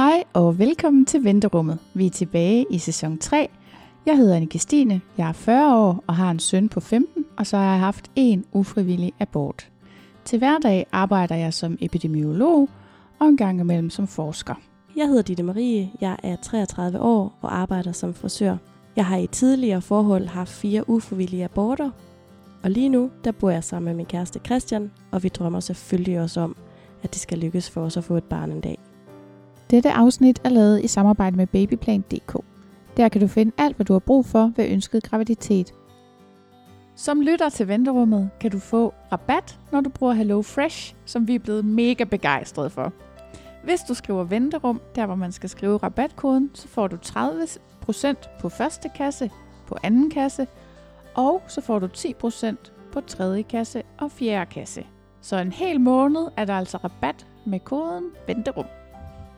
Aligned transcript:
Hej 0.00 0.24
og 0.32 0.58
velkommen 0.58 1.06
til 1.06 1.24
Venterummet. 1.24 1.78
Vi 1.94 2.06
er 2.06 2.10
tilbage 2.10 2.66
i 2.70 2.78
sæson 2.78 3.18
3. 3.18 3.48
Jeg 4.06 4.16
hedder 4.16 4.36
Anne 4.36 4.58
Stine, 4.58 5.00
jeg 5.18 5.28
er 5.28 5.32
40 5.32 5.76
år 5.76 6.04
og 6.06 6.16
har 6.16 6.30
en 6.30 6.38
søn 6.38 6.68
på 6.68 6.80
15, 6.80 7.24
og 7.36 7.46
så 7.46 7.56
har 7.56 7.64
jeg 7.64 7.80
haft 7.80 8.10
en 8.16 8.44
ufrivillig 8.52 9.12
abort. 9.18 9.68
Til 10.24 10.38
hverdag 10.38 10.86
arbejder 10.92 11.34
jeg 11.34 11.54
som 11.54 11.78
epidemiolog 11.80 12.68
og 13.18 13.28
en 13.28 13.36
gang 13.36 13.60
imellem 13.60 13.90
som 13.90 14.06
forsker. 14.06 14.54
Jeg 14.96 15.06
hedder 15.08 15.22
Ditte 15.22 15.42
Marie, 15.42 15.90
jeg 16.00 16.16
er 16.22 16.36
33 16.36 17.00
år 17.00 17.38
og 17.40 17.58
arbejder 17.58 17.92
som 17.92 18.14
frisør. 18.14 18.56
Jeg 18.96 19.06
har 19.06 19.16
i 19.16 19.26
tidligere 19.26 19.82
forhold 19.82 20.26
haft 20.26 20.50
fire 20.50 20.90
ufrivillige 20.90 21.44
aborter, 21.44 21.90
og 22.62 22.70
lige 22.70 22.88
nu 22.88 23.10
der 23.24 23.32
bor 23.32 23.50
jeg 23.50 23.64
sammen 23.64 23.84
med 23.84 23.94
min 23.94 24.06
kæreste 24.06 24.40
Christian, 24.46 24.90
og 25.10 25.22
vi 25.22 25.28
drømmer 25.28 25.60
selvfølgelig 25.60 26.20
også 26.20 26.40
om, 26.40 26.56
at 27.02 27.12
det 27.12 27.20
skal 27.20 27.38
lykkes 27.38 27.70
for 27.70 27.80
os 27.80 27.96
at 27.96 28.04
få 28.04 28.16
et 28.16 28.24
barn 28.24 28.50
en 28.50 28.60
dag. 28.60 28.78
Dette 29.70 29.92
afsnit 29.92 30.40
er 30.44 30.48
lavet 30.48 30.84
i 30.84 30.86
samarbejde 30.86 31.36
med 31.36 31.46
babyplan.dk. 31.46 32.44
Der 32.96 33.08
kan 33.08 33.20
du 33.20 33.26
finde 33.26 33.52
alt, 33.58 33.76
hvad 33.76 33.86
du 33.86 33.92
har 33.92 34.00
brug 34.00 34.26
for 34.26 34.52
ved 34.56 34.68
ønsket 34.68 35.02
graviditet. 35.02 35.74
Som 36.96 37.20
lytter 37.20 37.48
til 37.48 37.68
venterummet 37.68 38.30
kan 38.40 38.50
du 38.50 38.58
få 38.58 38.94
rabat, 39.12 39.58
når 39.72 39.80
du 39.80 39.90
bruger 39.90 40.12
Hello 40.12 40.42
Fresh, 40.42 40.94
som 41.04 41.28
vi 41.28 41.34
er 41.34 41.38
blevet 41.38 41.64
mega 41.64 42.04
begejstrede 42.04 42.70
for. 42.70 42.92
Hvis 43.64 43.80
du 43.80 43.94
skriver 43.94 44.24
venterum, 44.24 44.80
der 44.94 45.06
hvor 45.06 45.14
man 45.14 45.32
skal 45.32 45.48
skrive 45.48 45.76
rabatkoden, 45.76 46.50
så 46.54 46.68
får 46.68 46.86
du 46.86 46.96
30% 46.96 48.38
på 48.40 48.48
første 48.48 48.90
kasse, 48.96 49.30
på 49.66 49.76
anden 49.82 50.10
kasse, 50.10 50.46
og 51.14 51.42
så 51.48 51.60
får 51.60 51.78
du 51.78 51.86
10% 51.86 52.54
på 52.92 53.00
tredje 53.00 53.42
kasse 53.42 53.82
og 53.98 54.10
fjerde 54.10 54.50
kasse. 54.50 54.86
Så 55.20 55.36
en 55.36 55.52
hel 55.52 55.80
måned 55.80 56.28
er 56.36 56.44
der 56.44 56.54
altså 56.54 56.76
rabat 56.76 57.26
med 57.46 57.60
koden 57.60 58.04
venterum. 58.26 58.66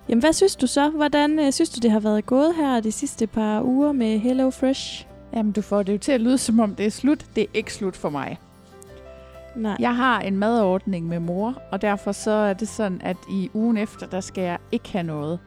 Jamen 0.08 0.20
hvad 0.20 0.32
synes 0.32 0.56
du 0.56 0.66
så? 0.66 0.90
Hvordan 0.90 1.38
øh, 1.38 1.52
synes 1.52 1.70
du, 1.70 1.80
det 1.82 1.90
har 1.90 2.00
været 2.00 2.26
gået 2.26 2.54
her 2.54 2.80
de 2.80 2.92
sidste 2.92 3.26
par 3.26 3.62
uger 3.62 3.92
med 3.92 4.18
Hello 4.18 4.50
Fresh? 4.50 5.06
Jamen, 5.34 5.52
du 5.52 5.62
får 5.62 5.82
det 5.82 5.92
jo 5.92 5.98
til 5.98 6.12
at 6.12 6.20
lyde, 6.20 6.38
som 6.38 6.60
om 6.60 6.74
det 6.74 6.86
er 6.86 6.90
slut. 6.90 7.26
Det 7.36 7.42
er 7.42 7.48
ikke 7.54 7.74
slut 7.74 7.96
for 7.96 8.10
mig. 8.10 8.38
Nej. 9.56 9.76
Jeg 9.78 9.96
har 9.96 10.20
en 10.20 10.36
madordning 10.36 11.06
med 11.06 11.20
mor, 11.20 11.62
og 11.72 11.82
derfor 11.82 12.12
så 12.12 12.30
er 12.30 12.52
det 12.52 12.68
sådan, 12.68 13.00
at 13.04 13.16
i 13.30 13.50
ugen 13.54 13.76
efter, 13.76 14.06
der 14.06 14.20
skal 14.20 14.44
jeg 14.44 14.58
ikke 14.72 14.92
have 14.92 15.02
noget. 15.02 15.38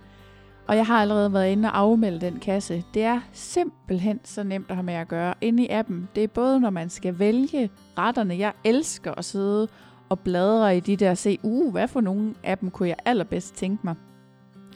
Og 0.68 0.76
jeg 0.76 0.86
har 0.86 1.02
allerede 1.02 1.34
været 1.34 1.52
inde 1.52 1.70
og 1.70 1.78
afmelde 1.78 2.22
den 2.22 2.40
kasse. 2.40 2.84
Det 2.94 3.04
er 3.04 3.22
simpelthen 3.32 4.20
så 4.24 4.44
nemt 4.44 4.70
at 4.70 4.76
have 4.76 4.84
med 4.84 4.94
at 4.94 5.08
gøre. 5.08 5.34
Inde 5.42 5.64
i 5.64 5.70
appen, 5.70 6.10
det 6.16 6.24
er 6.24 6.28
både 6.28 6.60
når 6.60 6.70
man 6.70 6.90
skal 6.90 7.20
vælge 7.20 7.70
retterne. 7.98 8.38
Jeg 8.38 8.54
elsker 8.64 9.12
at 9.12 9.26
sidde 9.26 9.68
og 10.10 10.20
bladre 10.20 10.78
i 10.78 10.80
de 10.80 10.96
der 10.96 11.12
og 11.12 11.18
se, 11.18 11.40
uh, 11.44 11.72
hvad 11.72 11.88
for 11.88 12.02
nogle 12.02 12.34
af 12.44 12.58
dem 12.58 12.72
kunne 12.72 12.90
jeg 12.90 12.98
allerbedst 13.06 13.56
tænke 13.56 13.80
mig. 13.84 13.96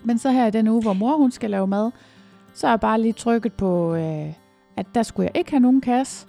Men 0.03 0.17
så 0.17 0.31
her 0.31 0.45
i 0.45 0.51
den 0.51 0.67
uge, 0.67 0.81
hvor 0.81 0.93
mor 0.93 1.17
hun 1.17 1.31
skal 1.31 1.49
lave 1.49 1.67
mad, 1.67 1.91
så 2.53 2.67
er 2.67 2.71
jeg 2.71 2.79
bare 2.79 3.01
lige 3.01 3.13
trykket 3.13 3.53
på, 3.53 3.95
øh, 3.95 4.33
at 4.77 4.85
der 4.95 5.03
skulle 5.03 5.25
jeg 5.25 5.37
ikke 5.37 5.51
have 5.51 5.59
nogen 5.59 5.81
kasse. 5.81 6.27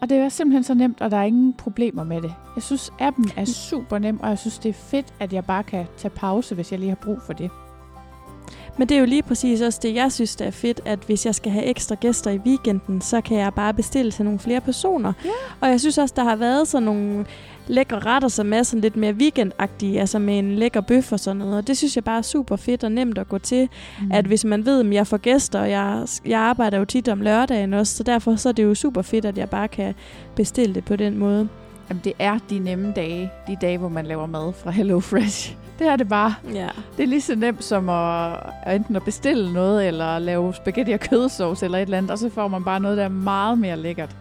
Og 0.00 0.08
det 0.08 0.18
er 0.18 0.28
simpelthen 0.28 0.64
så 0.64 0.74
nemt, 0.74 1.00
og 1.00 1.10
der 1.10 1.16
er 1.16 1.22
ingen 1.22 1.52
problemer 1.52 2.04
med 2.04 2.22
det. 2.22 2.34
Jeg 2.54 2.62
synes, 2.62 2.92
appen 2.98 3.30
er 3.36 3.44
super 3.44 3.98
nem, 3.98 4.20
og 4.20 4.28
jeg 4.28 4.38
synes, 4.38 4.58
det 4.58 4.68
er 4.68 4.72
fedt, 4.72 5.14
at 5.20 5.32
jeg 5.32 5.44
bare 5.44 5.62
kan 5.62 5.86
tage 5.96 6.12
pause, 6.14 6.54
hvis 6.54 6.72
jeg 6.72 6.80
lige 6.80 6.88
har 6.88 6.98
brug 7.02 7.22
for 7.22 7.32
det. 7.32 7.50
Men 8.78 8.88
det 8.88 8.94
er 8.94 8.98
jo 8.98 9.06
lige 9.06 9.22
præcis 9.22 9.60
også 9.60 9.80
det, 9.82 9.94
jeg 9.94 10.12
synes, 10.12 10.36
det 10.36 10.46
er 10.46 10.50
fedt, 10.50 10.80
at 10.84 10.98
hvis 10.98 11.26
jeg 11.26 11.34
skal 11.34 11.52
have 11.52 11.64
ekstra 11.64 11.94
gæster 11.94 12.30
i 12.30 12.38
weekenden, 12.38 13.00
så 13.00 13.20
kan 13.20 13.36
jeg 13.36 13.54
bare 13.54 13.74
bestille 13.74 14.10
til 14.10 14.24
nogle 14.24 14.38
flere 14.38 14.60
personer. 14.60 15.12
Ja. 15.24 15.30
Og 15.60 15.68
jeg 15.68 15.80
synes 15.80 15.98
også, 15.98 16.14
der 16.16 16.24
har 16.24 16.36
været 16.36 16.68
sådan 16.68 16.84
nogle 16.84 17.26
lækre 17.70 17.98
retter, 17.98 18.28
som 18.28 18.52
er 18.52 18.62
sådan 18.62 18.80
lidt 18.80 18.96
mere 18.96 19.12
weekendagtige, 19.12 20.00
altså 20.00 20.18
med 20.18 20.38
en 20.38 20.54
lækker 20.54 20.80
bøf 20.80 21.12
og 21.12 21.20
sådan 21.20 21.36
noget. 21.36 21.56
Og 21.56 21.66
det 21.66 21.76
synes 21.76 21.96
jeg 21.96 22.04
bare 22.04 22.18
er 22.18 22.22
super 22.22 22.56
fedt 22.56 22.84
og 22.84 22.92
nemt 22.92 23.18
at 23.18 23.28
gå 23.28 23.38
til. 23.38 23.68
Mm. 24.00 24.12
At 24.12 24.24
hvis 24.24 24.44
man 24.44 24.66
ved, 24.66 24.86
at 24.86 24.94
jeg 24.94 25.06
får 25.06 25.16
gæster, 25.16 25.60
og 25.60 25.70
jeg, 25.70 26.06
jeg 26.26 26.40
arbejder 26.40 26.78
jo 26.78 26.84
tit 26.84 27.08
om 27.08 27.20
lørdagen 27.20 27.74
også, 27.74 27.96
så 27.96 28.02
derfor 28.02 28.36
så 28.36 28.48
er 28.48 28.52
det 28.52 28.64
jo 28.64 28.74
super 28.74 29.02
fedt, 29.02 29.24
at 29.24 29.38
jeg 29.38 29.50
bare 29.50 29.68
kan 29.68 29.94
bestille 30.36 30.74
det 30.74 30.84
på 30.84 30.96
den 30.96 31.18
måde. 31.18 31.48
Jamen, 31.88 32.00
det 32.04 32.12
er 32.18 32.38
de 32.50 32.58
nemme 32.58 32.92
dage, 32.96 33.30
de 33.46 33.56
dage, 33.60 33.78
hvor 33.78 33.88
man 33.88 34.06
laver 34.06 34.26
mad 34.26 34.52
fra 34.52 34.70
Hello 34.70 35.00
Fresh. 35.00 35.56
Det 35.78 35.88
er 35.88 35.96
det 35.96 36.08
bare. 36.08 36.34
Ja. 36.54 36.68
Det 36.96 37.02
er 37.02 37.06
lige 37.06 37.20
så 37.20 37.34
nemt 37.34 37.64
som 37.64 37.88
at, 37.88 38.36
at 38.62 38.76
enten 38.76 38.96
at 38.96 39.02
bestille 39.04 39.52
noget, 39.52 39.86
eller 39.86 40.18
lave 40.18 40.54
spaghetti 40.54 40.90
og 40.90 41.00
kødsovs 41.00 41.62
eller 41.62 41.78
et 41.78 41.82
eller 41.82 41.98
andet, 41.98 42.10
og 42.10 42.18
så 42.18 42.30
får 42.30 42.48
man 42.48 42.64
bare 42.64 42.80
noget, 42.80 42.96
der 42.96 43.04
er 43.04 43.08
meget 43.08 43.58
mere 43.58 43.76
lækkert. 43.76 44.16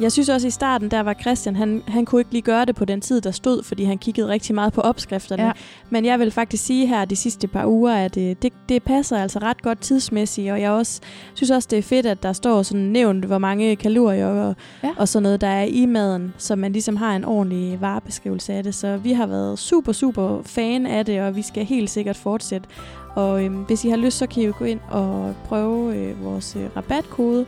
Jeg 0.00 0.12
synes 0.12 0.28
også 0.28 0.46
i 0.46 0.50
starten, 0.50 0.90
der 0.90 1.00
var 1.00 1.14
Christian, 1.14 1.56
han, 1.56 1.82
han 1.88 2.04
kunne 2.04 2.20
ikke 2.20 2.32
lige 2.32 2.42
gøre 2.42 2.64
det 2.64 2.74
på 2.76 2.84
den 2.84 3.00
tid, 3.00 3.20
der 3.20 3.30
stod, 3.30 3.62
fordi 3.62 3.84
han 3.84 3.98
kiggede 3.98 4.28
rigtig 4.28 4.54
meget 4.54 4.72
på 4.72 4.80
opskrifterne. 4.80 5.42
Ja. 5.42 5.52
Men 5.90 6.04
jeg 6.04 6.18
vil 6.18 6.30
faktisk 6.30 6.64
sige 6.64 6.86
her 6.86 7.04
de 7.04 7.16
sidste 7.16 7.48
par 7.48 7.66
uger, 7.66 7.94
at 7.94 8.14
det, 8.14 8.42
det, 8.42 8.52
det 8.68 8.82
passer 8.82 9.18
altså 9.18 9.38
ret 9.38 9.62
godt 9.62 9.80
tidsmæssigt, 9.80 10.52
og 10.52 10.60
jeg 10.60 10.70
også, 10.70 11.00
synes 11.34 11.50
også, 11.50 11.68
det 11.70 11.78
er 11.78 11.82
fedt, 11.82 12.06
at 12.06 12.22
der 12.22 12.32
står 12.32 12.62
sådan 12.62 12.80
nævnt, 12.80 13.24
hvor 13.24 13.38
mange 13.38 13.76
kalorier 13.76 14.26
og, 14.26 14.56
ja. 14.84 14.90
og 14.96 15.08
sådan 15.08 15.22
noget, 15.22 15.40
der 15.40 15.46
er 15.46 15.64
i 15.64 15.86
maden, 15.86 16.34
så 16.38 16.56
man 16.56 16.72
ligesom 16.72 16.96
har 16.96 17.16
en 17.16 17.24
ordentlig 17.24 17.80
varebeskrivelse 17.80 18.52
af 18.52 18.64
det. 18.64 18.74
Så 18.74 18.96
vi 18.96 19.12
har 19.12 19.26
været 19.26 19.58
super, 19.58 19.92
super 19.92 20.42
fan 20.42 20.86
af 20.86 21.04
det, 21.04 21.20
og 21.20 21.36
vi 21.36 21.42
skal 21.42 21.64
helt 21.64 21.90
sikkert 21.90 22.16
fortsætte. 22.16 22.68
Og 23.14 23.44
øhm, 23.44 23.54
hvis 23.54 23.84
I 23.84 23.88
har 23.88 23.96
lyst, 23.96 24.18
så 24.18 24.26
kan 24.26 24.42
I 24.42 24.46
jo 24.46 24.52
gå 24.58 24.64
ind 24.64 24.80
og 24.90 25.34
prøve 25.44 25.96
øh, 25.96 26.24
vores 26.24 26.56
øh, 26.56 26.76
rabatkode, 26.76 27.46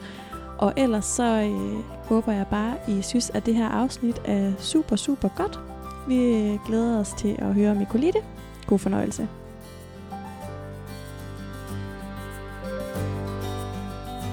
og 0.58 0.72
ellers 0.76 1.04
så 1.04 1.24
øh, 1.24 1.93
håber 2.04 2.32
jeg 2.32 2.46
bare, 2.50 2.74
I 2.88 3.02
synes, 3.02 3.30
at 3.34 3.46
det 3.46 3.54
her 3.54 3.68
afsnit 3.68 4.20
er 4.24 4.52
super, 4.58 4.96
super 4.96 5.28
godt. 5.28 5.60
Vi 6.08 6.14
glæder 6.66 7.00
os 7.00 7.14
til 7.18 7.36
at 7.38 7.54
høre, 7.54 7.74
det. 8.12 8.22
God 8.66 8.78
fornøjelse. 8.78 9.28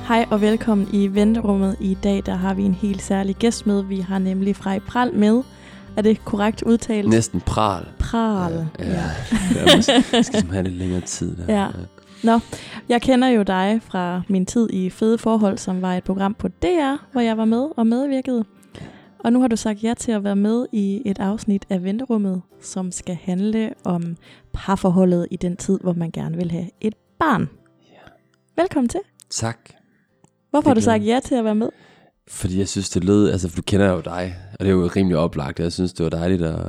Hej 0.07 0.25
og 0.31 0.41
velkommen 0.41 0.87
i 0.93 1.07
venterummet. 1.07 1.77
I 1.79 1.97
dag 2.03 2.23
der 2.25 2.35
har 2.35 2.53
vi 2.53 2.63
en 2.63 2.73
helt 2.73 3.01
særlig 3.01 3.35
gæst 3.35 3.67
med. 3.67 3.83
Vi 3.83 3.99
har 3.99 4.19
nemlig 4.19 4.55
Frej 4.55 4.79
Pral 4.79 5.13
med. 5.13 5.43
Er 5.97 6.01
det 6.01 6.25
korrekt 6.25 6.63
udtalt? 6.63 7.09
Næsten 7.09 7.41
pral. 7.41 7.87
Pral. 7.99 8.67
Ja, 8.79 8.85
ja. 8.85 9.01
ja. 9.55 10.03
Jeg 10.13 10.25
skal 10.25 10.43
have 10.51 10.63
lidt 10.63 10.75
længere 10.75 11.01
tid. 11.01 11.35
Der. 11.37 11.53
Ja. 11.61 11.67
Nå, 12.23 12.39
jeg 12.89 13.01
kender 13.01 13.27
jo 13.27 13.43
dig 13.43 13.79
fra 13.83 14.21
min 14.29 14.45
tid 14.45 14.69
i 14.69 14.89
Fede 14.89 15.17
Forhold, 15.17 15.57
som 15.57 15.81
var 15.81 15.93
et 15.93 16.03
program 16.03 16.33
på 16.33 16.47
DR, 16.47 16.95
hvor 17.11 17.21
jeg 17.21 17.37
var 17.37 17.45
med 17.45 17.69
og 17.77 17.87
medvirkede. 17.87 18.45
Og 19.19 19.33
nu 19.33 19.41
har 19.41 19.47
du 19.47 19.55
sagt 19.55 19.83
ja 19.83 19.93
til 19.93 20.11
at 20.11 20.23
være 20.23 20.35
med 20.35 20.65
i 20.71 21.01
et 21.05 21.19
afsnit 21.19 21.65
af 21.69 21.83
Venterummet, 21.83 22.41
som 22.61 22.91
skal 22.91 23.15
handle 23.15 23.73
om 23.83 24.17
parforholdet 24.53 25.27
i 25.31 25.35
den 25.35 25.57
tid, 25.57 25.79
hvor 25.83 25.93
man 25.93 26.11
gerne 26.11 26.37
vil 26.37 26.51
have 26.51 26.69
et 26.81 26.93
barn. 27.19 27.49
Velkommen 28.57 28.89
til. 28.89 28.99
Tak. 29.29 29.57
Hvorfor 30.49 30.69
har 30.69 30.73
du 30.73 30.77
Det 30.77 30.83
sagt 30.83 31.05
ja 31.05 31.19
til 31.25 31.35
at 31.35 31.45
være 31.45 31.55
med? 31.55 31.69
Fordi 32.27 32.59
jeg 32.59 32.67
synes, 32.67 32.89
det 32.89 33.03
lød, 33.03 33.29
altså 33.31 33.49
for 33.49 33.55
du 33.55 33.61
kender 33.61 33.91
jo 33.91 34.01
dig, 34.01 34.35
og 34.59 34.65
det 34.65 34.67
er 34.67 34.75
jo 34.75 34.89
rimelig 34.95 35.17
oplagt. 35.17 35.59
Jeg 35.59 35.71
synes, 35.71 35.93
det 35.93 36.03
var 36.03 36.09
dejligt 36.09 36.41
at, 36.41 36.59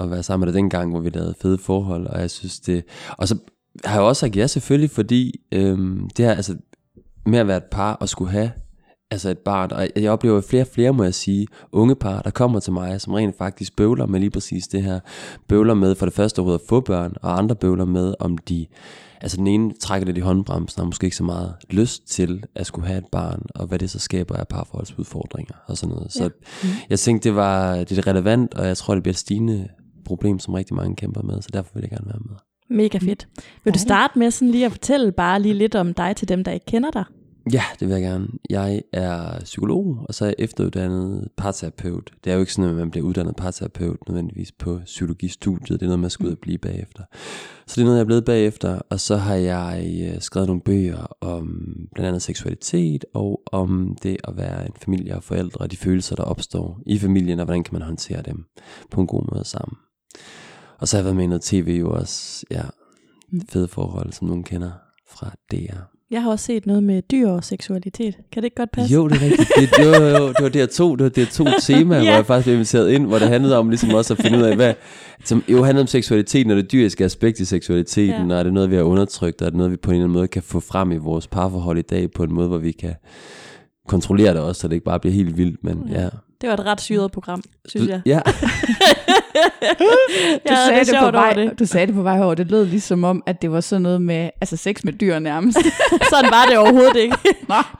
at 0.00 0.10
være 0.10 0.22
sammen 0.22 0.46
med 0.46 0.52
dig 0.52 0.58
dengang, 0.58 0.90
hvor 0.90 1.00
vi 1.00 1.10
lavede 1.10 1.34
fede 1.42 1.58
forhold, 1.58 2.06
og 2.06 2.20
jeg 2.20 2.30
synes 2.30 2.60
det... 2.60 2.84
Og 3.18 3.28
så 3.28 3.38
har 3.84 3.94
jeg 3.94 4.02
også 4.02 4.20
sagt 4.20 4.36
ja 4.36 4.46
selvfølgelig, 4.46 4.90
fordi 4.90 5.40
øhm, 5.52 6.10
det 6.16 6.24
her, 6.24 6.32
altså 6.34 6.56
med 7.26 7.38
at 7.38 7.46
være 7.46 7.56
et 7.56 7.64
par 7.70 7.92
og 7.94 8.08
skulle 8.08 8.30
have 8.30 8.50
altså 9.10 9.30
et 9.30 9.38
barn, 9.38 9.72
og 9.72 9.88
jeg 9.96 10.10
oplever 10.10 10.40
flere 10.40 10.62
og 10.62 10.66
flere, 10.74 10.92
må 10.92 11.02
jeg 11.04 11.14
sige, 11.14 11.46
unge 11.72 11.94
par, 11.94 12.22
der 12.22 12.30
kommer 12.30 12.60
til 12.60 12.72
mig, 12.72 13.00
som 13.00 13.12
rent 13.14 13.38
faktisk 13.38 13.76
bøvler 13.76 14.06
med 14.06 14.20
lige 14.20 14.30
præcis 14.30 14.68
det 14.68 14.82
her. 14.82 15.00
Bøvler 15.48 15.74
med 15.74 15.94
for 15.94 16.06
det 16.06 16.14
første 16.14 16.38
overhovedet 16.38 16.62
at 16.62 16.68
få 16.68 16.80
børn, 16.80 17.14
og 17.22 17.38
andre 17.38 17.56
bøvler 17.56 17.84
med, 17.84 18.14
om 18.20 18.38
de, 18.38 18.66
altså 19.20 19.36
den 19.36 19.46
ene 19.46 19.72
trækker 19.80 20.06
lidt 20.06 20.16
i 20.18 20.20
håndbremsen, 20.20 20.80
og 20.80 20.84
har 20.84 20.86
måske 20.86 21.04
ikke 21.04 21.16
så 21.16 21.24
meget 21.24 21.54
lyst 21.70 22.08
til 22.08 22.44
at 22.54 22.66
skulle 22.66 22.86
have 22.86 22.98
et 22.98 23.06
barn, 23.12 23.42
og 23.54 23.66
hvad 23.66 23.78
det 23.78 23.90
så 23.90 23.98
skaber 23.98 24.36
af 24.36 24.48
parforholdsudfordringer 24.48 25.54
og 25.66 25.76
sådan 25.76 25.94
noget. 25.94 26.12
Så 26.12 26.30
Mm. 26.62 26.68
jeg 26.90 26.98
tænkte, 26.98 27.28
det 27.28 27.36
var 27.36 27.76
det 27.76 27.98
er 27.98 28.06
relevant, 28.06 28.54
og 28.54 28.66
jeg 28.66 28.76
tror, 28.76 28.94
det 28.94 29.02
bliver 29.02 29.12
et 29.12 29.18
stigende 29.18 29.68
problem, 30.04 30.38
som 30.38 30.54
rigtig 30.54 30.76
mange 30.76 30.96
kæmper 30.96 31.22
med, 31.22 31.42
så 31.42 31.48
derfor 31.52 31.70
vil 31.74 31.80
jeg 31.80 31.90
gerne 31.90 32.06
være 32.06 32.20
med. 32.28 32.36
Mega 32.70 32.98
fedt. 32.98 33.28
Vil 33.64 33.74
du 33.74 33.78
starte 33.78 34.18
med 34.18 34.30
sådan 34.30 34.52
lige 34.52 34.66
at 34.66 34.72
fortælle 34.72 35.12
bare 35.12 35.42
lige 35.42 35.54
lidt 35.54 35.74
om 35.74 35.94
dig 35.94 36.16
til 36.16 36.28
dem, 36.28 36.44
der 36.44 36.52
ikke 36.52 36.66
kender 36.66 36.90
dig? 36.90 37.04
Ja, 37.52 37.62
det 37.80 37.88
vil 37.88 37.94
jeg 37.94 38.02
gerne. 38.02 38.28
Jeg 38.50 38.82
er 38.92 39.40
psykolog, 39.40 40.04
og 40.08 40.14
så 40.14 40.24
er 40.24 40.28
jeg 40.28 40.34
efteruddannet 40.38 41.28
parterapeut. 41.36 42.10
Det 42.24 42.30
er 42.30 42.34
jo 42.34 42.40
ikke 42.40 42.52
sådan, 42.52 42.70
at 42.70 42.76
man 42.76 42.90
bliver 42.90 43.06
uddannet 43.06 43.36
parterapeut 43.36 43.98
nødvendigvis 44.08 44.52
på 44.52 44.80
psykologistudiet. 44.84 45.80
Det 45.80 45.86
er 45.86 45.88
noget, 45.88 45.98
man 45.98 46.10
skal 46.10 46.26
ud 46.26 46.32
og 46.32 46.38
blive 46.38 46.58
bagefter. 46.58 47.02
Så 47.66 47.74
det 47.74 47.80
er 47.80 47.84
noget, 47.84 47.96
jeg 47.96 48.02
er 48.02 48.06
blevet 48.06 48.24
bagefter. 48.24 48.80
Og 48.90 49.00
så 49.00 49.16
har 49.16 49.34
jeg 49.34 50.00
øh, 50.02 50.20
skrevet 50.20 50.48
nogle 50.48 50.62
bøger 50.62 51.06
om 51.20 51.74
blandt 51.94 52.08
andet 52.08 52.22
seksualitet, 52.22 53.04
og 53.14 53.42
om 53.52 53.96
det 54.02 54.16
at 54.24 54.36
være 54.36 54.66
en 54.66 54.74
familie 54.84 55.16
og 55.16 55.22
forældre, 55.22 55.60
og 55.60 55.70
de 55.70 55.76
følelser, 55.76 56.16
der 56.16 56.22
opstår 56.22 56.80
i 56.86 56.98
familien, 56.98 57.38
og 57.38 57.44
hvordan 57.44 57.64
kan 57.64 57.74
man 57.74 57.82
håndtere 57.82 58.22
dem 58.22 58.44
på 58.90 59.00
en 59.00 59.06
god 59.06 59.22
måde 59.32 59.44
sammen. 59.44 59.76
Og 60.80 60.88
så 60.88 60.96
har 60.96 60.98
jeg 60.98 61.04
været 61.04 61.16
med 61.16 61.24
i 61.24 61.26
noget 61.26 61.42
tv 61.42 61.76
jo 61.80 61.90
også, 61.90 62.44
ja, 62.50 62.62
fede 63.48 63.68
forhold, 63.68 64.12
som 64.12 64.28
nogen 64.28 64.42
kender 64.44 64.70
fra 65.10 65.30
DR. 65.52 65.76
Jeg 66.10 66.22
har 66.22 66.30
også 66.30 66.44
set 66.44 66.66
noget 66.66 66.82
med 66.82 67.02
dyr 67.02 67.28
og 67.28 67.44
seksualitet. 67.44 68.14
Kan 68.32 68.42
det 68.42 68.44
ikke 68.44 68.56
godt 68.56 68.70
passe? 68.72 68.94
Jo, 68.94 69.08
det 69.08 69.16
er 69.16 69.20
rigtigt. 69.20 69.48
Det, 69.56 69.84
jo, 69.84 70.04
jo, 70.06 70.28
det 70.28 70.42
var 70.42 70.48
der 70.48 70.66
to, 70.66 70.96
det 70.96 71.04
var 71.04 71.10
der 71.10 71.26
to 71.26 71.44
temaer, 71.62 71.98
Ja. 72.02 72.04
hvor 72.04 72.14
jeg 72.14 72.26
faktisk 72.26 72.44
blev 72.44 72.54
inviteret 72.54 72.90
ind, 72.90 73.06
hvor 73.06 73.18
det 73.18 73.28
handlede 73.28 73.58
om 73.58 73.68
ligesom 73.68 73.94
også 73.94 74.14
at 74.14 74.18
finde 74.22 74.38
ud 74.38 74.42
af, 74.42 74.56
hvad, 74.56 74.74
som 75.24 75.44
jo 75.48 75.62
handlede 75.64 75.82
om 75.82 75.86
seksualiteten 75.86 76.50
og 76.50 76.56
det 76.56 76.72
dyriske 76.72 77.04
aspekt 77.04 77.40
i 77.40 77.44
seksualiteten, 77.44 78.28
Ja. 78.28 78.34
og 78.34 78.38
er 78.38 78.42
det 78.42 78.52
noget, 78.52 78.70
vi 78.70 78.76
har 78.76 78.82
undertrykt, 78.82 79.42
og 79.42 79.46
er 79.46 79.50
det 79.50 79.56
noget, 79.56 79.72
vi 79.72 79.76
på 79.76 79.90
en 79.90 79.94
eller 79.94 80.04
anden 80.04 80.14
måde 80.18 80.28
kan 80.28 80.42
få 80.42 80.60
frem 80.60 80.92
i 80.92 80.96
vores 80.96 81.26
parforhold 81.26 81.78
i 81.78 81.82
dag, 81.82 82.10
på 82.10 82.22
en 82.22 82.32
måde, 82.34 82.48
hvor 82.48 82.58
vi 82.58 82.72
kan 82.72 82.94
kontrollere 83.88 84.34
det 84.34 84.40
også, 84.42 84.60
så 84.60 84.68
det 84.68 84.74
ikke 84.74 84.84
bare 84.84 85.00
bliver 85.00 85.14
helt 85.14 85.36
vildt, 85.36 85.64
men 85.64 85.88
ja. 85.90 86.08
Det 86.40 86.48
var 86.48 86.54
et 86.54 86.66
ret 86.66 86.80
syret 86.80 87.12
program, 87.12 87.42
synes 87.68 87.88
jeg. 87.88 88.00
Ja, 88.06 88.20
Du, 90.48 90.54
sagde 90.68 90.80
det 90.80 90.86
det 90.86 90.96
på 91.00 91.10
vej, 91.10 91.32
det. 91.32 91.58
du 91.58 91.66
sagde 91.66 91.86
det 91.86 91.94
på 91.94 92.02
vej 92.02 92.20
over. 92.22 92.34
Det 92.34 92.50
lød 92.50 92.64
ligesom 92.66 93.04
om, 93.04 93.22
at 93.26 93.42
det 93.42 93.52
var 93.52 93.60
sådan 93.60 93.82
noget 93.82 94.02
med 94.02 94.30
altså 94.40 94.56
sex 94.56 94.84
med 94.84 94.92
dyr 94.92 95.18
nærmest. 95.18 95.58
Sådan 96.12 96.30
var 96.30 96.44
det 96.48 96.58
overhovedet 96.58 96.96
ikke. 96.96 97.16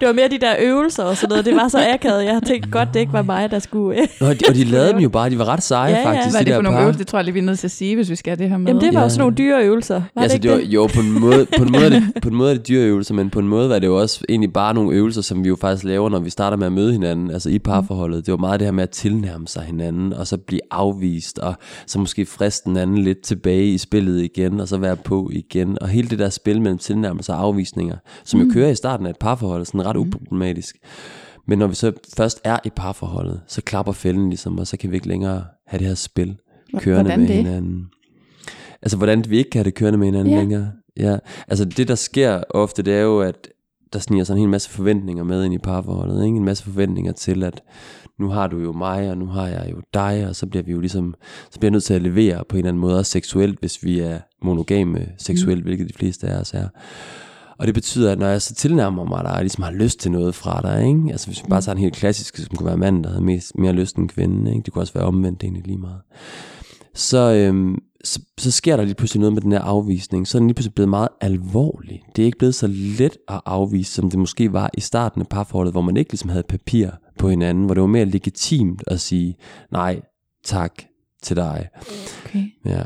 Det 0.00 0.08
var 0.08 0.12
mere 0.12 0.28
de 0.28 0.38
der 0.38 0.54
øvelser 0.60 1.04
og 1.04 1.16
sådan 1.16 1.28
noget. 1.28 1.44
Det 1.44 1.56
var 1.56 1.68
så 1.68 1.78
akavet. 1.94 2.24
Jeg 2.24 2.40
tænkte 2.46 2.70
godt, 2.70 2.88
det 2.94 3.00
ikke 3.00 3.12
var 3.12 3.22
mig, 3.22 3.50
der 3.50 3.58
skulle... 3.58 3.98
og 4.20 4.40
de, 4.40 4.44
og 4.48 4.54
de 4.54 4.64
lavede 4.64 4.88
dem 4.92 4.98
jo 4.98 5.08
bare, 5.08 5.30
de 5.30 5.38
var 5.38 5.48
ret 5.48 5.62
seje 5.62 5.90
Ja, 5.92 5.98
ja. 5.98 6.04
faktisk, 6.10 6.30
Hvad 6.32 6.40
er 6.40 6.44
de 6.44 6.50
det 6.50 6.54
for 6.54 6.62
der 6.62 6.62
nogle 6.62 6.76
par. 6.76 6.82
øvelser? 6.82 6.98
Det 6.98 7.06
tror 7.06 7.18
jeg 7.18 7.24
lige, 7.24 7.32
vi 7.34 7.38
er 7.40 7.44
nødt 7.44 7.58
til 7.58 7.66
at 7.66 7.70
sige, 7.70 7.96
hvis 7.96 8.10
vi 8.10 8.16
skal 8.16 8.30
have 8.30 8.42
det 8.44 8.50
her 8.50 8.58
med. 8.58 8.66
Jamen 8.66 8.82
det 8.82 8.94
var 8.94 9.00
Ja. 9.00 9.04
jo 9.04 9.08
sådan 9.08 9.20
nogle 9.20 9.36
dyreøvelser. 9.36 9.94
Var 9.94 10.02
Ja, 10.16 10.22
altså, 10.22 10.36
det 10.38 10.42
det 10.42 10.48
ikke 10.48 10.54
var, 10.58 10.64
det? 10.64 10.74
jo, 10.74 10.86
på 10.94 11.00
en, 11.00 11.20
måde, 11.20 11.46
på, 11.58 11.62
en 11.64 11.72
måde 11.72 11.84
er 11.84 11.88
det, 11.90 12.04
på 12.22 12.28
en 12.28 12.34
måde 12.34 12.50
er 12.50 12.54
det 12.56 12.68
dyreøvelser, 12.68 13.14
men 13.14 13.30
på 13.30 13.38
en 13.38 13.48
måde 13.48 13.68
var 13.68 13.78
det 13.78 13.86
jo 13.86 14.00
også 14.00 14.20
egentlig 14.28 14.52
bare 14.52 14.74
nogle 14.74 14.96
øvelser, 14.96 15.22
som 15.22 15.44
vi 15.44 15.48
jo 15.48 15.56
faktisk 15.60 15.84
laver, 15.84 16.08
når 16.08 16.18
vi 16.18 16.30
starter 16.30 16.56
med 16.56 16.66
at 16.66 16.72
møde 16.72 16.92
hinanden, 16.92 17.30
altså 17.30 17.48
i 17.50 17.58
parforholdet. 17.58 18.26
Det 18.26 18.32
var 18.32 18.38
meget 18.38 18.49
det 18.56 18.66
her 18.66 18.72
med 18.72 18.82
at 18.82 18.90
tilnærme 18.90 19.48
sig 19.48 19.62
hinanden, 19.62 20.12
og 20.12 20.26
så 20.26 20.36
blive 20.36 20.60
afvist, 20.70 21.38
og 21.38 21.54
så 21.86 21.98
måske 21.98 22.26
friste 22.26 22.68
den 22.68 22.76
anden 22.76 22.98
lidt 22.98 23.22
tilbage 23.22 23.66
i 23.66 23.78
spillet 23.78 24.22
igen, 24.22 24.60
og 24.60 24.68
så 24.68 24.76
være 24.76 24.96
på 24.96 25.30
igen. 25.32 25.78
Og 25.82 25.88
hele 25.88 26.08
det 26.08 26.18
der 26.18 26.28
spil 26.30 26.60
mellem 26.62 26.78
tilnærmelser 26.78 27.34
og 27.34 27.40
afvisninger, 27.40 27.96
som 28.24 28.40
jo 28.40 28.52
kører 28.52 28.70
i 28.70 28.74
starten 28.74 29.06
af 29.06 29.10
et 29.10 29.18
parforhold, 29.18 29.60
er 29.60 29.64
sådan 29.64 29.86
ret 29.86 29.96
uproblematisk. 29.96 30.76
Men 31.46 31.58
når 31.58 31.66
vi 31.66 31.74
så 31.74 31.92
først 32.16 32.40
er 32.44 32.58
i 32.64 32.70
parforholdet, 32.76 33.40
så 33.46 33.62
klapper 33.62 33.92
fælden 33.92 34.28
ligesom, 34.28 34.58
og 34.58 34.66
så 34.66 34.76
kan 34.76 34.90
vi 34.90 34.96
ikke 34.96 35.08
længere 35.08 35.44
have 35.66 35.78
det 35.78 35.86
her 35.86 35.94
spil 35.94 36.36
kørende 36.78 37.02
hvordan 37.02 37.20
med 37.20 37.28
det? 37.28 37.36
hinanden. 37.36 37.86
Altså, 38.82 38.96
hvordan 38.96 39.24
vi 39.28 39.38
ikke 39.38 39.50
kan 39.50 39.58
have 39.58 39.64
det 39.64 39.74
kørende 39.74 39.98
med 39.98 40.06
hinanden 40.06 40.32
Ja. 40.34 40.38
længere. 40.40 40.70
Ja, 40.96 41.18
altså 41.48 41.64
det 41.64 41.88
der 41.88 41.94
sker 41.94 42.42
ofte, 42.50 42.82
det 42.82 42.94
er 42.94 43.00
jo, 43.00 43.20
at 43.20 43.48
der 43.92 43.98
sniger 43.98 44.24
sådan 44.24 44.38
en 44.38 44.42
hel 44.42 44.50
masse 44.50 44.70
forventninger 44.70 45.24
med 45.24 45.44
ind 45.44 45.54
i 45.54 45.58
parforholdet. 45.58 46.24
Ikke? 46.24 46.36
En 46.36 46.44
masse 46.44 46.64
forventninger 46.64 47.12
til, 47.12 47.44
at 47.44 47.62
nu 48.20 48.28
har 48.28 48.46
du 48.46 48.58
jo 48.58 48.72
mig, 48.72 49.10
og 49.10 49.18
nu 49.18 49.26
har 49.26 49.46
jeg 49.46 49.68
jo 49.70 49.80
dig, 49.94 50.26
og 50.28 50.36
så 50.36 50.46
bliver 50.46 50.62
vi 50.62 50.72
jo 50.72 50.80
ligesom, 50.80 51.14
så 51.50 51.58
bliver 51.58 51.68
jeg 51.68 51.72
nødt 51.72 51.84
til 51.84 51.94
at 51.94 52.02
levere 52.02 52.44
på 52.48 52.56
en 52.56 52.58
eller 52.58 52.68
anden 52.68 52.80
måde, 52.80 52.98
også 52.98 53.10
seksuelt, 53.10 53.60
hvis 53.60 53.84
vi 53.84 54.00
er 54.00 54.18
monogame 54.42 55.06
seksuelt, 55.18 55.58
mm. 55.58 55.64
hvilket 55.64 55.88
de 55.88 55.94
fleste 55.94 56.26
af 56.26 56.40
os 56.40 56.54
er. 56.54 56.68
Og 57.58 57.66
det 57.66 57.74
betyder, 57.74 58.12
at 58.12 58.18
når 58.18 58.26
jeg 58.26 58.42
så 58.42 58.54
tilnærmer 58.54 59.04
mig 59.04 59.24
dig, 59.24 59.32
og 59.32 59.40
ligesom 59.40 59.64
har 59.64 59.72
lyst 59.72 60.00
til 60.00 60.10
noget 60.10 60.34
fra 60.34 60.60
dig, 60.62 60.86
ikke? 60.88 61.02
altså 61.10 61.26
hvis 61.26 61.42
vi 61.44 61.48
bare 61.48 61.60
tager 61.60 61.74
en 61.74 61.82
helt 61.82 61.96
klassisk, 61.96 62.36
som 62.36 62.56
kunne 62.56 62.66
være 62.66 62.76
manden, 62.76 63.04
der 63.04 63.10
havde 63.10 63.24
mest, 63.24 63.58
mere 63.58 63.72
lyst 63.72 63.96
end 63.96 64.08
kvinden, 64.08 64.46
ikke? 64.46 64.62
det 64.64 64.72
kunne 64.72 64.82
også 64.82 64.92
være 64.92 65.04
omvendt 65.04 65.42
egentlig 65.42 65.66
lige 65.66 65.78
meget 65.78 66.00
så, 66.94 67.32
øhm, 67.32 67.78
så, 68.04 68.20
så 68.38 68.50
sker 68.50 68.76
der 68.76 68.84
lige 68.84 68.94
pludselig 68.94 69.20
noget 69.20 69.32
med 69.32 69.42
den 69.42 69.52
her 69.52 69.60
afvisning. 69.60 70.28
Så 70.28 70.38
er 70.38 70.40
den 70.40 70.46
lige 70.46 70.54
pludselig 70.54 70.74
blevet 70.74 70.88
meget 70.88 71.08
alvorlig. 71.20 72.02
Det 72.16 72.22
er 72.22 72.26
ikke 72.26 72.38
blevet 72.38 72.54
så 72.54 72.66
let 72.66 73.16
at 73.28 73.40
afvise, 73.46 73.92
som 73.92 74.10
det 74.10 74.18
måske 74.18 74.52
var 74.52 74.70
i 74.74 74.80
starten 74.80 75.20
af 75.20 75.26
parforholdet, 75.28 75.74
hvor 75.74 75.80
man 75.80 75.96
ikke 75.96 76.12
ligesom 76.12 76.30
havde 76.30 76.44
papir 76.48 76.90
på 77.20 77.30
hinanden, 77.30 77.64
hvor 77.64 77.74
det 77.74 77.80
var 77.80 77.86
mere 77.86 78.04
legitimt 78.04 78.82
at 78.86 79.00
sige 79.00 79.36
nej, 79.72 80.00
tak 80.44 80.72
til 81.22 81.36
dig. 81.36 81.68
Okay. 82.24 82.44
Ja. 82.64 82.82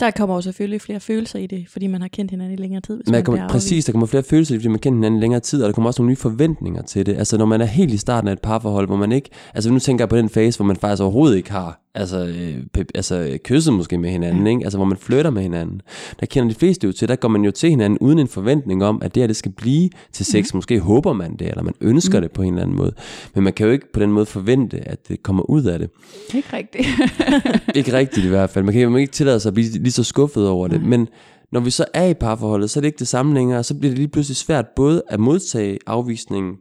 Der 0.00 0.10
kommer 0.10 0.34
jo 0.34 0.40
selvfølgelig 0.40 0.80
flere 0.80 1.00
følelser 1.00 1.38
i 1.38 1.46
det, 1.46 1.66
fordi 1.68 1.86
man 1.86 2.00
har 2.00 2.08
kendt 2.08 2.30
hinanden 2.30 2.58
i 2.58 2.62
længere 2.62 2.80
tid. 2.80 2.96
Hvis 2.96 3.06
Man 3.06 3.12
man 3.12 3.24
kommer, 3.24 3.48
præcis, 3.48 3.84
der 3.84 3.92
kommer 3.92 4.06
flere 4.06 4.22
følelser, 4.22 4.54
fordi 4.54 4.68
man 4.68 4.78
kender 4.78 4.96
hinanden 4.96 5.18
i 5.18 5.20
længere 5.20 5.40
tid, 5.40 5.62
og 5.62 5.66
der 5.66 5.72
kommer 5.72 5.88
også 5.88 6.02
nogle 6.02 6.10
nye 6.10 6.16
forventninger 6.16 6.82
til 6.82 7.06
det. 7.06 7.16
Altså 7.16 7.38
når 7.38 7.46
man 7.46 7.60
er 7.60 7.64
helt 7.64 7.92
i 7.92 7.96
starten 7.96 8.28
af 8.28 8.32
et 8.32 8.40
parforhold, 8.40 8.86
hvor 8.86 8.96
man 8.96 9.12
ikke, 9.12 9.30
altså 9.54 9.70
nu 9.70 9.78
tænker 9.78 10.02
jeg 10.02 10.08
på 10.08 10.16
den 10.16 10.28
fase, 10.28 10.58
hvor 10.58 10.66
man 10.66 10.76
faktisk 10.76 11.02
overhovedet 11.02 11.36
ikke 11.36 11.50
har, 11.50 11.80
altså, 11.94 12.26
øh, 12.26 12.84
altså 12.94 13.38
kysset 13.44 13.74
måske 13.74 13.98
med 13.98 14.10
hinanden, 14.10 14.46
ikke? 14.46 14.64
altså 14.64 14.78
hvor 14.78 14.84
man 14.84 14.98
flytter 14.98 15.30
med 15.30 15.42
hinanden. 15.42 15.82
Der 16.20 16.26
kender 16.26 16.48
de 16.48 16.58
fleste 16.58 16.86
jo 16.86 16.92
til, 16.92 17.08
der 17.08 17.16
går 17.16 17.28
man 17.28 17.44
jo 17.44 17.50
til 17.50 17.70
hinanden 17.70 17.98
uden 17.98 18.18
en 18.18 18.28
forventning 18.28 18.84
om, 18.84 19.02
at 19.02 19.14
det 19.14 19.22
her 19.22 19.26
det 19.26 19.36
skal 19.36 19.52
blive 19.52 19.90
til 20.12 20.26
sex. 20.26 20.52
Mm. 20.52 20.56
Måske 20.56 20.80
håber 20.80 21.12
man 21.12 21.36
det, 21.36 21.48
eller 21.48 21.62
man 21.62 21.74
ønsker 21.80 22.18
mm. 22.18 22.22
det 22.22 22.30
på 22.30 22.42
en 22.42 22.48
eller 22.48 22.62
anden 22.62 22.76
måde. 22.76 22.92
Men 23.34 23.44
man 23.44 23.52
kan 23.52 23.66
jo 23.66 23.72
ikke 23.72 23.92
på 23.92 24.00
den 24.00 24.12
måde 24.12 24.26
forvente, 24.26 24.88
at 24.88 25.08
det 25.08 25.22
kommer 25.22 25.50
ud 25.50 25.64
af 25.64 25.78
det. 25.78 25.90
Ikke 26.34 26.48
rigtigt. 26.52 26.86
Ikke 27.78 27.92
rigtigt 27.92 28.26
i 28.26 28.28
hvert 28.28 28.50
fald. 28.50 28.64
Man 28.64 28.74
kan 28.74 28.82
jo 28.82 28.96
ikke 28.96 29.12
tillade 29.12 29.40
sig 29.40 29.50
at 29.50 29.54
blive 29.54 29.68
lige 29.68 29.92
så 29.92 30.04
skuffet 30.04 30.48
over 30.48 30.68
det. 30.68 30.82
Men 30.82 31.08
når 31.52 31.60
vi 31.60 31.70
så 31.70 31.84
er 31.94 32.06
i 32.06 32.14
parforholdet, 32.14 32.70
så 32.70 32.78
er 32.78 32.80
det 32.80 32.88
ikke 32.88 32.98
det 32.98 33.08
samme 33.08 33.34
længere. 33.34 33.58
og 33.58 33.64
Så 33.64 33.74
bliver 33.74 33.90
det 33.90 33.98
lige 33.98 34.08
pludselig 34.08 34.36
svært 34.36 34.66
både 34.76 35.02
at 35.08 35.20
modtage 35.20 35.78
afvisningen 35.86 36.56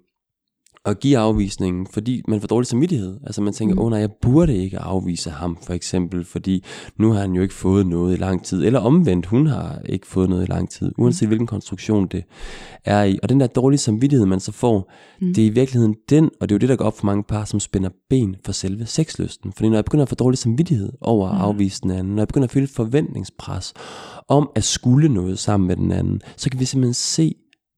og 0.85 0.99
give 0.99 1.17
afvisningen, 1.17 1.87
fordi 1.87 2.21
man 2.27 2.41
får 2.41 2.47
dårlig 2.47 2.67
samvittighed. 2.67 3.17
Altså 3.23 3.41
man 3.41 3.53
tænker, 3.53 3.75
åh 3.75 3.77
mm. 3.77 3.85
oh, 3.85 3.89
nej, 3.89 3.99
jeg 3.99 4.11
burde 4.21 4.57
ikke 4.57 4.79
afvise 4.79 5.29
ham, 5.29 5.57
for 5.63 5.73
eksempel, 5.73 6.25
fordi 6.25 6.63
nu 6.97 7.11
har 7.11 7.19
han 7.19 7.33
jo 7.33 7.41
ikke 7.41 7.53
fået 7.53 7.87
noget 7.87 8.13
i 8.13 8.21
lang 8.21 8.45
tid. 8.45 8.65
Eller 8.65 8.79
omvendt, 8.79 9.25
hun 9.25 9.47
har 9.47 9.79
ikke 9.85 10.07
fået 10.07 10.29
noget 10.29 10.43
i 10.47 10.51
lang 10.51 10.69
tid, 10.69 10.91
uanset 10.97 11.27
hvilken 11.27 11.47
konstruktion 11.47 12.07
det 12.07 12.23
er 12.85 13.03
i. 13.03 13.19
Og 13.23 13.29
den 13.29 13.39
der 13.39 13.47
dårlige 13.47 13.79
samvittighed, 13.79 14.25
man 14.25 14.39
så 14.39 14.51
får, 14.51 14.91
mm. 15.21 15.33
det 15.33 15.41
er 15.41 15.45
i 15.45 15.53
virkeligheden 15.53 15.95
den, 16.09 16.29
og 16.41 16.49
det 16.49 16.55
er 16.55 16.57
jo 16.57 16.59
det, 16.59 16.69
der 16.69 16.75
går 16.75 16.85
op 16.85 16.97
for 16.97 17.05
mange 17.05 17.23
par, 17.23 17.45
som 17.45 17.59
spænder 17.59 17.89
ben 18.09 18.35
for 18.45 18.51
selve 18.51 18.85
sexlysten. 18.85 19.53
Fordi 19.53 19.69
når 19.69 19.77
jeg 19.77 19.85
begynder 19.85 20.03
at 20.03 20.09
få 20.09 20.15
dårlig 20.15 20.37
samvittighed 20.37 20.91
over 21.01 21.29
at 21.29 21.41
afvise 21.41 21.81
den 21.81 21.91
anden, 21.91 22.15
når 22.15 22.21
jeg 22.21 22.27
begynder 22.27 22.47
at 22.47 22.51
føle 22.51 22.63
et 22.63 22.69
forventningspres 22.69 23.73
om 24.27 24.49
at 24.55 24.63
skulle 24.63 25.09
noget 25.09 25.39
sammen 25.39 25.67
med 25.67 25.75
den 25.75 25.91
anden, 25.91 26.21
så 26.37 26.49
kan 26.49 26.59
vi 26.59 26.65
simpelthen 26.65 26.93
se, 26.93 27.35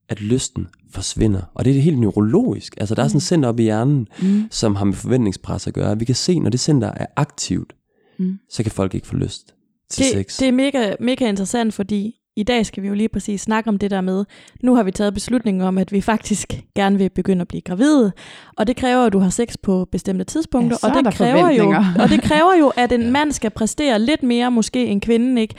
at 0.09 0.21
lysten 0.21 0.67
forsvinder. 0.93 1.41
Og 1.53 1.65
det 1.65 1.77
er 1.77 1.81
helt 1.81 1.99
neurologisk. 1.99 2.75
Altså 2.77 2.95
der 2.95 3.03
er 3.03 3.07
sådan 3.07 3.17
et 3.17 3.23
center 3.23 3.49
op 3.49 3.59
i 3.59 3.63
hjernen, 3.63 4.07
mm. 4.21 4.47
som 4.51 4.75
har 4.75 4.85
med 4.85 4.93
forventningspres 4.93 5.67
at 5.67 5.73
gøre. 5.73 5.99
Vi 5.99 6.05
kan 6.05 6.15
se, 6.15 6.39
når 6.39 6.49
det 6.49 6.59
center 6.59 6.91
er 6.95 7.05
aktivt, 7.15 7.75
mm. 8.19 8.37
så 8.49 8.63
kan 8.63 8.71
folk 8.71 8.95
ikke 8.95 9.07
få 9.07 9.15
lyst 9.15 9.53
til 9.89 10.05
det, 10.05 10.11
sex. 10.11 10.39
det 10.39 10.47
er 10.47 10.51
mega, 10.51 10.93
mega 10.99 11.29
interessant, 11.29 11.73
fordi 11.73 12.15
i 12.35 12.43
dag 12.43 12.65
skal 12.65 12.83
vi 12.83 12.87
jo 12.87 12.93
lige 12.93 13.09
præcis 13.09 13.41
snakke 13.41 13.67
om 13.67 13.77
det 13.77 13.91
der 13.91 14.01
med, 14.01 14.25
nu 14.63 14.75
har 14.75 14.83
vi 14.83 14.91
taget 14.91 15.13
beslutningen 15.13 15.63
om, 15.63 15.77
at 15.77 15.91
vi 15.91 16.01
faktisk 16.01 16.53
gerne 16.75 16.97
vil 16.97 17.09
begynde 17.09 17.41
at 17.41 17.47
blive 17.47 17.61
gravide, 17.61 18.11
og 18.57 18.67
det 18.67 18.75
kræver, 18.75 19.05
at 19.05 19.13
du 19.13 19.19
har 19.19 19.29
sex 19.29 19.55
på 19.63 19.87
bestemte 19.91 20.25
tidspunkter, 20.25 20.77
Ja, 20.83 20.87
så 20.87 20.87
og, 20.87 20.97
er 20.97 21.01
det 21.01 21.13
kræver 21.13 21.49
jo, 21.49 21.75
og 22.03 22.09
det 22.09 22.21
kræver 22.21 22.57
jo, 22.59 22.67
at 22.67 22.91
en 22.91 23.11
mand 23.17 23.31
skal 23.31 23.49
præstere 23.49 23.99
lidt 23.99 24.23
mere 24.23 24.51
måske 24.51 24.85
end 24.85 25.01
kvinden, 25.01 25.37
ikke? 25.37 25.55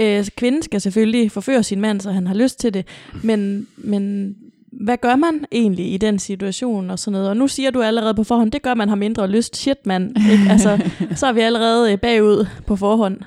Øh, 0.00 0.26
kvinden 0.36 0.62
skal 0.62 0.80
selvfølgelig 0.80 1.32
forføre 1.32 1.62
sin 1.62 1.80
mand, 1.80 2.00
så 2.00 2.10
han 2.10 2.26
har 2.26 2.34
lyst 2.34 2.60
til 2.60 2.74
det, 2.74 2.86
men, 3.22 3.66
men 3.76 4.34
hvad 4.80 4.96
gør 5.02 5.16
man 5.16 5.44
egentlig 5.52 5.92
i 5.92 5.96
den 5.96 6.18
situation 6.18 6.90
og 6.90 6.98
sådan 6.98 7.12
noget? 7.12 7.28
Og 7.28 7.36
nu 7.36 7.48
siger 7.48 7.70
du 7.70 7.82
allerede 7.82 8.14
på 8.14 8.24
forhånd, 8.24 8.52
det 8.52 8.62
gør 8.62 8.74
man 8.74 8.88
har 8.88 8.96
mindre 8.96 9.28
lyst. 9.28 9.56
Shit, 9.56 9.86
mand. 9.86 10.16
Ikke? 10.32 10.44
Altså, 10.50 10.78
så 11.20 11.26
er 11.26 11.32
vi 11.32 11.40
allerede 11.40 11.92
øh, 11.92 11.98
bagud 11.98 12.46
på 12.66 12.76
forhånd. 12.76 13.20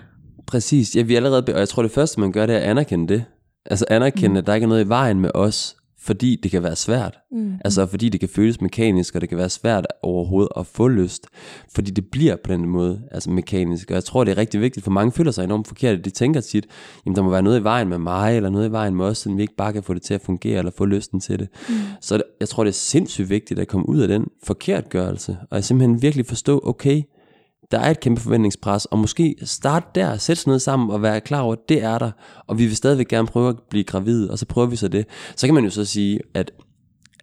Præcis. 0.47 0.95
Ja, 0.95 1.01
vi 1.01 1.13
er 1.13 1.17
allerede, 1.17 1.53
og 1.53 1.59
jeg 1.59 1.69
tror 1.69 1.81
det 1.81 1.91
første, 1.91 2.19
man 2.19 2.31
gør, 2.31 2.45
det 2.45 2.55
er 2.55 2.59
at 2.59 2.65
anerkende 2.65 3.13
det. 3.13 3.23
Altså 3.65 3.85
anerkende, 3.89 4.29
mm. 4.29 4.37
at 4.37 4.47
der 4.47 4.53
ikke 4.53 4.65
er 4.65 4.69
noget 4.69 4.85
i 4.85 4.89
vejen 4.89 5.19
med 5.19 5.29
os, 5.33 5.75
fordi 6.09 6.39
det 6.43 6.51
kan 6.51 6.63
være 6.63 6.75
svært. 6.75 7.19
Mm. 7.31 7.53
Altså 7.65 7.85
fordi 7.85 8.09
det 8.09 8.19
kan 8.19 8.29
føles 8.29 8.61
mekanisk, 8.61 9.15
og 9.15 9.21
det 9.21 9.29
kan 9.29 9.37
være 9.37 9.49
svært 9.49 9.87
overhovedet 10.01 10.49
at 10.57 10.65
få 10.65 10.87
lyst. 10.87 11.27
Fordi 11.73 11.91
det 11.91 12.05
bliver 12.11 12.35
på 12.43 12.51
den 12.51 12.69
måde 12.69 13.01
altså 13.11 13.29
mekanisk. 13.29 13.91
Og 13.91 13.95
jeg 13.95 14.03
tror, 14.03 14.23
det 14.23 14.31
er 14.31 14.37
rigtig 14.37 14.61
vigtigt, 14.61 14.83
for 14.83 14.91
mange 14.91 15.11
føler 15.11 15.31
sig 15.31 15.43
enormt 15.43 15.67
forkert. 15.67 16.05
De 16.05 16.09
tænker 16.09 16.41
tit, 16.41 16.67
jamen 17.05 17.15
der 17.15 17.21
må 17.21 17.29
være 17.29 17.41
noget 17.41 17.59
i 17.59 17.63
vejen 17.63 17.89
med 17.89 17.97
mig, 17.97 18.35
eller 18.35 18.49
noget 18.49 18.69
i 18.69 18.71
vejen 18.71 18.95
med 18.95 19.05
os, 19.05 19.17
så 19.17 19.33
vi 19.33 19.41
ikke 19.41 19.55
bare 19.55 19.73
kan 19.73 19.83
få 19.83 19.93
det 19.93 20.01
til 20.01 20.13
at 20.13 20.21
fungere, 20.21 20.57
eller 20.57 20.71
få 20.77 20.85
lysten 20.85 21.19
til 21.19 21.39
det. 21.39 21.47
Mm. 21.69 21.75
Så 22.01 22.21
jeg 22.39 22.49
tror, 22.49 22.63
det 22.63 22.71
er 22.71 22.73
sindssygt 22.73 23.29
vigtigt 23.29 23.59
at 23.59 23.67
komme 23.67 23.89
ud 23.89 23.99
af 23.99 24.07
den 24.07 24.27
forkertgørelse, 24.43 25.37
og 25.41 25.55
jeg 25.55 25.63
simpelthen 25.63 26.01
virkelig 26.01 26.25
forstå, 26.25 26.61
okay, 26.65 27.01
der 27.71 27.79
er 27.79 27.91
et 27.91 27.99
kæmpe 27.99 28.21
forventningspres, 28.21 28.85
og 28.85 28.99
måske 28.99 29.35
starte 29.43 29.85
der, 29.95 30.17
sætte 30.17 30.41
sådan 30.41 30.49
noget 30.49 30.61
sammen 30.61 30.89
og 30.89 31.01
være 31.01 31.21
klar 31.21 31.41
over, 31.41 31.53
at 31.53 31.69
det 31.69 31.83
er 31.83 31.97
der, 31.97 32.11
og 32.47 32.57
vi 32.57 32.65
vil 32.65 32.75
stadigvæk 32.75 33.07
gerne 33.07 33.27
prøve 33.27 33.49
at 33.49 33.55
blive 33.69 33.83
gravide, 33.83 34.31
og 34.31 34.39
så 34.39 34.45
prøver 34.45 34.67
vi 34.67 34.75
så 34.75 34.87
det. 34.87 35.05
Så 35.35 35.47
kan 35.47 35.53
man 35.53 35.63
jo 35.63 35.69
så 35.69 35.85
sige, 35.85 36.19
at 36.33 36.51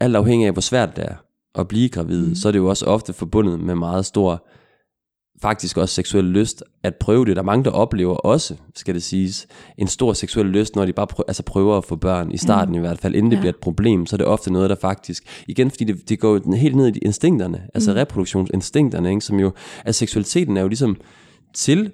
alt 0.01 0.17
afhængig 0.17 0.47
af, 0.47 0.53
hvor 0.53 0.63
svært 0.63 0.97
det 0.97 1.05
er 1.05 1.15
at 1.55 1.69
blive 1.69 1.89
gravid, 1.89 2.29
mm. 2.29 2.35
så 2.35 2.49
er 2.49 2.53
det 2.53 2.59
jo 2.59 2.67
også 2.67 2.87
ofte 2.87 3.13
forbundet 3.13 3.61
med 3.61 3.75
meget 3.75 4.07
stor, 4.07 4.47
faktisk 5.43 5.77
også 5.77 5.95
seksuel 5.95 6.25
lyst 6.25 6.65
at 6.83 6.95
prøve 6.95 7.25
det. 7.25 7.37
Der 7.37 7.43
er 7.43 7.47
mange, 7.47 7.65
der 7.65 7.71
oplever 7.71 8.15
også, 8.15 8.55
skal 8.75 8.95
det 8.95 9.03
siges, 9.03 9.47
en 9.79 9.87
stor 9.87 10.13
seksuel 10.13 10.47
lyst, 10.47 10.77
når 10.77 10.85
de 10.87 10.93
bare 10.93 11.07
prøver, 11.07 11.25
altså 11.29 11.43
prøver 11.43 11.79
at 11.79 11.85
få 11.85 11.97
børn, 11.97 12.31
i 12.33 12.37
starten 12.37 12.73
mm. 12.73 12.79
i 12.79 12.81
hvert 12.81 12.99
fald, 12.99 13.15
inden 13.15 13.31
det 13.31 13.37
Ja. 13.37 13.41
bliver 13.41 13.53
et 13.53 13.61
problem, 13.61 14.07
så 14.07 14.17
er 14.17 14.19
det 14.19 14.27
ofte 14.27 14.53
noget, 14.53 14.71
der 14.71 14.77
faktisk, 14.81 15.43
igen 15.49 15.71
fordi 15.71 15.85
det, 15.85 16.09
det 16.09 16.21
går 16.21 16.55
helt 16.57 16.77
ned 16.77 16.97
i 16.97 16.99
instinkterne, 16.99 17.63
altså 17.75 17.91
mm. 17.91 17.97
reproduktionsinstinkterne, 17.97 19.11
ikke, 19.11 19.21
som 19.21 19.41
jo, 19.41 19.53
altså 19.85 19.99
seksualiteten 19.99 20.57
er 20.57 20.61
jo 20.61 20.69
ligesom 20.69 20.97
til 21.55 21.91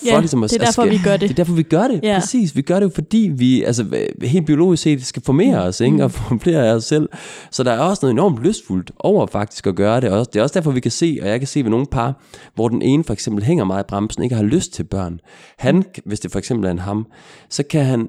for 0.00 0.06
Ja, 0.06 0.18
ligesom 0.18 0.42
at, 0.42 0.50
det 0.50 0.56
er 0.56 0.60
at 0.62 0.66
derfor, 0.66 0.82
skal- 0.82 0.98
vi 0.98 1.04
gør 1.04 1.10
det. 1.12 1.20
Det 1.20 1.30
er 1.30 1.34
derfor, 1.34 1.52
vi 1.54 1.62
gør 1.62 1.88
det. 1.88 2.00
Ja. 2.02 2.18
Præcis. 2.20 2.56
Vi 2.56 2.62
gør 2.62 2.80
det 2.80 2.84
jo, 2.86 2.90
fordi 2.94 3.30
vi 3.34 3.62
altså, 3.62 4.06
helt 4.22 4.46
biologisk 4.46 4.82
set 4.82 5.06
skal 5.06 5.22
formere 5.22 5.58
os, 5.62 5.80
ikke? 5.80 6.04
og 6.04 6.10
få 6.10 6.38
flere 6.38 6.66
af 6.68 6.74
os 6.74 6.84
selv. 6.84 7.08
Så 7.50 7.62
der 7.62 7.72
er 7.72 7.78
også 7.78 8.00
noget 8.02 8.12
enormt 8.12 8.38
lystfuldt 8.42 8.90
over 8.98 9.26
faktisk 9.26 9.66
at 9.66 9.74
gøre 9.76 10.00
det. 10.00 10.10
Og 10.10 10.26
det 10.32 10.38
er 10.38 10.42
også 10.42 10.52
derfor, 10.54 10.70
vi 10.70 10.80
kan 10.80 10.90
se, 10.90 11.18
og 11.22 11.28
jeg 11.28 11.38
kan 11.40 11.46
se 11.48 11.64
ved 11.64 11.70
nogle 11.70 11.86
par, 11.86 12.22
hvor 12.54 12.68
den 12.68 12.82
ene 12.82 13.04
for 13.04 13.12
eksempel 13.12 13.44
hænger 13.44 13.64
meget 13.64 13.84
i 13.84 13.88
bremsen, 13.88 14.22
ikke 14.22 14.36
har 14.36 14.42
lyst 14.42 14.72
til 14.72 14.84
børn. 14.84 15.20
Han, 15.58 15.84
hvis 16.04 16.20
det 16.20 16.30
for 16.32 16.38
eksempel 16.38 16.66
er 16.66 16.70
en 16.70 16.78
ham, 16.78 17.06
så 17.50 17.62
kan 17.62 17.84
han 17.84 18.08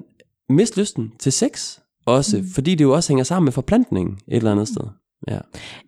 miste 0.49 0.79
lysten 0.79 1.11
til 1.19 1.31
sex. 1.31 1.77
også, 2.05 2.37
mm. 2.37 2.47
fordi 2.53 2.75
det 2.75 2.83
jo 2.83 2.93
også 2.93 3.09
hænger 3.09 3.23
sammen 3.23 3.45
med 3.45 3.51
forplantningen 3.53 4.17
et 4.27 4.37
eller 4.37 4.51
andet 4.51 4.67
sted. 4.67 4.83
Ja. 5.27 5.37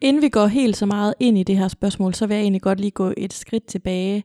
Inden 0.02 0.22
vi 0.22 0.30
går 0.30 0.48
helt 0.48 0.78
så 0.78 0.86
meget 0.86 1.14
ind 1.20 1.38
i 1.38 1.44
det 1.44 1.58
her 1.58 1.68
spørgsmål, 1.68 2.14
så 2.14 2.28
vil 2.28 2.34
jeg 2.36 2.42
egentlig 2.42 2.62
godt 2.62 2.80
lige 2.80 2.92
gå 2.92 3.14
et 3.18 3.34
skridt 3.34 3.66
tilbage 3.68 4.24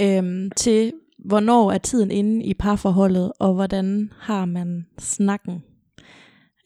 øhm, 0.00 0.50
til, 0.56 0.92
hvornår 1.26 1.72
er 1.72 1.78
tiden 1.78 2.10
inde 2.10 2.44
i 2.44 2.54
parforholdet, 2.54 3.32
og 3.40 3.54
hvordan 3.54 4.12
har 4.18 4.44
man 4.44 4.86
snakken? 4.98 5.62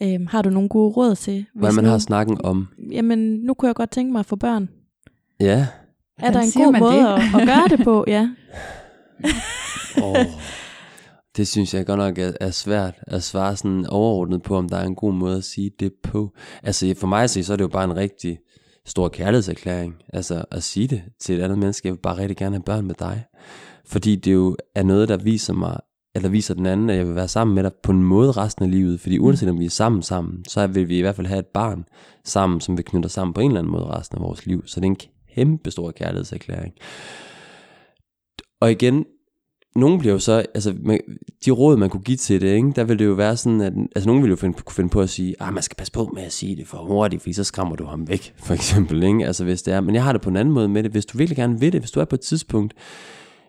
Øhm, 0.03 0.27
har 0.27 0.43
du 0.43 0.51
nogle 0.51 0.69
gode 0.69 0.93
råd 0.93 1.15
til? 1.15 1.47
Hvad 1.55 1.73
man 1.73 1.85
nu, 1.85 1.91
har 1.91 1.99
snakken 1.99 2.41
om? 2.45 2.69
Jamen, 2.91 3.19
nu 3.19 3.55
kunne 3.55 3.67
jeg 3.67 3.75
godt 3.75 3.91
tænke 3.91 4.13
mig 4.13 4.21
at 4.21 4.27
få 4.27 4.37
børn. 4.37 4.69
Ja. 5.41 5.67
Er 6.19 6.33
der 6.33 6.41
en 6.41 6.65
god 6.65 6.79
måde 6.79 6.93
det? 6.93 7.07
at, 7.07 7.41
at 7.41 7.47
gøre 7.47 7.69
det 7.77 7.85
på? 7.85 8.05
Ja. 8.07 8.29
oh, 10.05 10.17
det 11.37 11.49
synes 11.49 11.75
jeg 11.75 11.87
godt 11.87 11.99
nok 11.99 12.19
er, 12.19 12.33
er 12.41 12.51
svært 12.51 12.95
at 13.07 13.23
svare 13.23 13.57
sådan 13.57 13.87
overordnet 13.87 14.43
på, 14.43 14.57
om 14.57 14.69
der 14.69 14.77
er 14.77 14.87
en 14.87 14.95
god 14.95 15.13
måde 15.13 15.37
at 15.37 15.45
sige 15.45 15.71
det 15.81 15.93
på. 16.03 16.35
Altså 16.63 16.95
for 16.99 17.07
mig 17.07 17.31
så 17.31 17.53
er 17.53 17.57
det 17.57 17.65
jo 17.65 17.69
bare 17.69 17.85
en 17.85 17.97
rigtig 17.97 18.39
stor 18.87 19.09
kærlighedserklæring, 19.09 19.95
altså 20.13 20.45
at 20.51 20.63
sige 20.63 20.89
det 20.89 21.03
til 21.21 21.39
et 21.39 21.43
andet 21.43 21.59
menneske, 21.59 21.89
jeg 21.89 21.95
vil 21.95 22.01
bare 22.01 22.19
rigtig 22.19 22.37
gerne 22.37 22.57
have 22.57 22.63
børn 22.63 22.87
med 22.87 22.95
dig. 22.99 23.25
Fordi 23.91 24.17
det 24.17 24.33
jo 24.33 24.57
er 24.75 24.83
noget, 24.83 25.09
der 25.09 25.17
viser 25.17 25.53
mig, 25.53 25.81
eller 26.15 26.29
viser 26.29 26.55
den 26.55 26.67
anden, 26.67 26.91
at 26.91 26.97
jeg 26.97 27.07
vil 27.07 27.15
være 27.15 27.29
sammen 27.29 27.55
med 27.55 27.63
dig 27.63 27.73
på 27.83 27.93
en 27.93 28.03
måde 28.03 28.33
resten 28.33 28.65
af 28.65 28.71
livet. 28.71 29.01
Fordi 29.01 29.19
uanset 29.19 29.49
om 29.49 29.61
vi 29.61 29.65
er 29.65 29.71
sammen 29.71 30.03
sammen, 30.03 30.45
så 30.49 30.67
vil 30.67 30.89
vi 30.89 30.99
i 30.99 31.01
hvert 31.01 31.17
fald 31.17 31.27
have 31.27 31.39
et 31.39 31.47
barn 31.47 31.85
sammen, 32.25 32.61
som 32.61 32.79
vi 32.79 32.83
knytter 32.83 33.09
sammen 33.09 33.35
på 33.35 33.41
en 33.41 33.51
eller 33.51 33.61
anden 33.61 33.73
måde 33.73 33.85
resten 33.85 34.19
af 34.19 34.23
vores 34.23 34.47
liv. 34.47 34.63
Så 34.67 34.81
det 34.81 34.87
er 34.87 34.91
en 34.91 34.97
kæmpe 35.35 35.71
stor 35.71 35.91
kærlighedserklæring. 35.91 36.73
Og 38.61 38.71
igen, 38.71 39.05
nogen 39.77 39.99
bliver 39.99 40.13
jo 40.13 40.19
så, 40.19 40.45
altså 40.55 40.75
de 41.45 41.51
råd, 41.51 41.77
man 41.77 41.91
kunne 41.91 42.03
give 42.03 42.17
til 42.17 42.41
det, 42.41 42.55
ikke, 42.55 42.73
der 42.77 42.85
vil 42.85 42.99
det 42.99 43.05
jo 43.05 43.13
være 43.13 43.37
sådan, 43.37 43.61
at 43.61 43.73
altså 43.97 44.09
nogen 44.09 44.23
vil 44.23 44.31
jo 44.31 44.37
finde, 44.37 44.59
kunne 44.63 44.75
finde 44.75 44.91
på 44.91 45.01
at 45.01 45.11
sige, 45.11 45.35
ah, 45.41 45.55
man 45.55 45.63
skal 45.63 45.77
passe 45.77 45.93
på 45.93 46.11
med 46.15 46.23
at 46.23 46.33
sige 46.33 46.57
det 46.57 46.67
for 46.67 46.79
hurtigt, 46.79 47.23
fordi 47.23 47.33
så 47.33 47.45
skræmmer 47.45 47.77
du 47.77 47.85
ham 47.85 48.09
væk, 48.09 48.35
for 48.47 48.55
eksempel, 48.55 49.03
ikke? 49.03 49.27
altså 49.27 49.45
hvis 49.45 49.63
det 49.63 49.75
er, 49.75 49.81
men 49.81 49.95
jeg 49.95 50.05
har 50.05 50.13
det 50.13 50.21
på 50.21 50.31
en 50.31 50.37
anden 50.37 50.55
måde 50.55 50.69
med 50.69 50.83
det, 50.83 50.91
hvis 50.91 51.07
du 51.07 51.19
virkelig 51.19 51.37
gerne 51.37 51.61
vil 51.61 51.73
det, 51.73 51.81
hvis 51.81 51.91
du 51.91 52.01
er 52.01 52.05
på 52.05 52.15
et 52.15 52.21
tidspunkt 52.21 52.75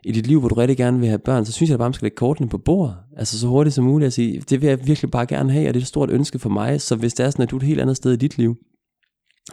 i 0.04 0.12
dit 0.12 0.28
liv, 0.28 0.40
hvor 0.40 0.50
du 0.50 0.56
rigtig 0.56 0.78
gerne 0.78 1.00
vil 1.00 1.08
have 1.08 1.20
børn, 1.20 1.46
så 1.46 1.52
synes 1.52 1.70
jeg 1.70 1.76
at 1.76 1.80
bare, 1.80 1.90
man 1.90 1.94
skal 1.94 2.06
lægge 2.06 2.16
kortene 2.16 2.50
på 2.50 2.58
bordet, 2.58 2.96
altså 3.18 3.40
så 3.40 3.48
hurtigt 3.48 3.76
som 3.76 3.84
muligt 3.84 4.08
at 4.08 4.14
sige, 4.14 4.44
det 4.50 4.62
vil 4.62 4.70
jeg 4.70 4.88
virkelig 4.88 5.12
bare 5.12 5.26
gerne 5.26 5.52
have, 5.52 5.68
og 5.68 5.74
det 5.74 5.80
er 5.80 5.84
et 5.84 5.88
stort 5.88 6.10
ønske 6.10 6.40
for 6.40 6.50
mig, 6.50 6.82
så 6.82 6.96
hvis 6.96 7.14
det 7.14 7.26
er 7.26 7.30
sådan, 7.30 7.44
at 7.44 7.52
du 7.52 7.56
er 7.56 7.60
et 7.60 7.68
helt 7.68 7.82
andet 7.82 7.98
sted 7.98 8.14
i 8.14 8.16
dit 8.16 8.38
liv, 8.38 8.58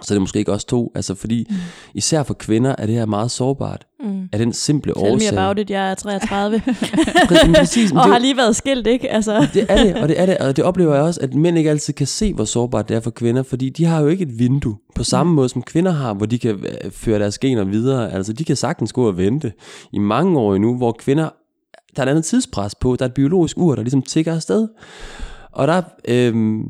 så 0.02 0.14
er 0.14 0.16
det 0.16 0.20
måske 0.20 0.38
ikke 0.38 0.52
også 0.52 0.66
to. 0.66 0.92
Altså 0.94 1.14
fordi, 1.14 1.46
mm. 1.50 1.56
især 1.94 2.22
for 2.22 2.34
kvinder 2.34 2.74
er 2.78 2.86
det 2.86 2.94
her 2.94 3.06
meget 3.06 3.30
sårbart. 3.30 3.86
Mm. 4.00 4.28
Af 4.32 4.38
den 4.38 4.52
simple 4.52 4.94
Tell 4.94 5.06
årsag. 5.06 5.20
Tell 5.20 5.34
me 5.34 5.40
about 5.40 5.58
it, 5.58 5.70
jeg 5.70 5.90
er 5.90 5.94
33. 5.94 6.62
Præcis, 7.54 7.92
og 7.92 7.96
det, 7.96 8.12
har 8.12 8.18
lige 8.18 8.36
været 8.36 8.56
skilt, 8.56 8.86
ikke? 8.86 9.10
Altså. 9.10 9.46
det 9.54 9.66
er 9.68 9.84
det, 9.84 9.96
og 9.96 10.08
det 10.08 10.20
er 10.20 10.26
det. 10.26 10.38
Og 10.38 10.56
det 10.56 10.64
oplever 10.64 10.94
jeg 10.94 11.02
også, 11.02 11.20
at 11.20 11.34
mænd 11.34 11.58
ikke 11.58 11.70
altid 11.70 11.94
kan 11.94 12.06
se, 12.06 12.34
hvor 12.34 12.44
sårbart 12.44 12.88
det 12.88 12.96
er 12.96 13.00
for 13.00 13.10
kvinder. 13.10 13.42
Fordi 13.42 13.68
de 13.68 13.84
har 13.84 14.00
jo 14.00 14.08
ikke 14.08 14.22
et 14.22 14.38
vindue 14.38 14.76
på 14.94 15.04
samme 15.04 15.30
mm. 15.30 15.36
måde, 15.36 15.48
som 15.48 15.62
kvinder 15.62 15.92
har, 15.92 16.14
hvor 16.14 16.26
de 16.26 16.38
kan 16.38 16.50
øh, 16.50 16.90
føre 16.90 17.18
deres 17.18 17.38
gener 17.38 17.64
videre. 17.64 18.12
Altså 18.12 18.32
de 18.32 18.44
kan 18.44 18.56
sagtens 18.56 18.92
gå 18.92 19.08
og 19.08 19.16
vente 19.16 19.52
i 19.92 19.98
mange 19.98 20.38
år 20.38 20.54
endnu, 20.54 20.76
hvor 20.76 20.92
kvinder, 20.92 21.28
der 21.96 22.02
er 22.02 22.06
et 22.06 22.10
andet 22.10 22.24
tidspres 22.24 22.74
på. 22.74 22.96
Der 22.96 23.04
er 23.04 23.08
et 23.08 23.14
biologisk 23.14 23.58
ur, 23.58 23.74
der 23.74 23.82
ligesom 23.82 24.02
tigger 24.02 24.34
afsted. 24.34 24.68
Og 25.52 25.68
der, 25.68 25.82
øhm, 26.08 26.64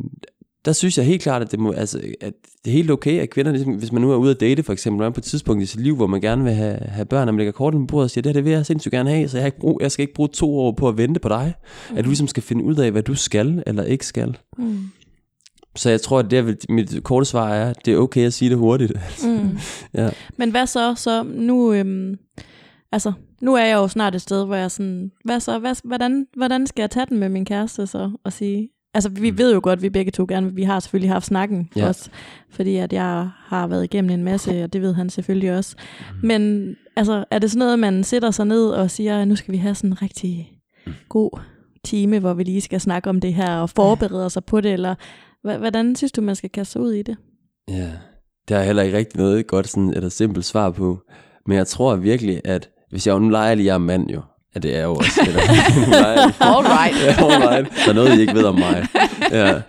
der 0.68 0.74
synes 0.74 0.98
jeg 0.98 1.06
helt 1.06 1.22
klart, 1.22 1.42
at 1.42 1.50
det, 1.50 1.58
må, 1.60 1.72
altså, 1.72 2.00
at 2.20 2.32
det 2.64 2.70
er 2.70 2.74
helt 2.74 2.90
okay, 2.90 3.20
at 3.20 3.30
kvinder, 3.30 3.52
ligesom, 3.52 3.74
hvis 3.74 3.92
man 3.92 4.02
nu 4.02 4.12
er 4.12 4.16
ude 4.16 4.30
at 4.30 4.40
date 4.40 4.62
for 4.62 4.72
eksempel, 4.72 5.06
er 5.06 5.10
på 5.10 5.20
et 5.20 5.24
tidspunkt 5.24 5.62
i 5.62 5.66
sit 5.66 5.80
liv, 5.80 5.96
hvor 5.96 6.06
man 6.06 6.20
gerne 6.20 6.44
vil 6.44 6.52
have, 6.52 6.78
have 6.80 7.04
børn, 7.04 7.28
og 7.28 7.34
man 7.34 7.38
lægger 7.38 7.52
kortet 7.52 7.80
på 7.80 7.86
bordet 7.86 8.04
og 8.04 8.10
siger, 8.10 8.22
det 8.22 8.30
her 8.30 8.34
det 8.34 8.44
vil 8.44 8.52
jeg 8.52 8.66
sindssygt 8.66 8.92
gerne 8.92 9.10
have, 9.10 9.28
så 9.28 9.36
jeg, 9.36 9.42
har 9.42 9.46
ikke 9.46 9.58
brug, 9.58 9.78
jeg 9.82 9.92
skal 9.92 10.02
ikke 10.02 10.14
bruge 10.14 10.28
to 10.28 10.58
år 10.58 10.72
på 10.72 10.88
at 10.88 10.96
vente 10.96 11.20
på 11.20 11.28
dig. 11.28 11.54
Mm. 11.90 11.96
At 11.96 12.04
du 12.04 12.08
ligesom 12.08 12.28
skal 12.28 12.42
finde 12.42 12.64
ud 12.64 12.76
af, 12.76 12.90
hvad 12.90 13.02
du 13.02 13.14
skal 13.14 13.62
eller 13.66 13.82
ikke 13.82 14.06
skal. 14.06 14.38
Mm. 14.58 14.78
Så 15.76 15.90
jeg 15.90 16.00
tror, 16.00 16.18
at 16.18 16.30
det 16.30 16.38
er, 16.38 16.54
mit 16.68 17.00
korte 17.04 17.26
svar 17.26 17.48
er, 17.48 17.70
at 17.70 17.76
det 17.84 17.94
er 17.94 17.98
okay 17.98 18.26
at 18.26 18.32
sige 18.32 18.50
det 18.50 18.58
hurtigt. 18.58 18.92
Mm. 19.24 19.58
ja. 20.00 20.10
Men 20.36 20.50
hvad 20.50 20.66
så? 20.66 20.94
Så 20.94 21.22
nu, 21.22 21.72
øhm, 21.72 22.14
altså, 22.92 23.12
nu 23.42 23.54
er 23.54 23.64
jeg 23.64 23.74
jo 23.74 23.88
snart 23.88 24.14
et 24.14 24.20
sted, 24.20 24.44
hvor 24.44 24.56
jeg 24.56 24.70
sådan, 24.70 25.10
hvad 25.24 25.40
så, 25.40 25.58
hvad, 25.58 25.74
hvordan, 25.84 26.26
hvordan 26.36 26.66
skal 26.66 26.82
jeg 26.82 26.90
tage 26.90 27.06
den 27.06 27.18
med 27.18 27.28
min 27.28 27.44
kæreste 27.44 27.86
så, 27.86 28.10
og 28.24 28.32
sige, 28.32 28.68
Altså, 28.98 29.10
vi 29.10 29.30
mm. 29.30 29.38
ved 29.38 29.54
jo 29.54 29.60
godt, 29.62 29.78
at 29.78 29.82
vi 29.82 29.90
begge 29.90 30.10
to 30.10 30.26
gerne 30.28 30.54
vi 30.54 30.62
har 30.62 30.80
selvfølgelig 30.80 31.10
haft 31.10 31.26
snakken 31.26 31.70
ja. 31.76 31.88
også, 31.88 32.10
fordi 32.50 32.76
at 32.76 32.92
jeg 32.92 33.30
har 33.36 33.66
været 33.66 33.84
igennem 33.84 34.10
en 34.10 34.24
masse, 34.24 34.64
og 34.64 34.72
det 34.72 34.82
ved 34.82 34.94
han 34.94 35.10
selvfølgelig 35.10 35.56
også. 35.56 35.76
Mm. 36.22 36.28
Men 36.28 36.74
altså, 36.96 37.24
er 37.30 37.38
det 37.38 37.50
sådan 37.50 37.58
noget, 37.58 37.78
man 37.78 38.04
sætter 38.04 38.30
sig 38.30 38.46
ned 38.46 38.68
og 38.68 38.90
siger, 38.90 39.24
nu 39.24 39.36
skal 39.36 39.52
vi 39.52 39.58
have 39.58 39.74
sådan 39.74 39.90
en 39.90 40.02
rigtig 40.02 40.52
mm. 40.86 40.92
god 41.08 41.40
time, 41.84 42.18
hvor 42.18 42.34
vi 42.34 42.42
lige 42.42 42.60
skal 42.60 42.80
snakke 42.80 43.10
om 43.10 43.20
det 43.20 43.34
her 43.34 43.56
og 43.56 43.70
forberede 43.70 44.30
sig 44.30 44.44
på 44.44 44.60
det, 44.60 44.72
eller 44.72 44.94
hvordan 45.42 45.96
synes 45.96 46.12
du, 46.12 46.20
man 46.20 46.36
skal 46.36 46.50
kaste 46.50 46.72
sig 46.72 46.82
ud 46.82 46.92
i 46.92 47.02
det? 47.02 47.16
Ja, 47.68 47.90
det 48.48 48.56
er 48.56 48.62
heller 48.62 48.82
ikke 48.82 48.98
rigtig 48.98 49.20
noget 49.20 49.46
godt 49.46 49.68
sådan, 49.68 49.94
eller 49.94 50.08
simpelt 50.08 50.44
svar 50.44 50.70
på, 50.70 50.98
men 51.46 51.56
jeg 51.56 51.66
tror 51.66 51.96
virkelig, 51.96 52.40
at 52.44 52.70
hvis 52.90 53.06
jeg 53.06 53.20
nu 53.20 53.28
leger 53.28 53.54
lige, 53.54 53.66
jeg 53.66 53.74
er 53.74 53.78
mand 53.78 54.10
jo, 54.10 54.22
Ja, 54.58 54.68
det 54.68 54.76
er 54.76 54.82
jo 54.82 54.94
også 54.94 55.20
det 55.26 55.34
der. 55.34 55.40
all 56.54 56.66
right. 56.66 57.04
ja, 57.04 57.24
all 57.24 57.48
right. 57.48 57.72
Der 57.84 57.90
er 57.90 57.92
noget, 57.92 58.18
I 58.18 58.20
ikke 58.20 58.34
ved 58.34 58.44
om 58.44 58.54
mig. 58.54 58.86
Ja. 59.32 59.46
Jeg 59.46 59.62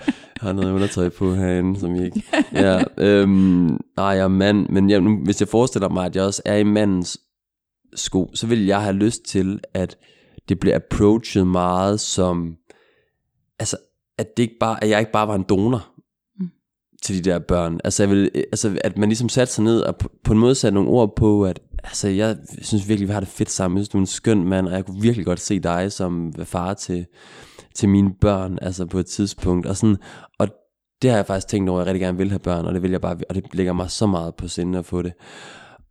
har 0.47 0.53
noget 0.53 0.71
undertøj 0.73 1.09
på 1.09 1.35
herinde, 1.35 1.79
som 1.79 1.95
I 1.95 2.05
ikke... 2.05 2.23
Ja, 2.53 2.83
øhm, 2.97 3.79
nej, 3.97 4.05
jeg 4.05 4.19
er 4.19 4.27
mand, 4.27 4.69
men 4.69 4.89
jeg, 4.89 5.01
nu, 5.01 5.17
hvis 5.23 5.41
jeg 5.41 5.47
forestiller 5.47 5.89
mig, 5.89 6.05
at 6.05 6.15
jeg 6.15 6.23
også 6.23 6.41
er 6.45 6.55
i 6.55 6.63
mandens 6.63 7.17
sko, 7.95 8.31
så 8.33 8.47
vil 8.47 8.65
jeg 8.65 8.81
have 8.81 8.95
lyst 8.95 9.23
til, 9.23 9.59
at 9.73 9.97
det 10.49 10.59
bliver 10.59 10.75
approachet 10.75 11.47
meget 11.47 11.99
som... 11.99 12.55
Altså, 13.59 13.77
at, 14.17 14.37
det 14.37 14.43
ikke 14.43 14.57
bare, 14.59 14.83
at 14.83 14.89
jeg 14.89 14.99
ikke 14.99 15.11
bare 15.11 15.27
var 15.27 15.35
en 15.35 15.45
donor 15.49 15.87
mm. 16.39 16.47
til 17.03 17.23
de 17.23 17.29
der 17.29 17.39
børn. 17.39 17.79
Altså, 17.83 18.03
jeg 18.03 18.09
vil, 18.09 18.31
altså, 18.35 18.79
at 18.83 18.97
man 18.97 19.09
ligesom 19.09 19.29
satte 19.29 19.53
sig 19.53 19.63
ned 19.63 19.81
og 19.81 19.95
på, 19.95 20.11
på 20.23 20.33
en 20.33 20.39
måde 20.39 20.55
satte 20.55 20.73
nogle 20.73 20.89
ord 20.89 21.15
på, 21.15 21.45
at 21.45 21.59
altså, 21.83 22.07
jeg 22.07 22.37
synes 22.61 22.87
virkelig, 22.87 23.07
vi 23.07 23.13
har 23.13 23.19
det 23.19 23.29
fedt 23.29 23.51
sammen. 23.51 23.77
Jeg 23.77 23.85
synes, 23.85 23.89
du 23.89 23.97
er 23.97 24.01
en 24.01 24.07
skøn 24.07 24.43
mand, 24.43 24.67
og 24.67 24.73
jeg 24.73 24.85
kunne 24.85 25.01
virkelig 25.01 25.25
godt 25.25 25.39
se 25.39 25.59
dig 25.59 25.91
som 25.91 26.33
far 26.43 26.73
til, 26.73 27.05
til 27.75 27.89
mine 27.89 28.11
børn, 28.21 28.59
altså 28.61 28.85
på 28.85 28.99
et 28.99 29.05
tidspunkt. 29.05 29.65
Og, 29.65 29.77
sådan, 29.77 29.97
og 30.39 30.47
det 31.01 31.09
har 31.09 31.17
jeg 31.17 31.25
faktisk 31.25 31.47
tænkt 31.47 31.69
over, 31.69 31.81
at 31.81 31.85
jeg 31.87 31.93
rigtig 31.93 32.05
gerne 32.05 32.17
vil 32.17 32.29
have 32.29 32.39
børn, 32.39 32.65
og 32.65 32.73
det 32.73 32.81
vil 32.81 32.91
jeg 32.91 33.01
bare, 33.01 33.17
og 33.29 33.35
det 33.35 33.43
ligger 33.53 33.73
mig 33.73 33.91
så 33.91 34.07
meget 34.07 34.35
på 34.35 34.47
sinde 34.47 34.79
at 34.79 34.85
få 34.85 35.01
det. 35.01 35.13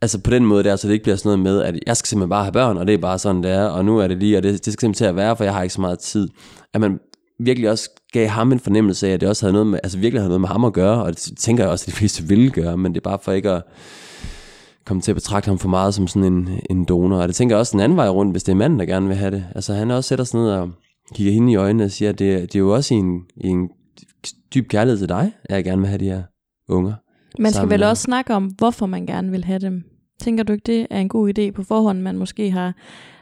Altså 0.03 0.21
på 0.21 0.31
den 0.31 0.45
måde 0.45 0.65
der, 0.65 0.77
så 0.77 0.89
det 0.89 0.95
ikke 0.95 1.03
bliver 1.03 1.17
sådan 1.17 1.29
noget 1.29 1.39
med, 1.39 1.63
at 1.63 1.79
jeg 1.87 1.97
skal 1.97 2.09
simpelthen 2.09 2.31
bare 2.31 2.45
have 2.45 2.53
børn, 2.53 2.77
og 2.77 2.87
det 2.87 2.95
er 2.95 2.99
bare 2.99 3.19
sådan, 3.19 3.43
det 3.43 3.51
er, 3.51 3.65
og 3.65 3.85
nu 3.85 3.99
er 3.99 4.09
det 4.09 4.17
lige, 4.17 4.37
og 4.37 4.43
det, 4.43 4.53
det 4.53 4.73
skal 4.73 4.81
simpelthen 4.81 4.95
til 4.95 5.05
at 5.05 5.17
være, 5.17 5.37
for 5.37 5.45
jeg 5.45 5.53
har 5.55 5.63
ikke 5.63 5.75
så 5.75 5.81
meget 5.81 5.99
tid. 5.99 6.29
At 6.75 6.81
man 6.81 7.01
virkelig 7.41 7.71
også 7.71 7.91
gav 8.13 8.29
ham 8.29 8.53
en 8.53 8.61
fornemmelse 8.61 9.09
af, 9.09 9.13
at 9.13 9.21
det 9.21 9.29
også 9.29 9.47
havde 9.47 9.53
noget 9.53 9.67
med, 9.67 9.79
altså 9.83 9.99
virkelig 9.99 10.21
havde 10.21 10.29
noget 10.29 10.41
med 10.41 10.49
ham 10.49 10.65
at 10.65 10.73
gøre, 10.73 11.03
og 11.03 11.11
det 11.11 11.33
tænker 11.39 11.65
jeg 11.65 11.71
også, 11.71 11.83
at 11.83 11.87
de 11.87 11.93
fleste 11.93 12.23
ville 12.23 12.51
gøre, 12.51 12.77
men 12.77 12.95
det 12.95 13.01
er 13.01 13.11
bare 13.11 13.19
for 13.23 13.33
ikke 13.33 13.51
at, 13.51 13.63
komme 14.89 15.01
til 15.01 15.13
at 15.13 15.17
betragte 15.17 15.49
ham 15.49 15.59
for 15.59 15.69
meget 15.69 15.95
som 15.95 16.07
sådan 16.07 16.33
en, 16.33 16.61
en 16.71 16.85
donor. 16.85 17.17
Og 17.17 17.29
det 17.29 17.37
tænker 17.37 17.55
jeg 17.55 17.61
også 17.61 17.73
den 17.73 17.81
anden 17.81 17.97
vej 17.97 18.09
rundt, 18.09 18.33
hvis 18.33 18.43
det 18.43 18.53
er 18.53 18.57
manden, 18.57 18.79
der 18.79 18.87
gerne 18.87 19.07
vil 19.07 19.17
have 19.17 19.31
det. 19.31 19.45
Altså 19.55 19.75
han 19.75 19.91
også 19.91 20.09
sætter 20.09 20.25
sig 20.25 20.41
ned 20.41 20.51
og 20.51 20.71
kigger 21.15 21.33
hende 21.33 21.53
i 21.53 21.57
øjnene 21.57 21.85
og 21.85 21.91
siger, 21.91 22.09
at 22.09 22.19
det, 22.19 22.43
det 22.43 22.55
er 22.55 22.59
jo 22.59 22.75
også 22.75 22.95
i 22.95 22.97
en, 22.97 23.23
i 23.37 23.47
en 23.47 23.71
dyb 24.55 24.69
kærlighed 24.69 24.99
til 24.99 25.09
dig, 25.09 25.33
at 25.45 25.57
jeg 25.57 25.65
gerne 25.65 25.81
vil 25.81 25.89
have 25.89 25.99
de 25.99 26.05
her 26.05 26.23
unger. 26.69 26.95
Man 27.39 27.53
skal 27.53 27.71
vel 27.71 27.83
også 27.83 28.03
snakke 28.03 28.35
om, 28.35 28.45
hvorfor 28.45 28.87
man 28.87 29.07
gerne 29.07 29.31
vil 29.31 29.45
have 29.45 29.59
dem. 29.59 29.85
Tænker 30.21 30.45
du 30.45 30.53
ikke, 30.53 30.73
det 30.73 30.87
er 30.91 31.01
en 31.01 31.09
god 31.09 31.39
idé 31.39 31.51
på 31.51 31.63
forhånd, 31.63 32.01
man 32.01 32.19
måske 32.19 32.51
har 32.51 32.75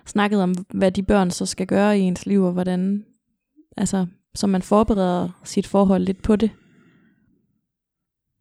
snakket 0.06 0.42
om, 0.42 0.54
hvad 0.74 0.92
de 0.92 1.02
børn 1.02 1.30
så 1.30 1.46
skal 1.46 1.66
gøre 1.66 1.98
i 1.98 2.02
ens 2.02 2.26
liv, 2.26 2.44
og 2.44 2.52
hvordan, 2.52 3.04
altså, 3.76 4.06
så 4.34 4.46
man 4.46 4.62
forbereder 4.62 5.28
sit 5.44 5.66
forhold 5.66 6.02
lidt 6.02 6.22
på 6.22 6.36
det? 6.36 6.50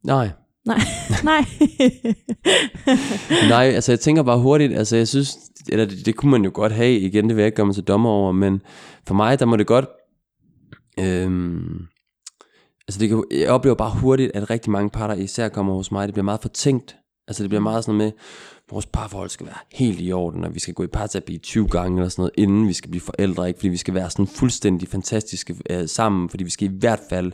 Nej, 0.03 0.29
Nej, 0.65 0.79
nej. 1.23 1.45
nej, 3.49 3.65
altså 3.65 3.91
jeg 3.91 3.99
tænker 3.99 4.23
bare 4.23 4.39
hurtigt, 4.39 4.77
altså 4.77 4.95
jeg 4.95 5.07
synes, 5.07 5.37
eller 5.69 5.85
det, 5.85 6.05
det 6.05 6.15
kunne 6.15 6.31
man 6.31 6.43
jo 6.43 6.51
godt 6.53 6.71
have, 6.71 6.99
igen 6.99 7.27
det 7.27 7.35
vil 7.35 7.41
jeg 7.41 7.47
ikke 7.47 7.55
gøre 7.55 7.65
mig 7.65 7.75
til 7.75 7.83
dommer 7.83 8.09
over, 8.09 8.31
men 8.31 8.61
for 9.07 9.13
mig, 9.13 9.39
der 9.39 9.45
må 9.45 9.55
det 9.55 9.67
godt, 9.67 9.85
øhm, 10.99 11.85
altså 12.87 12.99
det 12.99 13.09
kan, 13.09 13.23
jeg 13.31 13.49
oplever 13.49 13.75
bare 13.75 13.99
hurtigt, 13.99 14.31
at 14.33 14.49
rigtig 14.49 14.71
mange 14.71 14.89
par, 14.89 15.07
der 15.07 15.15
især 15.15 15.49
kommer 15.49 15.73
hos 15.73 15.91
mig, 15.91 16.07
det 16.07 16.13
bliver 16.13 16.25
meget 16.25 16.41
fortænkt. 16.41 16.95
Altså 17.27 17.43
det 17.43 17.49
bliver 17.49 17.61
meget 17.61 17.83
sådan 17.83 17.97
noget 17.97 18.13
med, 18.13 18.21
vores 18.71 18.85
parforhold 18.85 19.29
skal 19.29 19.45
være 19.45 19.57
helt 19.71 19.99
i 20.01 20.11
orden, 20.11 20.43
og 20.43 20.55
vi 20.55 20.59
skal 20.59 20.73
gå 20.73 20.83
i 20.83 20.87
parterapi 20.87 21.37
20 21.37 21.67
gange 21.67 21.97
eller 21.97 22.09
sådan 22.09 22.21
noget, 22.21 22.33
inden 22.37 22.67
vi 22.67 22.73
skal 22.73 22.89
blive 22.89 23.01
forældre, 23.01 23.47
ikke? 23.47 23.57
Fordi 23.57 23.69
vi 23.69 23.77
skal 23.77 23.93
være 23.93 24.09
sådan 24.09 24.27
fuldstændig 24.27 24.87
fantastiske 24.87 25.55
øh, 25.69 25.87
sammen, 25.87 26.29
fordi 26.29 26.43
vi 26.43 26.49
skal 26.49 26.67
i 26.67 26.77
hvert 26.79 26.99
fald 27.09 27.31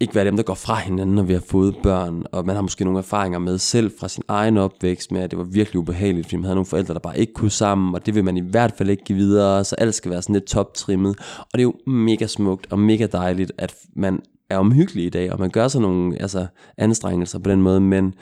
ikke 0.00 0.14
være 0.14 0.24
dem, 0.24 0.36
der 0.36 0.42
går 0.42 0.54
fra 0.54 0.74
hinanden, 0.74 1.14
når 1.14 1.22
vi 1.22 1.32
har 1.32 1.42
fået 1.48 1.76
børn, 1.82 2.24
og 2.32 2.46
man 2.46 2.54
har 2.54 2.62
måske 2.62 2.84
nogle 2.84 2.98
erfaringer 2.98 3.38
med 3.38 3.58
selv 3.58 3.90
fra 4.00 4.08
sin 4.08 4.22
egen 4.28 4.56
opvækst 4.56 5.12
med, 5.12 5.20
at 5.20 5.30
det 5.30 5.38
var 5.38 5.44
virkelig 5.44 5.78
ubehageligt, 5.78 6.26
fordi 6.26 6.36
man 6.36 6.44
havde 6.44 6.54
nogle 6.54 6.66
forældre, 6.66 6.94
der 6.94 7.00
bare 7.00 7.18
ikke 7.18 7.32
kunne 7.32 7.50
sammen, 7.50 7.94
og 7.94 8.06
det 8.06 8.14
vil 8.14 8.24
man 8.24 8.36
i 8.36 8.50
hvert 8.50 8.72
fald 8.78 8.90
ikke 8.90 9.04
give 9.04 9.18
videre, 9.18 9.64
så 9.64 9.74
alt 9.78 9.94
skal 9.94 10.10
være 10.10 10.22
sådan 10.22 10.32
lidt 10.32 10.44
toptrimmet, 10.44 11.18
og 11.38 11.52
det 11.52 11.58
er 11.58 11.62
jo 11.62 11.74
mega 11.86 12.26
smukt 12.26 12.66
og 12.70 12.78
mega 12.78 13.06
dejligt, 13.06 13.52
at 13.58 13.74
man 13.96 14.20
er 14.50 14.58
omhyggelig 14.58 15.04
i 15.04 15.10
dag, 15.10 15.32
og 15.32 15.40
man 15.40 15.50
gør 15.50 15.68
sig 15.68 15.80
nogle 15.80 16.22
altså, 16.22 16.46
anstrengelser 16.78 17.38
på 17.38 17.50
den 17.50 17.62
måde, 17.62 17.80
men 17.80 18.14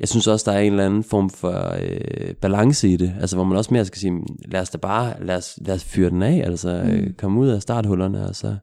jeg 0.00 0.08
synes 0.08 0.26
også, 0.26 0.50
der 0.50 0.56
er 0.56 0.60
en 0.60 0.72
eller 0.72 0.86
anden 0.86 1.04
form 1.04 1.30
for 1.30 1.74
øh, 1.82 2.34
balance 2.34 2.88
i 2.88 2.96
det, 2.96 3.12
altså 3.20 3.36
hvor 3.36 3.44
man 3.44 3.58
også 3.58 3.74
mere 3.74 3.84
skal 3.84 4.00
sige, 4.00 4.22
lad 4.44 4.60
os 4.60 4.70
da 4.70 4.78
bare, 4.78 5.24
lad 5.24 5.36
os, 5.36 5.58
lad 5.66 5.74
os 5.74 5.84
fyre 5.84 6.10
den 6.10 6.22
af, 6.22 6.42
altså 6.46 6.80
mm. 6.84 6.90
øh, 6.90 7.12
komme 7.12 7.40
ud 7.40 7.48
af 7.48 7.62
starthullerne, 7.62 8.28
og 8.28 8.36
så 8.36 8.56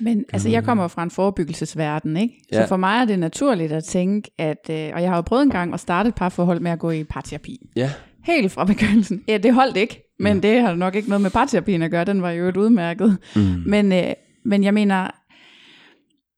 Men 0.00 0.24
altså, 0.32 0.48
jeg 0.48 0.64
kommer 0.64 0.88
fra 0.88 1.02
en 1.02 1.10
forebyggelsesverden, 1.10 2.16
ikke? 2.16 2.34
Ja. 2.52 2.62
Så 2.62 2.68
for 2.68 2.76
mig 2.76 3.00
er 3.00 3.04
det 3.04 3.18
naturligt 3.18 3.72
at 3.72 3.84
tænke, 3.84 4.30
at, 4.38 4.70
øh, 4.70 4.90
og 4.94 5.02
jeg 5.02 5.08
har 5.10 5.16
jo 5.16 5.22
prøvet 5.22 5.42
en 5.42 5.50
gang 5.50 5.74
at 5.74 5.80
starte 5.80 6.08
et 6.08 6.14
parforhold 6.14 6.60
med 6.60 6.70
at 6.70 6.78
gå 6.78 6.90
i 6.90 7.04
parterapi. 7.04 7.58
Ja, 7.76 7.90
Helt 8.24 8.52
fra 8.52 8.64
begyndelsen. 8.64 9.22
Ja, 9.28 9.38
det 9.38 9.54
holdt 9.54 9.76
ikke, 9.76 10.02
men 10.18 10.42
det 10.42 10.60
har 10.60 10.74
nok 10.74 10.94
ikke 10.94 11.08
noget 11.08 11.22
med 11.22 11.30
parterapien 11.30 11.82
at 11.82 11.90
gøre, 11.90 12.04
den 12.04 12.22
var 12.22 12.30
jo 12.30 12.48
et 12.48 12.56
udmærket. 12.56 13.18
mm. 13.36 13.42
Men, 13.66 13.92
øh, 13.92 14.12
men 14.44 14.64
jeg 14.64 14.74
mener, 14.74 15.10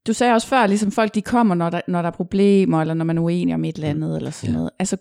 du 0.07 0.13
sagde 0.13 0.35
også 0.35 0.49
før, 0.49 0.67
ligesom 0.67 0.91
folk 0.93 1.15
de 1.15 1.23
kommer, 1.23 1.55
når 1.55 1.71
der, 1.71 1.81
når 1.89 2.03
der 2.03 2.07
er 2.09 2.13
problemer, 2.13 2.81
eller 2.81 2.95
når 2.95 3.05
man 3.05 3.19
er 3.19 3.23
uenig 3.23 3.55
om 3.55 3.65
et 3.65 3.77
eller 3.77 3.89
andet, 3.89 4.17
eller 4.17 4.31
sådan 4.31 4.51
Ja. 4.51 4.57
noget. 4.57 4.71
Altså, 4.79 4.97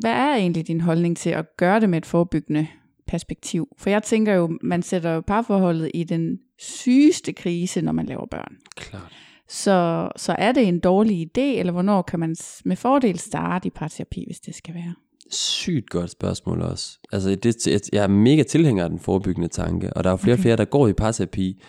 hvad 0.00 0.10
er 0.12 0.34
egentlig 0.34 0.66
din 0.68 0.80
holdning 0.80 1.16
til 1.16 1.30
at 1.30 1.44
gøre 1.56 1.80
det 1.80 1.90
med 1.90 1.98
et 1.98 2.06
forebyggende 2.06 2.66
perspektiv? 3.08 3.68
For 3.78 3.90
jeg 3.90 4.02
tænker 4.02 4.34
jo, 4.34 4.58
man 4.62 4.82
sætter 4.82 5.10
jo 5.10 5.20
parforholdet 5.20 5.90
i 5.94 6.04
den 6.04 6.38
sygeste 6.58 7.32
krise, 7.32 7.82
når 7.82 7.92
man 7.92 8.06
laver 8.06 8.26
børn. 8.26 8.56
klart. 8.76 9.12
Så, 9.48 10.08
så 10.16 10.32
er 10.38 10.52
det 10.52 10.68
en 10.68 10.80
dårlig 10.80 11.26
idé, 11.26 11.40
eller 11.58 11.72
hvornår 11.72 12.02
kan 12.02 12.20
man 12.20 12.36
med 12.64 12.76
fordel 12.76 13.18
starte 13.18 13.66
i 13.66 13.70
parterapi, 13.70 14.24
hvis 14.26 14.40
det 14.40 14.54
skal 14.54 14.74
være? 14.74 14.94
Sygt 15.30 15.90
godt 15.90 16.10
spørgsmål 16.10 16.62
også. 16.62 16.98
Altså, 17.12 17.34
det, 17.34 17.66
jeg 17.92 18.02
er 18.02 18.08
mega 18.08 18.42
tilhænger 18.42 18.84
af 18.84 18.90
den 18.90 18.98
forebyggende 18.98 19.48
tanke, 19.48 19.92
og 19.92 20.04
der 20.04 20.10
er 20.10 20.12
jo 20.12 20.16
flere 20.16 20.34
og 20.34 20.36
Okay. 20.36 20.42
flere, 20.42 20.56
der 20.56 20.64
går 20.64 20.88
i 20.88 20.92
parterapi, 20.92 21.62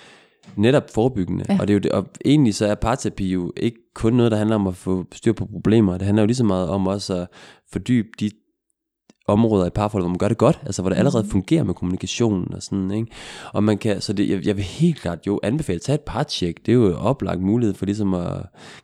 netop 0.55 0.89
forebyggende. 0.93 1.45
Ja. 1.49 1.57
Og, 1.59 1.67
det 1.67 1.73
er 1.73 1.75
jo 1.75 1.79
det, 1.79 1.91
og 1.91 2.07
egentlig 2.25 2.55
så 2.55 2.65
er 2.65 2.75
parterapi 2.75 3.31
jo 3.31 3.53
ikke 3.57 3.77
kun 3.93 4.13
noget, 4.13 4.31
der 4.31 4.37
handler 4.37 4.55
om 4.55 4.67
at 4.67 4.75
få 4.75 5.05
styr 5.13 5.33
på 5.33 5.45
problemer. 5.45 5.97
Det 5.97 6.05
handler 6.05 6.23
jo 6.23 6.27
lige 6.27 6.35
så 6.35 6.43
meget 6.43 6.69
om 6.69 6.87
også 6.87 7.15
at 7.15 7.27
fordybe 7.71 8.07
de 8.19 8.31
områder 9.29 9.65
i 9.65 9.69
parforholdet, 9.69 10.03
hvor 10.03 10.09
man 10.09 10.17
gør 10.17 10.27
det 10.27 10.37
godt, 10.37 10.59
altså 10.65 10.81
hvor 10.81 10.89
det 10.89 10.97
allerede 10.97 11.27
fungerer 11.31 11.63
med 11.63 11.73
kommunikationen 11.73 12.53
og 12.53 12.63
sådan, 12.63 12.91
ikke? 12.91 13.07
Og 13.53 13.63
man 13.63 13.77
kan, 13.77 14.01
så 14.01 14.13
det, 14.13 14.29
jeg, 14.29 14.47
jeg 14.47 14.55
vil 14.55 14.63
helt 14.63 15.01
klart 15.01 15.27
jo 15.27 15.39
anbefale, 15.43 15.75
at 15.75 15.81
tage 15.81 15.93
et 15.93 16.01
partjek, 16.01 16.65
det 16.65 16.71
er 16.71 16.75
jo 16.75 16.97
oplagt 16.97 17.41
mulighed 17.41 17.75
for 17.75 17.85
ligesom 17.85 18.13
at 18.13 18.41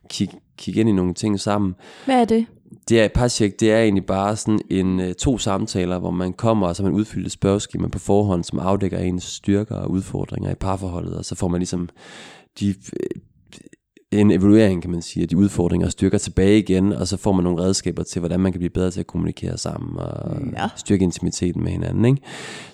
kigge, 0.09 0.37
kigge 0.57 0.79
ind 0.79 0.89
i 0.89 0.91
nogle 0.91 1.13
ting 1.13 1.39
sammen. 1.39 1.75
Hvad 2.05 2.21
er 2.21 2.25
det? 2.25 2.45
Det 2.89 3.01
er 3.01 3.05
et 3.05 3.13
partjek, 3.13 3.59
det 3.59 3.71
er 3.71 3.79
egentlig 3.79 4.05
bare 4.05 4.35
sådan 4.35 4.59
en 4.69 4.99
øh, 4.99 5.13
to 5.13 5.37
samtaler, 5.37 5.99
hvor 5.99 6.11
man 6.11 6.33
kommer, 6.33 6.67
og 6.67 6.75
så 6.75 6.83
man 6.83 6.91
udfyldt 6.91 7.25
et 7.25 7.31
spørgeskema 7.31 7.87
på 7.87 7.99
forhånd, 7.99 8.43
som 8.43 8.59
afdækker 8.59 8.97
ens 8.97 9.23
styrker 9.23 9.75
og 9.75 9.91
udfordringer 9.91 10.51
i 10.51 10.55
parforholdet, 10.55 11.17
og 11.17 11.25
så 11.25 11.35
får 11.35 11.47
man 11.47 11.59
ligesom 11.59 11.89
de, 12.59 12.67
øh, 12.69 13.21
en 14.22 14.31
evaluering, 14.31 14.81
kan 14.81 14.91
man 14.91 15.01
sige, 15.01 15.24
af 15.24 15.29
de 15.29 15.38
udfordringer 15.38 15.88
og 15.88 15.91
styrker 15.91 16.17
tilbage 16.17 16.60
igen, 16.60 16.91
og 16.93 17.07
så 17.07 17.17
får 17.17 17.31
man 17.31 17.43
nogle 17.43 17.63
redskaber 17.63 18.03
til, 18.03 18.19
hvordan 18.19 18.39
man 18.39 18.51
kan 18.51 18.60
blive 18.60 18.69
bedre 18.69 18.91
til 18.91 19.00
at 19.00 19.07
kommunikere 19.07 19.57
sammen 19.57 19.98
og 20.00 20.38
Ja. 20.57 20.67
styrke 20.75 21.03
intimiteten 21.03 21.63
med 21.63 21.72
hinanden. 21.72 22.05
Ikke? 22.05 22.22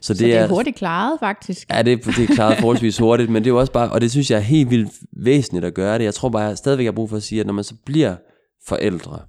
Så, 0.02 0.14
Det 0.14 0.20
så 0.20 0.26
det 0.26 0.36
er 0.36 0.48
hurtigt 0.48 0.76
klaret, 0.78 1.20
faktisk. 1.20 1.70
Ja, 1.72 1.82
det, 1.82 2.06
det 2.06 2.20
er 2.30 2.36
klaret 2.36 2.58
forholdsvis 2.62 2.98
hurtigt, 2.98 3.30
men 3.30 3.44
det 3.44 3.50
er 3.50 3.54
jo 3.54 3.60
også 3.60 3.72
bare, 3.72 3.92
og 3.92 4.02
det 4.02 4.12
synes 4.12 4.32
jeg 4.32 4.38
er 4.38 4.42
helt 4.42 4.70
vildt 4.70 4.92
væsentligt 5.24 5.66
at 5.66 5.74
gøre 5.74 5.98
det. 5.98 6.04
Jeg 6.04 6.14
tror 6.14 6.30
bare, 6.30 6.44
jeg 6.44 6.58
stadigvæk 6.58 6.86
har 6.86 6.92
brug 6.92 7.10
for 7.10 7.18
at 7.18 7.24
sige, 7.24 7.42
at 7.42 7.48
når 7.48 7.54
man 7.54 7.64
så 7.64 7.76
bliver 7.86 8.16
forældre, 8.68 9.20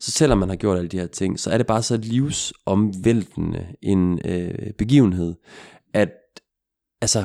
så 0.00 0.10
selvom 0.10 0.38
man 0.38 0.48
har 0.48 0.56
gjort 0.56 0.78
alle 0.78 0.88
de 0.88 0.98
her 0.98 1.06
ting, 1.06 1.40
så 1.40 1.50
er 1.50 1.58
det 1.58 1.66
bare 1.66 1.82
så 1.82 1.96
livsomvæltende 1.96 3.66
en 3.82 4.18
øh, 4.24 4.54
begivenhed, 4.78 5.34
at 5.94 6.08
altså, 7.02 7.24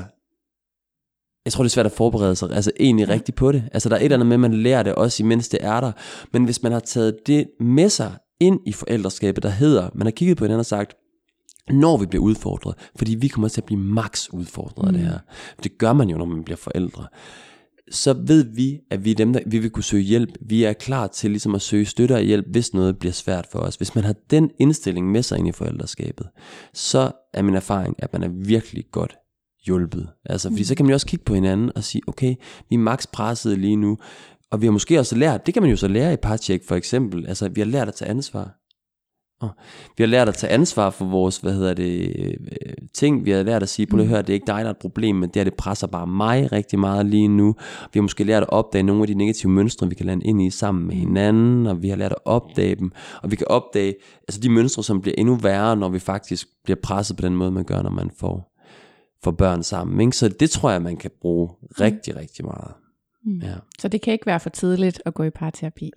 jeg 1.46 1.54
tror 1.54 1.64
det 1.64 1.70
er 1.70 1.74
svært 1.74 1.86
at 1.86 1.92
forberede 1.92 2.36
sig 2.36 2.52
altså 2.52 2.72
egentlig 2.80 3.10
rigtigt 3.10 3.38
på 3.38 3.52
det. 3.52 3.64
Altså 3.72 3.90
der 3.90 3.96
er 3.96 4.00
et 4.00 4.04
eller 4.04 4.18
andet 4.18 4.28
med, 4.28 4.34
at 4.36 4.40
man 4.40 4.54
lærer 4.54 4.84
det 4.84 4.96
også, 4.96 5.24
imens 5.24 5.50
det 5.50 5.60
er 5.64 5.80
der. 5.80 5.92
Men 6.34 6.46
hvis 6.46 6.64
man 6.64 6.72
har 6.72 6.80
taget 6.80 7.18
det 7.28 7.48
med 7.60 7.90
sig 7.90 8.12
ind 8.40 8.60
i 8.66 8.74
forældreskabet, 8.74 9.44
der 9.44 9.50
hedder, 9.50 9.90
man 9.96 10.08
har 10.08 10.12
kigget 10.12 10.38
på 10.38 10.44
hinanden 10.44 10.60
og 10.60 10.66
sagt, 10.66 10.94
når 11.70 11.98
vi 11.98 12.06
bliver 12.06 12.24
udfordret, 12.24 12.76
fordi 12.96 13.16
vi 13.16 13.28
kommer 13.28 13.48
til 13.48 13.62
at 13.62 13.66
blive 13.66 13.80
max 13.80 14.30
udfordret 14.30 14.88
af 14.88 14.94
det 14.94 15.02
her. 15.02 15.20
Det 15.64 15.78
gør 15.78 15.94
man 15.94 16.10
jo, 16.10 16.18
når 16.18 16.26
man 16.26 16.44
bliver 16.44 16.58
forældre. 16.58 17.08
Så 17.92 18.14
ved 18.14 18.46
vi, 18.56 18.80
at 18.92 19.06
vi 19.06 19.12
er 19.12 19.16
dem, 19.16 19.34
der 19.34 19.40
vi 19.46 19.60
vil 19.60 19.70
kunne 19.70 19.84
søge 19.84 20.04
hjælp. 20.04 20.30
Vi 20.42 20.64
er 20.64 20.74
klar 20.74 21.08
til 21.08 21.32
ligesom 21.32 21.56
at 21.56 21.62
søge 21.62 21.86
støtte 21.86 22.16
og 22.16 22.22
hjælp, 22.22 22.46
hvis 22.52 22.74
noget 22.74 23.00
bliver 23.00 23.14
svært 23.14 23.48
for 23.52 23.60
os. 23.60 23.76
Hvis 23.76 23.96
man 23.96 24.04
har 24.04 24.16
den 24.30 24.52
indstilling 24.60 25.12
med 25.12 25.24
sig 25.24 25.38
ind 25.38 25.48
i 25.48 25.52
forældreskabet, 25.52 26.28
så 26.74 27.12
er 27.34 27.42
min 27.42 27.56
erfaring, 27.56 27.96
at 27.98 28.14
man 28.14 28.24
er 28.24 28.30
virkelig 28.46 28.86
godt 28.92 29.18
hjulpet. 29.66 30.10
Altså, 30.26 30.50
fordi 30.50 30.64
så 30.64 30.76
kan 30.76 30.86
man 30.86 30.90
jo 30.90 30.94
også 30.94 31.08
kigge 31.08 31.26
på 31.26 31.34
hinanden 31.34 31.72
og 31.76 31.84
sige, 31.84 32.02
okay, 32.08 32.36
vi 32.70 32.76
er 32.76 32.80
max 32.80 33.06
presset 33.14 33.60
lige 33.60 33.76
nu, 33.76 33.98
og 34.52 34.62
vi 34.62 34.66
har 34.66 34.72
måske 34.72 35.00
også 35.00 35.16
lært, 35.16 35.46
det 35.46 35.54
kan 35.54 35.64
man 35.64 35.70
jo 35.70 35.78
så 35.78 35.88
lære 35.88 36.14
i 36.14 36.18
partjek 36.18 36.64
for 36.68 36.76
eksempel, 36.76 37.28
altså 37.28 37.50
vi 37.50 37.62
har 37.62 37.66
lært 37.66 37.88
at 37.88 37.94
tage 37.94 38.10
ansvar. 38.10 38.60
Oh. 39.42 39.50
Vi 39.98 40.04
har 40.04 40.08
lært 40.08 40.30
at 40.30 40.36
tage 40.36 40.54
ansvar 40.54 40.90
for 40.90 41.06
vores, 41.06 41.38
hvad 41.38 41.54
hedder 41.54 41.74
det, 41.74 42.16
øh, 42.20 42.34
ting. 42.94 43.26
Vi 43.26 43.32
har 43.32 43.44
lært 43.44 43.64
at 43.64 43.70
sige, 43.70 43.86
prøv 43.86 43.98
lige 43.98 44.06
at 44.06 44.10
høre, 44.10 44.22
det 44.22 44.30
er 44.30 44.34
ikke 44.34 44.48
dig, 44.48 44.60
der 44.60 44.66
er 44.66 44.70
et 44.70 44.78
problem, 44.78 45.16
men 45.16 45.30
det 45.30 45.36
her, 45.36 45.44
det 45.44 45.54
presser 45.54 45.88
bare 45.88 46.08
mig 46.08 46.52
rigtig 46.52 46.80
meget 46.80 47.06
lige 47.06 47.28
nu. 47.28 47.56
Vi 47.94 48.00
har 48.00 48.02
måske 48.02 48.24
lært 48.24 48.44
at 48.44 48.50
opdage 48.50 48.84
nogle 48.84 49.04
af 49.04 49.08
de 49.08 49.14
negative 49.14 49.52
mønstre, 49.52 49.90
vi 49.90 49.96
kan 49.96 50.06
lande 50.06 50.26
ind 50.26 50.42
i 50.42 50.50
sammen 50.50 50.88
med 50.88 50.96
hinanden, 50.96 51.68
og 51.68 51.82
vi 51.82 51.90
har 51.90 51.96
lært 51.96 52.12
at 52.12 52.18
opdage 52.26 52.76
dem. 52.76 52.92
Og 53.24 53.32
vi 53.32 53.36
kan 53.36 53.48
opdage 53.50 53.96
altså 54.28 54.42
de 54.42 54.50
mønstre, 54.50 54.84
som 54.84 55.02
bliver 55.02 55.16
endnu 55.18 55.36
værre, 55.36 55.76
når 55.76 55.90
vi 55.90 56.00
faktisk 56.00 56.48
bliver 56.64 56.78
presset 56.84 57.18
på 57.18 57.22
den 57.22 57.36
måde, 57.36 57.52
man 57.52 57.64
gør, 57.64 57.82
når 57.82 57.92
man 57.92 58.12
får, 58.20 58.56
får 59.24 59.32
børn 59.32 59.64
sammen. 59.64 60.02
Ikke? 60.02 60.18
Så 60.18 60.30
det 60.30 60.50
tror 60.50 60.72
jeg, 60.72 60.82
man 60.82 60.98
kan 60.98 61.12
bruge 61.22 61.50
rigtig, 61.82 62.16
rigtig 62.16 62.46
meget. 62.46 62.72
Mm. 63.26 63.40
Ja. 63.40 63.54
Så 63.80 63.88
det 63.88 64.02
kan 64.02 64.14
ikke 64.14 64.26
være 64.26 64.40
for 64.40 64.50
tidligt 64.50 65.02
at 65.06 65.14
gå 65.14 65.24
i 65.24 65.30
parterapi. 65.30 65.92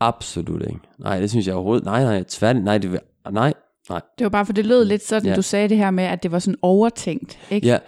Absolut 0.00 0.62
ikke. 0.62 0.80
Nej, 0.98 1.20
det 1.20 1.30
synes 1.30 1.46
jeg 1.46 1.54
overhovedet. 1.54 1.84
Nej, 1.84 2.02
nej, 2.04 2.22
tvært, 2.28 2.56
nej, 2.56 2.78
det 2.78 2.92
vil, 2.92 3.00
nej, 3.32 3.52
nej. 3.88 4.00
Det 4.18 4.24
var 4.24 4.30
bare, 4.30 4.46
for 4.46 4.52
det 4.52 4.66
lød 4.66 4.84
lidt 4.84 5.04
sådan, 5.06 5.28
Ja. 5.28 5.36
du 5.36 5.42
sagde 5.42 5.68
det 5.68 5.76
her 5.76 5.90
med, 5.90 6.04
at 6.04 6.22
det 6.22 6.32
var 6.32 6.38
sådan 6.38 6.58
overtænkt. 6.62 7.38
Ikke? 7.50 7.66
Ja, 7.66 7.78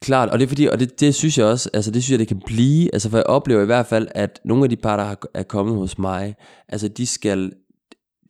klart, 0.00 0.28
og 0.28 0.38
det 0.38 0.44
er 0.44 0.48
fordi, 0.48 0.66
og 0.66 0.80
det, 0.80 1.00
det 1.00 1.14
synes 1.14 1.38
jeg 1.38 1.46
også, 1.46 1.70
altså 1.74 1.90
det 1.90 2.02
synes 2.02 2.10
jeg, 2.12 2.18
det 2.18 2.28
kan 2.28 2.42
blive, 2.46 2.94
altså 2.94 3.10
for 3.10 3.16
jeg 3.18 3.26
oplever 3.26 3.62
i 3.62 3.66
hvert 3.66 3.86
fald, 3.86 4.08
at 4.10 4.40
nogle 4.44 4.64
af 4.64 4.70
de 4.70 4.76
par, 4.76 4.96
der 4.96 5.04
har- 5.04 5.18
er 5.34 5.42
kommet 5.42 5.76
hos 5.76 5.98
mig, 5.98 6.34
altså 6.68 6.88
de 6.88 7.06
skal, 7.06 7.52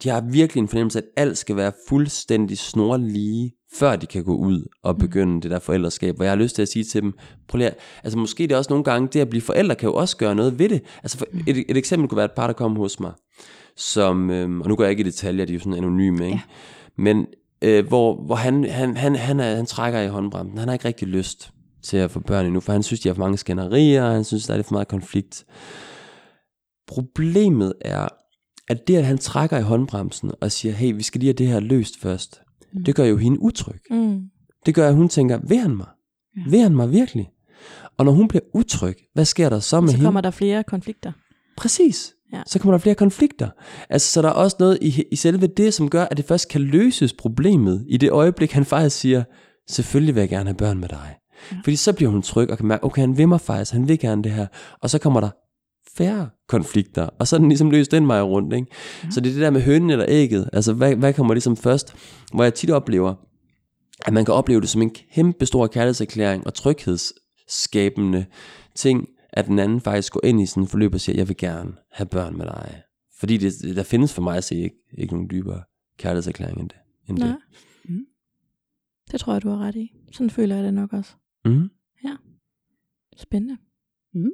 de 0.02 0.08
har 0.08 0.20
virkelig 0.20 0.60
en 0.60 0.68
fornemmelse 0.68 0.98
at 0.98 1.04
alt 1.16 1.38
skal 1.38 1.56
være 1.56 1.72
fuldstændig 1.88 2.58
snorlige, 2.58 3.52
før 3.74 3.96
de 3.96 4.06
kan 4.06 4.24
gå 4.24 4.36
ud 4.36 4.64
og 4.82 4.98
begynde 4.98 5.40
det 5.40 5.50
der 5.50 5.58
forældreskab, 5.58 6.16
hvor 6.16 6.24
jeg 6.24 6.32
har 6.32 6.36
lyst 6.36 6.54
til 6.54 6.62
at 6.62 6.68
sige 6.68 6.84
til 6.84 7.02
dem, 7.02 7.12
prøv 7.48 7.58
lige, 7.58 7.70
altså 8.04 8.18
måske 8.18 8.42
det 8.42 8.52
er 8.52 8.56
også 8.56 8.72
nogle 8.72 8.84
gange, 8.84 9.08
det 9.12 9.20
at 9.20 9.30
blive 9.30 9.42
forældre 9.42 9.74
kan 9.74 9.88
jo 9.88 9.94
også 9.94 10.16
gøre 10.16 10.34
noget 10.34 10.58
ved 10.58 10.68
det. 10.68 10.82
Altså 11.02 11.18
for, 11.18 11.26
et, 11.46 11.64
et 11.68 11.76
eksempel 11.76 12.08
kunne 12.08 12.16
være 12.16 12.24
et 12.24 12.32
par, 12.32 12.46
der 12.46 12.54
kommer 12.54 12.78
hos 12.78 13.00
mig, 13.00 13.12
som, 13.76 14.30
øhm, 14.30 14.60
og 14.60 14.68
nu 14.68 14.76
går 14.76 14.84
jeg 14.84 14.90
ikke 14.90 15.00
i 15.00 15.04
detaljer, 15.04 15.44
de 15.44 15.52
er 15.52 15.54
jo 15.54 15.60
sådan 15.60 15.78
anonyme, 15.78 16.24
ikke? 16.24 16.28
Ja. 16.28 16.40
men 16.96 17.26
øh, 17.62 17.86
hvor, 17.86 18.24
hvor 18.26 18.34
han, 18.34 18.64
han, 18.64 18.96
han, 18.96 19.16
han, 19.16 19.40
er, 19.40 19.56
han 19.56 19.66
trækker 19.66 20.00
i 20.00 20.08
håndbremsen, 20.08 20.58
han 20.58 20.68
har 20.68 20.72
ikke 20.72 20.88
rigtig 20.88 21.08
lyst 21.08 21.50
til 21.82 21.96
at 21.96 22.10
få 22.10 22.20
børn 22.20 22.46
endnu, 22.46 22.60
for 22.60 22.72
han 22.72 22.82
synes, 22.82 23.00
de 23.00 23.08
har 23.08 23.14
for 23.14 23.22
mange 23.22 23.38
skænderier, 23.38 24.04
og 24.04 24.12
han 24.12 24.24
synes, 24.24 24.46
der 24.46 24.52
er 24.52 24.58
lidt 24.58 24.66
for 24.66 24.74
meget 24.74 24.88
konflikt. 24.88 25.44
Problemet 26.86 27.72
er, 27.80 28.08
at 28.68 28.88
det, 28.88 28.96
at 28.96 29.04
han 29.04 29.18
trækker 29.18 29.58
i 29.58 29.62
håndbremsen 29.62 30.32
og 30.40 30.52
siger, 30.52 30.72
hey, 30.72 30.94
vi 30.94 31.02
skal 31.02 31.18
lige 31.18 31.28
have 31.28 31.36
det 31.36 31.46
her 31.46 31.60
løst 31.60 32.00
først, 32.00 32.40
mm. 32.74 32.84
det 32.84 32.94
gør 32.94 33.04
jo 33.04 33.16
hende 33.16 33.40
utryg. 33.40 33.80
Mm. 33.90 34.20
Det 34.66 34.74
gør, 34.74 34.88
at 34.88 34.94
hun 34.94 35.08
tænker, 35.08 35.38
vil 35.48 35.58
han 35.58 35.76
mig? 35.76 35.86
Ja. 36.36 36.50
Vil 36.50 36.60
han 36.60 36.74
mig 36.74 36.92
virkelig? 36.92 37.30
Og 37.98 38.04
når 38.04 38.12
hun 38.12 38.28
bliver 38.28 38.42
utryg, 38.54 38.96
hvad 39.14 39.24
sker 39.24 39.48
der 39.48 39.60
så 39.60 39.80
med 39.80 39.88
Så 39.88 39.96
hende? 39.96 40.06
kommer 40.06 40.20
der 40.20 40.30
flere 40.30 40.62
konflikter. 40.64 41.12
Præcis. 41.56 42.14
Ja. 42.32 42.42
Så 42.46 42.58
kommer 42.58 42.72
der 42.72 42.78
flere 42.78 42.94
konflikter. 42.94 43.48
Altså, 43.90 44.12
så 44.12 44.22
der 44.22 44.28
er 44.28 44.32
også 44.32 44.56
noget 44.60 44.78
i, 44.80 45.04
i 45.12 45.16
selve 45.16 45.46
det, 45.46 45.74
som 45.74 45.90
gør, 45.90 46.04
at 46.04 46.16
det 46.16 46.24
først 46.24 46.48
kan 46.48 46.60
løses 46.60 47.12
problemet 47.12 47.84
i 47.88 47.96
det 47.96 48.10
øjeblik, 48.10 48.52
han 48.52 48.64
faktisk 48.64 48.96
siger, 48.96 49.24
selvfølgelig 49.68 50.14
vil 50.14 50.20
jeg 50.20 50.28
gerne 50.28 50.44
have 50.44 50.56
børn 50.56 50.78
med 50.78 50.88
dig. 50.88 51.16
Ja. 51.52 51.56
Fordi 51.64 51.76
så 51.76 51.92
bliver 51.92 52.10
hun 52.10 52.22
tryg 52.22 52.50
og 52.50 52.56
kan 52.56 52.66
mærke, 52.66 52.84
okay, 52.84 53.00
han 53.00 53.18
vil 53.18 53.28
mig 53.28 53.40
faktisk, 53.40 53.72
han 53.72 53.88
vil 53.88 53.98
gerne 53.98 54.22
det 54.22 54.32
her. 54.32 54.46
Og 54.80 54.90
så 54.90 54.98
kommer 54.98 55.20
der 55.20 55.30
færre 55.96 56.30
konflikter, 56.48 57.08
og 57.18 57.28
så 57.28 57.36
er 57.36 57.40
den 57.40 57.48
ligesom 57.48 57.70
løst 57.70 57.90
den 57.90 58.08
vej 58.08 58.20
rundt. 58.22 58.54
Ikke? 58.54 58.66
Ja. 59.04 59.10
Så 59.10 59.20
det 59.20 59.28
er 59.28 59.32
det 59.32 59.42
der 59.42 59.50
med 59.50 59.60
hønen 59.62 59.90
eller 59.90 60.04
ægget. 60.08 60.50
Altså, 60.52 60.72
hvad, 60.72 60.96
hvad 60.96 61.14
kommer 61.14 61.34
ligesom 61.34 61.56
først? 61.56 61.94
Hvor 62.34 62.42
jeg 62.42 62.54
tit 62.54 62.70
oplever, 62.70 63.14
at 64.06 64.12
man 64.12 64.24
kan 64.24 64.34
opleve 64.34 64.60
det 64.60 64.68
som 64.68 64.82
en 64.82 64.90
kæmpe 64.90 65.46
stor 65.46 65.66
kærlighedserklæring 65.66 66.46
og 66.46 66.54
tryghedsskabende 66.54 68.26
ting, 68.74 69.08
at 69.32 69.46
den 69.46 69.58
anden 69.58 69.80
faktisk 69.80 70.12
går 70.12 70.24
ind 70.24 70.40
i 70.40 70.46
sådan 70.46 70.62
en 70.62 70.68
forløb 70.68 70.94
og 70.94 71.00
siger, 71.00 71.16
jeg 71.16 71.28
vil 71.28 71.36
gerne 71.36 71.72
have 71.92 72.06
børn 72.06 72.36
med 72.36 72.46
dig. 72.46 72.82
Fordi 73.18 73.36
det, 73.36 73.76
der 73.76 73.82
findes 73.82 74.14
for 74.14 74.22
mig 74.22 74.36
at 74.36 74.44
se 74.44 74.54
ikke, 74.56 74.76
ikke 74.98 75.14
nogen 75.14 75.30
dybere 75.30 75.62
kærlighedserklæring 75.98 76.60
end 76.60 76.68
det. 76.68 76.78
End 77.08 77.18
Nej. 77.18 77.28
det. 77.28 77.36
Mm. 77.84 78.06
Det 79.10 79.20
tror 79.20 79.32
jeg, 79.32 79.42
du 79.42 79.48
har 79.48 79.58
ret 79.58 79.76
i. 79.76 79.92
Sådan 80.12 80.30
føler 80.30 80.54
jeg 80.54 80.64
det 80.64 80.74
nok 80.74 80.92
også. 80.92 81.12
Mm. 81.44 81.68
Spændende. 83.16 83.56
Mm. 84.14 84.30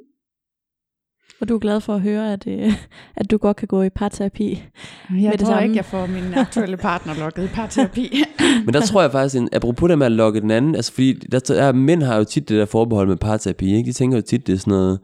Og 1.41 1.49
du 1.49 1.55
er 1.55 1.59
glad 1.59 1.81
for 1.81 1.95
at 1.95 2.01
høre, 2.01 2.33
at, 2.33 2.47
øh, 2.47 2.73
at 3.19 3.31
du 3.31 3.37
godt 3.37 3.57
kan 3.57 3.67
gå 3.67 3.81
i 3.81 3.89
parterapi. 3.89 4.49
Jeg 4.49 4.63
Med 5.09 5.31
det 5.31 5.39
tror 5.39 5.47
samme. 5.47 5.63
ikke, 5.63 5.75
jeg 5.75 5.85
får 5.85 6.05
min 6.05 6.33
aktuelle 6.33 6.77
partner 6.77 7.13
lukket 7.19 7.43
i 7.43 7.47
parterapi. 7.47 8.23
Men 8.65 8.73
der 8.73 8.81
tror 8.81 9.01
jeg 9.01 9.11
faktisk, 9.11 9.35
en, 9.35 9.49
apropos 9.53 9.89
det 9.89 9.97
med 9.97 10.05
at 10.05 10.11
lokke 10.11 10.41
den 10.41 10.51
anden, 10.51 10.75
altså 10.75 10.93
fordi 10.93 11.13
der, 11.13 11.39
der, 11.39 11.71
mænd 11.71 12.03
har 12.03 12.17
jo 12.17 12.23
tit 12.23 12.49
det 12.49 12.57
der 12.57 12.65
forbehold 12.65 13.07
med 13.07 13.17
parterapi, 13.17 13.75
ikke? 13.75 13.87
De 13.87 13.93
tænker 13.93 14.17
jo 14.17 14.21
tit, 14.21 14.47
det 14.47 14.53
er 14.53 14.57
sådan 14.57 14.71
noget, 14.71 14.99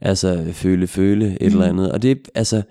altså 0.00 0.44
føle, 0.52 0.86
føle, 0.86 1.26
et 1.26 1.40
mm. 1.40 1.46
eller 1.46 1.66
andet. 1.66 1.92
Og 1.92 2.02
det, 2.02 2.28
altså, 2.34 2.62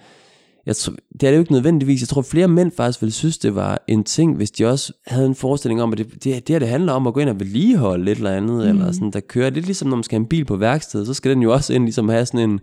jeg 0.66 0.76
tror, 0.76 0.94
det 1.14 1.24
er 1.24 1.28
det 1.32 1.38
jo 1.38 1.42
ikke 1.42 1.52
nødvendigvis. 1.52 2.02
Jeg 2.02 2.08
tror, 2.08 2.22
flere 2.22 2.48
mænd 2.48 2.72
faktisk 2.72 3.02
ville 3.02 3.14
synes, 3.14 3.38
det 3.38 3.56
var 3.56 3.84
en 3.88 4.04
ting, 4.04 4.36
hvis 4.36 4.52
de 4.52 4.66
også 4.66 4.94
havde 5.08 5.26
en 5.26 5.36
forestilling 5.36 5.82
om, 5.82 5.92
at 5.92 5.98
det, 5.98 6.14
det, 6.14 6.24
det 6.24 6.50
her 6.50 6.60
det 6.60 6.68
handler 6.68 6.94
om 6.94 7.08
at 7.08 7.14
gå 7.14 7.20
ind 7.20 7.30
og 7.30 7.40
vedligeholde 7.40 8.06
lidt 8.06 8.18
eller 8.18 8.32
andet, 8.32 8.56
mm. 8.64 8.70
eller 8.70 8.92
sådan, 8.92 9.12
der 9.12 9.20
kører. 9.20 9.50
Det 9.50 9.62
er 9.62 9.66
ligesom, 9.66 9.90
når 9.90 9.96
man 9.96 10.04
skal 10.04 10.16
have 10.16 10.24
en 10.24 10.30
bil 10.30 10.46
på 10.46 10.56
værksted, 10.56 11.06
så 11.06 11.14
skal 11.14 11.32
den 11.32 11.42
jo 11.42 11.54
også 11.54 11.74
ind 11.74 11.84
ligesom 11.84 12.10
have 12.10 12.26
sådan 12.26 12.50
en, 12.50 12.60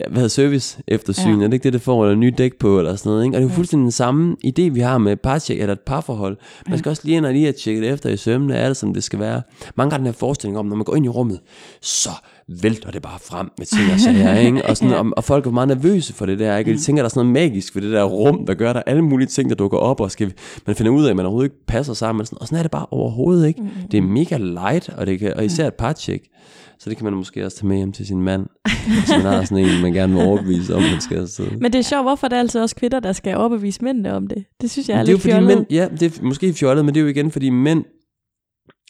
hvad 0.00 0.14
hedder 0.14 0.28
service 0.28 0.78
eftersyn, 0.88 1.38
ja. 1.38 1.44
er 1.44 1.48
det 1.48 1.52
ikke 1.52 1.64
det, 1.64 1.72
det 1.72 1.82
får, 1.82 2.04
eller 2.04 2.16
nye 2.16 2.32
dæk 2.38 2.58
på, 2.58 2.78
eller 2.78 2.96
sådan 2.96 3.10
noget, 3.10 3.24
ikke? 3.24 3.36
Og 3.36 3.40
det 3.40 3.44
er 3.44 3.48
jo 3.48 3.52
ja. 3.52 3.56
fuldstændig 3.56 3.84
den 3.84 3.92
samme 3.92 4.36
idé, 4.46 4.62
vi 4.62 4.80
har 4.80 4.98
med 4.98 5.16
parcheck, 5.16 5.60
eller 5.60 5.72
et 5.72 5.80
parforhold. 5.80 6.36
Man 6.68 6.78
skal 6.78 6.88
ja. 6.88 6.90
også 6.90 7.02
lige 7.04 7.16
ind 7.16 7.26
og 7.26 7.32
lige 7.32 7.44
have 7.44 7.52
tjekket 7.52 7.92
efter 7.92 8.10
i 8.10 8.16
sømne, 8.16 8.54
er 8.54 8.66
det, 8.66 8.76
som 8.76 8.94
det 8.94 9.04
skal 9.04 9.18
være. 9.18 9.42
Mange 9.76 9.90
har 9.90 9.98
den 9.98 10.06
her 10.06 10.12
forestilling 10.12 10.58
om, 10.58 10.66
når 10.66 10.76
man 10.76 10.84
går 10.84 10.96
ind 10.96 11.06
i 11.06 11.08
rummet, 11.08 11.40
så 11.80 12.10
vælter 12.48 12.90
det 12.90 13.02
bare 13.02 13.18
frem 13.18 13.50
med 13.58 13.66
ting 13.66 13.92
og 13.92 14.00
sager, 14.00 14.38
ikke? 14.46 14.64
Og, 14.66 14.76
sådan, 14.76 14.90
ja. 14.90 14.98
og, 14.98 15.10
og, 15.16 15.24
folk 15.24 15.46
er 15.46 15.50
meget 15.50 15.68
nervøse 15.68 16.12
for 16.12 16.26
det 16.26 16.38
der, 16.38 16.56
ikke? 16.56 16.70
Og 16.70 16.76
de 16.78 16.82
tænker, 16.82 17.02
at 17.02 17.04
der 17.04 17.08
er 17.08 17.14
sådan 17.14 17.30
noget 17.30 17.50
magisk 17.50 17.74
ved 17.74 17.82
det 17.82 17.92
der 17.92 18.04
rum, 18.04 18.46
der 18.46 18.54
gør, 18.54 18.72
der 18.72 18.82
alle 18.86 19.02
mulige 19.02 19.28
ting, 19.28 19.48
der 19.48 19.56
dukker 19.56 19.78
op, 19.78 20.00
og 20.00 20.10
skal, 20.10 20.32
man 20.66 20.76
finder 20.76 20.92
ud 20.92 21.04
af, 21.04 21.10
at 21.10 21.16
man 21.16 21.26
overhovedet 21.26 21.50
ikke 21.50 21.66
passer 21.66 21.94
sammen. 21.94 22.20
Og 22.20 22.26
sådan, 22.26 22.38
og 22.40 22.46
sådan 22.46 22.58
er 22.58 22.62
det 22.62 22.70
bare 22.70 22.86
overhovedet 22.90 23.48
ikke. 23.48 23.60
Mm-hmm. 23.60 23.88
Det 23.90 23.98
er 23.98 24.02
mega 24.02 24.36
light, 24.36 24.88
og, 24.88 25.06
det 25.06 25.18
kan, 25.18 25.34
og 25.36 25.44
især 25.44 25.66
et 25.66 25.74
parcheck. 25.74 26.24
Så 26.78 26.90
det 26.90 26.96
kan 26.96 27.04
man 27.04 27.14
måske 27.14 27.44
også 27.44 27.56
tage 27.56 27.66
med 27.68 27.76
hjem 27.76 27.92
til 27.92 28.06
sin 28.06 28.22
mand, 28.22 28.46
hvis 28.86 29.08
man 29.08 29.20
har 29.20 29.44
sådan 29.44 29.64
en, 29.64 29.82
man 29.82 29.92
gerne 29.92 30.14
vil 30.14 30.22
overbevise 30.22 30.74
om, 30.74 30.82
man 30.82 31.00
skal 31.00 31.18
afsted. 31.18 31.50
Men 31.50 31.72
det 31.72 31.78
er 31.78 31.82
sjovt, 31.82 32.04
hvorfor 32.04 32.28
det 32.28 32.36
er 32.36 32.40
altså 32.40 32.62
også 32.62 32.76
kvinder, 32.76 33.00
der 33.00 33.12
skal 33.12 33.36
overbevise 33.36 33.84
mændene 33.84 34.12
om 34.12 34.26
det. 34.26 34.44
Det 34.60 34.70
synes 34.70 34.88
jeg 34.88 34.94
er, 34.98 35.02
det 35.02 35.08
er 35.08 35.12
lidt 35.12 35.22
fordi 35.22 35.44
Mænd, 35.44 35.66
ja, 35.70 35.88
det 36.00 36.18
er 36.18 36.22
måske 36.22 36.52
fjollet, 36.52 36.84
men 36.84 36.94
det 36.94 37.00
er 37.00 37.04
jo 37.04 37.10
igen, 37.10 37.30
fordi 37.30 37.50
mænd 37.50 37.84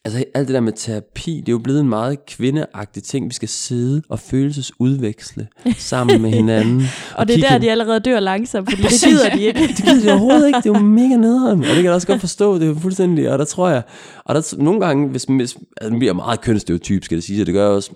Altså 0.06 0.24
alt 0.34 0.48
det 0.48 0.54
der 0.54 0.60
med 0.60 0.72
terapi, 0.72 1.40
det 1.40 1.48
er 1.48 1.52
jo 1.52 1.58
blevet 1.58 1.80
en 1.80 1.88
meget 1.88 2.26
kvindeagtig 2.26 3.02
ting. 3.02 3.28
Vi 3.28 3.34
skal 3.34 3.48
sidde 3.48 4.02
og 4.08 4.20
følelsesudveksle 4.20 5.48
sammen 5.78 6.22
med 6.22 6.30
hinanden. 6.30 6.80
og, 6.80 7.18
og 7.18 7.28
det 7.28 7.32
er 7.32 7.36
kigge... 7.36 7.48
der, 7.48 7.58
de 7.58 7.70
allerede 7.70 8.00
dør 8.00 8.20
langsomt, 8.20 8.70
fordi 8.70 8.82
det 8.82 8.90
gider 9.04 9.30
de 9.30 9.42
ikke. 9.42 9.60
det 9.60 9.76
gider 9.76 10.02
de 10.02 10.10
overhovedet 10.10 10.46
ikke. 10.46 10.56
Det 10.56 10.66
er 10.66 10.78
jo 10.78 10.84
mega 11.00 11.16
nederen. 11.16 11.60
Og 11.60 11.66
det 11.66 11.74
kan 11.74 11.84
jeg 11.84 11.92
også 11.92 12.06
godt 12.06 12.20
forstå. 12.20 12.54
Det 12.54 12.62
er 12.62 12.66
jo 12.66 12.74
fuldstændig. 12.74 13.30
Og 13.30 13.38
der 13.38 13.44
tror 13.44 13.68
jeg, 13.68 13.82
og 14.24 14.34
der 14.34 14.54
nogle 14.58 14.80
gange, 14.80 15.08
hvis, 15.08 15.24
hvis 15.24 15.56
altså, 15.76 15.90
det 15.90 15.98
bliver 15.98 16.14
meget 16.14 16.40
kønsstereotyp, 16.40 17.04
skal 17.04 17.16
det 17.16 17.24
sige, 17.24 17.42
og 17.42 17.46
det 17.46 17.54
gør 17.54 17.62
jeg 17.62 17.72
også, 17.72 17.90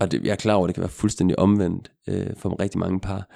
og 0.00 0.12
det, 0.12 0.24
jeg 0.24 0.30
er 0.30 0.36
klar 0.36 0.54
over, 0.54 0.64
at 0.64 0.68
det 0.68 0.74
kan 0.74 0.82
være 0.82 0.90
fuldstændig 0.90 1.38
omvendt 1.38 1.90
øh, 2.08 2.26
for 2.36 2.60
rigtig 2.60 2.78
mange 2.78 3.00
par. 3.00 3.28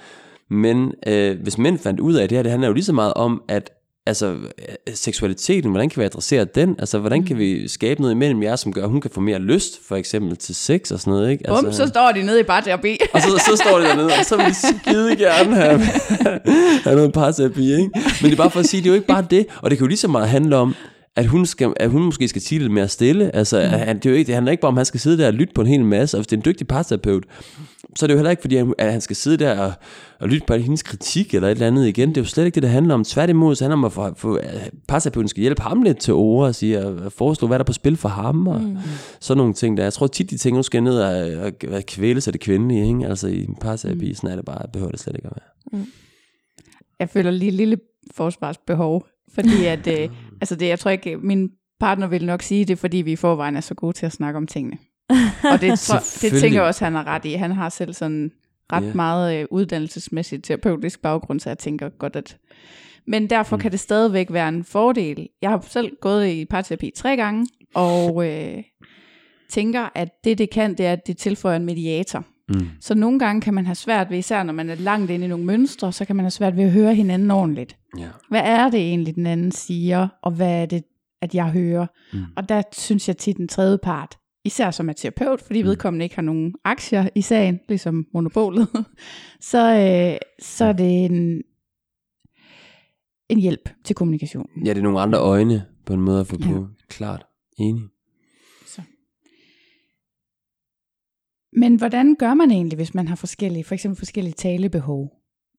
Men 0.50 0.92
øh, 1.06 1.40
hvis 1.42 1.58
mænd 1.58 1.78
fandt 1.78 2.00
ud 2.00 2.14
af 2.14 2.28
det 2.28 2.38
her, 2.38 2.42
det 2.42 2.50
handler 2.50 2.68
jo 2.68 2.74
lige 2.74 2.84
så 2.84 2.92
meget 2.92 3.14
om, 3.14 3.42
at 3.48 3.70
altså 4.06 4.26
øh, 4.26 4.94
seksualiteten, 4.94 5.70
hvordan 5.70 5.90
kan 5.90 6.00
vi 6.00 6.04
adressere 6.04 6.44
den? 6.44 6.76
Altså, 6.78 6.98
hvordan 6.98 7.24
kan 7.24 7.38
vi 7.38 7.68
skabe 7.68 8.00
noget 8.00 8.14
imellem 8.14 8.42
jer, 8.42 8.56
som 8.56 8.72
gør, 8.72 8.82
at 8.82 8.88
hun 8.88 9.00
kan 9.00 9.10
få 9.10 9.20
mere 9.20 9.38
lyst, 9.38 9.80
for 9.88 9.96
eksempel 9.96 10.36
til 10.36 10.54
sex 10.54 10.90
og 10.90 11.00
sådan 11.00 11.12
noget, 11.12 11.30
ikke? 11.30 11.48
Altså, 11.48 11.64
Bum, 11.64 11.72
så 11.72 11.86
står 11.86 12.12
de 12.12 12.22
nede 12.22 12.40
i 12.40 12.42
parterapi. 12.42 12.98
og 13.12 13.22
så, 13.22 13.28
så 13.28 13.62
står 13.64 13.78
de 13.78 13.84
dernede, 13.84 14.10
og 14.18 14.24
så 14.24 14.36
vil 14.36 14.46
de 14.46 14.54
skide 14.54 15.16
gerne 15.16 15.54
have, 15.54 15.78
have 16.84 16.96
noget 16.96 17.12
parterapi, 17.12 17.72
ikke? 17.72 17.90
Men 17.94 18.30
det 18.30 18.32
er 18.32 18.36
bare 18.36 18.50
for 18.50 18.60
at 18.60 18.66
sige, 18.66 18.80
det 18.80 18.86
er 18.86 18.90
jo 18.90 18.94
ikke 18.94 19.06
bare 19.06 19.26
det, 19.30 19.46
og 19.62 19.70
det 19.70 19.78
kan 19.78 19.84
jo 19.84 19.88
lige 19.88 19.98
så 19.98 20.08
meget 20.08 20.28
handle 20.28 20.56
om, 20.56 20.74
at 21.16 21.26
hun, 21.26 21.46
skal, 21.46 21.72
at 21.76 21.90
hun 21.90 22.02
måske 22.02 22.28
skal 22.28 22.42
sige 22.42 22.58
lidt 22.58 22.72
mere 22.72 22.88
stille. 22.88 23.36
Altså, 23.36 23.60
mm. 23.60 23.68
han, 23.68 23.96
det, 23.96 24.06
er 24.06 24.10
jo 24.10 24.16
ikke, 24.16 24.26
det 24.26 24.34
handler 24.34 24.52
ikke 24.52 24.60
bare 24.60 24.68
om, 24.68 24.74
at 24.74 24.78
han 24.78 24.86
skal 24.86 25.00
sidde 25.00 25.18
der 25.18 25.26
og 25.26 25.34
lytte 25.34 25.54
på 25.54 25.60
en 25.60 25.66
hel 25.66 25.84
masse. 25.84 26.16
Og 26.16 26.18
hvis 26.18 26.26
det 26.26 26.36
er 26.36 26.40
en 26.40 26.44
dygtig 26.44 26.66
parterapeut, 26.66 27.24
så 27.96 28.04
er 28.04 28.06
det 28.06 28.14
jo 28.14 28.18
heller 28.18 28.30
ikke, 28.30 28.40
fordi 28.40 28.56
at 28.78 28.92
han 28.92 29.00
skal 29.00 29.16
sidde 29.16 29.36
der 29.36 29.60
og, 29.60 29.72
og 30.20 30.28
lytte 30.28 30.46
på 30.46 30.54
hendes 30.54 30.82
kritik 30.82 31.34
eller 31.34 31.48
et 31.48 31.52
eller 31.52 31.66
andet 31.66 31.86
igen. 31.86 32.08
Det 32.08 32.16
er 32.16 32.20
jo 32.20 32.26
slet 32.26 32.44
ikke 32.44 32.54
det, 32.54 32.62
det 32.62 32.70
handler 32.70 32.94
om. 32.94 33.04
Tværtimod, 33.04 33.54
så 33.54 33.64
handler 33.64 33.88
det 33.88 33.98
om, 33.98 34.04
at 34.04 34.18
få, 34.18 34.38
parterapeuten 34.88 35.28
skal 35.28 35.40
hjælpe 35.40 35.62
ham 35.62 35.82
lidt 35.82 35.98
til 35.98 36.14
ord 36.14 36.46
og 36.46 36.54
sige, 36.54 36.78
at 36.78 37.12
foreslå, 37.12 37.48
hvad 37.48 37.58
der 37.58 37.62
er 37.62 37.66
på 37.66 37.72
spil 37.72 37.96
for 37.96 38.08
ham. 38.08 38.46
Og 38.46 38.60
mm. 38.60 38.76
sådan 39.20 39.38
nogle 39.38 39.54
ting 39.54 39.76
der. 39.76 39.82
Jeg 39.82 39.92
tror 39.92 40.06
tit, 40.06 40.30
de 40.30 40.36
ting, 40.38 40.56
nu 40.56 40.62
skal 40.62 40.82
ned 40.82 40.98
og, 40.98 41.44
og, 41.44 41.52
og 41.72 41.82
kvæle 41.86 42.20
sig 42.20 42.32
det 42.32 42.40
kvindelige. 42.40 42.88
Ikke? 42.88 43.06
Altså 43.06 43.28
i 43.28 43.44
en 43.44 43.56
parterapi, 43.60 44.08
mm. 44.08 44.14
sådan 44.14 44.30
er 44.30 44.36
det 44.36 44.44
bare, 44.44 44.68
behøver 44.72 44.90
det 44.90 45.00
slet 45.00 45.16
ikke 45.16 45.28
at 45.28 45.36
være. 45.36 45.80
Mm. 45.80 45.86
Jeg 46.98 47.08
føler 47.08 47.30
lige 47.30 47.48
et 47.48 47.54
lille 47.54 47.78
forsvarsbehov 48.14 49.06
fordi 49.34 49.64
at, 49.64 49.86
øh, 50.00 50.08
altså 50.40 50.56
det, 50.56 50.68
jeg 50.68 50.78
tror 50.78 50.90
ikke, 50.90 51.16
min 51.16 51.50
partner 51.80 52.06
vil 52.06 52.26
nok 52.26 52.42
sige 52.42 52.64
det, 52.64 52.78
fordi 52.78 52.96
vi 52.96 53.12
i 53.12 53.16
forvejen 53.16 53.56
er 53.56 53.60
så 53.60 53.74
gode 53.74 53.92
til 53.92 54.06
at 54.06 54.12
snakke 54.12 54.36
om 54.36 54.46
tingene. 54.46 54.78
Og 55.52 55.60
det, 55.60 55.78
tror, 55.86 55.98
det 56.22 56.40
tænker 56.40 56.58
jeg 56.58 56.62
også, 56.62 56.84
han 56.84 56.94
har 56.94 57.06
ret 57.06 57.24
i. 57.24 57.32
Han 57.32 57.52
har 57.52 57.68
selv 57.68 57.92
sådan 57.92 58.32
ret 58.72 58.84
yeah. 58.84 58.96
meget 58.96 59.40
øh, 59.40 59.46
uddannelsesmæssigt 59.50 60.44
terapeutisk 60.44 61.02
baggrund, 61.02 61.40
så 61.40 61.50
jeg 61.50 61.58
tænker 61.58 61.88
godt, 61.88 62.16
at... 62.16 62.36
Men 63.06 63.30
derfor 63.30 63.56
mm. 63.56 63.62
kan 63.62 63.72
det 63.72 63.80
stadigvæk 63.80 64.32
være 64.32 64.48
en 64.48 64.64
fordel. 64.64 65.28
Jeg 65.42 65.50
har 65.50 65.66
selv 65.68 65.96
gået 66.00 66.28
i 66.28 66.44
parterapi 66.44 66.90
tre 66.96 67.16
gange, 67.16 67.46
og 67.74 68.28
øh, 68.28 68.62
tænker, 69.48 69.88
at 69.94 70.08
det 70.24 70.38
det 70.38 70.50
kan, 70.50 70.74
det 70.78 70.86
er, 70.86 70.92
at 70.92 71.06
det 71.06 71.16
tilføjer 71.16 71.56
en 71.56 71.64
mediator. 71.64 72.24
Mm. 72.48 72.68
Så 72.80 72.94
nogle 72.94 73.18
gange 73.18 73.40
kan 73.40 73.54
man 73.54 73.66
have 73.66 73.74
svært 73.74 74.10
ved, 74.10 74.18
især 74.18 74.42
når 74.42 74.52
man 74.52 74.70
er 74.70 74.74
langt 74.74 75.10
inde 75.10 75.24
i 75.24 75.28
nogle 75.28 75.44
mønstre, 75.44 75.92
så 75.92 76.04
kan 76.04 76.16
man 76.16 76.24
have 76.24 76.30
svært 76.30 76.56
ved 76.56 76.64
at 76.64 76.72
høre 76.72 76.94
hinanden 76.94 77.30
ordentligt. 77.30 77.76
Yeah. 77.98 78.10
Hvad 78.28 78.42
er 78.44 78.70
det 78.70 78.80
egentlig, 78.80 79.14
den 79.14 79.26
anden 79.26 79.52
siger, 79.52 80.08
og 80.22 80.32
hvad 80.32 80.62
er 80.62 80.66
det, 80.66 80.84
at 81.22 81.34
jeg 81.34 81.50
hører? 81.50 81.86
Mm. 82.12 82.18
Og 82.36 82.48
der 82.48 82.62
synes 82.72 83.08
jeg 83.08 83.16
til 83.16 83.36
den 83.36 83.48
tredje 83.48 83.78
part, 83.82 84.18
især 84.44 84.70
som 84.70 84.88
er 84.88 84.92
terapeut, 84.92 85.40
fordi 85.40 85.62
mm. 85.62 85.68
vedkommende 85.68 86.04
ikke 86.04 86.14
har 86.14 86.22
nogen 86.22 86.54
aktier 86.64 87.08
i 87.14 87.22
sagen, 87.22 87.60
ligesom 87.68 88.06
monopolet, 88.14 88.68
så, 89.50 89.58
øh, 89.58 90.18
så 90.42 90.64
er 90.64 90.72
det 90.72 91.04
en, 91.04 91.42
en 93.28 93.38
hjælp 93.38 93.70
til 93.84 93.96
kommunikation. 93.96 94.46
Ja, 94.64 94.70
det 94.70 94.78
er 94.78 94.82
nogle 94.82 95.00
andre 95.00 95.18
øjne 95.18 95.66
på 95.86 95.94
en 95.94 96.00
måde 96.00 96.20
at 96.20 96.26
få 96.26 96.36
ja. 96.40 96.46
på. 96.46 96.68
Klart. 96.88 97.26
Enig. 97.58 97.91
Men 101.52 101.76
hvordan 101.76 102.14
gør 102.14 102.34
man 102.34 102.50
egentlig, 102.50 102.76
hvis 102.76 102.94
man 102.94 103.08
har 103.08 103.16
forskellige, 103.16 103.64
for 103.64 103.74
eksempel 103.74 103.98
forskellige 103.98 104.34
talebehov 104.34 105.12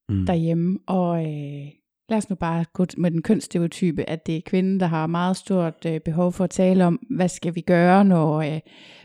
mm. 0.08 0.26
derhjemme? 0.26 0.78
Og 0.86 1.24
øh, 1.24 1.68
lad 2.08 2.18
os 2.18 2.30
nu 2.30 2.36
bare 2.36 2.64
gå 2.72 2.86
med 2.96 3.10
den 3.10 3.22
kønsstereotype, 3.22 4.10
at 4.10 4.26
det 4.26 4.36
er 4.36 4.40
kvinden, 4.46 4.80
der 4.80 4.86
har 4.86 5.06
meget 5.06 5.36
stort 5.36 5.86
øh, 5.86 6.00
behov 6.00 6.32
for 6.32 6.44
at 6.44 6.50
tale 6.50 6.84
om, 6.84 7.00
hvad 7.10 7.28
skal 7.28 7.54
vi 7.54 7.60
gøre, 7.60 8.04
når, 8.04 8.40
øh, 8.40 8.60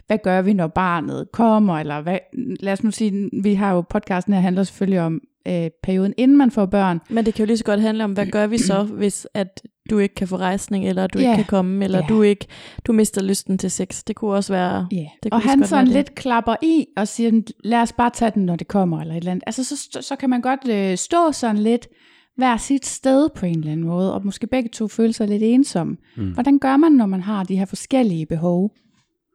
hvad 0.08 0.18
gør 0.24 0.42
vi, 0.42 0.54
når 0.54 0.68
barnet 0.68 1.32
kommer, 1.32 1.80
eller 1.80 2.02
hvad, 2.02 2.18
lad 2.60 2.74
os 2.74 2.84
nu 2.84 2.92
sige, 2.92 3.30
vi 3.44 3.54
har 3.54 3.74
jo 3.74 3.82
podcasten 3.82 4.34
her, 4.34 4.42
handler 4.42 4.64
selvfølgelig 4.64 5.02
om 5.02 5.22
øh, 5.48 5.70
perioden, 5.84 6.14
inden 6.18 6.38
man 6.38 6.52
får 6.52 6.66
børn. 6.66 7.00
Men 7.10 7.26
det 7.26 7.34
kan 7.34 7.44
jo 7.44 7.48
lige 7.48 7.58
så 7.58 7.64
godt 7.64 7.82
handle 7.82 8.04
om, 8.04 8.14
hvad 8.14 8.26
gør 8.26 8.48
vi 8.48 8.58
så, 8.58 8.84
hvis 9.00 9.28
at 9.34 9.62
du 9.90 9.98
ikke 9.98 10.16
kan 10.16 10.28
få 10.28 10.38
rejsning, 10.38 10.88
eller 10.88 11.08
du 11.08 11.20
yeah. 11.20 11.32
ikke 11.32 11.36
kan 11.36 11.50
komme, 11.50 11.84
eller 11.84 12.00
yeah. 12.00 12.10
du 12.10 12.22
ikke 12.22 12.48
du 12.86 12.94
mister 12.94 13.22
lysten 13.22 13.58
til 13.58 13.72
sex. 13.72 14.04
Det 14.04 14.16
kunne 14.16 14.32
også 14.32 14.54
være... 14.54 14.88
Yeah. 14.94 15.06
Det 15.24 15.34
og 15.34 15.42
han 15.42 15.68
sådan 15.68 15.88
lidt 15.88 16.16
klapper 16.16 16.56
i 16.62 16.86
og 16.98 17.08
siger, 17.08 17.42
lad 17.64 17.82
os 17.82 17.94
bare 17.94 18.10
tage 18.10 18.32
den, 18.36 18.46
når 18.46 18.56
det 18.56 18.68
kommer, 18.68 19.02
eller 19.02 19.14
et 19.14 19.18
eller 19.18 19.32
andet. 19.32 19.44
Altså, 19.48 19.64
så, 19.64 20.02
så 20.02 20.16
kan 20.16 20.30
man 20.30 20.42
godt 20.42 20.68
øh, 20.68 20.98
stå 20.98 21.32
sådan 21.32 21.58
lidt 21.58 21.88
hver 22.36 22.58
sit 22.58 22.86
sted 22.86 23.30
på 23.36 23.46
en 23.46 23.60
eller 23.60 23.72
anden 23.72 23.86
måde, 23.86 24.14
og 24.14 24.26
måske 24.26 24.48
begge 24.48 24.70
to 24.74 24.88
føle 24.88 25.14
sig 25.14 25.28
lidt 25.28 25.44
ensomme. 25.44 25.98
Mm. 26.18 26.32
Hvordan 26.32 26.60
gør 26.60 26.78
man, 26.78 26.92
når 26.92 27.06
man 27.06 27.22
har 27.22 27.44
de 27.44 27.58
her 27.58 27.66
forskellige 27.66 28.26
behov? 28.26 28.72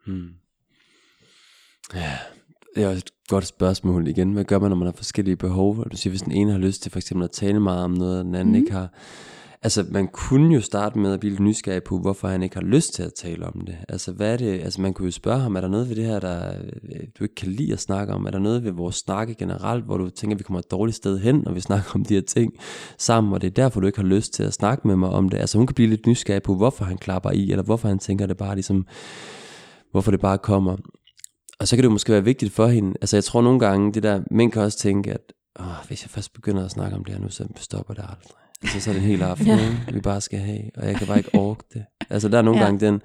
Mm. 0.06 0.28
Ja, 1.94 2.12
det 2.76 2.84
er 2.84 2.90
et 2.90 3.10
godt 3.28 3.46
spørgsmål 3.46 4.08
igen. 4.08 4.32
Hvad 4.32 4.44
gør 4.44 4.58
man, 4.58 4.70
når 4.70 4.76
man 4.76 4.86
har 4.86 4.92
forskellige 4.92 5.36
behov? 5.36 5.84
Du 5.90 5.96
siger, 5.96 6.10
hvis 6.10 6.22
den 6.22 6.32
ene 6.32 6.52
har 6.52 6.58
lyst 6.58 6.82
til 6.82 6.92
for 6.92 6.98
eksempel 6.98 7.24
at 7.24 7.30
tale 7.30 7.60
meget 7.60 7.84
om 7.84 7.90
noget, 7.90 8.18
og 8.18 8.24
den 8.24 8.34
anden 8.34 8.54
mm. 8.54 8.60
ikke 8.60 8.72
har. 8.72 8.88
Altså, 9.64 9.86
man 9.90 10.08
kunne 10.08 10.54
jo 10.54 10.60
starte 10.60 10.98
med 10.98 11.12
at 11.12 11.20
blive 11.20 11.38
nysgerrig 11.40 11.82
på, 11.82 11.98
hvorfor 11.98 12.28
han 12.28 12.42
ikke 12.42 12.56
har 12.56 12.62
lyst 12.62 12.94
til 12.94 13.02
at 13.02 13.14
tale 13.14 13.46
om 13.46 13.60
det. 13.66 13.76
Altså, 13.88 14.12
hvad 14.12 14.32
er 14.32 14.36
det? 14.36 14.60
Altså, 14.60 14.80
man 14.80 14.94
kunne 14.94 15.06
jo 15.06 15.10
spørge 15.10 15.40
ham, 15.40 15.56
er 15.56 15.60
der 15.60 15.68
noget 15.68 15.88
ved 15.88 15.96
det 15.96 16.04
her, 16.04 16.20
der 16.20 16.50
øh, 16.50 17.00
du 17.18 17.24
ikke 17.24 17.34
kan 17.34 17.48
lide 17.48 17.72
at 17.72 17.80
snakke 17.80 18.14
om? 18.14 18.26
Er 18.26 18.30
der 18.30 18.38
noget 18.38 18.64
ved 18.64 18.72
vores 18.72 18.96
snakke 18.96 19.34
generelt, 19.34 19.84
hvor 19.84 19.96
du 19.96 20.10
tænker, 20.10 20.34
at 20.34 20.38
vi 20.38 20.44
kommer 20.44 20.58
et 20.58 20.70
dårligt 20.70 20.96
sted 20.96 21.18
hen, 21.18 21.42
når 21.44 21.52
vi 21.52 21.60
snakker 21.70 21.90
om 21.94 22.04
de 22.04 22.14
her 22.14 22.20
ting 22.20 22.52
sammen, 22.98 23.32
og 23.32 23.40
det 23.40 23.46
er 23.46 23.50
derfor, 23.50 23.80
du 23.80 23.86
ikke 23.86 24.00
har 24.00 24.06
lyst 24.06 24.34
til 24.34 24.42
at 24.42 24.52
snakke 24.52 24.88
med 24.88 24.96
mig 24.96 25.08
om 25.08 25.28
det? 25.28 25.38
Altså, 25.38 25.58
hun 25.58 25.66
kan 25.66 25.74
blive 25.74 25.90
lidt 25.90 26.06
nysgerrig 26.06 26.42
på, 26.42 26.54
hvorfor 26.54 26.84
han 26.84 26.98
klapper 26.98 27.30
i, 27.30 27.50
eller 27.50 27.64
hvorfor 27.64 27.88
han 27.88 27.98
tænker 27.98 28.26
det 28.26 28.36
bare 28.36 28.54
ligesom, 28.54 28.86
hvorfor 29.90 30.10
det 30.10 30.20
bare 30.20 30.38
kommer. 30.38 30.76
Og 31.58 31.68
så 31.68 31.76
kan 31.76 31.82
det 31.82 31.92
måske 31.92 32.12
være 32.12 32.24
vigtigt 32.24 32.52
for 32.52 32.66
hende. 32.66 32.94
Altså, 33.00 33.16
jeg 33.16 33.24
tror 33.24 33.42
nogle 33.42 33.60
gange, 33.60 33.92
det 33.92 34.02
der, 34.02 34.22
mænd 34.30 34.52
kan 34.52 34.62
også 34.62 34.78
tænke, 34.78 35.12
at 35.12 35.32
Åh, 35.60 35.86
hvis 35.86 36.04
jeg 36.04 36.10
først 36.10 36.32
begynder 36.32 36.64
at 36.64 36.70
snakke 36.70 36.96
om 36.96 37.04
det 37.04 37.14
her 37.14 37.20
nu, 37.20 37.28
så 37.28 37.48
stopper 37.56 37.94
det 37.94 38.02
aldrig. 38.02 38.43
Altså, 38.64 38.80
så 38.80 38.90
er 38.90 38.94
det 38.94 39.02
en 39.02 39.08
hel 39.08 39.22
aften, 39.22 39.46
ja. 39.46 39.76
vi 39.92 40.00
bare 40.00 40.20
skal 40.20 40.38
have, 40.38 40.70
og 40.76 40.86
jeg 40.86 40.96
kan 40.96 41.06
bare 41.06 41.18
ikke 41.18 41.34
orke 41.34 41.64
det. 41.74 41.84
Altså, 42.10 42.28
der 42.28 42.38
er 42.38 42.42
nogle 42.42 42.60
ja. 42.60 42.64
gange 42.64 42.86
den, 42.86 43.02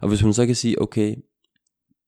og 0.00 0.08
hvis 0.08 0.20
hun 0.20 0.32
så 0.32 0.46
kan 0.46 0.54
sige, 0.54 0.82
okay, 0.82 1.14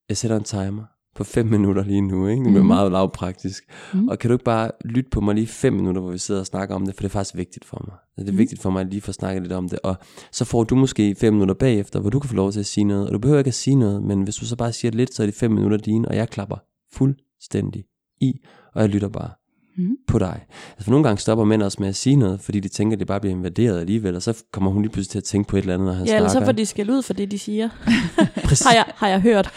jeg 0.09 0.17
sætter 0.17 0.37
en 0.37 0.45
timer 0.45 0.85
på 1.17 1.25
5 1.25 1.47
minutter 1.47 1.85
lige 1.85 2.01
nu, 2.01 2.27
ikke? 2.27 2.45
Det 2.45 2.51
bliver 2.51 2.63
mm. 2.63 2.69
meget 2.69 2.93
lavpraktisk. 2.93 3.65
Mm. 3.95 4.09
Og 4.09 4.19
kan 4.19 4.29
du 4.29 4.35
ikke 4.35 4.45
bare 4.45 4.71
lytte 4.85 5.11
på 5.11 5.21
mig 5.21 5.35
lige 5.35 5.47
5 5.47 5.73
minutter, 5.73 6.03
hvor 6.03 6.11
vi 6.11 6.19
sidder 6.19 6.41
og 6.41 6.47
snakker 6.47 6.75
om 6.75 6.87
det, 6.87 6.95
for 6.95 7.01
det 7.03 7.09
er 7.09 7.13
faktisk 7.13 7.37
vigtigt 7.37 7.65
for 7.65 7.85
mig. 7.89 7.97
Det 8.19 8.29
er 8.29 8.33
mm. 8.33 8.39
vigtigt 8.39 8.63
for 8.63 8.71
mig 8.71 8.81
at 8.81 8.87
lige 8.91 9.01
få 9.01 9.13
snakket 9.13 9.43
lidt 9.43 9.53
om 9.53 9.69
det. 9.69 9.79
Og 9.83 9.97
så 10.33 10.45
får 10.45 10.65
du 10.65 10.75
måske 10.75 11.15
5 11.21 11.33
minutter 11.33 11.55
bagefter, 11.55 12.01
hvor 12.01 12.11
du 12.11 12.21
kan 12.21 12.29
få 12.29 12.37
lov 12.37 12.53
til 12.53 12.61
at 12.61 12.67
sige 12.67 12.85
noget. 12.85 13.07
Og 13.07 13.13
du 13.13 13.19
behøver 13.19 13.39
ikke 13.39 13.49
at 13.49 13.55
sige 13.55 13.77
noget, 13.77 14.03
men 14.03 14.23
hvis 14.23 14.37
du 14.37 14.47
så 14.47 14.57
bare 14.57 14.73
siger 14.73 14.93
lidt, 14.93 15.15
så 15.15 15.23
er 15.23 15.27
det 15.27 15.35
5 15.35 15.51
minutter 15.51 15.79
dine, 15.79 16.09
og 16.09 16.17
jeg 16.17 16.29
klapper 16.29 16.57
fuldstændig 16.93 17.85
i, 18.21 18.33
og 18.75 18.83
jeg 18.83 18.89
lytter 18.89 19.09
bare. 19.09 19.31
Mm. 19.79 19.97
på 20.09 20.19
dig. 20.19 20.41
Altså 20.71 20.85
for 20.85 20.91
nogle 20.91 21.05
gange 21.05 21.21
stopper 21.21 21.45
mænd 21.45 21.62
også 21.62 21.77
med 21.81 21.89
at 21.89 21.97
sige 21.97 22.17
noget, 22.17 22.41
fordi 22.41 22.61
de 22.61 22.69
tænker, 22.69 22.95
at 22.95 22.99
det 22.99 23.07
bare 23.07 23.21
bliver 23.21 23.35
invaderet 23.37 23.81
alligevel, 23.81 24.17
og 24.17 24.23
så 24.23 24.35
kommer 24.53 24.71
hun 24.71 24.83
lige 24.83 24.93
pludselig 24.93 25.11
til 25.11 25.19
at 25.19 25.25
tænke 25.25 25.49
på 25.49 25.57
et 25.57 25.61
eller 25.61 25.75
andet, 25.75 25.87
når 25.87 25.93
han 25.95 26.07
Ja, 26.07 26.17
eller 26.17 26.29
snakker. 26.29 26.47
så 26.47 26.47
får 26.47 26.53
de 26.53 26.67
skal 26.67 26.91
ud 26.91 27.03
for 27.03 27.12
det, 27.12 27.31
de 27.31 27.39
siger. 27.39 27.69
Præcis. 28.45 28.67
har, 28.67 28.75
jeg, 28.75 28.85
har 28.95 29.09
jeg 29.09 29.21
hørt. 29.21 29.51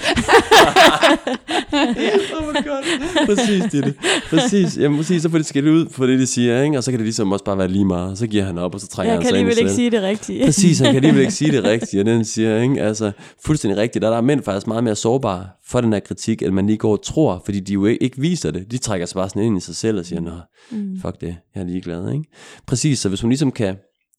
oh 2.38 2.48
my 2.48 2.68
God. 2.68 2.84
Præcis, 3.26 3.64
det 3.72 3.80
er 3.80 3.82
det. 3.82 3.96
Præcis, 4.30 4.78
jamen, 4.78 4.98
præcis, 4.98 5.22
så 5.22 5.30
får 5.30 5.38
de 5.38 5.44
skældt 5.44 5.68
ud 5.68 5.86
på 5.86 6.08
det, 6.08 6.20
de 6.20 6.28
siger, 6.28 6.62
ikke? 6.64 6.78
og 6.78 6.84
så 6.84 6.92
kan 6.92 7.00
det 7.00 7.06
ligesom 7.06 7.32
også 7.32 7.46
bare 7.46 7.58
være 7.58 7.68
lige 7.68 7.86
meget. 7.86 8.18
Så 8.18 8.28
giver 8.28 8.44
han 8.44 8.58
op, 8.58 8.74
og 8.76 8.82
så 8.82 8.88
trækker 8.88 9.12
Jeg 9.14 9.18
han 9.18 9.22
kan 9.22 9.30
sig 9.30 9.40
ind 9.40 9.48
i 9.48 9.52
alligevel 9.52 9.66
ikke 9.66 9.76
sige 9.76 9.92
det 9.92 10.02
rigtige. 10.02 10.46
Præcis, 10.46 10.80
han 10.80 10.88
kan 10.88 10.96
alligevel 11.04 11.22
ikke 11.22 11.34
sige 11.34 11.52
det 11.52 11.64
rigtige, 11.64 12.02
og 12.02 12.06
den 12.06 12.26
siger, 12.26 12.62
ikke? 12.62 12.82
Altså, 12.82 13.12
fuldstændig 13.46 13.78
rigtigt. 13.78 14.02
Der 14.02 14.18
er 14.18 14.22
mænd 14.22 14.44
faktisk 14.44 14.68
meget 14.68 14.84
mere 14.84 14.96
sårbare 14.96 15.46
for 15.68 15.82
den 15.82 15.94
her 15.94 16.00
kritik, 16.00 16.42
end 16.42 16.54
man 16.54 16.68
lige 16.68 16.78
går 16.78 16.92
og 16.92 17.04
tror, 17.04 17.42
fordi 17.46 17.60
de 17.60 17.74
jo 17.74 17.86
ikke, 17.86 18.04
ikke 18.04 18.22
viser 18.22 18.52
det. 18.52 18.72
De 18.72 18.78
trækker 18.78 19.06
sig 19.06 19.16
bare 19.16 19.30
sådan 19.30 19.44
ind 19.44 19.58
i 19.58 19.62
sig 19.62 19.76
selv 19.76 20.00
og 20.00 20.06
siger, 20.10 20.22
nå, 20.22 20.32
Mm. 20.72 21.00
fuck 21.02 21.22
det, 21.22 21.36
jeg 21.56 21.62
er 21.62 21.66
ligeglad, 21.66 22.12
ikke? 22.12 22.24
Præcis, 22.68 23.00
så 23.00 23.10
hvis 23.10 23.22
hun 23.22 23.30
ligesom 23.30 23.52
kan 23.52 23.76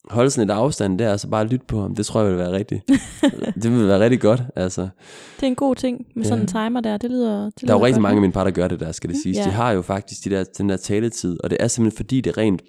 holde 0.09 0.29
sådan 0.31 0.49
et 0.49 0.53
afstand 0.53 0.99
der, 0.99 1.11
og 1.11 1.19
så 1.19 1.27
bare 1.27 1.47
lytte 1.47 1.65
på 1.67 1.81
ham, 1.81 1.95
det 1.95 2.05
tror 2.05 2.21
jeg 2.21 2.29
vil 2.29 2.37
være 2.37 2.51
rigtig, 2.51 2.81
det 3.63 3.71
vil 3.71 3.87
være 3.87 3.99
rigtig 3.99 4.21
godt, 4.21 4.41
altså. 4.55 4.81
Det 5.35 5.43
er 5.43 5.47
en 5.47 5.55
god 5.55 5.75
ting 5.75 6.05
med 6.15 6.25
sådan 6.25 6.41
en 6.41 6.47
timer 6.47 6.81
der. 6.81 6.97
Det 6.97 7.11
lyder, 7.11 7.45
det 7.45 7.61
Der 7.67 7.73
er 7.73 7.77
jo 7.77 7.85
rigtig 7.85 7.95
godt. 7.95 8.01
mange 8.01 8.15
af 8.17 8.21
mine 8.21 8.33
par, 8.33 8.43
der 8.43 8.51
gør 8.51 8.67
det 8.67 8.79
der, 8.79 8.91
skal 8.91 9.09
det 9.09 9.17
siges. 9.23 9.37
Ja. 9.37 9.43
De 9.43 9.49
har 9.49 9.71
jo 9.71 9.81
faktisk 9.81 10.23
de 10.25 10.29
der, 10.29 10.43
den 10.57 10.69
der 10.69 10.77
taletid, 10.77 11.37
og 11.43 11.49
det 11.49 11.57
er 11.61 11.67
simpelthen 11.67 11.97
fordi, 11.97 12.21
det 12.21 12.29
er 12.29 12.37
rent 12.37 12.61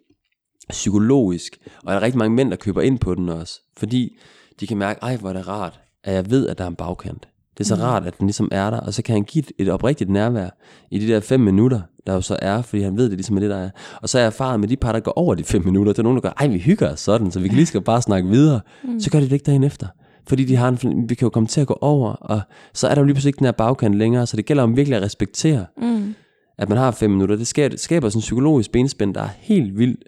psykologisk, 0.70 1.58
og 1.84 1.92
der 1.92 1.98
er 1.98 2.02
rigtig 2.02 2.18
mange 2.18 2.36
mænd, 2.36 2.50
der 2.50 2.56
køber 2.56 2.82
ind 2.82 2.98
på 2.98 3.14
den 3.14 3.28
også, 3.28 3.60
fordi 3.76 4.16
de 4.60 4.66
kan 4.66 4.76
mærke, 4.76 4.98
ej 5.02 5.16
hvor 5.16 5.28
er 5.28 5.32
det 5.32 5.48
rart, 5.48 5.80
at 6.04 6.14
jeg 6.14 6.30
ved, 6.30 6.48
at 6.48 6.58
der 6.58 6.64
er 6.64 6.68
en 6.68 6.76
bagkant. 6.76 7.28
Det 7.58 7.60
er 7.60 7.64
så 7.64 7.74
rart, 7.74 8.06
at 8.06 8.18
den 8.18 8.26
ligesom 8.26 8.48
er 8.52 8.70
der, 8.70 8.80
og 8.80 8.94
så 8.94 9.02
kan 9.02 9.12
han 9.12 9.22
give 9.24 9.44
et, 9.44 9.52
et 9.58 9.68
oprigtigt 9.68 10.10
nærvær 10.10 10.48
i 10.90 10.98
de 10.98 11.08
der 11.08 11.20
fem 11.20 11.40
minutter, 11.40 11.80
der 12.06 12.14
jo 12.14 12.20
så 12.20 12.36
er, 12.42 12.62
fordi 12.62 12.82
han 12.82 12.96
ved, 12.96 13.04
det 13.04 13.12
ligesom 13.12 13.36
er 13.36 13.40
det, 13.40 13.50
der 13.50 13.56
er. 13.56 13.70
Og 14.02 14.08
så 14.08 14.18
er 14.18 14.22
jeg 14.22 14.26
erfaret 14.26 14.60
med 14.60 14.68
de 14.68 14.76
par, 14.76 14.92
der 14.92 15.00
går 15.00 15.12
over 15.18 15.34
de 15.34 15.44
fem 15.44 15.64
minutter, 15.64 15.92
der 15.92 16.00
er 16.00 16.04
nogen, 16.04 16.16
der 16.16 16.22
gør, 16.22 16.32
ej 16.38 16.46
vi 16.46 16.58
hygger 16.58 16.92
os 16.92 17.00
sådan, 17.00 17.30
så 17.30 17.40
vi 17.40 17.48
kan 17.48 17.56
lige 17.56 17.66
skal 17.66 17.80
bare 17.80 18.02
snakke 18.02 18.28
videre. 18.28 18.60
Mm. 18.84 19.00
Så 19.00 19.10
gør 19.10 19.18
de 19.18 19.24
det 19.24 19.32
ikke 19.32 19.44
dagen 19.44 19.64
efter. 19.64 19.86
Fordi 20.28 20.44
de 20.44 20.56
har 20.56 20.68
en, 20.68 21.08
vi 21.08 21.14
kan 21.14 21.26
jo 21.26 21.30
komme 21.30 21.46
til 21.46 21.60
at 21.60 21.66
gå 21.66 21.78
over, 21.80 22.12
og 22.12 22.40
så 22.74 22.88
er 22.88 22.94
der 22.94 23.00
jo 23.00 23.04
lige 23.04 23.14
pludselig 23.14 23.28
ikke 23.28 23.38
den 23.38 23.44
her 23.44 23.52
bagkant 23.52 23.94
længere, 23.94 24.26
så 24.26 24.36
det 24.36 24.46
gælder 24.46 24.62
om 24.62 24.76
virkelig 24.76 24.96
at 24.96 25.02
respektere, 25.02 25.66
Mm. 25.82 26.14
at 26.58 26.68
man 26.68 26.78
har 26.78 26.90
fem 26.90 27.10
minutter. 27.10 27.36
Det 27.36 27.46
skaber, 27.46 27.68
det 27.68 27.80
skaber 27.80 28.08
sådan 28.08 28.18
en 28.18 28.20
psykologisk 28.20 28.72
benspænd, 28.72 29.14
der 29.14 29.20
er 29.22 29.28
helt 29.38 29.78
vildt 29.78 30.04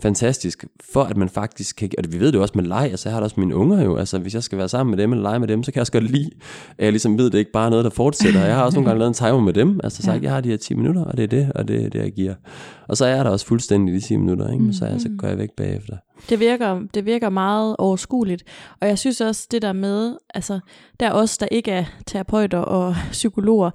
fantastisk, 0.00 0.64
for 0.92 1.02
at 1.02 1.16
man 1.16 1.28
faktisk 1.28 1.76
kan, 1.76 1.90
og 1.98 2.04
vi 2.12 2.20
ved 2.20 2.32
det 2.32 2.40
også 2.40 2.52
med 2.56 2.64
leg, 2.64 2.88
altså 2.90 3.08
jeg 3.08 3.14
har 3.14 3.20
det 3.20 3.24
også 3.24 3.40
mine 3.40 3.54
unger 3.54 3.82
jo, 3.82 3.96
altså 3.96 4.18
hvis 4.18 4.34
jeg 4.34 4.42
skal 4.42 4.58
være 4.58 4.68
sammen 4.68 4.90
med 4.90 5.02
dem 5.02 5.12
eller 5.12 5.22
lege 5.22 5.38
med 5.38 5.48
dem, 5.48 5.62
så 5.62 5.72
kan 5.72 5.76
jeg 5.76 5.80
også 5.80 5.92
godt 5.92 6.10
lide, 6.10 6.30
at 6.78 6.84
jeg 6.84 6.92
ligesom 6.92 7.18
ved, 7.18 7.24
det 7.24 7.34
er 7.34 7.38
ikke 7.38 7.52
bare 7.52 7.66
er 7.66 7.70
noget, 7.70 7.84
der 7.84 7.90
fortsætter. 7.90 8.44
Jeg 8.44 8.54
har 8.54 8.64
også 8.64 8.76
nogle 8.76 8.88
gange 8.88 8.98
lavet 8.98 9.08
en 9.08 9.14
timer 9.14 9.40
med 9.40 9.52
dem, 9.52 9.80
altså 9.84 10.02
sagt, 10.02 10.22
jeg 10.22 10.32
har 10.32 10.40
de 10.40 10.48
her 10.48 10.56
10 10.56 10.74
minutter, 10.74 11.04
og 11.04 11.16
det 11.16 11.22
er 11.22 11.26
det, 11.26 11.52
og 11.54 11.68
det 11.68 11.84
er 11.84 11.90
det, 11.90 11.98
jeg 11.98 12.12
giver. 12.12 12.34
Og 12.88 12.96
så 12.96 13.04
er 13.04 13.22
der 13.22 13.30
også 13.30 13.46
fuldstændig 13.46 13.94
de 13.94 14.00
10 14.00 14.16
minutter, 14.16 14.52
ikke? 14.52 14.64
Men 14.64 14.74
så, 14.74 14.84
er, 14.86 14.98
så 14.98 15.08
går 15.18 15.28
jeg 15.28 15.38
væk 15.38 15.50
bagefter. 15.56 15.96
Det 16.28 16.40
virker, 16.40 16.80
det 16.94 17.06
virker 17.06 17.28
meget 17.28 17.76
overskueligt. 17.78 18.44
Og 18.80 18.88
jeg 18.88 18.98
synes 18.98 19.20
også, 19.20 19.48
det 19.50 19.62
der 19.62 19.72
med, 19.72 20.16
altså, 20.34 20.60
der 21.00 21.06
er 21.06 21.12
os, 21.12 21.38
der 21.38 21.46
ikke 21.50 21.70
er 21.70 21.84
terapeuter 22.06 22.58
og 22.58 22.94
psykologer, 23.10 23.70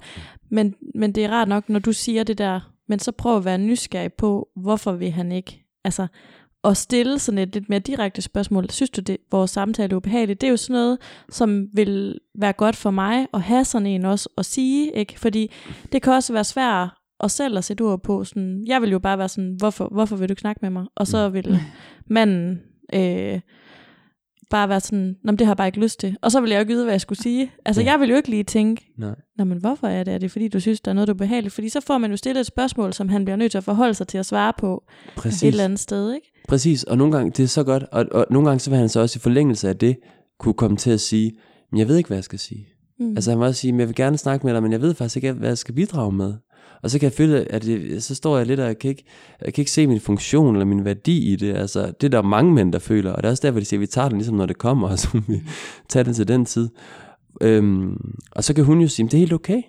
men, 0.50 0.74
men 0.94 1.12
det 1.12 1.24
er 1.24 1.30
rart 1.30 1.48
nok, 1.48 1.68
når 1.68 1.78
du 1.78 1.92
siger 1.92 2.24
det 2.24 2.38
der, 2.38 2.60
men 2.88 2.98
så 2.98 3.12
prøv 3.12 3.36
at 3.36 3.44
være 3.44 3.58
nysgerrig 3.58 4.12
på, 4.12 4.48
hvorfor 4.56 4.92
vil 4.92 5.10
han 5.10 5.32
ikke, 5.32 5.65
altså, 5.86 6.06
at 6.64 6.76
stille 6.76 7.18
sådan 7.18 7.38
et 7.38 7.54
lidt 7.54 7.68
mere 7.68 7.78
direkte 7.78 8.22
spørgsmål. 8.22 8.70
Synes 8.70 8.90
du, 8.90 9.00
det 9.00 9.16
vores 9.30 9.50
samtale 9.50 9.92
er 9.92 9.96
ubehageligt? 9.96 10.40
Det 10.40 10.46
er 10.46 10.50
jo 10.50 10.56
sådan 10.56 10.74
noget, 10.74 10.98
som 11.28 11.66
vil 11.72 12.18
være 12.38 12.52
godt 12.52 12.76
for 12.76 12.90
mig 12.90 13.26
at 13.34 13.42
have 13.42 13.64
sådan 13.64 13.86
en 13.86 14.04
også 14.04 14.28
at 14.38 14.44
sige, 14.44 14.92
ikke? 14.92 15.20
Fordi 15.20 15.52
det 15.92 16.02
kan 16.02 16.12
også 16.12 16.32
være 16.32 16.44
svært 16.44 16.88
at 17.20 17.30
selv 17.30 17.58
at 17.58 17.64
sætte 17.64 17.82
ord 17.82 18.02
på. 18.02 18.24
Sådan, 18.24 18.64
jeg 18.66 18.82
vil 18.82 18.90
jo 18.90 18.98
bare 18.98 19.18
være 19.18 19.28
sådan, 19.28 19.54
hvorfor, 19.58 19.88
hvorfor 19.92 20.16
vil 20.16 20.28
du 20.28 20.34
snakke 20.38 20.58
med 20.62 20.70
mig? 20.70 20.84
Og 20.94 21.06
så 21.06 21.28
vil 21.28 21.58
manden 22.06 22.60
øh, 22.94 23.40
bare 24.50 24.68
være 24.68 24.80
sådan, 24.80 25.16
Nå, 25.24 25.32
det 25.32 25.40
har 25.40 25.50
jeg 25.52 25.56
bare 25.56 25.66
ikke 25.68 25.80
lyst 25.80 26.00
til. 26.00 26.16
Og 26.22 26.32
så 26.32 26.40
vil 26.40 26.50
jeg 26.50 26.56
jo 26.56 26.60
ikke 26.60 26.72
vide, 26.72 26.84
hvad 26.84 26.92
jeg 26.94 27.00
skulle 27.00 27.22
sige. 27.22 27.50
Altså, 27.64 27.82
Ja. 27.82 27.90
jeg 27.90 28.00
vil 28.00 28.10
jo 28.10 28.16
ikke 28.16 28.30
lige 28.30 28.44
tænke, 28.44 28.92
Nej. 28.98 29.14
Nå, 29.38 29.44
men 29.44 29.58
hvorfor 29.58 29.86
er 29.86 30.04
det? 30.04 30.14
Er 30.14 30.18
det 30.18 30.30
fordi, 30.30 30.48
du 30.48 30.60
synes, 30.60 30.80
der 30.80 30.90
er 30.90 30.94
noget, 30.94 31.08
der 31.08 31.14
er 31.14 31.18
behageligt? 31.18 31.54
Fordi 31.54 31.68
så 31.68 31.80
får 31.80 31.98
man 31.98 32.10
jo 32.10 32.16
stillet 32.16 32.40
et 32.40 32.46
spørgsmål, 32.46 32.92
som 32.92 33.08
han 33.08 33.24
bliver 33.24 33.36
nødt 33.36 33.50
til 33.50 33.58
at 33.58 33.64
forholde 33.64 33.94
sig 33.94 34.08
til 34.08 34.18
at 34.18 34.26
svare 34.26 34.52
på 34.58 34.84
Præcis. 35.16 35.42
et 35.42 35.48
eller 35.48 35.64
andet 35.64 35.80
sted, 35.80 36.14
ikke? 36.14 36.32
Præcis, 36.48 36.84
og 36.84 36.98
nogle 36.98 37.16
gange, 37.16 37.30
det 37.30 37.42
er 37.42 37.46
så 37.48 37.64
godt, 37.64 37.82
og, 37.92 38.06
og 38.12 38.26
nogle 38.30 38.48
gange 38.48 38.60
så 38.60 38.70
vil 38.70 38.78
han 38.78 38.88
så 38.88 39.00
også 39.00 39.18
i 39.18 39.20
forlængelse 39.20 39.68
af 39.68 39.76
det, 39.76 39.96
kunne 40.38 40.54
komme 40.54 40.76
til 40.76 40.90
at 40.90 41.00
sige, 41.00 41.32
men 41.70 41.78
jeg 41.78 41.88
ved 41.88 41.96
ikke, 41.96 42.06
hvad 42.08 42.16
jeg 42.16 42.24
skal 42.24 42.38
sige. 42.38 42.66
Mm. 43.00 43.10
Altså 43.10 43.30
han 43.30 43.38
vil 43.38 43.46
også 43.46 43.60
sige, 43.60 43.72
men 43.72 43.80
jeg 43.80 43.88
vil 43.88 43.96
gerne 43.96 44.18
snakke 44.18 44.46
med 44.46 44.54
dig, 44.54 44.62
men 44.62 44.72
jeg 44.72 44.80
ved 44.80 44.94
faktisk 44.94 45.16
ikke, 45.16 45.32
hvad 45.32 45.48
jeg 45.48 45.58
skal 45.58 45.74
bidrage 45.74 46.12
med. 46.12 46.34
Og 46.82 46.90
så 46.90 46.98
kan 46.98 47.04
jeg 47.04 47.12
føle, 47.12 47.52
at 47.52 47.62
det, 47.62 48.02
så 48.02 48.14
står 48.14 48.36
jeg 48.36 48.46
lidt, 48.46 48.60
og 48.60 48.66
jeg 48.66 48.78
kan, 48.78 48.90
ikke, 48.90 49.04
jeg 49.44 49.54
kan 49.54 49.62
ikke 49.62 49.70
se 49.70 49.86
min 49.86 50.00
funktion 50.00 50.54
eller 50.54 50.66
min 50.66 50.84
værdi 50.84 51.32
i 51.32 51.36
det. 51.36 51.54
Altså, 51.54 51.86
det 51.86 52.04
er 52.04 52.08
der 52.08 52.22
mange 52.22 52.52
mænd, 52.52 52.72
der 52.72 52.78
føler, 52.78 53.12
og 53.12 53.22
det 53.22 53.26
er 53.26 53.30
også 53.30 53.46
derfor, 53.46 53.60
de 53.60 53.64
siger, 53.64 53.78
at 53.78 53.82
vi 53.82 53.86
tager 53.86 54.08
den 54.08 54.18
ligesom, 54.18 54.36
når 54.36 54.46
det 54.46 54.58
kommer, 54.58 54.88
og 54.92 54.98
så 54.98 55.20
vi 55.28 55.42
tager 55.88 56.04
det 56.04 56.16
til 56.16 56.28
den 56.28 56.44
tid. 56.44 56.68
Øhm, 57.40 58.14
og 58.30 58.44
så 58.44 58.54
kan 58.54 58.64
hun 58.64 58.80
jo 58.80 58.88
sige, 58.88 59.06
at 59.06 59.12
det 59.12 59.18
er 59.18 59.20
helt 59.20 59.32
okay. 59.32 59.62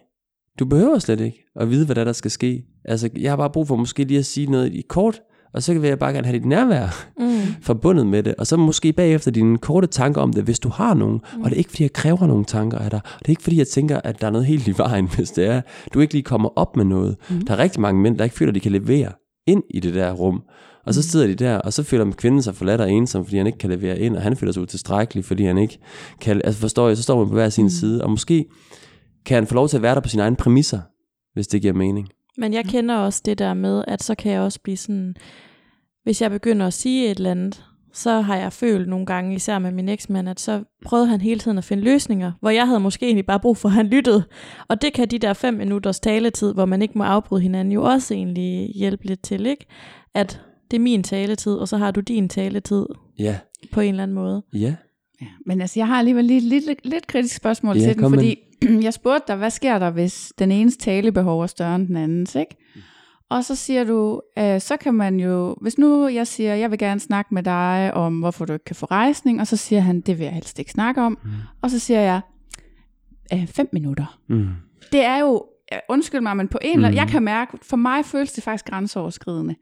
Du 0.59 0.65
behøver 0.65 0.99
slet 0.99 1.19
ikke 1.19 1.43
at 1.55 1.69
vide, 1.69 1.85
hvad 1.85 1.95
der, 1.95 2.03
der 2.03 2.13
skal 2.13 2.31
ske. 2.31 2.65
Altså, 2.85 3.09
jeg 3.17 3.31
har 3.31 3.37
bare 3.37 3.49
brug 3.49 3.67
for 3.67 3.75
måske 3.75 4.03
lige 4.03 4.19
at 4.19 4.25
sige 4.25 4.51
noget 4.51 4.73
i 4.73 4.81
kort, 4.81 5.21
og 5.53 5.63
så 5.63 5.73
vil 5.73 5.87
jeg 5.87 5.99
bare 5.99 6.13
gerne 6.13 6.27
have 6.27 6.37
dit 6.37 6.45
nærvær 6.45 7.05
Mm. 7.19 7.25
forbundet 7.61 8.07
med 8.07 8.23
det. 8.23 8.35
Og 8.35 8.47
så 8.47 8.57
måske 8.57 8.93
bagefter 8.93 9.31
dine 9.31 9.57
korte 9.57 9.87
tanker 9.87 10.21
om 10.21 10.33
det, 10.33 10.43
hvis 10.43 10.59
du 10.59 10.69
har 10.69 10.93
nogen. 10.93 11.21
Mm. 11.35 11.41
Og 11.41 11.49
det 11.49 11.55
er 11.55 11.57
ikke, 11.57 11.69
fordi 11.69 11.83
jeg 11.83 11.93
kræver 11.93 12.27
nogle 12.27 12.45
tanker 12.45 12.77
af 12.77 12.89
dig. 12.89 12.99
Det 13.19 13.25
er 13.25 13.29
ikke, 13.29 13.43
fordi 13.43 13.57
jeg 13.57 13.67
tænker, 13.67 14.01
at 14.03 14.21
der 14.21 14.27
er 14.27 14.31
noget 14.31 14.47
helt 14.47 14.67
i 14.67 14.77
vejen, 14.77 15.07
hvis 15.15 15.31
det 15.31 15.45
er, 15.45 15.61
du 15.93 15.99
ikke 15.99 16.13
lige 16.13 16.23
kommer 16.23 16.49
op 16.55 16.77
med 16.77 16.85
noget. 16.85 17.15
Mm. 17.29 17.41
Der 17.41 17.53
er 17.53 17.57
rigtig 17.57 17.81
mange 17.81 18.01
mænd, 18.01 18.17
der 18.17 18.23
ikke 18.23 18.35
føler, 18.35 18.51
at 18.51 18.55
de 18.55 18.59
kan 18.59 18.71
levere 18.71 19.11
ind 19.47 19.63
i 19.69 19.79
det 19.79 19.93
der 19.93 20.11
rum. 20.11 20.41
Og 20.85 20.93
så 20.93 21.01
sidder 21.01 21.27
de 21.27 21.35
der, 21.35 21.57
og 21.57 21.73
så 21.73 21.83
føler 21.83 22.11
kvinden 22.11 22.41
sig 22.41 22.55
forladt 22.55 22.81
og 22.81 22.91
ensom, 22.91 23.25
fordi 23.25 23.37
han 23.37 23.47
ikke 23.47 23.59
kan 23.59 23.69
levere 23.69 23.99
ind, 23.99 24.15
og 24.15 24.21
han 24.21 24.35
føler 24.35 24.53
sig 24.53 24.61
utilstrækkelig, 24.61 25.25
fordi 25.25 25.43
han 25.45 25.57
ikke 25.57 25.79
kan... 26.21 26.41
Altså 26.43 26.61
forstår 26.61 26.87
jeg, 26.87 26.97
så 26.97 27.03
står 27.03 27.19
man 27.19 27.27
på 27.27 27.33
hver 27.33 27.49
sin 27.49 27.65
mm. 27.65 27.69
side, 27.69 28.03
og 28.03 28.09
måske 28.09 28.45
kan 29.25 29.35
han 29.35 29.47
få 29.47 29.55
lov 29.55 29.67
til 29.67 29.77
at 29.77 29.83
være 29.83 29.95
der 29.95 30.01
på 30.01 30.09
sine 30.09 30.23
egne 30.23 30.35
præmisser, 30.35 30.79
hvis 31.33 31.47
det 31.47 31.61
giver 31.61 31.73
mening. 31.73 32.07
Men 32.37 32.53
jeg 32.53 32.65
kender 32.65 32.95
også 32.95 33.21
det 33.25 33.39
der 33.39 33.53
med, 33.53 33.83
at 33.87 34.03
så 34.03 34.15
kan 34.15 34.31
jeg 34.31 34.41
også 34.41 34.59
blive 34.63 34.77
sådan, 34.77 35.15
hvis 36.03 36.21
jeg 36.21 36.31
begynder 36.31 36.67
at 36.67 36.73
sige 36.73 37.11
et 37.11 37.17
eller 37.17 37.31
andet, 37.31 37.63
så 37.93 38.21
har 38.21 38.35
jeg 38.37 38.53
følt 38.53 38.87
nogle 38.89 39.05
gange, 39.05 39.35
især 39.35 39.59
med 39.59 39.71
min 39.71 39.89
eksmand, 39.89 40.29
at 40.29 40.39
så 40.39 40.63
prøvede 40.85 41.07
han 41.07 41.21
hele 41.21 41.39
tiden 41.39 41.57
at 41.57 41.63
finde 41.63 41.83
løsninger, 41.83 42.31
hvor 42.39 42.49
jeg 42.49 42.67
havde 42.67 42.79
måske 42.79 43.05
egentlig 43.05 43.25
bare 43.25 43.39
brug 43.39 43.57
for, 43.57 43.69
at 43.69 43.75
han 43.75 43.87
lyttede. 43.87 44.23
Og 44.67 44.81
det 44.81 44.93
kan 44.93 45.07
de 45.07 45.19
der 45.19 45.33
fem 45.33 45.53
minutters 45.53 45.99
taletid, 45.99 46.53
hvor 46.53 46.65
man 46.65 46.81
ikke 46.81 46.97
må 46.97 47.03
afbryde 47.03 47.41
hinanden, 47.41 47.71
jo 47.71 47.83
også 47.83 48.13
egentlig 48.13 48.71
hjælpe 48.75 49.05
lidt 49.05 49.21
til, 49.23 49.45
ikke? 49.45 49.65
At 50.15 50.41
det 50.71 50.77
er 50.77 50.81
min 50.81 51.03
taletid, 51.03 51.53
og 51.53 51.67
så 51.67 51.77
har 51.77 51.91
du 51.91 51.99
din 51.99 52.29
taletid 52.29 52.85
Ja, 53.19 53.35
på 53.71 53.81
en 53.81 53.89
eller 53.89 54.03
anden 54.03 54.15
måde. 54.15 54.43
ja. 54.53 54.75
Ja, 55.21 55.27
men 55.45 55.61
altså, 55.61 55.79
jeg 55.79 55.87
har 55.87 55.99
alligevel 55.99 56.25
lige 56.25 56.37
et 56.37 56.43
lidt, 56.43 56.85
lidt 56.85 57.07
kritisk 57.07 57.35
spørgsmål 57.35 57.77
Ja, 57.77 57.81
til 57.83 57.97
den, 57.97 58.09
fordi 58.09 58.39
jeg 58.85 58.93
spurgte 58.93 59.23
dig, 59.27 59.35
hvad 59.35 59.49
sker 59.49 59.79
der, 59.79 59.89
hvis 59.89 60.33
den 60.39 60.51
enes 60.51 60.77
talebehov 60.77 61.41
er 61.41 61.47
større 61.47 61.75
end 61.75 61.87
den 61.87 61.97
andens, 61.97 62.35
ikke? 62.35 62.55
Og 63.29 63.43
så 63.43 63.55
siger 63.55 63.83
du, 63.83 64.21
øh, 64.39 64.61
så 64.61 64.77
kan 64.77 64.93
man 64.93 65.19
jo, 65.19 65.55
hvis 65.61 65.77
nu 65.77 66.07
jeg 66.07 66.27
siger, 66.27 66.55
jeg 66.55 66.71
vil 66.71 66.79
gerne 66.79 66.99
snakke 66.99 67.33
med 67.33 67.43
dig 67.43 67.91
om, 67.93 68.19
hvorfor 68.19 68.45
du 68.45 68.53
ikke 68.53 68.65
kan 68.65 68.75
få 68.75 68.85
rejsning, 68.85 69.41
og 69.41 69.47
så 69.47 69.57
siger 69.57 69.81
han, 69.81 70.01
det 70.01 70.17
vil 70.17 70.23
jeg 70.23 70.33
helst 70.33 70.59
ikke 70.59 70.71
snakke 70.71 71.01
om. 71.01 71.17
Mm. 71.23 71.29
Og 71.61 71.71
så 71.71 71.79
siger 71.79 71.99
jeg, 71.99 72.21
øh, 73.33 73.47
fem 73.47 73.69
minutter. 73.73 74.19
Mm. 74.29 74.47
Det 74.91 75.03
er 75.05 75.17
jo, 75.19 75.43
øh, 75.73 75.79
undskyld 75.89 76.21
mig, 76.21 76.37
men 76.37 76.47
på 76.47 76.57
en 76.61 76.73
eller 76.73 76.87
anden, 76.87 76.97
Mm. 76.97 77.03
jeg 77.03 77.07
kan 77.07 77.23
mærke, 77.23 77.57
for 77.63 77.77
mig 77.77 78.05
føles 78.05 78.31
det 78.33 78.43
faktisk 78.43 78.65
grænseoverskridende. 78.65 79.55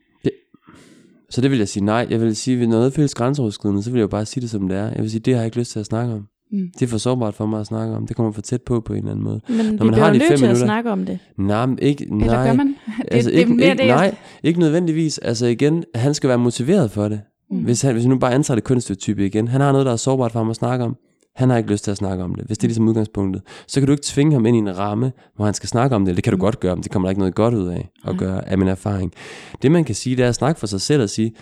Så 1.29 1.41
det 1.41 1.51
vil 1.51 1.57
jeg 1.59 1.67
sige 1.67 1.85
nej. 1.85 2.07
Jeg 2.09 2.21
vil 2.21 2.35
sige, 2.35 2.57
hvis 2.57 2.67
noget 2.67 2.93
føles 2.93 3.15
grænseoverskridende, 3.15 3.83
så 3.83 3.91
vil 3.91 3.97
jeg 3.97 4.03
jo 4.03 4.07
bare 4.07 4.25
sige 4.25 4.41
det, 4.41 4.49
som 4.49 4.67
det 4.69 4.77
er. 4.77 4.89
Jeg 4.89 5.01
vil 5.01 5.11
sige, 5.11 5.19
det 5.19 5.33
har 5.33 5.41
jeg 5.41 5.45
ikke 5.45 5.57
lyst 5.59 5.71
til 5.71 5.79
at 5.79 5.85
snakke 5.85 6.13
om. 6.13 6.27
Mm. 6.51 6.59
Det 6.79 6.85
er 6.85 6.87
for 6.89 6.97
sårbart 6.97 7.33
for 7.33 7.45
mig 7.45 7.59
at 7.59 7.65
snakke 7.67 7.95
om. 7.95 8.07
Det 8.07 8.15
kommer 8.15 8.31
for 8.31 8.41
tæt 8.41 8.61
på 8.61 8.81
på 8.81 8.93
en 8.93 8.97
eller 8.99 9.11
anden 9.11 9.23
måde. 9.23 9.41
Men 9.49 9.57
vi 9.79 9.85
man 9.85 9.93
har 9.93 10.11
de 10.13 10.17
nødt 10.17 10.27
til 10.27 10.33
at 10.33 10.39
minutter- 10.41 10.65
snakke 10.65 10.91
om 10.91 11.05
det. 11.05 11.19
Nej, 11.37 11.65
men 11.65 11.79
ikke, 11.81 12.05
nej. 12.17 12.25
Eller 12.27 12.45
gør 12.45 12.53
man? 12.53 12.67
Det, 13.01 13.05
altså, 13.11 13.29
det 13.29 13.35
er 13.35 13.39
ikke, 13.39 13.53
mere 13.53 13.65
ikke, 13.71 13.77
det, 13.77 13.87
nej, 13.87 14.15
ikke 14.43 14.59
nødvendigvis. 14.59 15.17
Altså 15.17 15.45
igen, 15.45 15.83
han 15.95 16.13
skal 16.13 16.27
være 16.27 16.37
motiveret 16.37 16.91
for 16.91 17.07
det. 17.07 17.21
Mm. 17.51 17.57
Hvis, 17.57 17.81
han, 17.81 17.93
hvis 17.93 18.03
vi 18.03 18.09
nu 18.09 18.17
bare 18.17 18.33
antager 18.33 18.55
det 18.55 18.63
kønsstereotype 18.63 19.25
igen. 19.25 19.47
Han 19.47 19.61
har 19.61 19.71
noget, 19.71 19.85
der 19.85 19.91
er 19.91 19.95
sårbart 19.95 20.31
for 20.31 20.39
ham 20.39 20.49
at 20.49 20.55
snakke 20.55 20.85
om. 20.85 20.95
Han 21.35 21.49
har 21.49 21.57
ikke 21.57 21.71
lyst 21.71 21.83
til 21.83 21.91
at 21.91 21.97
snakke 21.97 22.23
om 22.23 22.35
det, 22.35 22.45
hvis 22.45 22.57
det 22.57 22.63
er 22.63 22.67
ligesom 22.67 22.87
udgangspunktet. 22.87 23.41
Så 23.67 23.79
kan 23.79 23.87
du 23.87 23.91
ikke 23.93 24.03
tvinge 24.05 24.33
ham 24.33 24.45
ind 24.45 24.55
i 24.55 24.59
en 24.59 24.77
ramme, 24.77 25.11
hvor 25.35 25.45
han 25.45 25.53
skal 25.53 25.69
snakke 25.69 25.95
om 25.95 26.05
det. 26.05 26.15
Det 26.15 26.23
kan 26.23 26.31
du 26.31 26.39
godt 26.39 26.59
gøre, 26.59 26.75
men 26.75 26.83
det 26.83 26.91
kommer 26.91 27.07
der 27.07 27.11
ikke 27.11 27.19
noget 27.19 27.35
godt 27.35 27.53
ud 27.53 27.67
af 27.67 27.89
at 28.07 28.17
gøre, 28.17 28.49
af 28.49 28.57
min 28.57 28.67
erfaring. 28.67 29.13
Det 29.61 29.71
man 29.71 29.83
kan 29.83 29.95
sige, 29.95 30.15
det 30.15 30.25
er 30.25 30.29
at 30.29 30.35
snakke 30.35 30.59
for 30.59 30.67
sig 30.67 30.81
selv 30.81 31.03
og 31.03 31.09
sige, 31.09 31.33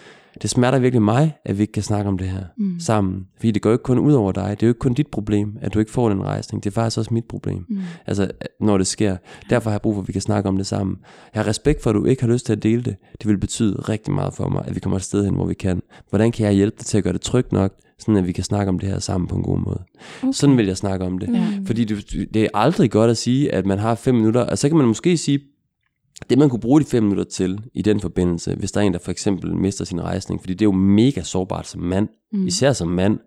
det 0.42 0.50
smerter 0.50 0.80
virkelig 0.80 1.02
mig, 1.02 1.38
at 1.46 1.58
vi 1.58 1.64
ikke 1.64 1.74
kan 1.74 1.84
snakke 1.84 2.08
om 2.08 2.18
det 2.18 2.28
her 2.28 2.44
mm. 2.58 2.80
sammen. 2.80 3.28
Fordi 3.38 3.52
det 3.52 3.62
går 3.62 3.70
jo 3.70 3.74
ikke 3.74 3.84
kun 3.84 4.00
ud 4.00 4.14
over 4.14 4.32
dig. 4.32 4.50
Det 4.50 4.64
er 4.64 4.68
jo 4.68 4.72
ikke 4.72 4.80
kun 4.80 4.94
dit 4.94 5.08
problem, 5.08 5.58
at 5.62 5.74
du 5.74 5.80
ikke 5.80 5.92
får 5.92 6.10
den 6.10 6.24
rejsning. 6.24 6.64
Det 6.64 6.70
er 6.70 6.74
faktisk 6.74 6.98
også 6.98 7.14
mit 7.14 7.26
problem. 7.26 7.66
Mm. 7.70 7.80
Altså, 8.08 8.32
når 8.60 8.78
det 8.78 8.88
sker. 8.88 9.18
Derfor 9.50 9.70
har 9.70 9.74
jeg 9.74 9.82
brug 9.82 9.94
for, 9.94 10.02
at 10.02 10.08
vi 10.08 10.14
kan 10.14 10.22
snakke 10.22 10.50
om 10.50 10.58
det 10.58 10.68
sammen. 10.68 10.98
Jeg 11.34 11.44
har 11.44 11.48
respekt 11.48 11.84
for, 11.84 11.90
at 11.90 11.94
du 11.94 12.06
ikke 12.06 12.22
har 12.22 12.30
lyst 12.30 12.46
til 12.46 12.54
at 12.54 12.64
dele 12.64 12.84
det. 12.84 12.96
Det 13.20 13.28
vil 13.28 13.38
betyde 13.38 13.76
rigtig 13.90 14.14
meget 14.14 14.34
for 14.34 14.50
mig, 14.50 14.64
at 14.68 14.76
vi 14.76 14.80
kommer 14.80 14.98
et 14.98 15.04
sted 15.04 15.26
hen, 15.26 15.34
hvor 15.34 15.46
vi 15.46 15.54
kan. 15.54 15.82
Hvordan 16.10 16.32
kan 16.32 16.46
jeg 16.46 16.54
hjælpe 16.54 16.76
dig 16.80 16.86
til 16.86 16.98
at 16.98 17.04
gøre 17.04 17.14
det 17.14 17.22
trygt 17.22 17.52
nok, 17.52 17.74
sådan 18.04 18.18
at 18.18 18.28
vi 18.28 18.32
kan 18.32 18.44
snakke 18.44 18.70
om 18.70 18.80
det 18.80 18.90
her 18.90 19.00
sammen 19.00 19.28
på 19.28 19.36
en 19.36 19.44
god 19.44 19.58
måde. 19.58 19.84
Okay. 20.22 20.32
Sådan 20.32 20.58
vil 20.58 20.66
jeg 20.66 20.78
snakke 20.78 21.06
om 21.06 21.18
det. 21.18 21.30
Ja. 21.34 21.48
Fordi 21.66 21.84
det, 21.84 22.28
det 22.34 22.44
er 22.44 22.48
aldrig 22.54 22.92
godt 22.92 23.12
at 23.12 23.18
sige, 23.18 23.52
at 23.52 23.66
man 23.66 23.80
har 23.80 23.96
fem 23.96 24.16
minutter, 24.16 24.42
og 24.42 24.58
så 24.58 24.68
kan 24.70 24.78
man 24.78 24.88
måske 24.88 25.18
sige, 25.18 25.40
det 26.30 26.38
man 26.38 26.50
kunne 26.50 26.60
bruge 26.60 26.82
de 26.82 26.86
fem 26.86 27.04
minutter 27.04 27.24
til 27.24 27.60
i 27.74 27.82
den 27.82 28.00
forbindelse, 28.00 28.56
hvis 28.56 28.72
der 28.72 28.82
er 28.82 28.86
en, 28.86 28.94
der 28.94 29.00
for 29.00 29.12
eksempel 29.12 29.56
mister 29.56 29.86
sin 29.86 30.02
rejsning, 30.02 30.42
fordi 30.42 30.54
det 30.54 30.62
er 30.62 30.66
jo 30.66 30.72
mega 30.72 31.22
sårbart 31.22 31.68
som 31.68 31.82
mand, 31.82 32.08
mm. 32.32 32.48
især 32.48 32.74
som 32.74 32.88
mand, 32.88 33.20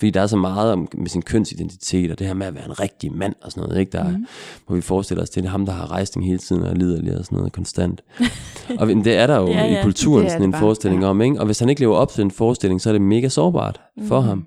fordi 0.00 0.10
der 0.10 0.20
er 0.20 0.26
så 0.26 0.36
meget 0.36 0.72
om 0.72 0.88
med 0.94 1.08
sin 1.08 1.22
kønsidentitet, 1.22 2.10
og 2.10 2.18
det 2.18 2.26
her 2.26 2.34
med 2.34 2.46
at 2.46 2.54
være 2.54 2.64
en 2.64 2.80
rigtig 2.80 3.12
mand 3.12 3.34
og 3.42 3.50
sådan 3.50 3.68
noget, 3.68 3.80
ikke? 3.80 3.92
Der, 3.92 4.08
mm. 4.08 4.26
hvor 4.66 4.76
vi 4.76 4.82
forestiller 4.82 5.22
os, 5.22 5.30
det 5.30 5.44
er 5.44 5.48
ham, 5.48 5.66
der 5.66 5.72
har 5.72 5.90
rejsning 5.90 6.26
hele 6.26 6.38
tiden 6.38 6.62
og 6.62 6.76
lider 6.76 7.18
og 7.18 7.24
sådan 7.24 7.36
noget 7.36 7.52
konstant. 7.52 8.02
og 8.78 8.86
det 8.86 9.06
er 9.06 9.26
der 9.26 9.36
jo 9.36 9.48
ja, 9.48 9.64
ja, 9.64 9.80
i 9.80 9.82
kulturen 9.82 10.30
sådan 10.30 10.42
en 10.42 10.52
bare. 10.52 10.60
forestilling 10.60 11.02
ja. 11.02 11.08
om, 11.08 11.22
ikke? 11.22 11.40
Og 11.40 11.46
hvis 11.46 11.58
han 11.58 11.68
ikke 11.68 11.80
lever 11.80 11.96
op 11.96 12.12
til 12.12 12.22
en 12.22 12.30
forestilling, 12.30 12.80
så 12.80 12.88
er 12.88 12.92
det 12.92 13.02
mega 13.02 13.28
sårbart 13.28 13.80
for 14.02 14.20
mm. 14.20 14.26
ham. 14.26 14.46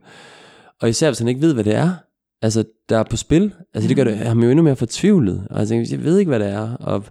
Og 0.81 0.89
især 0.89 1.09
hvis 1.09 1.19
han 1.19 1.27
ikke 1.27 1.41
ved, 1.41 1.53
hvad 1.53 1.63
det 1.63 1.75
er, 1.75 1.91
altså 2.41 2.63
der 2.89 2.99
er 2.99 3.03
på 3.03 3.17
spil, 3.17 3.53
altså 3.73 3.87
det 3.87 3.97
gør 3.97 4.03
det 4.03 4.17
ham 4.17 4.43
jo 4.43 4.49
endnu 4.49 4.63
mere 4.63 4.75
fortvivlet. 4.75 5.47
Altså 5.49 5.75
jeg 5.75 6.03
ved 6.03 6.17
ikke, 6.17 6.29
hvad 6.29 6.39
det 6.39 6.49
er, 6.49 6.73
og 6.73 7.03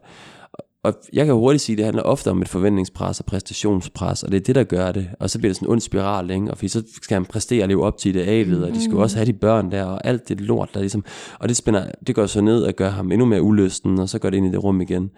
og 0.84 0.94
jeg 1.12 1.26
kan 1.26 1.34
hurtigt 1.34 1.62
sige, 1.62 1.74
at 1.74 1.78
det 1.78 1.84
handler 1.84 2.02
ofte 2.02 2.30
om 2.30 2.42
et 2.42 2.48
forventningspres 2.48 3.20
og 3.20 3.26
præstationspres, 3.26 4.22
og 4.22 4.32
det 4.32 4.36
er 4.36 4.44
det, 4.44 4.54
der 4.54 4.64
gør 4.64 4.92
det. 4.92 5.08
Og 5.20 5.30
så 5.30 5.38
bliver 5.38 5.50
det 5.50 5.56
sådan 5.56 5.68
en 5.68 5.72
ond 5.72 5.80
spiral, 5.80 6.30
ikke? 6.30 6.50
og 6.50 6.56
fordi 6.58 6.68
så 6.68 6.82
skal 7.02 7.14
han 7.14 7.24
præstere 7.24 7.64
og 7.64 7.68
leve 7.68 7.84
op 7.84 7.98
til 7.98 8.16
idealet, 8.16 8.64
og 8.64 8.74
de 8.74 8.82
skal 8.82 8.92
jo 8.92 9.00
også 9.00 9.16
have 9.16 9.26
de 9.26 9.32
børn 9.32 9.70
der, 9.70 9.84
og 9.84 10.06
alt 10.06 10.28
det 10.28 10.40
lort, 10.40 10.70
der 10.74 10.80
ligesom... 10.80 11.04
Og 11.38 11.48
det, 11.48 11.56
spænder, 11.56 11.90
det 12.06 12.14
går 12.14 12.26
så 12.26 12.40
ned 12.40 12.62
og 12.62 12.72
gør 12.72 12.90
ham 12.90 13.12
endnu 13.12 13.26
mere 13.26 13.42
ulysten, 13.42 13.98
og 13.98 14.08
så 14.08 14.18
går 14.18 14.30
det 14.30 14.36
ind 14.36 14.46
i 14.46 14.50
det 14.50 14.64
rum 14.64 14.80
igen. 14.80 15.10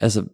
Altså, 0.00 0.24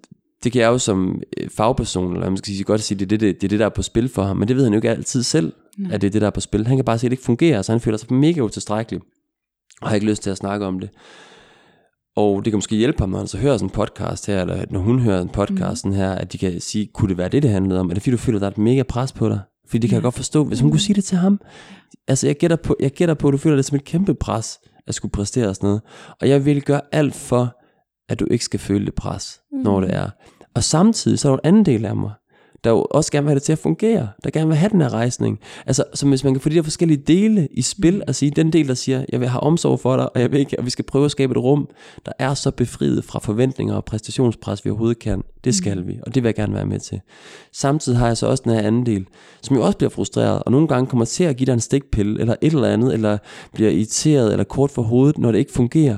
det 0.45 0.53
kan 0.53 0.61
jeg 0.61 0.69
jo 0.69 0.79
som 0.79 1.23
øh, 1.39 1.49
fagperson, 1.51 2.13
eller 2.13 2.29
man 2.29 2.37
skal 2.37 2.55
sige, 2.55 2.65
godt 2.65 2.81
sige, 2.81 2.99
det 2.99 3.05
er 3.05 3.09
det, 3.09 3.21
det, 3.21 3.41
det 3.41 3.47
er 3.47 3.49
det, 3.49 3.59
der 3.59 3.65
er 3.65 3.71
på 3.71 3.83
spil 3.83 4.09
for 4.09 4.23
ham, 4.23 4.37
men 4.37 4.49
det 4.49 4.57
ved 4.57 4.65
han 4.65 4.73
jo 4.73 4.79
ikke 4.79 4.91
altid 4.91 5.23
selv, 5.23 5.53
Nej. 5.79 5.95
at 5.95 6.01
det 6.01 6.07
er 6.07 6.11
det, 6.11 6.21
der 6.21 6.27
er 6.27 6.31
på 6.31 6.41
spil. 6.41 6.67
Han 6.67 6.77
kan 6.77 6.85
bare 6.85 6.99
se, 6.99 7.07
at 7.07 7.11
det 7.11 7.13
ikke 7.13 7.25
fungerer, 7.25 7.63
så 7.63 7.73
han 7.73 7.81
føler 7.81 7.99
sig 7.99 8.13
mega 8.13 8.41
utilstrækkelig, 8.41 9.01
og 9.81 9.89
har 9.89 9.95
ikke 9.95 10.07
lyst 10.07 10.23
til 10.23 10.31
at 10.31 10.37
snakke 10.37 10.67
om 10.67 10.81
det. 10.81 10.91
Og 12.17 12.45
det 12.45 12.53
kan 12.53 12.57
måske 12.57 12.77
hjælpe 12.77 12.99
ham, 12.99 13.09
når 13.09 13.19
han 13.19 13.27
så 13.27 13.39
hører 13.39 13.57
sådan 13.57 13.67
en 13.67 13.71
podcast 13.71 14.27
her, 14.27 14.41
eller 14.41 14.65
når 14.71 14.81
hun 14.81 14.99
hører 14.99 15.23
en 15.23 15.29
podcast 15.29 15.87
mm. 15.87 15.93
her, 15.93 16.13
at 16.13 16.33
de 16.33 16.39
kan 16.39 16.61
sige, 16.61 16.87
kunne 16.87 17.09
det 17.09 17.19
være 17.19 17.29
det, 17.29 17.43
det 17.43 17.51
handlede 17.51 17.81
om? 17.81 17.91
Er 17.91 17.95
det 17.95 18.03
fordi, 18.03 18.11
du 18.11 18.17
føler, 18.17 18.39
der 18.39 18.47
er 18.47 18.51
et 18.51 18.59
mega 18.59 18.83
pres 18.83 19.13
på 19.13 19.29
dig? 19.29 19.41
Fordi 19.69 19.79
det 19.79 19.91
kan 19.91 19.95
ja. 19.95 19.99
jeg 19.99 20.03
godt 20.03 20.15
forstå, 20.15 20.45
hvis 20.45 20.61
hun 20.61 20.71
kunne 20.71 20.81
sige 20.81 20.95
det 20.95 21.05
til 21.05 21.19
ham. 21.19 21.41
Altså, 22.09 22.27
jeg 22.27 22.37
gætter 22.37 22.57
på, 22.57 22.77
jeg 22.81 22.91
gætter 22.91 23.15
på 23.15 23.29
at 23.29 23.33
du 23.33 23.39
føler 23.39 23.57
det 23.57 23.65
som 23.65 23.77
et 23.77 23.85
kæmpe 23.85 24.15
pres, 24.15 24.59
at 24.87 24.95
skulle 24.95 25.13
præstere 25.13 25.49
og 25.49 25.57
sådan 25.57 25.67
noget. 25.67 25.83
Og 26.21 26.29
jeg 26.29 26.45
vil 26.45 26.63
gøre 26.63 26.81
alt 26.93 27.15
for, 27.15 27.57
at 28.09 28.21
du 28.21 28.27
ikke 28.31 28.45
skal 28.45 28.61
føle 28.61 28.87
det 28.87 28.95
pres, 28.95 29.41
mm. 29.53 29.59
når 29.59 29.81
det 29.81 29.95
er. 29.95 30.11
Og 30.55 30.65
samtidig, 30.65 31.19
så 31.19 31.29
er 31.29 31.33
der 31.33 31.39
en 31.39 31.49
anden 31.49 31.65
del 31.65 31.85
af 31.85 31.97
mig, 31.97 32.13
der 32.65 32.71
jo 32.71 32.87
også 32.91 33.13
gerne 33.13 33.25
vil 33.25 33.31
have 33.31 33.35
det 33.35 33.43
til 33.43 33.53
at 33.53 33.59
fungere, 33.59 34.09
der 34.25 34.31
gerne 34.31 34.47
vil 34.47 34.57
have 34.57 34.71
den 34.71 34.81
her 34.81 34.93
rejsning. 34.93 35.41
Altså, 35.67 35.85
så 35.95 36.07
hvis 36.07 36.25
man 36.25 36.35
kan 36.35 36.41
få 36.41 36.49
de 36.49 36.55
der 36.55 36.63
forskellige 36.63 37.03
dele 37.07 37.49
i 37.51 37.63
spil, 37.63 38.03
og 38.09 38.15
sige, 38.15 38.31
den 38.31 38.53
del, 38.53 38.69
der 38.69 38.75
siger, 38.75 39.05
jeg 39.13 39.21
vil 39.21 39.29
have 39.29 39.41
omsorg 39.41 39.81
for 39.81 39.97
dig, 39.97 40.17
og 40.17 40.21
jeg 40.21 40.33
vil 40.33 40.41
ikke, 40.41 40.59
og 40.59 40.65
vi 40.65 40.71
skal 40.71 40.85
prøve 40.85 41.05
at 41.05 41.11
skabe 41.11 41.33
et 41.33 41.39
rum, 41.39 41.69
der 42.07 42.13
er 42.19 42.35
så 42.35 42.51
befriet 42.51 43.05
fra 43.05 43.19
forventninger 43.19 43.75
og 43.75 43.85
præstationspres, 43.85 44.65
vi 44.65 44.71
overhovedet 44.71 44.99
kan. 44.99 45.23
Det 45.45 45.55
skal 45.55 45.81
mm. 45.81 45.89
vi, 45.89 45.99
og 46.03 46.15
det 46.15 46.23
vil 46.23 46.29
jeg 46.29 46.35
gerne 46.35 46.55
være 46.55 46.67
med 46.67 46.81
til. 46.81 47.01
Samtidig 47.53 47.99
har 47.99 48.07
jeg 48.07 48.17
så 48.17 48.27
også 48.27 48.43
den 48.47 48.53
her 48.53 48.61
anden 48.61 48.87
del, 48.87 49.07
som 49.43 49.57
jo 49.57 49.63
også 49.63 49.79
bliver 49.79 49.91
frustreret, 49.91 50.43
og 50.43 50.53
nogle 50.53 50.69
gange 50.69 50.87
kommer 50.87 51.05
til 51.05 51.25
at 51.25 51.37
give 51.37 51.47
dig 51.47 51.53
en 51.53 51.61
stikpille, 51.61 52.21
eller 52.21 52.35
et 52.41 52.53
eller 52.53 52.69
andet, 52.69 52.95
eller 52.95 53.19
bliver 53.55 53.71
irriteret, 53.71 54.33
eller 54.33 54.45
kort 54.45 54.71
for 54.71 54.83
hovedet, 54.83 55.19
når 55.19 55.33
det 55.33 55.39
ikke 55.39 55.53
fungerer. 55.53 55.97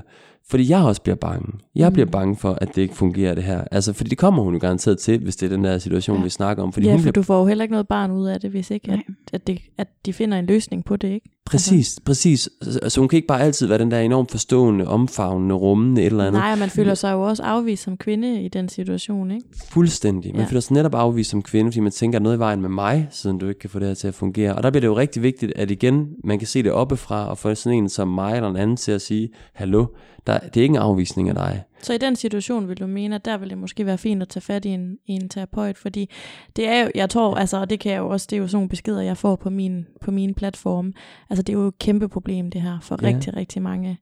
Fordi 0.49 0.71
jeg 0.71 0.83
også 0.85 1.03
bliver 1.03 1.17
bange. 1.17 1.59
Jeg 1.75 1.89
mm. 1.89 1.93
bliver 1.93 2.07
bange 2.07 2.37
for, 2.37 2.59
at 2.61 2.69
det 2.75 2.83
ikke 2.83 2.95
fungerer 2.95 3.35
det 3.35 3.45
her. 3.45 3.65
Altså, 3.71 3.93
fordi 3.93 4.11
det 4.11 4.19
kommer 4.19 4.43
hun 4.43 4.55
jo 4.55 4.61
garanteret 4.61 4.99
til, 4.99 5.19
hvis 5.23 5.37
det 5.37 5.47
er 5.47 5.57
den 5.57 5.65
der 5.65 5.79
situation, 5.79 6.17
ja. 6.17 6.23
vi 6.23 6.29
snakker 6.31 6.63
om. 6.63 6.73
Fordi 6.73 6.87
ja, 6.87 6.93
hun 6.93 7.01
for 7.01 7.03
bliver... 7.03 7.13
du 7.13 7.23
får 7.23 7.39
jo 7.39 7.47
heller 7.47 7.65
ikke 7.65 7.73
noget 7.73 7.89
barn 7.89 8.11
ud 8.11 8.27
af 8.27 8.41
det, 8.41 8.51
hvis 8.51 8.71
ikke, 8.71 8.93
at, 8.93 9.01
at, 9.33 9.47
det, 9.47 9.61
at 9.79 9.89
de 10.07 10.13
finder 10.13 10.39
en 10.39 10.47
løsning 10.47 10.85
på 10.85 10.97
det, 10.97 11.09
ikke? 11.09 11.36
Præcis, 11.47 11.73
altså. 11.73 12.01
præcis. 12.05 12.49
Altså 12.83 13.01
hun 13.01 13.09
kan 13.09 13.17
ikke 13.17 13.27
bare 13.27 13.41
altid 13.41 13.67
være 13.67 13.79
den 13.79 13.91
der 13.91 14.01
enormt 14.01 14.31
forstående, 14.31 14.87
omfavnende, 14.87 15.55
rummende 15.55 16.01
et 16.03 16.07
eller 16.07 16.27
andet. 16.27 16.41
Nej, 16.41 16.57
man 16.57 16.71
føler 16.71 16.95
sig 16.95 17.13
jo 17.13 17.23
også 17.23 17.43
afvist 17.43 17.83
som 17.83 17.97
kvinde 17.97 18.43
i 18.43 18.49
den 18.49 18.69
situation, 18.69 19.31
ikke? 19.31 19.47
Fuldstændig. 19.71 20.33
Man 20.33 20.41
ja. 20.41 20.49
føler 20.49 20.61
sig 20.61 20.75
netop 20.75 20.95
afvist 20.95 21.31
som 21.31 21.43
kvinde, 21.43 21.71
fordi 21.71 21.81
man 21.81 21.93
tænker, 21.93 22.19
at 22.19 22.23
noget 22.23 22.37
i 22.37 22.39
vejen 22.39 22.61
med 22.61 22.69
mig, 22.69 23.09
siden 23.11 23.39
du 23.39 23.49
ikke 23.49 23.61
kan 23.61 23.71
få 23.71 23.79
det 23.79 23.89
her 23.89 23.95
til 23.95 24.09
at 24.09 24.15
fungere. 24.15 24.55
Og 24.55 24.63
der 24.63 24.71
bliver 24.71 24.81
det 24.81 24.89
jo 24.89 24.97
rigtig 24.97 25.23
vigtigt, 25.23 25.53
at 25.57 25.71
igen, 25.71 26.09
man 26.25 26.39
kan 26.39 26.49
se 26.49 26.63
det 26.63 26.73
oppefra, 26.73 27.29
og 27.29 27.39
få 27.39 27.55
sådan 27.55 27.79
en 27.79 27.89
som 27.89 28.09
mig 28.09 28.37
eller 28.37 28.51
en 28.51 28.57
anden 28.57 28.77
til 28.77 28.93
at 28.93 29.03
sige, 29.03 29.29
hallo, 29.53 29.87
der, 30.27 30.39
det 30.39 30.57
er 30.57 30.63
ikke 30.63 30.73
en 30.73 30.81
afvisning 30.83 31.29
af 31.29 31.35
dig. 31.35 31.63
Så 31.83 31.93
i 31.93 31.99
den 31.99 32.17
situation 32.17 32.69
vil 32.69 32.77
du 32.77 32.87
mene, 32.87 33.15
at 33.15 33.25
der 33.25 33.37
vil 33.37 33.51
det 33.51 33.59
måske 33.59 33.87
være 33.87 33.99
fint 33.99 34.23
at 34.23 34.29
tage 34.29 34.41
fat 34.41 34.65
i 34.65 34.69
en, 34.69 34.99
i 35.07 35.13
en 35.13 35.29
terapeut, 35.29 35.79
fordi 35.79 36.11
det 36.57 36.69
er 36.69 36.83
jo, 36.83 36.91
jeg 36.95 37.11
tror, 37.11 37.35
altså, 37.35 37.57
og 37.57 37.71
det 37.71 37.81
kan 37.81 37.93
jeg 37.93 37.99
jo 37.99 38.09
også, 38.09 38.27
det 38.31 38.37
er 38.37 38.41
jo 38.41 38.49
sådan 38.49 38.57
nogle 38.57 38.69
beskeder, 38.69 39.03
jeg 39.03 39.17
får 39.17 39.37
på 39.37 39.51
min, 39.51 39.87
på 40.01 40.11
min 40.11 40.35
platform. 40.35 40.93
Altså 41.31 41.43
det 41.43 41.53
er 41.53 41.59
jo 41.59 41.67
et 41.67 41.79
kæmpe 41.79 42.09
problem 42.09 42.51
det 42.51 42.61
her, 42.61 42.79
for 42.81 42.99
ja. 43.03 43.07
rigtig, 43.09 43.37
rigtig 43.37 43.63
mange. 43.63 43.99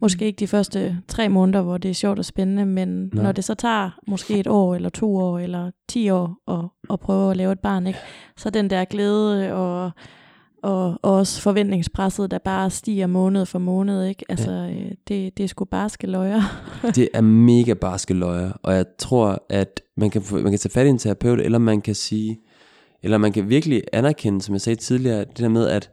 Måske 0.00 0.24
ikke 0.24 0.38
de 0.38 0.46
første 0.46 0.98
tre 1.08 1.28
måneder, 1.28 1.62
hvor 1.62 1.78
det 1.78 1.88
er 1.88 1.94
sjovt 1.94 2.18
og 2.18 2.24
spændende, 2.24 2.66
men 2.66 3.10
Nej. 3.12 3.22
når 3.22 3.32
det 3.32 3.44
så 3.44 3.54
tager 3.54 3.90
måske 4.06 4.40
et 4.40 4.46
år, 4.46 4.74
eller 4.74 4.88
to 4.88 5.16
år, 5.16 5.38
eller 5.38 5.70
ti 5.88 6.10
år, 6.10 6.36
at, 6.48 6.92
at 6.92 7.00
prøve 7.00 7.30
at 7.30 7.36
lave 7.36 7.52
et 7.52 7.60
barn, 7.60 7.86
ikke? 7.86 7.98
så 8.36 8.50
den 8.50 8.70
der 8.70 8.84
glæde 8.84 9.54
og 9.54 9.90
og, 10.62 10.98
og 11.02 11.12
også 11.12 11.40
forventningspresset, 11.40 12.30
der 12.30 12.38
bare 12.38 12.70
stiger 12.70 13.06
måned 13.06 13.46
for 13.46 13.58
måned, 13.58 14.04
ikke? 14.04 14.24
Altså, 14.28 14.50
ja. 14.50 14.70
øh, 14.70 14.90
det, 15.08 15.38
det 15.38 15.44
er 15.44 15.46
sgu 15.46 15.64
barske 15.64 16.06
løjer. 16.06 16.42
det 16.96 17.08
er 17.14 17.20
mega 17.20 17.74
barske 17.74 18.14
løjer, 18.14 18.52
og 18.62 18.74
jeg 18.74 18.84
tror, 18.98 19.44
at 19.48 19.80
man 19.96 20.10
kan, 20.10 20.22
man 20.32 20.50
kan 20.50 20.58
tage 20.58 20.72
fat 20.72 20.86
i 20.86 20.90
en 20.90 20.98
terapeut, 20.98 21.40
eller 21.40 21.58
man 21.58 21.80
kan 21.80 21.94
sige, 21.94 22.40
eller 23.02 23.18
man 23.18 23.32
kan 23.32 23.48
virkelig 23.48 23.82
anerkende, 23.92 24.42
som 24.42 24.52
jeg 24.52 24.60
sagde 24.60 24.80
tidligere, 24.80 25.18
det 25.18 25.38
der 25.38 25.48
med, 25.48 25.68
at 25.68 25.90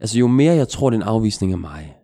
altså, 0.00 0.18
jo 0.18 0.26
mere 0.26 0.54
jeg 0.54 0.68
tror, 0.68 0.90
det 0.90 0.96
er 0.96 1.02
en 1.02 1.08
afvisning 1.08 1.52
af 1.52 1.58
mig, 1.58 1.96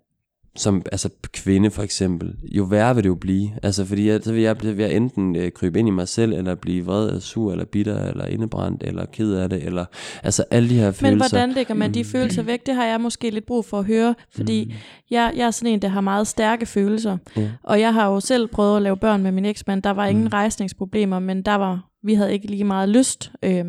som 0.56 0.82
altså 0.92 1.08
kvinde 1.32 1.70
for 1.70 1.82
eksempel, 1.82 2.34
jo 2.42 2.64
værre 2.64 2.94
vil 2.94 3.04
det 3.04 3.08
jo 3.08 3.14
blive. 3.14 3.50
Altså 3.62 3.84
fordi 3.84 4.08
jeg, 4.08 4.20
så 4.22 4.32
vil 4.32 4.42
jeg, 4.42 4.56
vil 4.62 4.76
jeg 4.78 4.94
enten 4.94 5.36
øh, 5.36 5.52
krybe 5.52 5.78
ind 5.78 5.88
i 5.88 5.90
mig 5.90 6.08
selv, 6.08 6.32
eller 6.32 6.54
blive 6.54 6.84
vred, 6.84 7.06
eller 7.06 7.20
sur, 7.20 7.52
eller 7.52 7.64
bitter, 7.64 8.02
eller 8.02 8.26
indebrændt, 8.26 8.82
eller 8.82 9.06
ked 9.06 9.32
af 9.32 9.50
det, 9.50 9.64
eller 9.64 9.84
altså 10.22 10.44
alle 10.50 10.68
de 10.68 10.74
her 10.74 10.92
følelser. 10.92 11.10
Men 11.10 11.18
hvordan 11.18 11.52
lægger 11.52 11.74
man 11.74 11.94
de 11.94 12.02
mm. 12.02 12.08
følelser 12.08 12.42
væk? 12.42 12.66
Det 12.66 12.74
har 12.74 12.84
jeg 12.84 13.00
måske 13.00 13.30
lidt 13.30 13.46
brug 13.46 13.64
for 13.64 13.78
at 13.78 13.84
høre, 13.84 14.14
fordi 14.30 14.64
mm. 14.64 14.72
jeg, 15.10 15.32
jeg 15.36 15.46
er 15.46 15.50
sådan 15.50 15.72
en, 15.72 15.82
der 15.82 15.88
har 15.88 16.00
meget 16.00 16.26
stærke 16.26 16.66
følelser. 16.66 17.16
Ja. 17.36 17.50
Og 17.62 17.80
jeg 17.80 17.94
har 17.94 18.06
jo 18.10 18.20
selv 18.20 18.48
prøvet 18.48 18.76
at 18.76 18.82
lave 18.82 18.96
børn 18.96 19.22
med 19.22 19.32
min 19.32 19.44
eksmand. 19.44 19.82
Der 19.82 19.90
var 19.90 20.06
ingen 20.06 20.24
mm. 20.24 20.30
rejsningsproblemer, 20.32 21.18
men 21.18 21.42
der 21.42 21.54
var 21.54 21.90
vi 22.02 22.14
havde 22.14 22.32
ikke 22.32 22.46
lige 22.46 22.64
meget 22.64 22.88
lyst. 22.88 23.32
Øhm, 23.42 23.66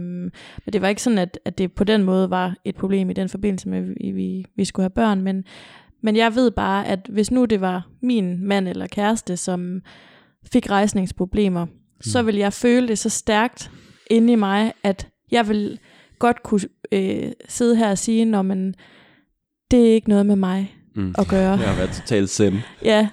men 0.66 0.74
det 0.74 0.82
var 0.82 0.88
ikke 0.88 1.02
sådan, 1.02 1.18
at, 1.18 1.40
at 1.46 1.58
det 1.58 1.72
på 1.72 1.84
den 1.84 2.04
måde 2.04 2.30
var 2.30 2.56
et 2.66 2.76
problem 2.76 3.10
i 3.10 3.14
den 3.14 3.30
forbindelse 3.30 3.70
med, 3.70 3.78
at 3.80 4.16
vi, 4.16 4.46
vi 4.56 4.66
skulle 4.66 4.84
have 4.84 4.90
børn. 4.90 5.22
Men, 5.22 5.44
men 6.04 6.16
jeg 6.16 6.36
ved 6.36 6.52
bare, 6.52 6.88
at 6.88 7.00
hvis 7.10 7.32
nu 7.32 7.46
det 7.46 7.62
var 7.62 7.88
min 8.02 8.48
mand 8.48 8.68
eller 8.68 8.88
kæreste, 8.88 9.38
som 9.38 9.82
fik 10.52 10.70
rejsningsproblemer, 10.70 11.66
mm. 11.66 11.72
så 12.02 12.22
vil 12.22 12.36
jeg 12.36 12.54
føle 12.54 12.88
det 12.88 13.00
så 13.00 13.10
stærkt 13.10 13.72
inde 14.10 14.34
i 14.34 14.36
mig, 14.36 14.74
at 14.84 15.08
jeg 15.32 15.48
vil 15.48 15.80
godt 16.20 16.44
kunne 16.44 16.62
øh, 16.92 17.32
sidde 17.48 17.76
her 17.76 17.90
og 17.90 17.98
sige, 17.98 18.26
når 18.26 18.42
man, 18.42 18.74
det 19.72 19.90
er 19.90 19.94
ikke 19.94 20.10
noget 20.10 20.26
med 20.26 20.36
mig 20.36 20.76
mm. 20.96 21.16
at 21.18 21.28
gøre. 21.28 21.58
Jeg 21.58 21.70
har 21.70 21.76
været 21.76 21.92
totalt 21.92 22.30
sind. 22.30 22.56
ja, 22.84 23.10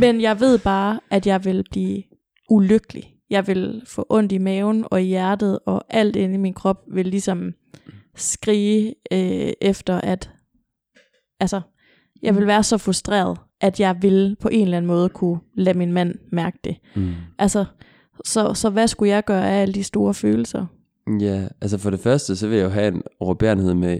men 0.00 0.20
jeg 0.20 0.40
ved 0.40 0.58
bare, 0.58 1.00
at 1.10 1.26
jeg 1.26 1.44
vil 1.44 1.64
blive 1.70 2.02
ulykkelig. 2.50 3.14
Jeg 3.30 3.46
vil 3.46 3.82
få 3.86 4.06
ondt 4.08 4.32
i 4.32 4.38
maven 4.38 4.84
og 4.90 5.02
i 5.02 5.06
hjertet, 5.06 5.58
og 5.66 5.84
alt 5.90 6.16
inde 6.16 6.34
i 6.34 6.38
min 6.38 6.54
krop 6.54 6.84
vil 6.92 7.06
ligesom 7.06 7.52
skrige 8.16 8.94
øh, 9.12 9.52
efter, 9.60 10.00
at 10.00 10.30
altså, 11.40 11.60
jeg 12.22 12.36
vil 12.36 12.46
være 12.46 12.62
så 12.62 12.78
frustreret, 12.78 13.38
at 13.60 13.80
jeg 13.80 13.96
vil 14.00 14.36
på 14.40 14.48
en 14.48 14.62
eller 14.62 14.76
anden 14.76 14.86
måde 14.86 15.08
kunne 15.08 15.38
lade 15.54 15.78
min 15.78 15.92
mand 15.92 16.14
mærke 16.32 16.58
det. 16.64 16.76
Mm. 16.96 17.12
Altså, 17.38 17.64
så, 18.24 18.54
så 18.54 18.70
hvad 18.70 18.88
skulle 18.88 19.10
jeg 19.10 19.24
gøre 19.24 19.50
af 19.50 19.62
alle 19.62 19.74
de 19.74 19.84
store 19.84 20.14
følelser? 20.14 20.66
Ja, 21.20 21.48
altså 21.60 21.78
for 21.78 21.90
det 21.90 22.00
første, 22.00 22.36
så 22.36 22.48
vil 22.48 22.56
jeg 22.58 22.64
jo 22.64 22.70
have 22.70 22.88
en 22.88 23.02
overbærenhed 23.20 23.74
med 23.74 23.98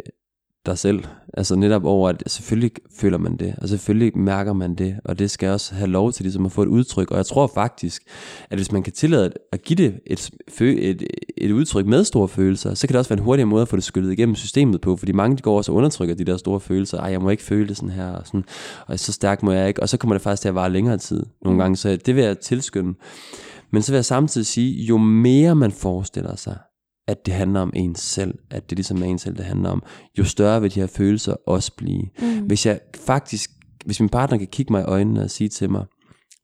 dig 0.66 0.78
selv. 0.78 1.04
Altså 1.34 1.56
netop 1.56 1.84
over, 1.84 2.08
at 2.08 2.22
selvfølgelig 2.26 2.70
føler 3.00 3.18
man 3.18 3.36
det, 3.36 3.54
og 3.62 3.68
selvfølgelig 3.68 4.18
mærker 4.18 4.52
man 4.52 4.74
det, 4.74 4.96
og 5.04 5.18
det 5.18 5.30
skal 5.30 5.48
også 5.48 5.74
have 5.74 5.90
lov 5.90 6.12
til 6.12 6.24
ligesom 6.24 6.46
at 6.46 6.52
få 6.52 6.62
et 6.62 6.66
udtryk. 6.66 7.10
Og 7.10 7.16
jeg 7.16 7.26
tror 7.26 7.50
faktisk, 7.54 8.02
at 8.50 8.58
hvis 8.58 8.72
man 8.72 8.82
kan 8.82 8.92
tillade 8.92 9.32
at 9.52 9.62
give 9.62 9.76
det 9.76 10.00
et, 10.06 10.30
et, 10.60 11.02
et 11.36 11.50
udtryk 11.50 11.86
med 11.86 12.04
store 12.04 12.28
følelser, 12.28 12.74
så 12.74 12.86
kan 12.86 12.94
det 12.94 12.98
også 12.98 13.08
være 13.08 13.18
en 13.18 13.24
hurtigere 13.24 13.46
måde 13.46 13.62
at 13.62 13.68
få 13.68 13.76
det 13.76 13.84
skyllet 13.84 14.12
igennem 14.12 14.34
systemet 14.34 14.80
på, 14.80 14.96
fordi 14.96 15.12
mange 15.12 15.36
de 15.36 15.42
går 15.42 15.56
også 15.56 15.72
og 15.72 15.78
undertrykker 15.78 16.14
de 16.14 16.24
der 16.24 16.36
store 16.36 16.60
følelser. 16.60 16.98
Ej, 16.98 17.10
jeg 17.10 17.20
må 17.20 17.30
ikke 17.30 17.42
føle 17.42 17.68
det 17.68 17.76
sådan 17.76 17.90
her, 17.90 18.10
og, 18.10 18.26
sådan, 18.26 18.44
og 18.86 18.98
så 18.98 19.12
stærk 19.12 19.42
må 19.42 19.52
jeg 19.52 19.68
ikke. 19.68 19.82
Og 19.82 19.88
så 19.88 19.96
kommer 19.96 20.14
det 20.14 20.22
faktisk 20.22 20.42
til 20.42 20.48
at 20.48 20.54
vare 20.54 20.72
længere 20.72 20.98
tid 20.98 21.26
nogle 21.42 21.54
mm. 21.54 21.58
gange, 21.58 21.76
så 21.76 21.96
det 21.96 22.16
vil 22.16 22.24
jeg 22.24 22.38
tilskynde. 22.38 22.94
Men 23.70 23.82
så 23.82 23.92
vil 23.92 23.96
jeg 23.96 24.04
samtidig 24.04 24.46
sige, 24.46 24.84
jo 24.84 24.96
mere 24.96 25.54
man 25.54 25.72
forestiller 25.72 26.36
sig, 26.36 26.58
at 27.08 27.26
det 27.26 27.34
handler 27.34 27.60
om 27.60 27.72
en 27.74 27.94
selv, 27.94 28.38
at 28.50 28.70
det 28.70 28.78
ligesom 28.78 29.02
er 29.02 29.06
en 29.06 29.18
selv, 29.18 29.36
det 29.36 29.44
handler 29.44 29.70
om, 29.70 29.82
jo 30.18 30.24
større 30.24 30.60
vil 30.60 30.74
de 30.74 30.80
her 30.80 30.86
følelser 30.86 31.34
også 31.46 31.72
blive. 31.76 32.02
Mm. 32.18 32.46
Hvis 32.46 32.66
jeg 32.66 32.80
faktisk, 33.06 33.50
hvis 33.84 34.00
min 34.00 34.08
partner 34.08 34.38
kan 34.38 34.46
kigge 34.46 34.72
mig 34.72 34.80
i 34.80 34.84
øjnene 34.84 35.22
og 35.22 35.30
sige 35.30 35.48
til 35.48 35.70
mig, 35.70 35.84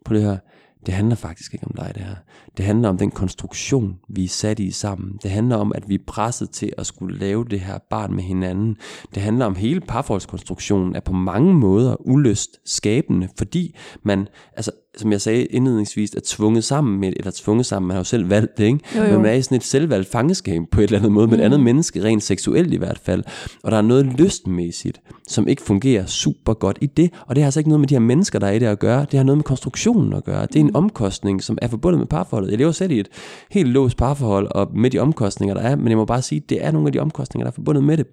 på 0.05 0.15
det 0.15 0.23
her, 0.23 0.39
det 0.87 0.95
handler 0.95 1.17
faktisk 1.17 1.55
ikke 1.55 1.67
om 1.67 1.73
dig 1.77 1.93
det 1.95 2.03
her. 2.03 2.15
Det 2.57 2.65
handler 2.65 2.89
om 2.89 2.99
den 2.99 3.11
konstruktion, 3.11 3.99
vi 4.09 4.25
er 4.25 4.29
sat 4.29 4.59
i 4.59 4.71
sammen. 4.71 5.19
Det 5.23 5.31
handler 5.31 5.57
om, 5.57 5.73
at 5.75 5.89
vi 5.89 5.95
er 5.95 6.05
presset 6.07 6.51
til 6.51 6.73
at 6.79 6.87
skulle 6.87 7.19
lave 7.19 7.45
det 7.45 7.61
her 7.61 7.79
barn 7.91 8.15
med 8.15 8.23
hinanden. 8.23 8.77
Det 9.15 9.23
handler 9.23 9.47
om 9.47 9.55
hele 9.55 9.81
parforholdskonstruktionen 9.81 10.97
er 10.97 11.01
på 11.01 11.13
mange 11.13 11.55
måder 11.55 12.07
ulyst 12.07 12.51
skabende, 12.65 13.29
fordi 13.39 13.77
man, 14.03 14.29
altså 14.57 14.71
som 14.97 15.13
jeg 15.13 15.21
sagde 15.21 15.45
indledningsvis, 15.45 16.11
er 16.11 16.21
tvunget 16.25 16.65
sammen 16.65 17.01
med, 17.01 17.13
eller 17.17 17.31
tvunget 17.35 17.67
sammen, 17.67 17.89
man 17.89 17.95
har 17.95 18.01
jo 18.01 18.05
selv 18.05 18.31
valgt 18.31 18.59
det, 18.59 18.65
ikke? 18.65 18.79
Jo, 18.97 19.03
jo. 19.03 19.13
Men 19.13 19.23
man 19.23 19.31
er 19.31 19.35
i 19.35 19.43
sådan 19.43 19.57
et 19.57 19.65
selvvalgt 19.65 20.09
fangeskab 20.09 20.63
på 20.71 20.81
et 20.81 20.85
eller 20.85 20.99
andet 20.99 21.13
måde, 21.13 21.27
med 21.27 21.35
et 21.35 21.39
Mm. 21.41 21.45
andet 21.45 21.61
menneske, 21.61 22.03
rent 22.05 22.23
seksuelt 22.23 22.73
i 22.73 22.77
hvert 22.77 22.99
fald. 22.99 23.23
Og 23.63 23.71
der 23.71 23.77
er 23.79 23.83
noget 23.83 24.07
lystmæssigt, 24.07 25.01
som 25.29 25.49
ikke 25.49 25.63
fungerer 25.63 26.07
super 26.07 26.55
godt 26.55 26.79
i 26.81 26.87
det, 26.87 27.11
og 27.27 27.35
det 27.37 27.43
har 27.43 27.47
altså 27.47 27.61
ikke 27.61 27.71
noget 27.71 27.81
med 27.81 27.89
de 27.89 27.95
her 27.95 28.01
mennesker, 28.01 28.39
der 28.39 28.47
er 28.47 28.53
i 28.53 28.59
det 28.59 28.67
at 28.67 28.79
gøre, 28.79 29.07
det 29.11 29.19
har 29.19 29.25
noget 29.25 29.39
med 29.39 29.45
konstruktionen 29.45 30.13
at 30.13 30.25
gøre. 30.25 30.47
Det 30.47 30.57
er 30.57 30.61
en 30.61 30.67
Mm. 30.67 30.75
omkostning, 30.75 31.43
som 31.43 31.59
er 31.63 31.69
forbundet 31.69 31.99
med 31.99 32.07
parforholdet. 32.07 32.51
Jeg 32.51 32.59
lever 32.59 32.73
selv 32.73 32.93
i 32.93 33.01
et 33.01 33.09
helt 33.51 33.69
låst 33.69 33.97
parforhold, 33.97 34.49
og 34.51 34.71
med 34.75 34.91
de 34.91 34.99
omkostninger, 34.99 35.55
der 35.55 35.63
er, 35.63 35.77
men 35.77 35.89
jeg 35.89 35.97
må 35.97 36.05
bare 36.05 36.23
sige, 36.23 36.43
det 36.49 36.65
er 36.65 36.71
nogle 36.71 36.89
af 36.89 36.93
de 36.93 36.99
omkostninger, 36.99 37.45
der 37.45 37.51
er 37.51 37.55
forbundet 37.55 37.85
med 37.85 37.97
det. 37.97 38.07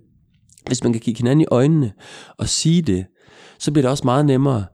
Hvis 0.67 0.83
man 0.83 0.91
kan 0.93 1.01
kigge 1.01 1.17
hinanden 1.19 1.41
i 1.41 1.45
øjnene 1.51 1.91
og 2.37 2.49
sige 2.49 2.81
det, 2.81 3.05
så 3.59 3.71
bliver 3.71 3.83
det 3.83 3.91
også 3.91 4.03
meget 4.05 4.25
nemmere, 4.25 4.65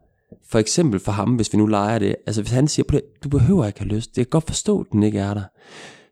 for 0.49 0.59
eksempel 0.59 0.99
for 0.99 1.11
ham, 1.11 1.35
hvis 1.35 1.53
vi 1.53 1.57
nu 1.57 1.65
leger 1.65 1.99
det, 1.99 2.15
altså 2.25 2.41
hvis 2.41 2.51
han 2.51 2.67
siger, 2.67 2.99
du 3.23 3.29
behøver 3.29 3.65
ikke 3.65 3.79
have 3.79 3.89
lyst, 3.89 4.17
jeg 4.17 4.25
kan 4.25 4.29
godt 4.29 4.47
forstå, 4.47 4.79
at 4.79 4.87
den 4.91 5.03
ikke 5.03 5.19
er 5.19 5.33
der, 5.33 5.43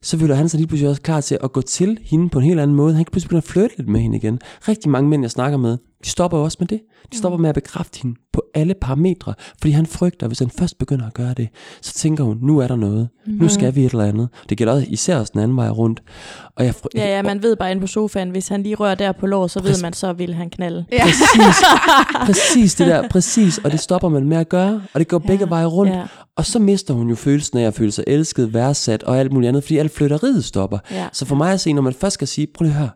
så 0.06 0.20
føler 0.20 0.36
han 0.36 0.50
sig 0.50 0.58
lige 0.58 0.68
pludselig 0.68 0.90
også 0.90 1.02
klar 1.02 1.22
til 1.22 1.38
at 1.44 1.52
gå 1.54 1.62
til 1.62 1.98
hende 2.04 2.30
på 2.30 2.40
en 2.40 2.46
helt 2.46 2.60
anden 2.60 2.76
måde. 2.76 2.94
Han 2.96 3.06
kan 3.06 3.12
pludselig 3.12 3.30
begynde 3.30 3.38
at 3.38 3.44
flytte 3.52 3.78
lidt 3.78 3.90
med 3.90 4.00
hende 4.00 4.18
igen. 4.18 4.40
Rigtig 4.68 4.90
mange 4.90 5.10
mænd, 5.10 5.24
jeg 5.24 5.32
snakker 5.32 5.58
med, 5.58 5.78
de 6.04 6.10
stopper 6.10 6.38
jo 6.38 6.44
også 6.44 6.58
med 6.60 6.68
det. 6.68 6.80
De 7.12 7.18
stopper 7.18 7.38
med 7.40 7.50
at 7.50 7.56
bekræfte 7.56 8.00
hende 8.04 8.20
på 8.34 8.44
alle 8.56 8.74
parametre, 8.82 9.34
fordi 9.62 9.72
han 9.72 9.86
frygter, 9.86 10.26
at 10.26 10.30
hvis 10.30 10.40
han 10.40 10.50
først 10.50 10.78
begynder 10.78 11.08
at 11.08 11.14
gøre 11.14 11.34
det, 11.34 11.48
så 11.82 11.94
tænker 11.94 12.24
hun, 12.24 12.38
nu 12.42 12.60
er 12.60 12.68
der 12.68 12.76
noget. 12.76 13.10
Nu 13.28 13.50
skal 13.50 13.76
vi 13.76 13.86
et 13.86 13.92
eller 13.92 14.04
andet. 14.06 14.30
Det 14.50 14.58
gælder 14.58 14.74
også 14.74 14.86
især 14.90 15.18
også 15.20 15.32
den 15.34 15.42
anden 15.42 15.58
vej 15.58 15.70
rundt. 15.70 16.04
Og 16.56 16.66
jeg, 16.66 16.74
fry- 16.76 16.88
Ja, 16.96 17.16
ja, 17.16 17.22
man 17.22 17.44
ved 17.44 17.56
bare 17.56 17.72
inde 17.72 17.82
på 17.82 17.88
sofaen, 17.88 18.30
hvis 18.30 18.48
han 18.48 18.64
lige 18.64 18.76
rører 18.76 18.96
der 18.96 19.12
på 19.12 19.28
lår, 19.28 19.48
så 19.48 19.60
ved 19.60 19.70
Præcis. 19.70 19.82
man, 19.84 19.94
så 19.94 20.14
vil 20.14 20.34
han 20.34 20.50
knalde. 20.50 20.86
Ja. 20.92 21.04
Præcis, 21.04 21.64
præcis 22.26 22.76
det 22.76 22.88
der, 22.88 23.08
præcis, 23.10 23.58
og 23.58 23.72
det 23.72 23.80
stopper 23.80 24.10
man 24.10 24.24
med 24.28 24.38
at 24.38 24.50
gøre, 24.50 24.82
og 24.94 25.00
det 25.00 25.08
går 25.08 25.20
begge 25.20 25.50
veje 25.50 25.66
rundt, 25.66 25.92
Ja, 25.94 26.04
og 26.38 26.46
så 26.46 26.60
mister 26.60 26.94
hun 26.94 27.10
jo 27.10 27.16
følelsen 27.16 27.58
af 27.58 27.68
at 27.68 27.74
føle 27.74 27.92
sig 27.92 28.04
elsket, 28.08 28.54
værdsat 28.54 29.04
og 29.04 29.20
alt 29.20 29.32
muligt 29.34 29.48
andet, 29.48 29.64
fordi 29.64 29.78
alt 29.78 29.92
flytteriet 29.92 30.46
stopper. 30.46 30.78
ja. 30.92 31.10
Så 31.14 31.26
for 31.26 31.36
mig 31.36 31.54
at 31.54 31.60
se, 31.60 31.74
når 31.74 31.82
man 31.82 31.94
først 31.94 32.14
skal 32.14 32.28
sige, 32.28 32.48
prøv 32.54 32.64
lige 32.64 32.74
at 32.74 32.80
høre, 32.80 32.90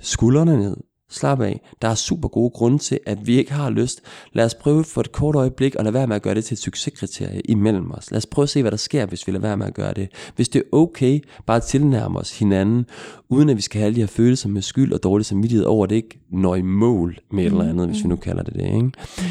skuldrene 0.00 0.56
ned, 0.56 0.76
slap 1.10 1.40
af, 1.40 1.60
der 1.82 1.88
er 1.88 1.94
super 1.94 2.28
gode 2.28 2.50
grunde 2.50 2.78
til, 2.78 3.00
at 3.06 3.26
vi 3.26 3.38
ikke 3.38 3.52
har 3.52 3.70
lyst. 3.70 4.00
Lad 4.32 4.44
os 4.44 4.54
prøve 4.54 4.84
for 4.84 5.00
et 5.00 5.12
kort 5.12 5.34
øjeblik 5.34 5.74
at 5.78 5.84
lade 5.84 5.94
være 5.94 6.06
med 6.06 6.16
at 6.16 6.22
gøre 6.22 6.34
det 6.34 6.44
til 6.44 6.54
et 6.54 6.58
succeskriterie 6.58 7.40
imellem 7.40 7.90
os. 7.90 8.10
Lad 8.10 8.16
os 8.16 8.26
prøve 8.26 8.42
at 8.42 8.48
se, 8.48 8.62
hvad 8.62 8.70
der 8.70 8.76
sker, 8.76 9.06
hvis 9.06 9.26
vi 9.26 9.32
lader 9.32 9.42
være 9.42 9.56
med 9.56 9.66
at 9.66 9.74
gøre 9.74 9.94
det. 9.94 10.08
Hvis 10.36 10.48
det 10.48 10.58
er 10.58 10.76
okay, 10.76 11.20
bare 11.46 11.60
tilnærme 11.60 12.18
os 12.18 12.38
hinanden, 12.38 12.86
uden 13.28 13.48
at 13.48 13.56
vi 13.56 13.62
skal 13.62 13.78
have 13.78 13.86
alle 13.86 13.96
de 13.96 14.00
her 14.00 14.06
følelser 14.06 14.48
med 14.48 14.62
skyld 14.62 14.92
og 14.92 15.02
dårlig 15.02 15.26
samvittighed 15.26 15.64
over, 15.64 15.84
at 15.84 15.90
det 15.90 15.96
ikke 15.96 16.20
når 16.30 16.54
i 16.54 16.62
mål 16.62 17.18
med 17.32 17.44
et 17.44 17.50
eller 17.50 17.68
andet, 17.68 17.88
hvis 17.88 18.02
vi 18.02 18.08
nu 18.08 18.16
kalder 18.16 18.42
det 18.42 18.54
det. 18.54 18.64
Ikke? 18.64 18.90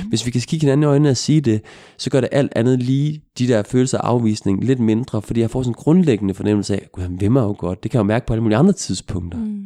Hvis 0.09 0.26
vi 0.26 0.32
kan 0.32 0.41
kigge 0.41 0.63
hinanden 0.63 0.84
i 0.84 0.86
øjnene 0.86 1.09
og 1.09 1.17
sige 1.17 1.41
det, 1.41 1.61
så 1.97 2.09
gør 2.09 2.21
det 2.21 2.30
alt 2.32 2.51
andet 2.55 2.80
lige 2.80 3.21
de 3.39 3.47
der 3.47 3.63
følelser 3.63 3.97
af 3.97 4.07
afvisning 4.07 4.63
lidt 4.63 4.80
mindre, 4.80 5.21
fordi 5.21 5.41
jeg 5.41 5.49
får 5.49 5.61
sådan 5.61 5.71
en 5.71 5.73
grundlæggende 5.73 6.34
fornemmelse 6.34 6.73
af, 6.73 6.88
at 6.97 7.03
han 7.03 7.21
vil 7.21 7.32
mig 7.32 7.41
jo 7.41 7.55
godt. 7.57 7.84
Det 7.84 7.91
kan 7.91 7.97
jeg 7.97 8.03
jo 8.03 8.07
mærke 8.07 8.26
på 8.26 8.34
alle 8.34 8.43
mulige 8.43 8.57
andre 8.57 8.73
tidspunkter. 8.73 9.39
Mm. 9.39 9.65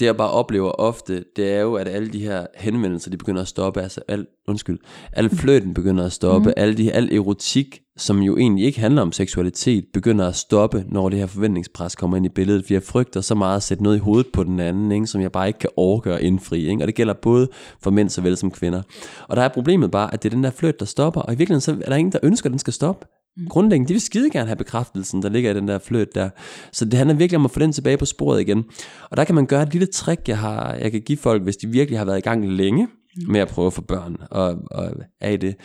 Det 0.00 0.06
jeg 0.06 0.16
bare 0.16 0.30
oplever 0.30 0.70
ofte, 0.70 1.24
det 1.36 1.52
er 1.52 1.60
jo, 1.60 1.74
at 1.74 1.88
alle 1.88 2.08
de 2.08 2.20
her 2.20 2.46
henvendelser, 2.56 3.10
de 3.10 3.16
begynder 3.16 3.42
at 3.42 3.48
stoppe, 3.48 3.82
altså 3.82 4.00
al, 4.08 4.26
undskyld, 4.48 4.78
al 5.12 5.30
fløten 5.30 5.74
begynder 5.74 6.06
at 6.06 6.12
stoppe, 6.12 6.48
mm. 6.48 6.54
alle 6.56 6.74
de, 6.74 6.92
al 6.92 7.12
erotik, 7.12 7.80
som 7.96 8.18
jo 8.18 8.36
egentlig 8.36 8.64
ikke 8.64 8.80
handler 8.80 9.02
om 9.02 9.12
seksualitet, 9.12 9.84
begynder 9.92 10.28
at 10.28 10.36
stoppe, 10.36 10.84
når 10.88 11.08
det 11.08 11.18
her 11.18 11.26
forventningspres 11.26 11.96
kommer 11.96 12.16
ind 12.16 12.26
i 12.26 12.28
billedet, 12.28 12.64
fordi 12.64 12.74
jeg 12.74 12.82
frygter 12.82 13.20
så 13.20 13.34
meget 13.34 13.56
at 13.56 13.62
sætte 13.62 13.82
noget 13.82 13.96
i 13.96 14.00
hovedet 14.00 14.32
på 14.32 14.44
den 14.44 14.60
anden, 14.60 14.92
ikke, 14.92 15.06
som 15.06 15.20
jeg 15.20 15.32
bare 15.32 15.46
ikke 15.46 15.58
kan 15.58 15.70
overgøre 15.76 16.18
at 16.18 16.24
indfri, 16.24 16.68
ikke? 16.68 16.82
og 16.82 16.86
det 16.86 16.94
gælder 16.94 17.14
både 17.14 17.48
for 17.82 17.90
mænd 17.90 18.08
såvel 18.08 18.36
som 18.36 18.50
kvinder. 18.50 18.82
Og 19.28 19.36
der 19.36 19.42
er 19.42 19.48
problemet 19.48 19.90
bare, 19.90 20.14
at 20.14 20.22
det 20.22 20.28
er 20.28 20.34
den 20.34 20.44
der 20.44 20.50
fløt, 20.50 20.80
der 20.80 20.86
stopper, 20.86 21.20
og 21.20 21.32
i 21.32 21.36
virkeligheden 21.36 21.60
så 21.60 21.76
er 21.84 21.88
der 21.88 21.96
ingen, 21.96 22.12
der 22.12 22.18
ønsker, 22.22 22.46
at 22.46 22.50
den 22.50 22.58
skal 22.58 22.72
stoppe. 22.72 23.06
Grundlæggende, 23.48 23.88
de 23.88 23.94
vil 23.94 24.00
skide 24.00 24.30
gerne 24.30 24.46
have 24.46 24.56
bekræftelsen, 24.56 25.22
der 25.22 25.28
ligger 25.28 25.50
i 25.50 25.54
den 25.54 25.68
der 25.68 25.78
fløt 25.78 26.14
der. 26.14 26.30
Så 26.72 26.84
det 26.84 26.94
handler 26.94 27.14
virkelig 27.14 27.38
om 27.38 27.44
at 27.44 27.50
få 27.50 27.60
den 27.60 27.72
tilbage 27.72 27.96
på 27.96 28.04
sporet 28.04 28.40
igen. 28.40 28.64
Og 29.10 29.16
der 29.16 29.24
kan 29.24 29.34
man 29.34 29.46
gøre 29.46 29.62
et 29.62 29.72
lille 29.72 29.86
trick, 29.86 30.28
jeg, 30.28 30.38
har, 30.38 30.74
jeg 30.74 30.92
kan 30.92 31.00
give 31.00 31.18
folk, 31.18 31.42
hvis 31.42 31.56
de 31.56 31.66
virkelig 31.66 31.98
har 31.98 32.04
været 32.04 32.18
i 32.18 32.20
gang 32.20 32.48
længe 32.48 32.88
med 33.28 33.40
at 33.40 33.48
prøve 33.48 33.66
at 33.66 33.72
få 33.72 33.80
børn 33.80 34.16
og, 34.30 34.58
og 34.70 34.92
er 35.20 35.30
i 35.30 35.36
det. 35.36 35.56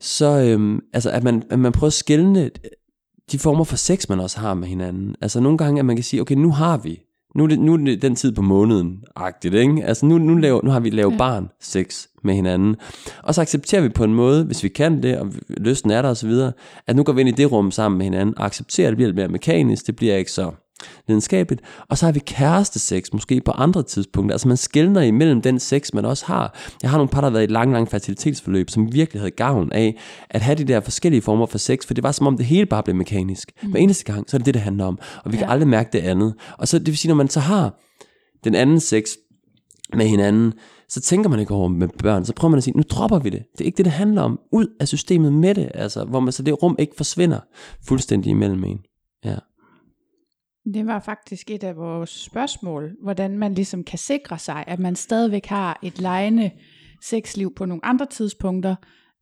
Så 0.00 0.40
øhm, 0.40 0.80
altså, 0.92 1.10
at, 1.10 1.22
man, 1.22 1.42
at 1.50 1.58
man 1.58 1.72
prøver 1.72 1.88
at 1.88 1.92
skælne 1.92 2.50
de 3.32 3.38
former 3.38 3.64
for 3.64 3.76
sex, 3.76 4.08
man 4.08 4.20
også 4.20 4.40
har 4.40 4.54
med 4.54 4.68
hinanden. 4.68 5.16
Altså 5.20 5.40
nogle 5.40 5.58
gange, 5.58 5.78
at 5.78 5.84
man 5.84 5.96
kan 5.96 6.02
sige, 6.04 6.20
okay, 6.20 6.34
nu 6.34 6.50
har 6.50 6.76
vi, 6.76 7.00
nu 7.34 7.42
er 7.44 7.48
det, 7.48 7.58
nu 7.58 7.72
er 7.72 7.76
det 7.76 8.02
den 8.02 8.16
tid 8.16 8.32
på 8.32 8.42
måneden, 8.42 9.02
agtigt, 9.16 9.54
ikke? 9.54 9.84
Altså 9.84 10.06
nu, 10.06 10.18
nu, 10.18 10.34
laver, 10.34 10.60
nu 10.64 10.70
har 10.70 10.80
vi 10.80 10.90
lavet 10.90 11.12
Ja. 11.12 11.16
barn 11.16 11.48
sex 11.60 12.06
med 12.24 12.34
hinanden. 12.34 12.76
Og 13.22 13.34
så 13.34 13.40
accepterer 13.40 13.82
vi 13.82 13.88
på 13.88 14.04
en 14.04 14.14
måde, 14.14 14.44
hvis 14.44 14.62
vi 14.62 14.68
kan 14.68 15.02
det, 15.02 15.18
og 15.18 15.32
lysten 15.48 15.90
er 15.90 16.02
der 16.02 16.08
og 16.08 16.16
så 16.16 16.26
videre, 16.26 16.52
at 16.86 16.96
nu 16.96 17.02
går 17.02 17.12
vi 17.12 17.20
ind 17.20 17.28
i 17.28 17.32
det 17.32 17.52
rum 17.52 17.70
sammen 17.70 17.98
med 17.98 18.06
hinanden, 18.06 18.38
og 18.38 18.44
accepterer, 18.46 18.88
at 18.88 18.90
det 18.90 18.96
bliver 18.96 19.08
lidt 19.08 19.16
mere 19.16 19.28
mekanisk, 19.28 19.86
det 19.86 19.96
bliver 19.96 20.16
ikke 20.16 20.32
så 20.32 20.50
lidenskabeligt. 21.08 21.62
Og 21.88 21.98
så 21.98 22.04
har 22.06 22.12
vi 22.12 22.18
kærestesex, 22.26 23.12
måske 23.12 23.40
på 23.40 23.50
andre 23.50 23.82
tidspunkter. 23.82 24.34
Altså 24.34 24.48
man 24.48 24.56
skældner 24.56 25.00
imellem 25.00 25.42
den 25.42 25.58
sex, 25.60 25.92
man 25.94 26.04
også 26.04 26.26
har. 26.26 26.58
Jeg 26.82 26.90
har 26.90 26.98
nogle 26.98 27.08
par, 27.08 27.20
der 27.20 27.28
har 27.28 27.32
været 27.32 27.50
i 27.50 27.52
lang, 27.52 27.72
lang 27.72 27.90
fertilitetsforløb, 27.90 28.70
som 28.70 28.92
virkelig 28.92 29.20
havde 29.20 29.30
gavn 29.30 29.72
af 29.72 29.96
at 30.30 30.40
have 30.40 30.54
de 30.58 30.64
der 30.64 30.80
forskellige 30.80 31.22
former 31.22 31.46
for 31.46 31.58
sex, 31.58 31.86
for 31.86 31.94
det 31.94 32.04
var 32.04 32.12
som 32.12 32.26
om 32.26 32.36
det 32.36 32.46
hele 32.46 32.66
bare 32.66 32.82
blev 32.82 32.96
mekanisk. 32.96 33.52
Mm. 33.62 33.70
Hver 33.70 33.80
eneste 33.80 34.04
gang, 34.04 34.30
så 34.30 34.36
er 34.36 34.38
det 34.38 34.46
det, 34.46 34.54
det 34.54 34.62
handler 34.62 34.84
om. 34.84 34.98
Og 35.24 35.32
vi 35.32 35.36
kan 35.36 35.46
Ja. 35.46 35.52
aldrig 35.52 35.68
mærke 35.68 35.88
det 35.92 35.98
andet. 35.98 36.34
Og 36.58 36.68
så 36.68 36.78
det 36.78 36.86
vil 36.86 36.98
sige, 36.98 37.08
når 37.08 37.16
man 37.16 37.28
så 37.28 37.40
har 37.40 37.78
den 38.44 38.54
anden 38.54 38.80
sex 38.80 39.04
med 39.94 40.06
hinanden, 40.06 40.52
så 40.88 41.00
tænker 41.00 41.30
man 41.30 41.40
ikke 41.40 41.54
over 41.54 41.68
med 41.68 41.88
børn, 41.88 42.24
så 42.24 42.32
prøver 42.34 42.50
man 42.50 42.58
at 42.58 42.64
sige, 42.64 42.76
nu 42.76 42.82
dropper 42.90 43.18
vi 43.18 43.30
det. 43.30 43.42
Det 43.52 43.60
er 43.60 43.64
ikke 43.64 43.76
det, 43.76 43.84
det 43.84 43.92
handler 43.92 44.22
om. 44.22 44.38
Ud 44.52 44.66
af 44.80 44.88
systemet 44.88 45.32
med 45.32 45.54
det, 45.54 45.70
altså, 45.74 46.04
hvor 46.04 46.20
man 46.20 46.32
så 46.32 46.42
det 46.42 46.62
rum 46.62 46.76
ikke 46.78 46.92
forsvinder 46.96 47.38
fuldstændig 47.86 48.30
imellem 48.30 48.64
en. 48.64 48.78
Det 50.74 50.86
var 50.86 51.00
faktisk 51.00 51.50
et 51.50 51.64
af 51.64 51.76
vores 51.76 52.10
spørgsmål, 52.10 52.96
hvordan 53.02 53.38
man 53.38 53.54
ligesom 53.54 53.84
kan 53.84 53.98
sikre 53.98 54.38
sig, 54.38 54.64
at 54.66 54.78
man 54.78 54.96
stadigvæk 54.96 55.46
har 55.46 55.78
et 55.82 56.00
lejende 56.00 56.50
sexliv 57.02 57.54
på 57.54 57.64
nogle 57.64 57.84
andre 57.84 58.06
tidspunkter, 58.06 58.74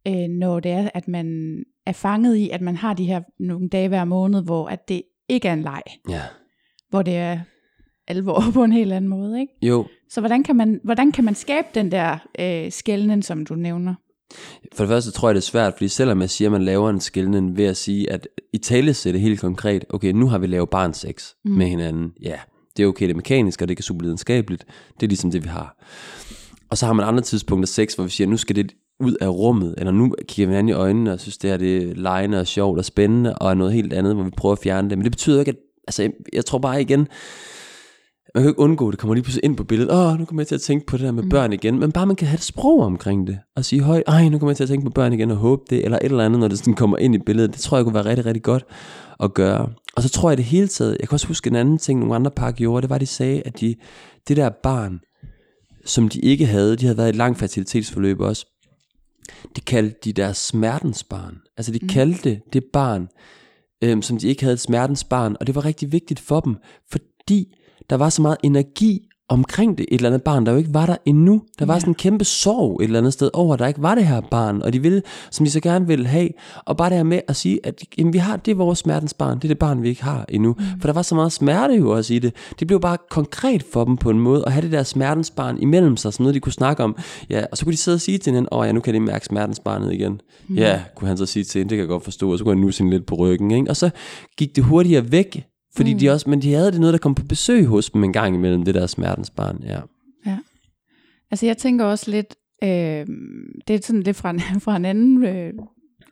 øh, 0.06 0.28
når 0.28 0.60
det 0.60 0.70
er, 0.70 0.90
at 0.94 1.08
man 1.08 1.56
er 1.86 1.92
fanget 1.92 2.36
i, 2.36 2.50
at 2.50 2.60
man 2.60 2.76
har 2.76 2.94
de 2.94 3.04
her 3.04 3.20
nogle 3.38 3.68
dage 3.68 3.88
hver 3.88 4.04
måned, 4.04 4.42
hvor 4.42 4.68
at 4.68 4.88
det 4.88 5.02
ikke 5.28 5.48
er 5.48 5.52
en 5.52 5.62
leg, 5.62 5.82
ja. 6.08 6.22
hvor 6.90 7.02
det 7.02 7.16
er 7.16 7.40
alvor 8.08 8.42
på 8.54 8.64
en 8.64 8.72
helt 8.72 8.92
anden 8.92 9.10
måde. 9.10 9.40
Ikke? 9.40 9.52
Jo, 9.62 9.86
Så 10.08 10.20
hvordan 10.20 10.42
kan 10.42 10.56
man, 10.56 10.80
hvordan 10.84 11.12
kan 11.12 11.24
man 11.24 11.34
skabe 11.34 11.68
den 11.74 11.92
der 11.92 12.18
øh, 12.38 12.72
skældning, 12.72 13.24
som 13.24 13.46
du 13.46 13.54
nævner? 13.54 13.94
For 14.74 14.84
det 14.84 14.88
første 14.88 15.10
tror 15.10 15.28
jeg, 15.28 15.34
det 15.34 15.40
er 15.40 15.44
svært, 15.46 15.72
fordi 15.72 15.88
selvom 15.88 16.20
jeg 16.20 16.30
siger, 16.30 16.48
at 16.48 16.52
man 16.52 16.62
laver 16.62 16.90
en 16.90 17.00
skældning 17.00 17.56
ved 17.56 17.64
at 17.64 17.76
sige, 17.76 18.12
at 18.12 18.28
i 18.52 18.58
tale 18.58 18.92
det 18.92 19.20
helt 19.20 19.40
konkret, 19.40 19.84
okay, 19.88 20.12
nu 20.12 20.28
har 20.28 20.38
vi 20.38 20.46
lavet 20.46 20.70
barnsex 20.70 21.32
mm. 21.44 21.50
med 21.50 21.66
hinanden. 21.66 22.12
Ja, 22.22 22.36
det 22.76 22.82
er 22.82 22.86
okay, 22.86 23.04
det 23.04 23.10
er 23.10 23.16
mekanisk, 23.16 23.62
og 23.62 23.68
det 23.68 23.76
kan 23.76 23.84
super 23.84 24.02
lidenskabeligt. 24.02 24.64
Det 24.94 25.06
er 25.06 25.08
ligesom 25.08 25.30
det, 25.30 25.44
vi 25.44 25.48
har. 25.48 25.76
Og 26.70 26.78
så 26.78 26.86
har 26.86 26.92
man 26.92 27.06
andre 27.06 27.22
tidspunkter 27.22 27.66
sex, 27.66 27.94
hvor 27.94 28.04
vi 28.04 28.10
siger, 28.10 28.28
nu 28.28 28.36
skal 28.36 28.56
det 28.56 28.72
ud 29.00 29.14
af 29.20 29.28
rummet, 29.28 29.74
eller 29.78 29.92
nu 29.92 30.14
kigger 30.28 30.46
vi 30.46 30.52
hinanden 30.52 30.68
i 30.68 30.72
øjnene 30.72 31.12
og 31.12 31.20
synes, 31.20 31.38
det 31.38 31.50
her 31.50 31.56
det 31.56 31.76
er 31.76 31.94
lejende 31.94 32.40
og 32.40 32.46
sjovt 32.46 32.78
og 32.78 32.84
spændende, 32.84 33.34
og 33.34 33.50
er 33.50 33.54
noget 33.54 33.72
helt 33.72 33.92
andet, 33.92 34.14
hvor 34.14 34.24
vi 34.24 34.30
prøver 34.36 34.52
at 34.52 34.58
fjerne 34.62 34.90
det. 34.90 34.98
Men 34.98 35.04
det 35.04 35.12
betyder 35.12 35.40
ikke, 35.40 35.48
at, 35.48 35.56
altså 35.88 36.02
jeg, 36.02 36.12
jeg 36.32 36.44
tror 36.44 36.58
bare 36.58 36.80
igen, 36.80 37.08
man 38.34 38.42
kan 38.42 38.44
jo 38.44 38.50
ikke 38.50 38.60
undgå, 38.60 38.88
at 38.88 38.92
det 38.92 38.98
kommer 38.98 39.14
lige 39.14 39.24
pludselig 39.24 39.44
ind 39.44 39.56
på 39.56 39.64
billedet. 39.64 39.92
Åh, 39.92 40.18
nu 40.18 40.24
kommer 40.24 40.42
jeg 40.42 40.48
til 40.48 40.54
at 40.54 40.60
tænke 40.60 40.86
på 40.86 40.96
det 40.96 41.04
der 41.04 41.12
med 41.12 41.22
mm. 41.22 41.28
børn 41.28 41.52
igen. 41.52 41.78
Men 41.78 41.92
bare 41.92 42.06
man 42.06 42.16
kan 42.16 42.28
have 42.28 42.36
et 42.36 42.42
sprog 42.42 42.80
omkring 42.80 43.26
det. 43.26 43.38
Og 43.56 43.64
sige 43.64 43.82
højt, 43.82 44.02
ej, 44.06 44.28
nu 44.28 44.38
kommer 44.38 44.50
jeg 44.50 44.56
til 44.56 44.64
at 44.64 44.68
tænke 44.68 44.84
på 44.84 44.90
børn 44.90 45.12
igen 45.12 45.30
og 45.30 45.36
håbe 45.36 45.62
det. 45.70 45.84
Eller 45.84 45.98
et 45.98 46.04
eller 46.04 46.24
andet, 46.24 46.40
når 46.40 46.48
det 46.48 46.58
sådan 46.58 46.74
kommer 46.74 46.98
ind 46.98 47.14
i 47.14 47.18
billedet. 47.18 47.52
Det 47.52 47.60
tror 47.60 47.76
jeg 47.76 47.84
kunne 47.84 47.94
være 47.94 48.04
rigtig, 48.04 48.26
rigtig 48.26 48.42
godt 48.42 48.64
at 49.20 49.34
gøre. 49.34 49.68
Og 49.96 50.02
så 50.02 50.08
tror 50.08 50.30
jeg 50.30 50.36
det 50.36 50.44
hele 50.44 50.68
taget, 50.68 50.96
jeg 51.00 51.08
kan 51.08 51.16
også 51.16 51.26
huske 51.26 51.50
en 51.50 51.56
anden 51.56 51.78
ting, 51.78 52.00
nogle 52.00 52.14
andre 52.14 52.30
par 52.30 52.50
gjorde, 52.52 52.82
det 52.82 52.90
var, 52.90 52.94
at 52.94 53.00
de 53.00 53.06
sagde, 53.06 53.42
at 53.44 53.60
de, 53.60 53.74
det 54.28 54.36
der 54.36 54.50
barn, 54.62 55.00
som 55.84 56.08
de 56.08 56.20
ikke 56.20 56.46
havde, 56.46 56.76
de 56.76 56.84
havde 56.84 56.98
været 56.98 57.08
i 57.08 57.10
et 57.10 57.16
langt 57.16 57.38
fertilitetsforløb 57.38 58.20
også, 58.20 58.46
det 59.56 59.64
kaldte 59.64 59.96
de 60.04 60.12
deres 60.12 60.36
smertens 60.36 61.04
barn. 61.04 61.36
Altså 61.56 61.72
de 61.72 61.78
mm. 61.82 61.88
kaldte 61.88 62.40
det 62.52 62.64
barn, 62.72 63.08
øhm, 63.84 64.02
som 64.02 64.18
de 64.18 64.28
ikke 64.28 64.42
havde 64.42 64.54
et 64.54 64.60
smertens 64.60 65.04
barn, 65.04 65.36
og 65.40 65.46
det 65.46 65.54
var 65.54 65.64
rigtig 65.64 65.92
vigtigt 65.92 66.20
for 66.20 66.40
dem, 66.40 66.56
fordi 66.90 67.54
der 67.90 67.96
var 67.96 68.08
så 68.08 68.22
meget 68.22 68.36
energi 68.42 69.06
omkring 69.28 69.78
det, 69.78 69.86
et 69.88 69.94
eller 69.94 70.08
andet 70.08 70.22
barn, 70.22 70.46
der 70.46 70.52
jo 70.52 70.58
ikke 70.58 70.74
var 70.74 70.86
der 70.86 70.96
endnu. 71.06 71.42
Der 71.58 71.66
var 71.66 71.74
Ja. 71.74 71.80
sådan 71.80 71.90
en 71.90 71.94
kæmpe 71.94 72.24
sorg 72.24 72.80
et 72.80 72.84
eller 72.84 72.98
andet 72.98 73.12
sted 73.12 73.30
over, 73.32 73.52
at 73.54 73.58
der 73.58 73.66
ikke 73.66 73.82
var 73.82 73.94
det 73.94 74.06
her 74.06 74.20
barn, 74.20 74.62
og 74.62 74.72
de 74.72 74.82
ville, 74.82 75.02
som 75.30 75.46
de 75.46 75.50
så 75.50 75.60
gerne 75.60 75.86
ville 75.86 76.06
have, 76.06 76.28
og 76.66 76.76
bare 76.76 76.88
det 76.90 76.96
her 76.96 77.04
med 77.04 77.20
at 77.28 77.36
sige, 77.36 77.60
at 77.64 77.82
jamen, 77.98 78.12
vi 78.12 78.18
har, 78.18 78.36
det 78.36 78.50
er 78.50 78.54
vores 78.54 78.78
smertens 78.78 79.14
barn, 79.14 79.36
det 79.38 79.44
er 79.44 79.48
det 79.48 79.58
barn, 79.58 79.82
vi 79.82 79.88
ikke 79.88 80.04
har 80.04 80.24
endnu. 80.28 80.56
Mm. 80.58 80.64
For 80.80 80.88
der 80.88 80.92
var 80.92 81.02
så 81.02 81.14
meget 81.14 81.32
smerte 81.32 81.74
jo 81.74 81.90
også 81.90 82.14
i 82.14 82.18
det. 82.18 82.34
Det 82.58 82.66
blev 82.66 82.80
bare 82.80 82.96
konkret 83.10 83.62
for 83.72 83.84
dem 83.84 83.96
på 83.96 84.10
en 84.10 84.18
måde, 84.20 84.42
at 84.46 84.52
have 84.52 84.62
det 84.62 84.72
der 84.72 84.82
smertens 84.82 85.30
barn 85.30 85.58
imellem 85.58 85.96
sig, 85.96 86.12
som 86.12 86.22
noget, 86.22 86.34
de 86.34 86.40
kunne 86.40 86.52
snakke 86.52 86.84
om. 86.84 86.96
Ja, 87.30 87.44
og 87.50 87.56
så 87.58 87.64
kunne 87.64 87.72
de 87.72 87.76
sidde 87.76 87.96
og 87.96 88.00
sige 88.00 88.18
til 88.18 88.30
hinanden, 88.30 88.48
åh 88.52 88.58
oh, 88.58 88.66
ja, 88.66 88.72
nu 88.72 88.80
kan 88.80 88.94
de 88.94 89.00
mærke 89.00 89.24
smertens 89.24 89.60
barnet 89.60 89.92
igen. 89.92 90.20
Mm. 90.48 90.56
Ja, 90.56 90.80
kunne 90.96 91.08
han 91.08 91.16
så 91.16 91.26
sige 91.26 91.44
til 91.44 91.58
hende, 91.58 91.70
det 91.70 91.76
kan 91.76 91.80
jeg 91.80 91.88
godt 91.88 92.04
forstå, 92.04 92.32
og 92.32 92.38
så 92.38 92.44
kunne 92.44 92.54
han 92.54 92.60
nu 92.60 92.70
sin 92.70 92.90
lidt 92.90 93.06
på 93.06 93.14
ryggen, 93.14 93.50
ikke? 93.50 93.70
Og 93.70 93.76
så 93.76 93.90
gik 94.38 94.56
det 94.56 94.64
hurtigere 94.64 95.12
væk, 95.12 95.44
fordi 95.76 95.92
mm. 95.92 95.98
de 95.98 96.10
også, 96.10 96.30
men 96.30 96.42
de 96.42 96.52
havde 96.52 96.72
det 96.72 96.80
noget, 96.80 96.92
der 96.92 96.98
kom 96.98 97.14
på 97.14 97.24
besøg 97.24 97.66
hos 97.66 97.90
dem 97.90 98.04
en 98.04 98.12
gang 98.12 98.34
imellem, 98.34 98.64
det 98.64 98.74
der 98.74 98.86
smertens 98.86 99.30
barn, 99.30 99.62
ja. 99.64 99.80
Altså 101.30 101.46
jeg 101.46 101.58
tænker 101.58 101.84
også 101.84 102.10
lidt, 102.10 102.34
øh, 102.62 103.06
det 103.68 103.74
er 103.74 103.78
sådan 103.82 104.02
lidt 104.02 104.16
fra 104.16 104.30
en, 104.30 104.40
fra 104.64 104.76
en 104.76 104.84
anden 104.84 105.24
øh, 105.24 105.52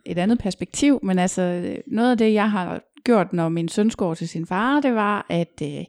et 0.05 0.17
andet 0.17 0.39
perspektiv, 0.39 0.99
men 1.03 1.19
altså 1.19 1.75
noget 1.87 2.11
af 2.11 2.17
det, 2.17 2.33
jeg 2.33 2.51
har 2.51 2.81
gjort, 3.03 3.33
når 3.33 3.49
min 3.49 3.69
søn 3.69 3.89
går 3.89 4.13
til 4.13 4.29
sin 4.29 4.45
far, 4.45 4.79
det 4.79 4.95
var, 4.95 5.25
at 5.29 5.61
øh, 5.63 5.85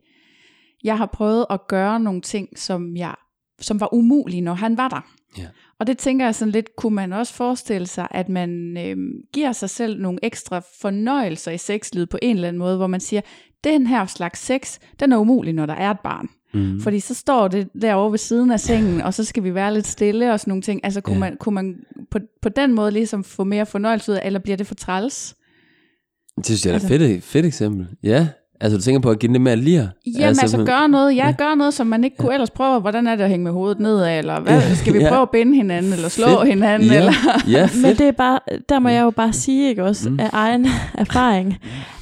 jeg 0.84 0.98
har 0.98 1.06
prøvet 1.06 1.46
at 1.50 1.68
gøre 1.68 2.00
nogle 2.00 2.20
ting, 2.20 2.58
som, 2.58 2.96
jeg, 2.96 3.14
som 3.60 3.80
var 3.80 3.94
umulige, 3.94 4.40
når 4.40 4.54
han 4.54 4.76
var 4.76 4.88
der. 4.88 5.10
Ja. 5.38 5.46
Og 5.78 5.86
det 5.86 5.98
tænker 5.98 6.24
jeg 6.24 6.34
sådan 6.34 6.52
lidt, 6.52 6.76
kunne 6.76 6.94
man 6.94 7.12
også 7.12 7.34
forestille 7.34 7.86
sig, 7.86 8.08
at 8.10 8.28
man 8.28 8.76
øh, 8.76 8.96
giver 9.32 9.52
sig 9.52 9.70
selv 9.70 10.00
nogle 10.00 10.18
ekstra 10.22 10.62
fornøjelser 10.80 11.50
i 11.50 11.58
sexlivet 11.58 12.08
på 12.08 12.18
en 12.22 12.36
eller 12.36 12.48
anden 12.48 12.58
måde, 12.58 12.76
hvor 12.76 12.86
man 12.86 13.00
siger, 13.00 13.20
den 13.64 13.86
her 13.86 14.06
slags 14.06 14.40
sex, 14.46 14.78
den 15.00 15.12
er 15.12 15.16
umulig, 15.18 15.52
når 15.54 15.66
der 15.66 15.74
er 15.74 15.90
et 15.90 16.00
barn. 16.04 16.28
Mm. 16.54 16.80
Fordi 16.80 17.00
så 17.00 17.14
står 17.14 17.48
det 17.48 17.68
derovre 17.82 18.10
ved 18.10 18.18
siden 18.18 18.50
af 18.50 18.60
sengen, 18.60 19.00
og 19.02 19.14
så 19.14 19.24
skal 19.24 19.44
vi 19.44 19.54
være 19.54 19.74
lidt 19.74 19.86
stille 19.86 20.32
og 20.32 20.40
sådan 20.40 20.50
nogle 20.50 20.62
ting. 20.62 20.80
Altså 20.84 21.00
kunne, 21.00 21.14
Ja. 21.14 21.20
man, 21.20 21.36
kunne 21.40 21.54
man 21.54 21.74
på, 22.10 22.18
på 22.42 22.48
den 22.48 22.74
måde 22.74 22.90
ligesom 22.90 23.24
få 23.24 23.44
mere 23.44 23.66
fornøjelse 23.66 24.12
ud 24.12 24.16
af, 24.16 24.26
eller 24.26 24.38
bliver 24.40 24.56
det 24.56 24.66
for 24.66 24.74
træls? 24.74 25.34
Det 26.36 26.46
synes 26.46 26.64
jeg 26.66 26.70
er 26.70 26.76
et 26.76 26.82
Altså- 26.82 26.88
fedt, 26.88 27.24
fedt 27.24 27.46
eksempel. 27.46 27.86
Ja, 28.02 28.26
altså 28.60 28.76
du 28.78 28.82
tænker 28.82 29.00
på 29.00 29.10
at 29.10 29.18
give 29.18 29.32
det 29.32 29.40
mere 29.40 29.56
lir. 29.56 29.86
Jamen 30.06 30.22
altså, 30.28 30.64
gøre 30.66 30.88
noget, 30.88 31.16
ja, 31.16 31.34
gøre 31.38 31.56
noget, 31.56 31.74
som 31.74 31.86
man 31.86 32.04
ikke 32.04 32.16
kunne 32.16 32.32
ellers 32.34 32.50
prøve. 32.50 32.80
Hvordan 32.80 33.06
er 33.06 33.16
det 33.16 33.24
at 33.24 33.30
hænge 33.30 33.44
med 33.44 33.52
hovedet 33.52 33.80
nedad, 33.80 34.18
eller 34.18 34.40
hvad, 34.40 34.52
Ja, 34.52 34.74
skal 34.74 34.92
vi 34.94 34.98
ja. 34.98 35.08
prøve 35.08 35.22
at 35.22 35.30
binde 35.30 35.54
hinanden, 35.54 35.92
eller 35.92 36.08
slå 36.08 36.26
Fedt. 36.26 36.48
hinanden, 36.48 36.88
ja, 36.88 36.96
eller... 36.98 37.12
Ja, 37.48 37.66
fedt. 37.66 37.82
Men 37.82 37.96
det 37.96 38.08
er 38.08 38.12
bare, 38.12 38.38
der 38.68 38.78
må 38.78 38.88
jeg 38.88 39.02
jo 39.02 39.10
bare 39.10 39.32
sige, 39.32 39.68
ikke 39.68 39.84
også, 39.84 40.10
Mm. 40.10 40.20
af 40.20 40.30
egen 40.32 40.66
erfaring, 40.94 41.56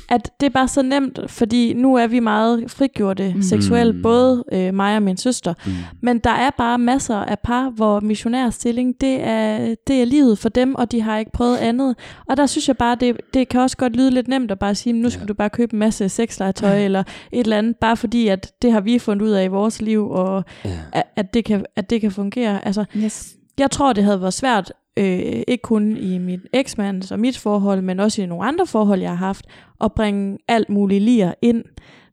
at 0.09 0.31
det 0.41 0.47
er 0.47 0.51
bare 0.51 0.69
så 0.69 0.83
nemt, 0.83 1.19
fordi 1.27 1.73
nu 1.75 1.95
er 1.95 2.07
vi 2.07 2.21
meget 2.21 2.65
frigjorte 2.71 3.33
Mm. 3.35 3.43
seksuelt, 3.43 4.03
både 4.03 4.45
øh, 4.53 4.75
mig 4.75 4.97
og 4.97 5.03
min 5.03 5.17
søster. 5.17 5.55
Mm. 5.67 5.73
Men 6.03 6.19
der 6.19 6.31
er 6.31 6.51
bare 6.59 6.79
masser 6.79 7.17
af 7.17 7.39
par, 7.39 7.71
hvor 7.71 8.01
missionærstilling, 8.01 8.95
det 9.01 9.19
er, 9.25 9.75
det 9.87 10.01
er 10.03 10.05
livet 10.05 10.39
for 10.39 10.49
dem, 10.49 10.75
og 10.75 10.93
de 10.93 11.01
har 11.01 11.19
ikke 11.19 11.31
prøvet 11.33 11.57
andet. 11.57 11.97
Og 12.29 12.37
der 12.37 12.47
synes 12.47 12.69
jeg 12.69 12.77
bare, 12.77 12.95
det, 12.95 13.17
det 13.35 13.49
kan 13.49 13.61
også 13.61 13.77
godt 13.77 13.97
lyde 13.97 14.11
lidt 14.11 14.29
nemt 14.29 14.51
at 14.51 14.59
bare 14.59 14.75
sige, 14.75 14.93
nu 14.93 15.11
skal 15.11 15.21
Ja. 15.21 15.27
du 15.27 15.35
bare 15.35 15.51
købe 15.51 15.73
en 15.73 15.79
masse 15.79 16.09
sexlegetøj, 16.09 16.85
eller 16.85 17.01
et 17.33 17.41
eller 17.41 17.59
andet, 17.59 17.77
bare 17.77 17.97
fordi, 17.97 18.29
at 18.29 18.53
det 18.63 18.73
har 18.73 18.81
vi 18.81 18.99
fundet 18.99 19.27
ud 19.27 19.31
af 19.31 19.45
i 19.45 19.49
vores 19.49 19.83
liv, 19.83 20.11
og 20.11 20.45
Ja. 20.65 20.71
at, 20.93 21.03
at, 21.17 21.35
det, 21.35 21.45
kan, 21.45 21.65
at 21.77 21.91
det 21.91 22.01
kan 22.01 22.11
fungere. 22.11 22.67
Altså, 22.67 22.85
Yes. 22.97 23.35
jeg 23.59 23.71
tror, 23.71 23.93
det 23.93 24.05
havde 24.05 24.21
været 24.21 24.35
svært, 24.35 24.73
øh, 24.99 25.43
ikke 25.49 25.63
kun 25.63 25.97
i 25.97 26.19
mit 26.19 26.41
eksmands 26.53 27.13
og 27.13 27.19
mit 27.21 27.39
forhold, 27.39 27.81
men 27.83 28.01
også 28.01 28.23
i 28.23 28.27
nogle 28.27 28.45
andre 28.45 28.67
forhold, 28.67 29.01
jeg 29.01 29.11
har 29.11 29.27
haft, 29.27 29.47
at 29.81 29.93
bringe 29.93 30.39
alt 30.49 30.69
muligt 30.69 31.03
lir 31.03 31.33
ind. 31.43 31.65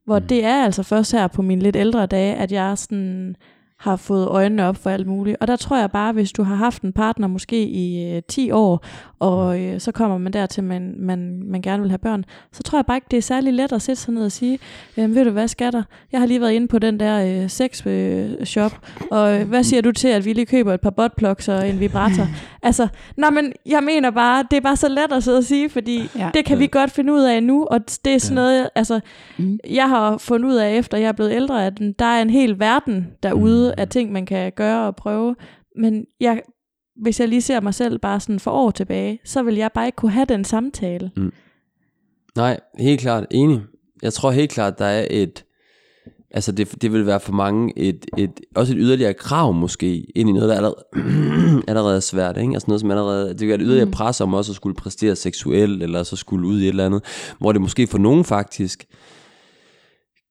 Hvor 0.06 0.20
Mm. 0.20 0.28
det 0.28 0.46
er 0.46 0.64
altså 0.64 0.84
først 0.84 1.12
her 1.12 1.28
på 1.28 1.42
mine 1.42 1.62
lidt 1.62 1.76
ældre 1.76 2.06
dage, 2.06 2.36
at 2.36 2.52
jeg 2.52 2.78
sådan 2.78 3.36
har 3.80 3.95
fået 3.95 4.28
øjnene 4.28 4.65
op 4.67 4.78
for 4.78 4.89
alt 4.89 5.07
muligt. 5.07 5.38
Og 5.39 5.47
der 5.47 5.55
tror 5.55 5.78
jeg 5.78 5.91
bare, 5.91 6.13
hvis 6.13 6.32
du 6.32 6.43
har 6.43 6.55
haft 6.55 6.82
en 6.82 6.93
partner 6.93 7.28
måske 7.28 7.63
i 7.67 8.15
øh, 8.15 8.21
10 8.30 8.51
år, 8.51 8.86
og 9.19 9.61
øh, 9.61 9.80
så 9.80 9.91
kommer 9.91 10.17
man 10.17 10.34
dertil, 10.34 10.63
man, 10.63 10.95
man, 10.99 11.41
man 11.45 11.61
gerne 11.61 11.82
vil 11.82 11.91
have 11.91 11.97
børn, 11.97 12.26
så 12.53 12.63
tror 12.63 12.78
jeg 12.80 12.86
bare 12.86 12.97
ikke, 12.97 13.07
det 13.11 13.17
er 13.17 13.21
særlig 13.21 13.53
let 13.53 13.71
at 13.71 13.82
sætte 13.82 14.01
sig 14.01 14.13
ned 14.13 14.26
og 14.26 14.32
sige, 14.32 14.59
øh, 14.97 15.15
ved 15.15 15.26
du 15.26 15.32
hvad, 15.32 15.47
skatter, 15.47 15.84
jeg 16.11 16.19
har 16.19 16.28
lige 16.28 16.41
været 16.41 16.51
inde 16.51 16.67
på 16.67 16.80
den 16.80 16.99
der 16.99 17.41
øh, 17.43 17.49
sex 17.49 17.88
øh, 17.88 18.45
shop, 18.45 18.71
og 19.11 19.39
øh, 19.41 19.47
hvad 19.47 19.63
siger 19.63 19.82
du 19.82 19.91
til, 19.91 20.07
at 20.07 20.26
vi 20.26 20.34
lige 20.34 20.45
køber 20.45 20.73
et 20.73 20.82
par 20.82 20.89
buttplugs 20.89 21.47
og 21.49 21.69
en 21.69 21.80
vibrator? 21.80 22.28
altså, 22.63 22.88
nej, 23.17 23.30
men 23.30 23.53
jeg 23.65 23.84
mener 23.84 24.11
bare, 24.11 24.43
det 24.51 24.57
er 24.57 24.61
bare 24.61 24.76
så 24.76 24.89
let 24.89 25.11
at 25.11 25.23
sidde 25.23 25.38
og 25.38 25.43
sige, 25.43 25.69
fordi 25.69 26.01
Ja. 26.17 26.30
det 26.34 26.45
kan 26.45 26.59
vi 26.59 26.67
godt 26.67 26.91
finde 26.91 27.13
ud 27.13 27.21
af 27.21 27.43
nu, 27.43 27.65
og 27.65 27.80
det 28.05 28.13
er 28.13 28.19
sådan 28.19 28.36
noget, 28.36 28.69
altså, 28.76 28.99
Mm. 29.38 29.59
jeg 29.69 29.89
har 29.89 30.17
fundet 30.17 30.49
ud 30.49 30.55
af, 30.55 30.73
efter 30.76 30.97
jeg 30.97 31.07
er 31.07 31.11
blevet 31.11 31.32
ældre, 31.34 31.65
at 31.65 31.73
der 31.99 32.05
er 32.05 32.21
en 32.21 32.30
hel 32.30 32.59
verden 32.59 33.07
derude 33.23 33.64
Mm. 33.68 33.82
af 33.82 33.88
ting, 33.88 34.11
man 34.11 34.26
kan 34.26 34.51
gøre 34.55 34.88
og 34.88 34.95
prøve. 34.95 35.36
Men 35.78 36.05
jeg, 36.20 36.41
hvis 37.01 37.20
jeg 37.20 37.28
lige 37.28 37.41
ser 37.41 37.59
mig 37.61 37.74
selv 37.74 37.99
bare 37.99 38.20
sådan 38.20 38.39
for 38.39 38.51
år 38.51 38.72
tilbage, 38.72 39.20
så 39.26 39.43
vil 39.43 39.55
jeg 39.55 39.72
bare 39.74 39.86
ikke 39.86 39.95
kunne 39.95 40.11
have 40.11 40.26
den 40.26 40.43
samtale. 40.43 41.11
Nej, 42.36 42.59
helt 42.80 43.01
klart 43.01 43.26
enig. 43.32 43.61
Jeg 44.01 44.13
tror 44.13 44.32
helt 44.32 44.51
klart, 44.51 44.80
der 44.80 44.86
er 44.86 45.07
et... 45.09 45.45
Altså 46.32 46.51
det, 46.51 46.82
det 46.82 46.93
vil 46.93 47.05
være 47.05 47.20
for 47.20 47.34
mange 47.34 47.74
et, 47.78 48.05
et, 48.18 48.39
også 48.55 48.74
et 48.74 48.78
yderligere 48.82 49.13
krav 49.13 49.53
måske, 49.53 50.05
ind 50.16 50.30
i 50.30 50.32
noget, 50.32 50.49
der 50.49 50.55
allerede, 50.55 51.63
allerede 51.70 51.95
er 51.95 51.99
svært. 51.99 52.38
Ikke? 52.38 52.53
Altså 52.53 52.66
noget, 52.68 52.82
som 52.82 52.91
allerede, 52.91 53.30
det 53.30 53.39
kan 53.39 53.47
være 53.47 53.55
et 53.55 53.61
yderligere 53.61 53.86
Mm. 53.86 53.91
pres 53.91 54.22
om 54.22 54.34
også 54.34 54.51
at 54.51 54.55
skulle 54.55 54.76
præstere 54.76 55.16
seksuelt, 55.16 55.84
eller 55.84 56.03
så 56.03 56.16
skulle 56.16 56.47
ud 56.47 56.59
i 56.59 56.63
et 56.63 56.70
eller 56.70 56.86
andet, 56.86 57.03
hvor 57.39 57.51
det 57.51 57.61
måske 57.61 57.88
for 57.88 57.97
nogen 57.97 58.26
faktisk 58.26 58.86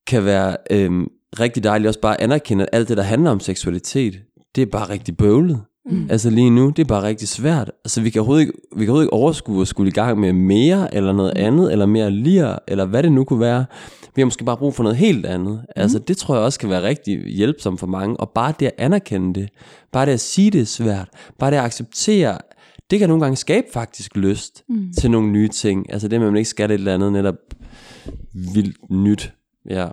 kan 0.07 0.25
være 0.25 0.57
øhm, 0.71 1.09
rigtig 1.41 1.65
dejligt 1.65 1.89
også 1.89 2.01
bare 2.01 2.15
at 2.21 2.25
anerkende, 2.25 2.65
at 2.65 2.69
alt 2.73 2.89
det, 2.89 2.97
der 2.97 3.03
handler 3.03 3.31
om 3.31 3.41
seksualitet, 3.41 4.21
det 4.55 4.63
er 4.63 4.67
bare 4.67 4.89
rigtig 4.91 5.17
bøvlet. 5.17 5.61
Mm. 5.91 6.07
Altså 6.11 6.31
lige 6.31 6.51
nu, 6.51 6.69
det 6.71 6.79
er 6.83 6.85
bare 6.89 7.03
rigtig 7.03 7.29
svært. 7.29 7.71
Altså 7.85 8.01
vi 8.01 8.11
kan 8.11 8.21
overhovedet 8.21 8.41
ikke, 8.43 8.53
vi 8.77 8.85
kan 8.85 8.89
overhovedet 8.89 9.05
ikke 9.07 9.13
overskue 9.13 9.61
at 9.61 9.69
skulle 9.69 9.89
i 9.89 9.93
gang 9.93 10.21
med 10.21 10.33
mere, 10.33 10.95
eller 10.95 11.13
noget 11.13 11.33
andet, 11.37 11.73
eller 11.73 11.87
mere 11.87 12.11
lir, 12.11 12.57
eller 12.69 12.85
hvad 12.85 13.03
det 13.03 13.13
nu 13.13 13.25
kunne 13.25 13.41
være. 13.41 13.65
Vi 14.15 14.21
har 14.23 14.27
måske 14.27 14.45
bare 14.45 14.57
brug 14.57 14.75
for 14.75 14.83
noget 14.83 14.99
helt 14.99 15.27
andet. 15.27 15.65
Altså 15.77 15.99
det 15.99 16.17
tror 16.17 16.35
jeg 16.35 16.45
også 16.45 16.59
kan 16.59 16.71
være 16.71 16.83
rigtig 16.83 17.19
hjælpsomt 17.29 17.81
for 17.81 17.87
mange. 17.87 18.17
Og 18.17 18.31
bare 18.31 18.55
det 18.61 18.67
at 18.67 18.73
anerkende 18.79 19.41
det, 19.41 19.49
bare 19.93 20.07
det 20.07 20.13
at 20.13 20.21
sige 20.21 20.51
det 20.51 20.61
er 20.61 20.65
svært, 20.65 21.09
bare 21.39 21.51
det 21.51 21.57
at 21.57 21.65
acceptere, 21.65 22.39
det 22.91 22.99
kan 22.99 23.09
nogle 23.09 23.23
gange 23.25 23.37
skabe 23.37 23.67
faktisk 23.73 24.17
lyst 24.17 24.63
Mm. 24.69 24.93
til 24.99 25.11
nogle 25.11 25.29
nye 25.31 25.49
ting. 25.49 25.93
Altså 25.93 26.09
det 26.09 26.21
med, 26.21 26.27
at 26.27 26.33
man 26.33 26.39
ikke 26.39 26.51
skal 26.51 26.71
et 26.71 26.75
eller 26.75 26.95
andet 26.95 27.13
netop 27.13 27.35
vildt 28.33 28.77
nyt. 28.91 29.33
Ja. 29.71 29.89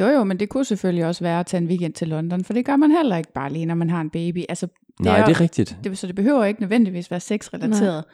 Jo 0.00 0.06
jo, 0.06 0.24
men 0.24 0.40
det 0.40 0.48
kunne 0.48 0.64
selvfølgelig 0.64 1.06
også 1.06 1.24
være 1.24 1.40
at 1.40 1.46
tage 1.46 1.62
en 1.62 1.68
weekend 1.68 1.92
til 1.92 2.08
London, 2.08 2.44
for 2.44 2.52
det 2.52 2.64
gør 2.64 2.76
man 2.76 2.90
heller 2.90 3.16
ikke 3.16 3.32
bare 3.32 3.52
lige, 3.52 3.66
når 3.66 3.74
man 3.74 3.90
har 3.90 4.00
en 4.00 4.10
baby. 4.10 4.44
Altså, 4.48 4.66
det 4.66 5.04
Nej, 5.06 5.18
er, 5.20 5.24
det 5.24 5.36
er 5.36 5.40
rigtigt. 5.40 5.76
det, 5.84 5.98
så 5.98 6.06
det 6.06 6.14
behøver 6.14 6.44
ikke 6.44 6.60
nødvendigvis 6.60 7.10
være 7.10 7.20
sexrelateret. 7.20 8.04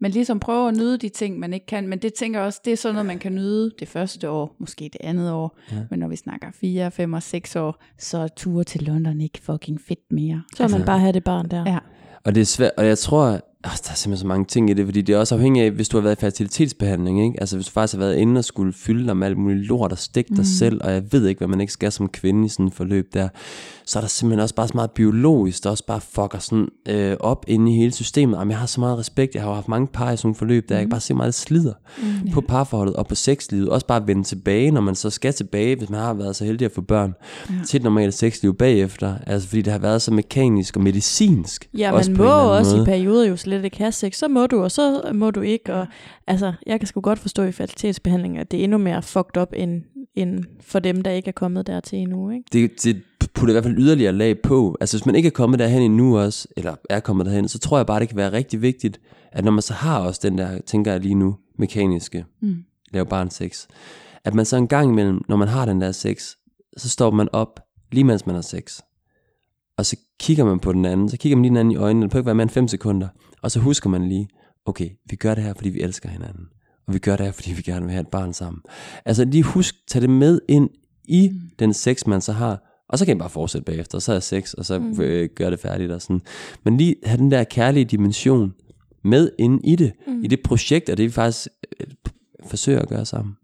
Men 0.00 0.10
ligesom 0.10 0.40
prøve 0.40 0.68
at 0.68 0.76
nyde 0.76 0.98
de 0.98 1.08
ting, 1.08 1.38
man 1.38 1.52
ikke 1.52 1.66
kan. 1.66 1.88
Men 1.88 1.98
det 1.98 2.14
tænker 2.14 2.40
jeg 2.40 2.46
også, 2.46 2.60
det 2.64 2.72
er 2.72 2.76
sådan 2.76 2.94
noget, 2.94 3.06
man 3.06 3.18
kan 3.18 3.34
nyde 3.34 3.70
det 3.78 3.88
første 3.88 4.30
år, 4.30 4.56
måske 4.58 4.84
det 4.92 4.96
andet 5.00 5.32
år. 5.32 5.58
Ja. 5.72 5.76
Men 5.90 5.98
når 5.98 6.08
vi 6.08 6.16
snakker 6.16 6.48
4, 6.60 6.90
5 6.90 7.12
og 7.12 7.22
6 7.22 7.56
år, 7.56 7.82
så 7.98 8.18
er 8.18 8.28
ture 8.28 8.64
til 8.64 8.82
London 8.82 9.20
ikke 9.20 9.38
fucking 9.42 9.80
fedt 9.80 10.12
mere. 10.12 10.42
Så 10.56 10.62
vil 10.62 10.76
man 10.76 10.86
bare 10.86 10.98
have 10.98 11.12
det 11.12 11.24
barn 11.24 11.48
der. 11.50 11.64
Ja. 11.66 11.78
Og 12.24 12.34
det 12.34 12.40
er 12.40 12.44
svært, 12.44 12.70
og 12.76 12.86
jeg 12.86 12.98
tror, 12.98 13.40
øh, 13.66 13.70
der 13.72 13.90
er 13.90 13.94
simpelthen 13.94 14.16
så 14.16 14.26
mange 14.26 14.44
ting 14.44 14.70
i 14.70 14.74
det, 14.74 14.84
fordi 14.86 15.02
det 15.02 15.14
er 15.14 15.18
også 15.18 15.34
afhængigt 15.34 15.64
af, 15.64 15.70
hvis 15.70 15.88
du 15.88 15.96
har 15.96 16.02
været 16.02 16.16
i 16.16 16.20
fertilitetsbehandling, 16.20 17.24
ikke? 17.26 17.40
Altså 17.40 17.56
hvis 17.56 17.66
du 17.66 17.72
faktisk 17.72 17.94
har 17.94 17.98
været 18.04 18.16
inde 18.16 18.38
og 18.38 18.44
skulle 18.44 18.72
fylde 18.72 19.06
dig 19.06 19.16
med 19.16 19.26
alt 19.26 19.38
muligt 19.38 19.66
lort 19.66 19.92
og 19.92 19.98
stikke 19.98 20.28
dig 20.28 20.38
Mm. 20.38 20.44
selv, 20.44 20.80
og 20.84 20.92
jeg 20.92 21.02
ved 21.12 21.26
ikke, 21.26 21.38
hvad 21.38 21.48
man 21.48 21.60
ikke 21.60 21.72
skal 21.72 21.92
som 21.92 22.08
kvinde 22.08 22.46
i 22.46 22.48
sådan 22.48 22.66
et 22.66 22.74
forløb 22.74 23.14
der, 23.14 23.28
så 23.86 23.98
er 23.98 24.00
der 24.00 24.08
simpelthen 24.08 24.40
også 24.42 24.54
bare 24.54 24.68
så 24.68 24.72
meget 24.74 24.90
biologisk, 24.90 25.64
der 25.64 25.70
også 25.70 25.86
bare 25.86 26.00
fucker 26.00 26.38
sådan 26.38 26.68
øh, 26.88 27.16
op 27.20 27.44
inde 27.48 27.72
i 27.72 27.76
hele 27.76 27.92
systemet. 27.92 28.38
Jamen, 28.38 28.50
jeg 28.50 28.58
har 28.58 28.66
så 28.66 28.80
meget 28.80 28.98
respekt, 28.98 29.34
jeg 29.34 29.42
har 29.42 29.48
jo 29.48 29.54
haft 29.54 29.68
mange 29.68 29.86
par 29.86 30.12
i 30.12 30.16
sådan 30.16 30.26
nogle 30.26 30.34
forløb, 30.36 30.68
der 30.68 30.74
jeg 30.74 30.82
kan 30.82 30.90
bare 30.90 31.00
se 31.00 31.14
meget 31.14 31.34
slider 31.34 31.72
Mm. 32.24 32.30
på 32.32 32.40
parforholdet 32.40 32.96
og 32.96 33.06
på 33.06 33.14
sexlivet. 33.14 33.68
Også 33.68 33.86
bare 33.86 34.06
vende 34.06 34.22
tilbage, 34.24 34.70
når 34.70 34.80
man 34.80 34.94
så 34.94 35.10
skal 35.10 35.32
tilbage, 35.34 35.76
hvis 35.76 35.90
man 35.90 36.00
har 36.00 36.14
været 36.14 36.36
så 36.36 36.44
heldig 36.44 36.64
at 36.64 36.72
få 36.72 36.80
børn, 36.80 37.14
Ja. 37.50 37.54
til 37.66 37.78
et 37.78 37.84
normalt 37.84 38.14
sexliv 38.14 38.54
bagefter. 38.54 39.14
Altså 39.26 39.48
fordi 39.48 39.62
det 39.62 39.72
har 39.72 39.80
været 39.80 40.02
så 40.02 40.12
mekanisk 40.14 40.76
og 40.76 40.82
medicinsk. 40.82 41.68
Ja, 41.78 41.92
også 41.92 42.10
man 42.10 42.20
må 42.20 42.24
også 42.32 42.70
måde. 42.76 42.82
i 42.82 42.84
perioder 42.84 43.26
jo 43.28 43.36
slet 43.48 43.64
ikke 43.64 43.78
have 43.78 43.92
sex. 43.92 44.16
Så 44.16 44.28
må 44.28 44.46
du, 44.46 44.62
og 44.62 44.70
så 44.70 45.10
må 45.14 45.30
du 45.30 45.40
ikke. 45.40 45.74
Og, 45.74 45.86
altså, 46.26 46.52
jeg 46.66 46.80
kan 46.80 46.86
sgu 46.86 47.00
godt 47.00 47.18
forstå 47.18 47.42
i 47.42 47.52
fertilitetsbehandling, 47.52 48.38
at 48.38 48.50
det 48.50 48.60
er 48.60 48.64
endnu 48.64 48.78
mere 48.78 49.02
fucked 49.02 49.42
up 49.42 49.48
end, 49.56 49.82
end 50.14 50.44
for 50.60 50.78
dem, 50.78 51.02
der 51.02 51.10
ikke 51.10 51.28
er 51.28 51.32
kommet 51.32 51.66
dertil 51.66 51.98
endnu. 51.98 52.30
Ikke? 52.30 52.44
det, 52.52 52.84
det 52.84 53.02
putter 53.34 53.52
i 53.52 53.54
hvert 53.54 53.64
fald 53.64 53.78
yderligere 53.78 54.12
lag 54.12 54.40
på. 54.42 54.76
Altså 54.80 54.96
hvis 54.96 55.06
man 55.06 55.14
ikke 55.14 55.26
er 55.26 55.30
kommet 55.30 55.58
derhen 55.58 55.82
endnu 55.82 56.18
også, 56.18 56.48
eller 56.56 56.74
er 56.90 57.00
kommet 57.00 57.26
derhen, 57.26 57.48
så 57.48 57.58
tror 57.58 57.76
jeg 57.76 57.86
bare, 57.86 58.00
det 58.00 58.08
kan 58.08 58.16
være 58.16 58.32
rigtig 58.32 58.62
vigtigt, 58.62 59.00
at 59.32 59.44
når 59.44 59.52
man 59.52 59.62
så 59.62 59.74
har 59.74 60.00
også 60.00 60.20
den 60.22 60.38
der, 60.38 60.60
tænker 60.66 60.90
jeg 60.92 61.00
lige 61.00 61.14
nu, 61.14 61.36
mekaniske, 61.58 62.24
Mm. 62.40 62.56
lave 62.92 63.06
barn 63.06 63.30
sex, 63.30 63.66
at 64.24 64.34
man 64.34 64.44
så 64.44 64.56
en 64.56 64.68
gang 64.68 64.90
imellem, 64.90 65.20
når 65.28 65.36
man 65.36 65.48
har 65.48 65.64
den 65.66 65.80
der 65.80 65.92
sex, 65.92 66.30
så 66.76 66.88
står 66.88 67.10
man 67.10 67.28
op, 67.32 67.60
lige 67.92 68.04
mens 68.04 68.26
man 68.26 68.34
har 68.34 68.42
sex. 68.42 68.80
Og 69.78 69.86
så 69.86 69.96
kigger 70.20 70.44
man 70.44 70.58
på 70.60 70.72
den 70.72 70.84
anden, 70.84 71.08
så 71.08 71.16
kigger 71.16 71.36
man 71.36 71.42
lige 71.42 71.50
den 71.50 71.56
anden 71.56 71.72
i 71.72 71.76
øjnene, 71.76 72.02
det 72.04 72.10
behøver 72.10 72.20
ikke 72.22 72.26
være 72.26 72.34
mere 72.34 72.42
end 72.42 72.50
5 72.50 72.68
sekunder, 72.68 73.08
og 73.42 73.50
så 73.50 73.60
husker 73.60 73.90
man 73.90 74.08
lige, 74.08 74.28
okay, 74.66 74.90
vi 75.10 75.16
gør 75.16 75.34
det 75.34 75.44
her, 75.44 75.54
fordi 75.54 75.68
vi 75.68 75.80
elsker 75.80 76.08
hinanden. 76.08 76.44
Og 76.86 76.94
vi 76.94 76.98
gør 76.98 77.16
det 77.16 77.26
her, 77.26 77.32
fordi 77.32 77.52
vi 77.52 77.62
gerne 77.62 77.84
vil 77.84 77.92
have 77.92 78.00
et 78.00 78.08
barn 78.08 78.32
sammen. 78.32 78.62
Altså 79.04 79.24
lige 79.24 79.42
husk, 79.42 79.74
tag 79.88 80.02
det 80.02 80.10
med 80.10 80.40
ind 80.48 80.70
i 81.04 81.28
Mm. 81.32 81.40
den 81.58 81.74
sex, 81.74 82.06
man 82.06 82.20
så 82.20 82.32
har, 82.32 82.84
og 82.88 82.98
så 82.98 83.04
kan 83.06 83.16
I 83.16 83.18
bare 83.18 83.30
fortsætte 83.30 83.64
bagefter, 83.64 83.98
og 83.98 84.02
så 84.02 84.12
er 84.12 84.20
sex, 84.20 84.52
og 84.54 84.64
så 84.64 84.78
Mm. 84.78 85.00
øh, 85.00 85.28
gør 85.36 85.50
det 85.50 85.60
færdigt 85.60 85.92
og 85.92 86.02
sådan. 86.02 86.20
Men 86.64 86.76
lige 86.76 86.94
have 87.04 87.18
den 87.18 87.30
der 87.30 87.44
kærlige 87.44 87.84
dimension 87.84 88.54
med 89.04 89.30
ind 89.38 89.60
i 89.64 89.76
det, 89.76 89.92
mm. 90.06 90.24
i 90.24 90.26
det 90.26 90.40
projekt, 90.44 90.88
og 90.88 90.96
det 90.96 91.04
vi 91.04 91.10
faktisk 91.10 91.48
øh, 91.80 91.86
forsøger 92.46 92.80
at 92.80 92.88
gøre 92.88 93.06
sammen. 93.06 93.34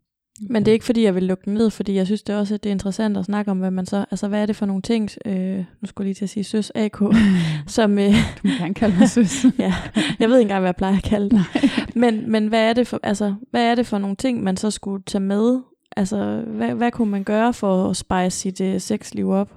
Men 0.40 0.64
det 0.64 0.70
er 0.70 0.72
ikke 0.72 0.84
fordi, 0.84 1.02
jeg 1.02 1.14
vil 1.14 1.22
lukke 1.22 1.42
den 1.44 1.54
ned, 1.54 1.70
fordi 1.70 1.94
jeg 1.94 2.06
synes 2.06 2.22
det 2.22 2.36
også, 2.36 2.54
at 2.54 2.62
det 2.64 2.70
er 2.70 2.72
interessant 2.72 3.16
at 3.16 3.24
snakke 3.24 3.50
om, 3.50 3.58
hvad 3.58 3.70
man 3.70 3.86
så, 3.86 4.04
altså 4.10 4.28
hvad 4.28 4.42
er 4.42 4.46
det 4.46 4.56
for 4.56 4.66
nogle 4.66 4.82
ting, 4.82 5.10
øh, 5.26 5.56
nu 5.58 5.64
skulle 5.86 6.04
jeg 6.04 6.08
lige 6.08 6.14
til 6.14 6.24
at 6.24 6.30
sige 6.30 6.44
søs 6.44 6.72
AK, 6.74 6.98
som, 7.66 7.98
øh, 7.98 8.10
Du 8.12 8.48
må 8.48 8.50
gerne 8.58 8.74
kalde 8.74 8.96
mig 8.98 9.08
søs. 9.10 9.44
ja, 9.58 9.74
jeg 10.18 10.28
ved 10.28 10.36
ikke 10.38 10.42
engang, 10.42 10.60
hvad 10.60 10.68
jeg 10.68 10.76
plejer 10.76 10.96
at 10.96 11.02
kalde 11.02 11.30
det. 11.30 11.40
Men, 11.96 12.30
men 12.30 12.46
hvad, 12.46 12.68
er 12.68 12.72
det 12.72 12.86
for, 12.86 13.00
altså, 13.02 13.34
hvad 13.50 13.64
er 13.70 13.74
det 13.74 13.86
for 13.86 13.98
nogle 13.98 14.16
ting, 14.16 14.42
man 14.42 14.56
så 14.56 14.70
skulle 14.70 15.02
tage 15.06 15.22
med? 15.24 15.60
Altså, 15.96 16.42
hvad, 16.46 16.74
hvad 16.74 16.90
kunne 16.90 17.10
man 17.10 17.24
gøre 17.24 17.52
for 17.52 17.90
at 17.90 17.96
spice 17.96 18.30
sit 18.30 18.60
øh, 18.60 18.80
sexliv 18.80 19.30
op? 19.30 19.50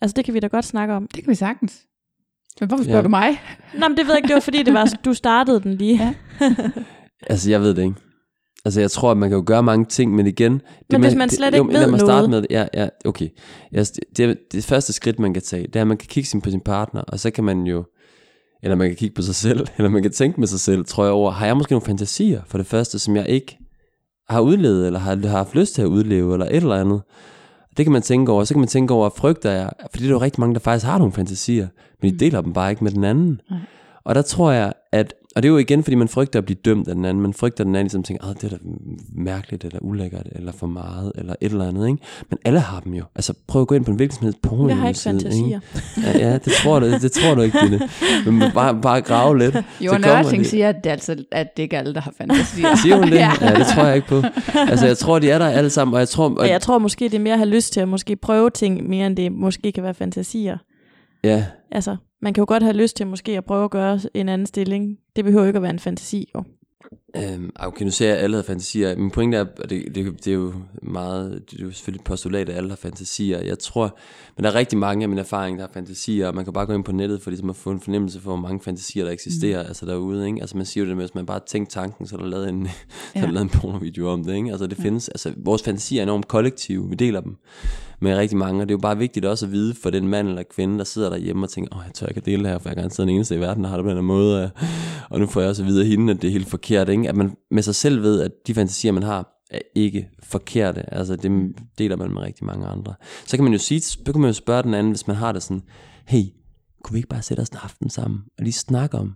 Altså, 0.00 0.14
det 0.14 0.24
kan 0.24 0.34
vi 0.34 0.40
da 0.40 0.46
godt 0.46 0.64
snakke 0.64 0.94
om. 0.94 1.06
Det 1.14 1.24
kan 1.24 1.30
vi 1.30 1.34
sagtens. 1.34 1.80
Men 2.60 2.68
hvorfor 2.68 2.84
spørger 2.84 2.98
Ja. 2.98 3.02
du 3.04 3.08
mig? 3.08 3.40
Nå, 3.74 3.88
men 3.88 3.96
det 3.96 4.06
ved 4.06 4.12
jeg 4.12 4.16
ikke, 4.18 4.28
det 4.28 4.34
var 4.34 4.40
fordi, 4.40 4.62
det 4.62 4.74
var, 4.74 4.94
du 5.04 5.14
startede 5.14 5.60
den 5.60 5.74
lige. 5.74 5.96
Ja. 6.04 6.14
Altså, 7.26 7.50
jeg 7.50 7.60
ved 7.60 7.74
det 7.74 7.82
ikke. 7.82 7.94
Altså, 8.64 8.80
jeg 8.80 8.90
tror, 8.90 9.10
at 9.10 9.16
man 9.16 9.28
kan 9.30 9.36
jo 9.38 9.44
gøre 9.46 9.62
mange 9.62 9.84
ting, 9.84 10.14
men 10.14 10.26
igen... 10.26 10.52
Det 10.52 10.62
Men 10.90 11.00
hvis 11.00 11.14
man 11.14 11.30
slet 11.30 11.52
det, 11.52 11.58
ikke 11.58 11.72
lad 11.72 11.80
ved 11.80 11.90
mig 11.90 12.00
starte 12.00 12.10
noget. 12.12 12.30
med 12.30 12.42
det. 12.42 12.46
Ja, 12.50 12.66
ja, 12.74 12.88
okay. 13.04 13.28
Jeg, 13.72 13.86
det, 14.16 14.38
det 14.52 14.64
første 14.64 14.92
skridt, 14.92 15.18
man 15.18 15.32
kan 15.34 15.42
tage, 15.42 15.66
det 15.66 15.76
er, 15.76 15.80
at 15.80 15.86
man 15.86 15.96
kan 15.96 16.06
kigge 16.08 16.28
sin- 16.28 16.40
på 16.40 16.50
sin 16.50 16.60
partner, 16.60 17.00
og 17.00 17.20
så 17.20 17.30
kan 17.30 17.44
man 17.44 17.62
jo... 17.62 17.84
Eller 18.62 18.76
man 18.76 18.88
kan 18.88 18.96
kigge 18.96 19.14
på 19.14 19.22
sig 19.22 19.34
selv, 19.34 19.66
eller 19.76 19.90
man 19.90 20.02
kan 20.02 20.12
tænke 20.12 20.40
med 20.40 20.48
sig 20.48 20.60
selv, 20.60 20.84
tror 20.84 21.04
jeg 21.04 21.12
over, 21.12 21.30
har 21.30 21.46
jeg 21.46 21.56
måske 21.56 21.72
nogle 21.72 21.86
fantasier, 21.86 22.42
for 22.46 22.58
det 22.58 22.66
første, 22.66 22.98
som 22.98 23.16
jeg 23.16 23.28
ikke 23.28 23.58
har 24.28 24.40
udlevet, 24.40 24.86
eller 24.86 24.98
har, 24.98 25.16
har 25.16 25.28
haft 25.36 25.54
lyst 25.54 25.74
til 25.74 25.82
at 25.82 25.86
udleve, 25.88 26.32
eller 26.32 26.46
et 26.46 26.56
eller 26.56 26.74
andet. 26.80 27.00
Det 27.76 27.84
kan 27.84 27.92
man 27.92 28.02
tænke 28.02 28.32
over. 28.32 28.44
Så 28.44 28.54
kan 28.54 28.60
man 28.60 28.68
tænke 28.68 28.94
over, 28.94 29.10
frygter 29.16 29.50
jeg, 29.50 29.70
fordi 29.90 30.04
der 30.04 30.10
er 30.10 30.14
jo 30.14 30.20
rigtig 30.20 30.40
mange, 30.40 30.54
der 30.54 30.60
faktisk 30.60 30.86
har 30.86 30.98
nogle 30.98 31.12
fantasier, 31.12 31.68
men 32.02 32.12
de 32.12 32.18
deler 32.18 32.40
dem 32.40 32.52
bare 32.52 32.70
ikke 32.70 32.84
med 32.84 32.92
den 32.92 33.04
anden. 33.04 33.40
Nej. 33.50 33.58
Og 34.04 34.14
der 34.14 34.22
tror 34.22 34.52
jeg, 34.52 34.72
at, 34.92 35.14
og 35.38 35.42
det 35.42 35.48
er 35.48 35.52
jo 35.52 35.58
igen, 35.58 35.82
fordi 35.84 35.94
man 35.94 36.08
frygter 36.08 36.38
at 36.38 36.44
blive 36.44 36.56
dømt 36.64 36.88
af 36.88 36.94
den 36.94 37.04
anden, 37.04 37.22
man 37.22 37.32
frygter 37.34 37.60
at 37.64 37.66
den 37.66 37.74
anden 37.74 37.84
ligesom 37.84 38.02
tænker, 38.02 38.26
"Åh, 38.28 38.34
det 38.34 38.44
er 38.44 38.48
da 38.48 38.56
mærkeligt, 39.12 39.64
eller 39.64 39.78
ulækkert, 39.82 40.26
eller 40.32 40.52
for 40.52 40.66
meget, 40.66 41.12
eller 41.14 41.34
et 41.40 41.52
eller 41.52 41.68
andet, 41.68 41.86
ikke? 41.88 42.02
Men 42.30 42.38
alle 42.44 42.60
har 42.60 42.80
dem 42.80 42.94
jo. 42.94 43.04
Altså 43.14 43.32
prøv 43.46 43.62
at 43.62 43.68
gå 43.68 43.74
ind 43.74 43.84
på 43.84 43.90
en 43.90 43.96
hvilken 43.96 44.16
som 44.16 44.24
helst 44.24 44.42
porno 44.42 44.68
Jeg 44.68 44.76
har 44.76 44.88
ikke 44.88 45.00
fantasier. 45.00 45.60
Ja, 46.02 46.18
ja, 46.18 46.32
det 46.38 46.52
tror 46.52 46.80
du, 46.80 46.86
det 46.92 47.12
tror 47.12 47.34
du 47.34 47.40
ikke, 47.40 47.58
Dine. 47.64 47.80
Men 48.32 48.52
bare, 48.54 48.78
bare 48.82 49.00
grave 49.00 49.38
lidt. 49.38 49.56
Johan 49.80 50.02
kommer 50.02 50.18
Ørting 50.24 50.44
de- 50.44 50.48
siger, 50.48 50.68
at 50.68 50.76
det, 50.84 50.86
er 50.86 50.92
altså, 50.92 51.24
at 51.32 51.56
det 51.56 51.62
ikke 51.62 51.76
er 51.76 51.80
alle, 51.80 51.94
der 51.94 52.00
har 52.00 52.12
fantasier. 52.18 52.76
Siger 52.82 52.96
hun 52.96 53.04
det? 53.10 53.14
Ja. 53.24 53.30
ja. 53.40 53.54
det 53.54 53.66
tror 53.66 53.84
jeg 53.84 53.96
ikke 53.96 54.08
på. 54.08 54.22
Altså, 54.54 54.86
jeg 54.86 54.98
tror, 54.98 55.18
de 55.18 55.30
er 55.30 55.38
der 55.38 55.46
alle 55.48 55.70
sammen, 55.70 55.94
og 55.94 56.00
jeg 56.00 56.08
tror... 56.08 56.28
Og, 56.28 56.36
Og 56.36 56.48
jeg 56.48 56.60
tror 56.60 56.78
måske, 56.78 57.04
det 57.04 57.14
er 57.14 57.18
mere 57.18 57.32
at 57.32 57.38
have 57.38 57.50
lyst 57.50 57.72
til 57.72 57.80
at 57.80 57.88
måske 57.88 58.16
prøve 58.16 58.50
ting, 58.50 58.88
mere 58.88 59.06
end 59.06 59.16
det 59.16 59.32
måske 59.32 59.72
kan 59.72 59.82
være 59.82 59.94
fantasier. 59.94 60.58
ja, 61.24 61.44
Altså, 61.70 61.96
man 62.20 62.34
kan 62.34 62.42
jo 62.42 62.46
godt 62.48 62.62
have 62.62 62.76
lyst 62.76 62.96
til 62.96 63.06
måske 63.06 63.36
at 63.36 63.44
prøve 63.44 63.64
at 63.64 63.70
gøre 63.70 64.00
en 64.14 64.28
anden 64.28 64.46
stilling. 64.46 64.98
Det 65.16 65.24
behøver 65.24 65.42
jo 65.42 65.46
ikke 65.46 65.56
at 65.56 65.62
være 65.62 65.70
en 65.72 65.78
fantasi, 65.78 66.30
jo. 66.34 66.44
Øhm, 67.16 67.50
okay, 67.56 67.84
nu 67.84 67.90
ser 67.90 68.08
jeg, 68.08 68.16
at 68.16 68.24
alle 68.24 68.36
har 68.36 68.42
fantasier. 68.42 68.96
Min 68.96 69.10
pointe 69.10 69.36
er, 69.36 69.44
og 69.62 69.70
det, 69.70 69.94
det, 69.94 70.24
det 70.24 70.26
er 70.26 70.34
jo 70.34 70.54
meget, 70.82 71.42
det 71.50 71.60
er 71.60 71.64
jo 71.64 71.70
selvfølgelig 71.72 72.00
et 72.00 72.04
postulat, 72.04 72.48
at 72.48 72.56
alle 72.56 72.68
har 72.68 72.76
fantasier. 72.76 73.40
Jeg 73.40 73.58
tror, 73.58 73.98
men 74.36 74.44
der 74.44 74.50
er 74.50 74.54
rigtig 74.54 74.78
mange 74.78 75.02
af 75.02 75.08
mine 75.08 75.20
erfaringer, 75.20 75.58
der 75.58 75.66
har 75.66 75.72
fantasier, 75.72 76.28
og 76.28 76.34
man 76.34 76.44
kan 76.44 76.52
bare 76.52 76.66
gå 76.66 76.74
ind 76.74 76.84
på 76.84 76.92
nettet 76.92 77.22
for 77.22 77.30
ligesom 77.30 77.50
at 77.50 77.56
få 77.56 77.70
en 77.70 77.80
fornemmelse 77.80 78.20
for, 78.20 78.30
hvor 78.30 78.48
mange 78.48 78.60
fantasier, 78.60 79.04
der 79.04 79.12
eksisterer 79.12 79.62
mm. 79.62 79.68
altså 79.68 79.86
derude. 79.86 80.26
Ikke? 80.26 80.40
Altså 80.40 80.56
man 80.56 80.66
siger 80.66 80.84
jo 80.84 80.88
det 80.88 80.96
med, 80.96 81.04
at 81.04 81.10
hvis 81.10 81.14
man 81.14 81.26
bare 81.26 81.40
tænker 81.46 81.70
tanken, 81.70 82.06
så 82.06 82.16
er 82.16 82.20
der 82.20 82.26
lavet 82.26 82.48
en, 82.48 82.62
ja. 83.14 83.20
er 83.20 83.26
der 83.26 83.32
lavet 83.32 83.44
en 83.44 83.60
pornovideo 83.60 84.08
om 84.08 84.24
det. 84.24 84.34
Ikke? 84.34 84.50
Altså 84.50 84.66
det 84.66 84.78
findes, 84.78 85.08
altså 85.08 85.32
vores 85.36 85.62
fantasier 85.62 86.00
er 86.00 86.02
enormt 86.02 86.28
kollektive, 86.28 86.88
vi 86.88 86.94
deler 86.94 87.20
dem 87.20 87.36
med 88.00 88.16
rigtig 88.16 88.38
mange, 88.38 88.62
og 88.62 88.68
det 88.68 88.74
er 88.74 88.76
jo 88.76 88.80
bare 88.80 88.98
vigtigt 88.98 89.26
også 89.26 89.46
at 89.46 89.52
vide 89.52 89.74
for 89.82 89.90
den 89.90 90.08
mand 90.08 90.28
eller 90.28 90.42
kvinde, 90.42 90.78
der 90.78 90.84
sidder 90.84 91.10
derhjemme 91.10 91.46
og 91.46 91.50
tænker, 91.50 91.76
åh, 91.76 91.82
jeg 91.86 91.94
tør 91.94 92.06
ikke 92.06 92.18
at 92.18 92.26
dele 92.26 92.42
det 92.42 92.50
her, 92.50 92.58
for 92.58 92.68
jeg 92.68 92.72
er 92.72 92.74
garanteret 92.74 93.08
den 93.08 93.14
eneste 93.14 93.36
i 93.36 93.40
verden, 93.40 93.64
der 93.64 93.70
har 93.70 93.76
det 93.76 93.84
på 93.84 93.88
den 93.88 93.96
her 93.96 94.02
måde, 94.02 94.50
og 95.10 95.20
nu 95.20 95.26
får 95.26 95.40
jeg 95.40 95.50
også 95.50 95.62
at 95.62 95.68
vide 95.68 95.80
af 95.80 95.86
hende, 95.86 96.12
at 96.12 96.22
det 96.22 96.28
er 96.28 96.32
helt 96.32 96.48
forkert, 96.48 96.88
ikke? 96.88 96.97
At 97.06 97.16
man 97.16 97.36
med 97.50 97.62
sig 97.62 97.74
selv 97.74 98.02
ved, 98.02 98.20
at 98.20 98.32
de 98.46 98.54
fantasier, 98.54 98.92
man 98.92 99.02
har, 99.02 99.28
er 99.50 99.60
ikke 99.74 100.10
forkerte, 100.22 100.94
altså 100.94 101.16
det 101.16 101.54
deler 101.78 101.96
man 101.96 102.10
med 102.10 102.22
rigtig 102.22 102.44
mange 102.44 102.66
andre. 102.66 102.94
Så 103.26 103.36
kan 103.36 103.44
man 103.44 103.52
jo 103.52 103.58
sige, 103.58 103.80
så 103.80 103.98
kan 104.12 104.20
man 104.20 104.28
jo 104.28 104.34
spørge 104.34 104.62
den 104.62 104.74
anden, 104.74 104.92
hvis 104.92 105.06
man 105.06 105.16
har 105.16 105.32
det 105.32 105.42
sådan, 105.42 105.62
hey, 106.06 106.22
kunne 106.84 106.94
vi 106.94 106.98
ikke 106.98 107.08
bare 107.08 107.22
sætte 107.22 107.40
os 107.40 107.48
en 107.48 107.58
aften 107.62 107.90
sammen, 107.90 108.20
og 108.38 108.44
lige 108.44 108.52
snakke 108.52 108.98
om 108.98 109.14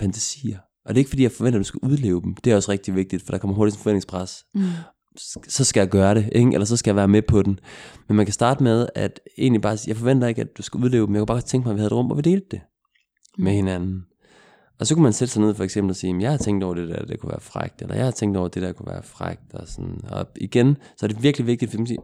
fantasier? 0.00 0.58
Og 0.84 0.94
det 0.94 0.98
er 0.98 1.00
ikke 1.00 1.10
fordi, 1.10 1.22
jeg 1.22 1.32
forventer, 1.32 1.58
at 1.58 1.64
du 1.64 1.68
skal 1.68 1.80
udleve 1.82 2.22
dem. 2.22 2.34
Det 2.34 2.52
er 2.52 2.56
også 2.56 2.72
rigtig 2.72 2.94
vigtigt, 2.94 3.22
for 3.22 3.32
der 3.32 3.38
kommer 3.38 3.54
hurtigt 3.56 3.76
en 3.76 3.82
forventningspres 3.82 4.44
Mm. 4.54 4.62
så 5.48 5.64
skal 5.64 5.80
jeg 5.80 5.88
gøre 5.88 6.14
det, 6.14 6.30
ikke? 6.32 6.52
eller 6.52 6.64
så 6.64 6.76
skal 6.76 6.90
jeg 6.90 6.96
være 6.96 7.08
med 7.08 7.22
på 7.22 7.42
den. 7.42 7.58
Men 8.08 8.16
man 8.16 8.26
kan 8.26 8.32
starte 8.32 8.62
med, 8.62 8.88
at 8.94 9.20
egentlig 9.38 9.62
bare 9.62 9.78
jeg 9.86 9.96
forventer 9.96 10.28
ikke, 10.28 10.40
at 10.40 10.56
du 10.58 10.62
skal 10.62 10.84
udleve 10.84 11.06
dem, 11.06 11.14
jeg 11.14 11.20
kunne 11.20 11.26
bare 11.26 11.40
tænke 11.40 11.64
mig, 11.64 11.72
at 11.72 11.76
vi 11.76 11.80
havde 11.80 11.86
et 11.86 11.92
rum, 11.92 12.06
hvor 12.06 12.16
vi 12.16 12.22
delte 12.22 12.46
det 12.50 12.60
med 13.38 13.52
hinanden. 13.52 14.02
Og 14.78 14.86
så 14.86 14.94
kunne 14.94 15.02
man 15.02 15.12
sætte 15.12 15.34
sig 15.34 15.42
ned 15.42 15.54
for 15.54 15.64
eksempel 15.64 15.90
og 15.90 15.96
sige, 15.96 16.20
jeg 16.20 16.30
har 16.30 16.38
tænkt 16.38 16.64
over 16.64 16.74
det 16.74 16.88
der, 16.88 17.04
det 17.04 17.20
kunne 17.20 17.30
være 17.30 17.40
frægt, 17.40 17.82
eller 17.82 17.94
jeg 17.94 18.04
har 18.04 18.10
tænkt 18.10 18.36
over 18.36 18.48
det 18.48 18.62
der, 18.62 18.72
kunne 18.72 18.92
være 18.92 19.02
frægt, 19.02 19.54
og 19.54 19.68
sådan. 19.68 20.00
Og 20.08 20.26
igen, 20.36 20.76
så 20.96 21.06
er 21.06 21.08
det 21.08 21.22
virkelig 21.22 21.46
vigtigt, 21.46 21.70
for 21.70 21.78
man 21.78 21.86
siger, 21.86 22.00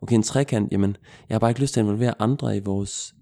okay, 0.00 0.14
en 0.14 0.22
trekant, 0.22 0.72
jamen, 0.72 0.96
jeg 1.28 1.34
har 1.34 1.38
bare 1.38 1.50
ikke 1.50 1.60
lyst 1.60 1.74
til 1.74 1.80
at 1.80 1.84
involvere 1.84 2.14
andre 2.18 2.56
i 2.56 2.60
vores 2.60 3.14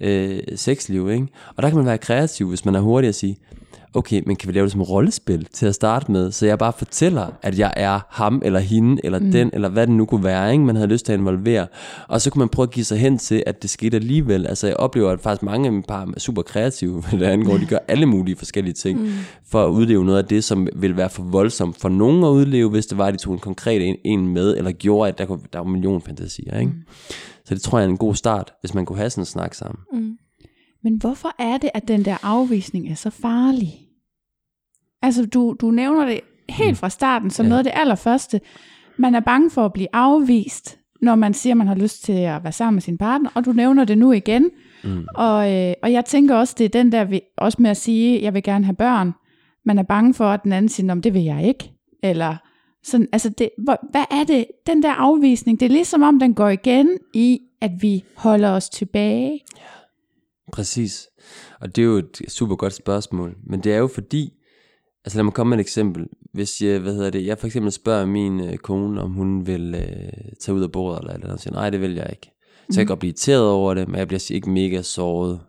øh, 0.00 0.40
sexliv, 0.56 1.10
ikke? 1.10 1.26
Og 1.56 1.62
der 1.62 1.68
kan 1.68 1.76
man 1.76 1.86
være 1.86 1.98
kreativ, 1.98 2.48
hvis 2.48 2.64
man 2.64 2.74
er 2.74 2.80
hurtig 2.80 3.08
at 3.08 3.14
sige, 3.14 3.38
okay, 3.94 4.22
men 4.26 4.36
kan 4.36 4.48
vi 4.48 4.52
lave 4.52 4.64
det 4.64 4.72
som 4.72 4.82
rollespil 4.82 5.44
til 5.52 5.66
at 5.66 5.74
starte 5.74 6.12
med, 6.12 6.32
så 6.32 6.46
jeg 6.46 6.58
bare 6.58 6.72
fortæller, 6.72 7.26
at 7.42 7.58
jeg 7.58 7.72
er 7.76 8.00
ham 8.08 8.42
eller 8.44 8.60
hende, 8.60 9.00
eller 9.04 9.18
mm. 9.18 9.32
den, 9.32 9.50
eller 9.52 9.68
hvad 9.68 9.86
det 9.86 9.94
nu 9.94 10.04
kunne 10.04 10.24
være, 10.24 10.52
ikke? 10.52 10.64
man 10.64 10.76
havde 10.76 10.88
lyst 10.88 11.06
til 11.06 11.12
at 11.12 11.18
involvere. 11.18 11.66
Og 12.08 12.20
så 12.20 12.30
kunne 12.30 12.38
man 12.38 12.48
prøve 12.48 12.64
at 12.64 12.70
give 12.70 12.84
sig 12.84 12.98
hen 12.98 13.18
til, 13.18 13.42
at 13.46 13.62
det 13.62 13.70
skete 13.70 13.96
alligevel. 13.96 14.46
Altså 14.46 14.66
jeg 14.66 14.76
oplever, 14.76 15.10
at 15.10 15.20
faktisk 15.20 15.42
mange 15.42 15.66
af 15.66 15.72
mine 15.72 15.84
par 15.88 16.12
er 16.16 16.20
super 16.20 16.42
kreative, 16.42 17.00
hvad 17.10 17.20
det 17.20 17.26
angår. 17.26 17.56
De 17.56 17.66
gør 17.66 17.78
alle 17.88 18.06
mulige 18.06 18.36
forskellige 18.36 18.74
ting, 18.74 19.00
mm. 19.00 19.10
for 19.48 19.64
at 19.64 19.70
udleve 19.70 20.04
noget 20.04 20.18
af 20.18 20.24
det, 20.24 20.44
som 20.44 20.68
ville 20.74 20.96
være 20.96 21.10
for 21.10 21.22
voldsomt 21.22 21.80
for 21.80 21.88
nogen 21.88 22.24
at 22.24 22.28
udleve, 22.28 22.70
hvis 22.70 22.86
det 22.86 22.98
var, 22.98 23.06
at 23.06 23.14
de 23.14 23.18
tog 23.18 23.32
en 23.32 23.38
konkret 23.38 23.88
en, 23.88 23.96
en 24.04 24.28
med, 24.28 24.56
eller 24.56 24.72
gjorde, 24.72 25.08
at 25.08 25.18
der, 25.18 25.26
kunne, 25.26 25.40
der 25.52 25.58
var 25.58 25.66
en 25.66 25.72
million 25.72 26.02
fantasier. 26.02 26.58
Ikke? 26.58 26.72
Mm. 26.72 26.82
Så 27.50 27.54
det 27.54 27.62
tror 27.62 27.78
jeg 27.78 27.84
er 27.86 27.90
en 27.90 27.96
god 27.96 28.14
start, 28.14 28.52
hvis 28.60 28.74
man 28.74 28.84
kunne 28.86 28.98
have 28.98 29.10
sådan 29.10 29.22
en 29.22 29.26
snak 29.26 29.54
sammen. 29.54 29.78
Mm. 29.92 30.16
Men 30.82 30.94
hvorfor 30.94 31.34
er 31.38 31.58
det, 31.58 31.70
at 31.74 31.88
den 31.88 32.04
der 32.04 32.16
afvisning 32.22 32.90
er 32.90 32.94
så 32.94 33.10
farlig? 33.10 33.74
Altså, 35.02 35.26
du, 35.26 35.56
du 35.60 35.70
nævner 35.70 36.06
det 36.06 36.20
helt 36.48 36.78
fra 36.78 36.88
starten 36.88 37.30
som 37.30 37.44
Ja. 37.46 37.48
noget 37.48 37.58
af 37.58 37.64
det 37.64 37.72
allerførste. 37.80 38.40
Man 38.96 39.14
er 39.14 39.20
bange 39.20 39.50
for 39.50 39.64
at 39.64 39.72
blive 39.72 39.88
afvist, 39.92 40.78
når 41.02 41.14
man 41.14 41.34
siger, 41.34 41.54
man 41.54 41.66
har 41.66 41.74
lyst 41.74 42.04
til 42.04 42.12
at 42.12 42.42
være 42.44 42.52
sammen 42.52 42.74
med 42.74 42.82
sin 42.82 42.98
partner, 42.98 43.30
og 43.34 43.44
du 43.44 43.52
nævner 43.52 43.84
det 43.84 43.98
nu 43.98 44.12
igen. 44.12 44.50
Mm. 44.84 45.06
Og, 45.14 45.52
øh, 45.56 45.74
og 45.82 45.92
jeg 45.92 46.04
tænker 46.04 46.34
også, 46.36 46.54
det 46.58 46.64
er 46.64 46.68
den 46.68 46.92
der, 46.92 47.04
vi- 47.04 47.20
også 47.38 47.62
med 47.62 47.70
at 47.70 47.76
sige, 47.76 48.22
jeg 48.22 48.34
vil 48.34 48.42
gerne 48.42 48.64
have 48.64 48.76
børn. 48.76 49.12
Man 49.64 49.78
er 49.78 49.82
bange 49.82 50.14
for, 50.14 50.24
at 50.24 50.42
den 50.44 50.52
anden 50.52 50.68
siger, 50.68 50.94
"Nå, 50.94 51.00
det 51.00 51.14
vil 51.14 51.22
jeg 51.22 51.44
ikke. 51.48 51.72
Eller 52.02 52.36
sådan, 52.84 53.08
altså 53.12 53.28
det, 53.28 53.50
hvor, 53.64 53.78
hvad 53.90 54.04
er 54.10 54.24
det, 54.24 54.46
den 54.66 54.82
der 54.82 54.92
afvisning, 54.92 55.60
det 55.60 55.66
er 55.66 55.70
ligesom 55.70 56.02
om, 56.02 56.18
den 56.18 56.34
går 56.34 56.48
igen 56.48 56.88
i, 57.14 57.40
at 57.60 57.70
vi 57.80 58.04
holder 58.16 58.50
os 58.50 58.68
tilbage. 58.68 59.40
Præcis. 60.52 61.08
Og 61.60 61.76
det 61.76 61.82
er 61.82 61.86
jo 61.86 61.96
et 61.96 62.20
super 62.28 62.56
godt 62.56 62.72
spørgsmål. 62.72 63.36
Men 63.46 63.60
det 63.60 63.72
er 63.72 63.76
jo 63.78 63.86
fordi, 63.86 64.32
altså 65.04 65.18
lad 65.18 65.24
mig 65.24 65.32
komme 65.32 65.50
med 65.50 65.58
et 65.58 65.62
eksempel. 65.62 66.06
Hvis 66.32 66.62
jeg, 66.62 66.78
hvad 66.78 66.94
hedder 66.94 67.10
det, 67.10 67.26
jeg 67.26 67.38
for 67.38 67.46
eksempel 67.46 67.72
spørger 67.72 68.06
min 68.06 68.40
øh, 68.40 68.56
kone, 68.56 69.00
om 69.02 69.10
hun 69.12 69.46
vil 69.46 69.74
øh, 69.74 70.12
tage 70.40 70.54
ud 70.56 70.62
af 70.62 70.72
bordet 70.72 71.00
eller 71.00 71.14
eller 71.14 71.32
og 71.32 71.40
siger, 71.40 71.54
nej, 71.54 71.70
det 71.70 71.80
vil 71.80 71.94
jeg 71.94 72.06
ikke. 72.10 72.30
Så 72.70 72.80
jeg 72.80 72.86
kan 72.86 72.86
godt 72.86 72.98
blive 72.98 73.08
irriteret 73.08 73.48
over 73.48 73.74
det, 73.74 73.88
men 73.88 73.98
jeg 73.98 74.08
bliver 74.08 74.30
ikke 74.30 74.50
mega 74.50 74.82
såret 74.82 75.40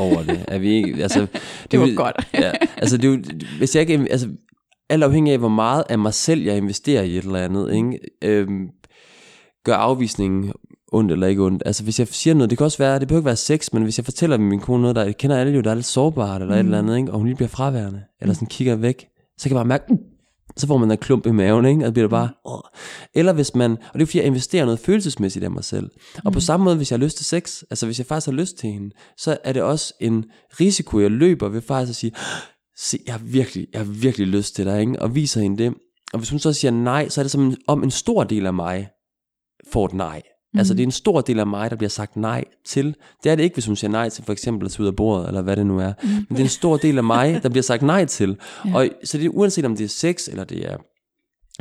over 0.00 0.22
det. 0.22 0.44
Er 0.48 0.58
vi 0.58 0.70
ikke, 0.72 1.02
altså, 1.02 1.26
Det 1.70 1.80
var 1.80 1.86
er 1.86 1.90
jo- 1.90 1.96
godt. 1.96 2.28
ja, 2.34 2.52
altså 2.76 2.96
det 2.96 3.26
hvis 3.58 3.74
jeg 3.76 3.80
ikke, 3.90 4.06
altså 4.10 4.28
alt 4.90 5.04
afhængig 5.04 5.32
af, 5.32 5.38
hvor 5.38 5.48
meget 5.48 5.84
af 5.88 5.98
mig 5.98 6.14
selv, 6.14 6.42
jeg 6.42 6.56
investerer 6.56 7.02
i 7.02 7.18
et 7.18 7.24
eller 7.24 7.38
andet, 7.38 7.74
ikke? 7.74 7.98
Øhm, 8.22 8.68
gør 9.64 9.74
afvisningen 9.74 10.52
ondt 10.92 11.12
eller 11.12 11.26
ikke 11.26 11.42
ondt. 11.42 11.62
Altså 11.66 11.84
hvis 11.84 11.98
jeg 11.98 12.08
siger 12.08 12.34
noget, 12.34 12.50
det 12.50 12.58
kan 12.58 12.64
også 12.64 12.78
være, 12.78 12.98
det 12.98 13.08
behøver 13.08 13.20
ikke 13.20 13.26
være 13.26 13.36
sex, 13.36 13.72
men 13.72 13.82
hvis 13.82 13.98
jeg 13.98 14.04
fortæller 14.04 14.38
min 14.38 14.60
kone 14.60 14.82
noget, 14.82 14.96
der 14.96 15.12
kender 15.12 15.36
alle 15.36 15.52
jo, 15.52 15.60
der 15.60 15.70
er 15.70 15.74
lidt 15.74 15.86
sårbart 15.86 16.42
eller 16.42 16.54
mm. 16.54 16.60
et 16.60 16.64
eller 16.64 16.78
andet, 16.78 16.96
ikke? 16.96 17.12
og 17.12 17.18
hun 17.18 17.26
lige 17.26 17.36
bliver 17.36 17.48
fraværende, 17.48 18.02
eller 18.20 18.34
sådan 18.34 18.48
kigger 18.48 18.76
væk, 18.76 19.06
så 19.38 19.48
kan 19.48 19.56
jeg 19.56 19.58
bare 19.58 19.68
mærke, 19.68 19.84
uh, 19.92 19.98
så 20.56 20.66
får 20.66 20.78
man 20.78 20.90
en 20.90 20.98
klump 20.98 21.26
i 21.26 21.30
maven, 21.30 21.64
ikke? 21.64 21.80
og 21.80 21.86
så 21.86 21.92
bliver 21.92 22.06
det 22.06 22.10
bare, 22.10 22.28
uh. 22.44 22.60
eller 23.14 23.32
hvis 23.32 23.54
man, 23.54 23.70
og 23.70 23.94
det 23.94 24.02
er 24.02 24.06
fordi, 24.06 24.18
jeg 24.18 24.26
investerer 24.26 24.64
noget 24.64 24.80
følelsesmæssigt 24.80 25.44
af 25.44 25.50
mig 25.50 25.64
selv. 25.64 25.90
Og 26.24 26.32
på 26.32 26.40
samme 26.40 26.64
måde, 26.64 26.76
hvis 26.76 26.90
jeg 26.90 26.98
har 26.98 27.04
lyst 27.04 27.16
til 27.16 27.26
sex, 27.26 27.62
altså 27.70 27.86
hvis 27.86 27.98
jeg 27.98 28.06
faktisk 28.06 28.26
har 28.26 28.32
lyst 28.32 28.56
til 28.56 28.70
hende, 28.70 28.90
så 29.16 29.36
er 29.44 29.52
det 29.52 29.62
også 29.62 29.94
en 30.00 30.24
risiko, 30.60 31.00
jeg 31.00 31.10
løber 31.10 31.48
ved 31.48 31.60
faktisk 31.60 31.90
at 31.90 31.96
sige, 31.96 32.12
se, 32.80 32.98
jeg 33.06 33.14
har 33.14 33.20
virkelig, 33.24 33.66
jeg 33.72 33.80
har 33.80 33.92
virkelig 33.92 34.26
lyst 34.26 34.54
til 34.54 34.66
dig, 34.66 34.80
ikke? 34.80 35.02
og 35.02 35.14
viser 35.14 35.40
hende 35.40 35.64
det. 35.64 35.74
Og 36.12 36.18
hvis 36.18 36.30
hun 36.30 36.38
så 36.38 36.52
siger 36.52 36.70
nej, 36.70 37.08
så 37.08 37.20
er 37.20 37.22
det 37.22 37.30
som 37.30 37.42
en, 37.42 37.56
om 37.66 37.82
en 37.82 37.90
stor 37.90 38.24
del 38.24 38.46
af 38.46 38.54
mig 38.54 38.88
får 39.72 39.86
et 39.86 39.92
nej. 39.92 40.22
Mm. 40.52 40.58
Altså 40.58 40.74
det 40.74 40.80
er 40.80 40.86
en 40.86 40.92
stor 40.92 41.20
del 41.20 41.40
af 41.40 41.46
mig, 41.46 41.70
der 41.70 41.76
bliver 41.76 41.90
sagt 41.90 42.16
nej 42.16 42.44
til. 42.66 42.94
Det 43.24 43.32
er 43.32 43.36
det 43.36 43.42
ikke, 43.42 43.54
hvis 43.54 43.66
hun 43.66 43.76
siger 43.76 43.90
nej 43.90 44.08
til 44.08 44.24
for 44.24 44.32
eksempel 44.32 44.66
at 44.66 44.72
tage 44.72 44.82
ud 44.82 44.86
af 44.86 44.96
bordet, 44.96 45.28
eller 45.28 45.42
hvad 45.42 45.56
det 45.56 45.66
nu 45.66 45.78
er. 45.78 45.92
Mm. 46.02 46.08
Men 46.08 46.26
det 46.28 46.38
er 46.38 46.42
en 46.42 46.48
stor 46.48 46.76
del 46.76 46.98
af 46.98 47.04
mig, 47.04 47.42
der 47.42 47.48
bliver 47.48 47.62
sagt 47.62 47.82
nej 47.82 48.04
til. 48.04 48.36
Ja. 48.66 48.74
Og 48.74 48.88
så 49.04 49.18
det 49.18 49.26
er 49.26 49.30
uanset 49.30 49.64
om 49.64 49.76
det 49.76 49.84
er 49.84 49.88
sex, 49.88 50.28
eller 50.28 50.44
det 50.44 50.72
er 50.72 50.76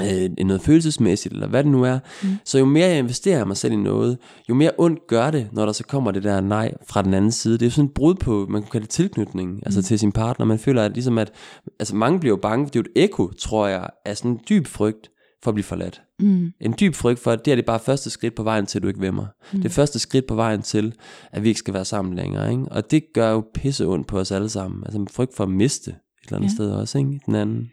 øh, 0.01 0.45
noget 0.45 0.61
følelsesmæssigt, 0.61 1.33
eller 1.33 1.47
hvad 1.47 1.63
det 1.63 1.71
nu 1.71 1.83
er. 1.83 1.99
Mm. 2.23 2.29
Så 2.45 2.59
jo 2.59 2.65
mere 2.65 2.87
jeg 2.87 2.99
investerer 2.99 3.45
mig 3.45 3.57
selv 3.57 3.73
i 3.73 3.75
noget, 3.75 4.17
jo 4.49 4.53
mere 4.53 4.71
ondt 4.77 5.07
gør 5.07 5.31
det, 5.31 5.47
når 5.51 5.65
der 5.65 5.73
så 5.73 5.83
kommer 5.83 6.11
det 6.11 6.23
der 6.23 6.41
nej 6.41 6.73
fra 6.87 7.01
den 7.01 7.13
anden 7.13 7.31
side. 7.31 7.53
Det 7.53 7.61
er 7.61 7.65
jo 7.65 7.71
sådan 7.71 7.85
et 7.85 7.93
brud 7.93 8.15
på, 8.15 8.47
man 8.49 8.61
kan 8.61 8.71
kalde 8.71 8.83
det 8.83 8.89
tilknytning, 8.89 9.51
mm. 9.51 9.61
altså 9.65 9.81
til 9.81 9.99
sin 9.99 10.11
partner. 10.11 10.45
Man 10.45 10.59
føler, 10.59 10.83
at 10.83 10.93
ligesom 10.93 11.17
at, 11.17 11.31
altså 11.79 11.95
mange 11.95 12.19
bliver 12.19 12.31
jo 12.31 12.39
bange, 12.41 12.65
det 12.65 12.75
er 12.75 12.79
jo 12.79 12.83
et 12.95 13.03
ekko, 13.03 13.31
tror 13.39 13.67
jeg, 13.67 13.87
af 14.05 14.17
sådan 14.17 14.31
en 14.31 14.39
dyb 14.49 14.67
frygt 14.67 15.09
for 15.43 15.51
at 15.51 15.55
blive 15.55 15.63
forladt. 15.63 16.01
Mm. 16.19 16.51
En 16.61 16.75
dyb 16.79 16.95
frygt 16.95 17.19
for, 17.19 17.31
at 17.31 17.45
det 17.45 17.51
er 17.51 17.55
det 17.55 17.65
bare 17.65 17.79
første 17.79 18.09
skridt 18.09 18.35
på 18.35 18.43
vejen 18.43 18.65
til, 18.65 18.79
at 18.79 18.83
du 18.83 18.87
ikke 18.87 18.99
vil 18.99 19.13
mig. 19.13 19.27
Mm. 19.53 19.61
Det 19.61 19.71
første 19.71 19.99
skridt 19.99 20.27
på 20.27 20.35
vejen 20.35 20.61
til, 20.61 20.93
at 21.31 21.43
vi 21.43 21.47
ikke 21.47 21.59
skal 21.59 21.73
være 21.73 21.85
sammen 21.85 22.15
længere. 22.15 22.51
Ikke? 22.51 22.63
Og 22.71 22.91
det 22.91 23.03
gør 23.13 23.31
jo 23.31 23.45
pisse 23.53 23.87
ondt 23.87 24.07
på 24.07 24.19
os 24.19 24.31
alle 24.31 24.49
sammen. 24.49 24.83
Altså 24.83 24.99
en 24.99 25.07
frygt 25.07 25.35
for 25.35 25.43
at 25.43 25.49
miste 25.49 25.91
et 25.91 25.97
eller 26.25 26.37
andet. 26.37 26.49
Ja. 26.49 26.53
sted 26.53 26.71
også, 26.71 26.97
ikke? 26.97 27.19
Den 27.25 27.35
anden. 27.35 27.71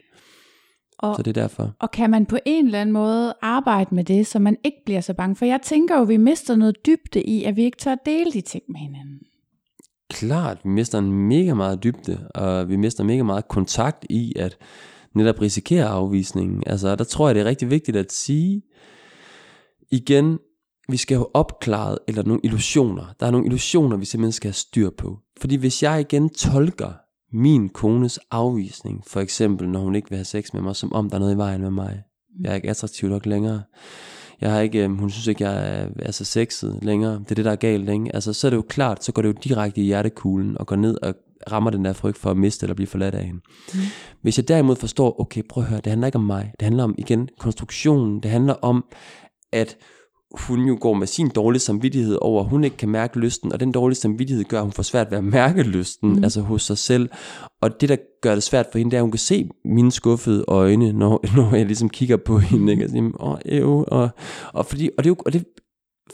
Og, 0.99 1.15
Så 1.15 1.23
det 1.23 1.37
er 1.37 1.41
derfor. 1.41 1.75
og 1.79 1.91
kan 1.91 2.09
man 2.09 2.25
på 2.25 2.37
en 2.45 2.65
eller 2.65 2.81
anden 2.81 2.93
måde 2.93 3.33
arbejde 3.41 3.95
med 3.95 4.03
det, 4.03 4.27
så 4.27 4.39
man 4.39 4.57
ikke 4.63 4.77
bliver 4.85 5.01
så 5.01 5.13
bange? 5.13 5.35
For 5.35 5.45
jeg 5.45 5.59
tænker 5.63 5.95
jo, 5.95 6.01
at 6.01 6.09
vi 6.09 6.17
mister 6.17 6.55
noget 6.55 6.85
dybde 6.85 7.21
i, 7.23 7.43
at 7.43 7.55
vi 7.55 7.63
ikke 7.63 7.77
tør 7.77 7.95
dele 8.05 8.31
de 8.31 8.41
ting 8.41 8.63
med 8.69 8.79
hinanden. 8.79 9.19
Klart, 10.09 10.57
vi 10.63 10.69
mister 10.69 10.99
en 10.99 11.13
mega 11.13 11.53
meget 11.53 11.83
dybde, 11.83 12.27
og 12.35 12.69
vi 12.69 12.75
mister 12.75 13.03
mega 13.03 13.23
meget 13.23 13.47
kontakt 13.47 14.05
i, 14.09 14.33
at 14.35 14.57
netop 15.15 15.41
risikerer 15.41 15.87
afvisningen. 15.87 16.63
Altså, 16.65 16.95
der 16.95 17.03
tror 17.03 17.27
jeg, 17.27 17.35
det 17.35 17.41
er 17.41 17.45
rigtig 17.45 17.69
vigtigt 17.69 17.97
at 17.97 18.11
sige, 18.11 18.61
igen, 19.91 20.39
vi 20.89 20.97
skal 20.97 21.17
have 21.17 21.35
opklaret, 21.35 21.99
eller 22.07 22.23
nogle 22.23 22.41
illusioner. 22.43 23.05
Der 23.19 23.25
er 23.25 23.31
nogle 23.31 23.45
illusioner, 23.45 23.97
vi 23.97 24.05
simpelthen 24.05 24.31
skal 24.31 24.47
have 24.47 24.53
styr 24.53 24.89
på. 24.97 25.19
Fordi 25.41 25.55
hvis 25.55 25.83
jeg 25.83 25.99
igen 26.01 26.29
tolker 26.29 26.93
min 27.33 27.69
kones 27.69 28.19
afvisning, 28.31 29.03
for 29.07 29.21
eksempel 29.21 29.69
når 29.69 29.79
hun 29.79 29.95
ikke 29.95 30.09
vil 30.09 30.17
have 30.17 30.25
sex 30.25 30.53
med 30.53 30.61
mig, 30.61 30.75
som 30.75 30.93
om 30.93 31.09
der 31.09 31.15
er 31.15 31.19
noget 31.19 31.33
i 31.33 31.37
vejen 31.37 31.61
med 31.61 31.71
mig. 31.71 32.03
Jeg 32.41 32.51
er 32.51 32.55
ikke 32.55 32.69
attraktiv 32.69 33.09
nok 33.09 33.25
længere. 33.25 33.61
Jeg 34.41 34.51
har 34.51 34.59
ikke, 34.59 34.83
øh, 34.83 34.99
hun 34.99 35.09
synes 35.09 35.27
ikke, 35.27 35.43
jeg 35.43 35.81
er, 35.81 35.89
er 35.99 36.11
så 36.11 36.25
sexet 36.25 36.79
længere. 36.81 37.13
Det 37.13 37.31
er 37.31 37.35
det, 37.35 37.45
der 37.45 37.51
er 37.51 37.55
galt. 37.55 37.89
Ikke? 37.89 38.15
Altså, 38.15 38.33
så 38.33 38.47
er 38.47 38.49
det 38.49 38.57
jo 38.57 38.65
klart, 38.69 39.03
så 39.03 39.11
går 39.11 39.21
det 39.21 39.29
jo 39.29 39.33
direkte 39.43 39.81
i 39.81 39.83
hjertekuglen 39.83 40.57
og 40.57 40.67
går 40.67 40.75
ned 40.75 40.97
og 41.01 41.15
rammer 41.51 41.71
den 41.71 41.85
der 41.85 41.93
frygt 41.93 42.17
for 42.17 42.31
at 42.31 42.37
miste 42.37 42.63
eller 42.63 42.75
blive 42.75 42.87
forladt 42.87 43.15
af 43.15 43.23
hende. 43.25 43.41
Mm. 43.73 43.79
Hvis 44.21 44.37
jeg 44.37 44.47
derimod 44.47 44.75
forstår, 44.75 45.21
okay, 45.21 45.41
prøv 45.49 45.63
at 45.63 45.69
høre, 45.69 45.81
det 45.81 45.87
handler 45.87 46.07
ikke 46.07 46.15
om 46.15 46.23
mig. 46.23 46.51
Det 46.59 46.61
handler 46.61 46.83
om, 46.83 46.95
igen, 46.97 47.29
konstruktionen. 47.39 48.23
Det 48.23 48.31
handler 48.31 48.53
om, 48.53 48.85
at 49.51 49.77
hun 50.31 50.67
jo 50.67 50.77
går 50.81 50.93
med 50.93 51.07
sin 51.07 51.29
dårlige 51.29 51.59
samvittighed 51.59 52.17
over, 52.21 52.43
at 52.43 52.49
hun 52.49 52.63
ikke 52.63 52.77
kan 52.77 52.89
mærke 52.89 53.19
lysten, 53.19 53.53
og 53.53 53.59
den 53.59 53.71
dårlige 53.71 53.97
samvittighed 53.97 54.43
gør, 54.43 54.57
at 54.57 54.63
hun 54.63 54.71
får 54.71 54.83
svært 54.83 55.11
ved 55.11 55.17
at 55.17 55.23
mærke 55.23 55.63
lysten, 55.63 56.13
mm. 56.13 56.23
altså 56.23 56.41
hos 56.41 56.63
sig 56.63 56.77
selv. 56.77 57.09
Og 57.61 57.81
det, 57.81 57.89
der 57.89 57.95
gør 58.21 58.33
det 58.33 58.43
svært 58.43 58.67
for 58.71 58.77
hende, 58.77 58.91
det 58.91 58.97
er, 58.97 59.01
at 59.01 59.03
hun 59.03 59.11
kan 59.11 59.19
se 59.19 59.49
mine 59.65 59.91
skuffede 59.91 60.45
øjne, 60.47 60.93
når, 60.93 61.23
når 61.37 61.55
jeg 61.55 61.65
ligesom 61.65 61.89
kigger 61.89 62.17
på 62.17 62.37
hende, 62.37 62.71
ikke? 62.71 62.85
Og, 62.85 62.89
siger, 62.89 63.11
Åh, 63.19 63.37
ev, 63.45 63.85
og, 63.87 64.09
og, 64.53 64.65
fordi, 64.65 64.89
og, 64.97 65.03
det, 65.03 65.17
og 65.25 65.33
det 65.33 65.45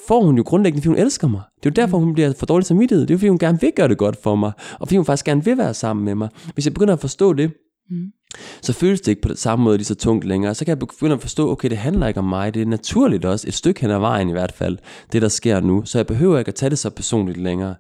får 0.08 0.24
hun 0.24 0.38
jo 0.38 0.44
grundlæggende, 0.46 0.82
fordi 0.82 0.88
hun 0.88 1.06
elsker 1.06 1.28
mig. 1.28 1.42
Det 1.64 1.66
er 1.66 1.70
jo 1.78 1.86
derfor, 1.86 1.98
hun 1.98 2.14
bliver 2.14 2.34
for 2.34 2.46
dårlig 2.46 2.66
samvittighed. 2.66 3.02
Det 3.02 3.12
er 3.12 3.16
jo, 3.16 3.18
fordi 3.18 3.30
hun 3.30 3.40
gerne 3.40 3.62
vil 3.62 3.72
gøre 3.76 3.88
det 3.88 3.98
godt 3.98 4.24
for 4.24 4.36
mig, 4.36 4.52
og 4.80 4.88
fordi 4.88 4.96
hun 4.96 5.06
faktisk 5.06 5.26
gerne 5.26 5.46
vil 5.46 5.58
være 5.58 5.74
sammen 5.74 6.06
med 6.06 6.16
mig. 6.16 6.30
Hvis 6.54 6.66
jeg 6.66 6.74
begynder 6.74 6.94
at 6.94 7.00
forstå 7.00 7.34
det, 7.34 7.52
Mm. 7.90 8.12
Så 8.62 8.74
føles 8.74 9.02
det 9.02 9.12
ikke 9.12 9.22
på 9.22 9.36
samme 9.36 9.64
måde 9.64 9.78
lige 9.78 9.86
så 9.86 9.96
tungt 9.96 10.26
længere. 10.26 10.56
Så 10.56 10.66
kan 10.66 10.70
jeg 10.70 10.80
begynde 10.80 11.14
at 11.14 11.22
forstå, 11.22 11.52
okay, 11.52 11.70
det 11.70 11.78
handler 11.78 12.08
ikke 12.08 12.20
om 12.20 12.26
mig. 12.26 12.54
Det 12.54 12.62
er 12.62 12.66
naturligt 12.66 13.26
også, 13.26 13.48
et 13.48 13.54
stykke 13.54 13.82
hen 13.82 13.92
ad 13.92 14.00
vejen 14.00 14.30
i 14.30 14.32
hvert 14.32 14.52
fald, 14.52 14.78
det 15.12 15.22
der 15.22 15.28
sker 15.28 15.60
nu. 15.60 15.86
Så 15.86 15.98
jeg 15.98 16.08
behøver 16.08 16.40
ikke 16.40 16.50
at 16.50 16.56
tage 16.56 16.70
det 16.70 16.80
så 16.80 16.90
personligt 16.90 17.38
længere. 17.38 17.76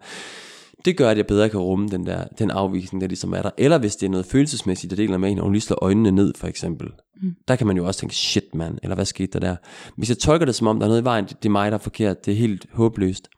Det 0.85 0.97
gør, 0.97 1.09
at 1.09 1.17
jeg 1.17 1.27
bedre 1.27 1.49
kan 1.49 1.59
rumme 1.59 1.89
den 1.89 2.05
der 2.05 2.23
den 2.39 2.51
afvisning, 2.51 3.01
der 3.01 3.07
ligesom 3.07 3.33
er 3.33 3.41
der. 3.41 3.49
Eller 3.57 3.77
hvis 3.77 3.95
det 3.95 4.05
er 4.05 4.09
noget 4.09 4.25
følelsesmæssigt, 4.25 4.91
der 4.91 4.95
deler 4.95 5.17
med 5.17 5.31
en, 5.31 5.37
og 5.37 5.43
hun 5.43 5.53
lige 5.53 5.61
slår 5.61 5.83
øjnene 5.83 6.11
ned, 6.11 6.33
for 6.37 6.47
eksempel. 6.47 6.89
Mm. 7.21 7.35
Der 7.47 7.55
kan 7.55 7.67
man 7.67 7.77
jo 7.77 7.85
også 7.85 7.99
tænke, 7.99 8.15
shit 8.15 8.55
mand, 8.55 8.77
eller 8.83 8.95
hvad 8.95 9.05
skete 9.05 9.31
der 9.33 9.39
der? 9.39 9.55
Hvis 9.97 10.09
jeg 10.09 10.17
tolker 10.17 10.45
det 10.45 10.55
som 10.55 10.67
om, 10.67 10.79
der 10.79 10.85
er 10.85 10.89
noget 10.89 11.01
i 11.01 11.05
vejen, 11.05 11.25
det 11.25 11.45
er 11.45 11.49
mig, 11.49 11.71
der 11.71 11.77
er 11.77 11.81
forkert, 11.81 12.25
det 12.25 12.31
er 12.31 12.35
helt 12.35 12.65
håbløst 12.71 13.29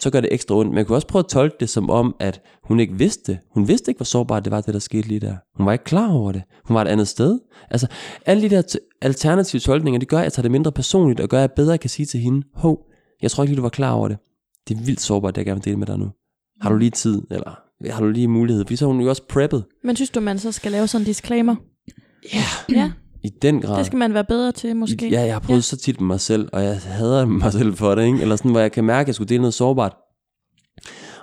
så 0.00 0.10
gør 0.10 0.20
det 0.20 0.32
ekstra 0.32 0.54
ondt. 0.54 0.70
Men 0.70 0.78
jeg 0.78 0.86
kunne 0.86 0.96
også 0.96 1.06
prøve 1.06 1.20
at 1.20 1.28
tolke 1.28 1.56
det 1.60 1.68
som 1.68 1.90
om, 1.90 2.16
at 2.20 2.40
hun 2.64 2.80
ikke 2.80 2.98
vidste. 2.98 3.38
Hun 3.50 3.68
vidste 3.68 3.90
ikke, 3.90 3.98
hvor 3.98 4.04
sårbart 4.04 4.44
det 4.44 4.50
var, 4.50 4.60
det 4.60 4.74
der 4.74 4.80
skete 4.80 5.08
lige 5.08 5.20
der. 5.20 5.36
Hun 5.56 5.66
var 5.66 5.72
ikke 5.72 5.84
klar 5.84 6.12
over 6.12 6.32
det. 6.32 6.42
Hun 6.64 6.74
var 6.74 6.82
et 6.82 6.88
andet 6.88 7.08
sted. 7.08 7.38
Altså, 7.70 7.86
alle 8.26 8.42
de 8.42 8.56
der 8.56 8.76
alternative 9.02 9.60
tolkninger, 9.60 9.98
det 9.98 10.08
gør, 10.08 10.18
at 10.18 10.24
jeg 10.24 10.32
tager 10.32 10.42
det 10.42 10.50
mindre 10.50 10.72
personligt, 10.72 11.20
og 11.20 11.28
gør, 11.28 11.38
at 11.38 11.40
jeg 11.40 11.50
bedre 11.56 11.78
kan 11.78 11.90
sige 11.90 12.06
til 12.06 12.20
hende, 12.20 12.46
hov, 12.54 12.86
jeg 13.22 13.30
tror 13.30 13.44
ikke 13.44 13.50
lige, 13.50 13.56
du 13.56 13.62
var 13.62 13.68
klar 13.68 13.92
over 13.92 14.08
det. 14.08 14.18
Det 14.68 14.76
er 14.76 14.82
vildt 14.82 15.00
sårbart, 15.00 15.34
det 15.34 15.38
jeg 15.38 15.46
gerne 15.46 15.60
vil 15.60 15.64
dele 15.64 15.76
med 15.76 15.86
dig 15.86 15.98
nu. 15.98 16.10
Har 16.60 16.70
du 16.70 16.76
lige 16.76 16.90
tid, 16.90 17.22
eller 17.30 17.60
har 17.90 18.00
du 18.00 18.10
lige 18.10 18.28
mulighed? 18.28 18.64
Fordi 18.64 18.76
så 18.76 18.84
er 18.84 18.92
hun 18.92 19.00
jo 19.00 19.08
også 19.08 19.22
preppet. 19.28 19.64
Men 19.84 19.96
synes 19.96 20.10
du, 20.10 20.20
man 20.20 20.38
så 20.38 20.52
skal 20.52 20.72
lave 20.72 20.86
sådan 20.86 21.02
en 21.02 21.06
disclaimer? 21.06 21.56
Ja. 22.32 22.38
Yeah. 22.38 22.78
ja. 22.78 22.92
I 23.26 23.30
den 23.42 23.60
grad. 23.60 23.78
Det 23.78 23.86
skal 23.86 23.98
man 23.98 24.14
være 24.14 24.24
bedre 24.24 24.52
til, 24.52 24.76
måske. 24.76 25.08
Ja, 25.08 25.22
jeg 25.22 25.34
har 25.34 25.40
prøvet 25.40 25.58
ja. 25.58 25.62
så 25.62 25.76
tit 25.76 26.00
med 26.00 26.06
mig 26.06 26.20
selv, 26.20 26.48
og 26.52 26.64
jeg 26.64 26.80
hader 26.84 27.26
mig 27.42 27.52
selv 27.52 27.76
for 27.76 27.94
det, 27.94 28.04
ikke? 28.04 28.22
Eller 28.22 28.36
sådan, 28.36 28.50
hvor 28.50 28.60
jeg 28.60 28.72
kan 28.72 28.84
mærke, 28.84 29.00
at 29.00 29.06
jeg 29.06 29.14
skulle 29.14 29.28
dele 29.28 29.40
noget 29.40 29.54
sårbart. 29.54 29.92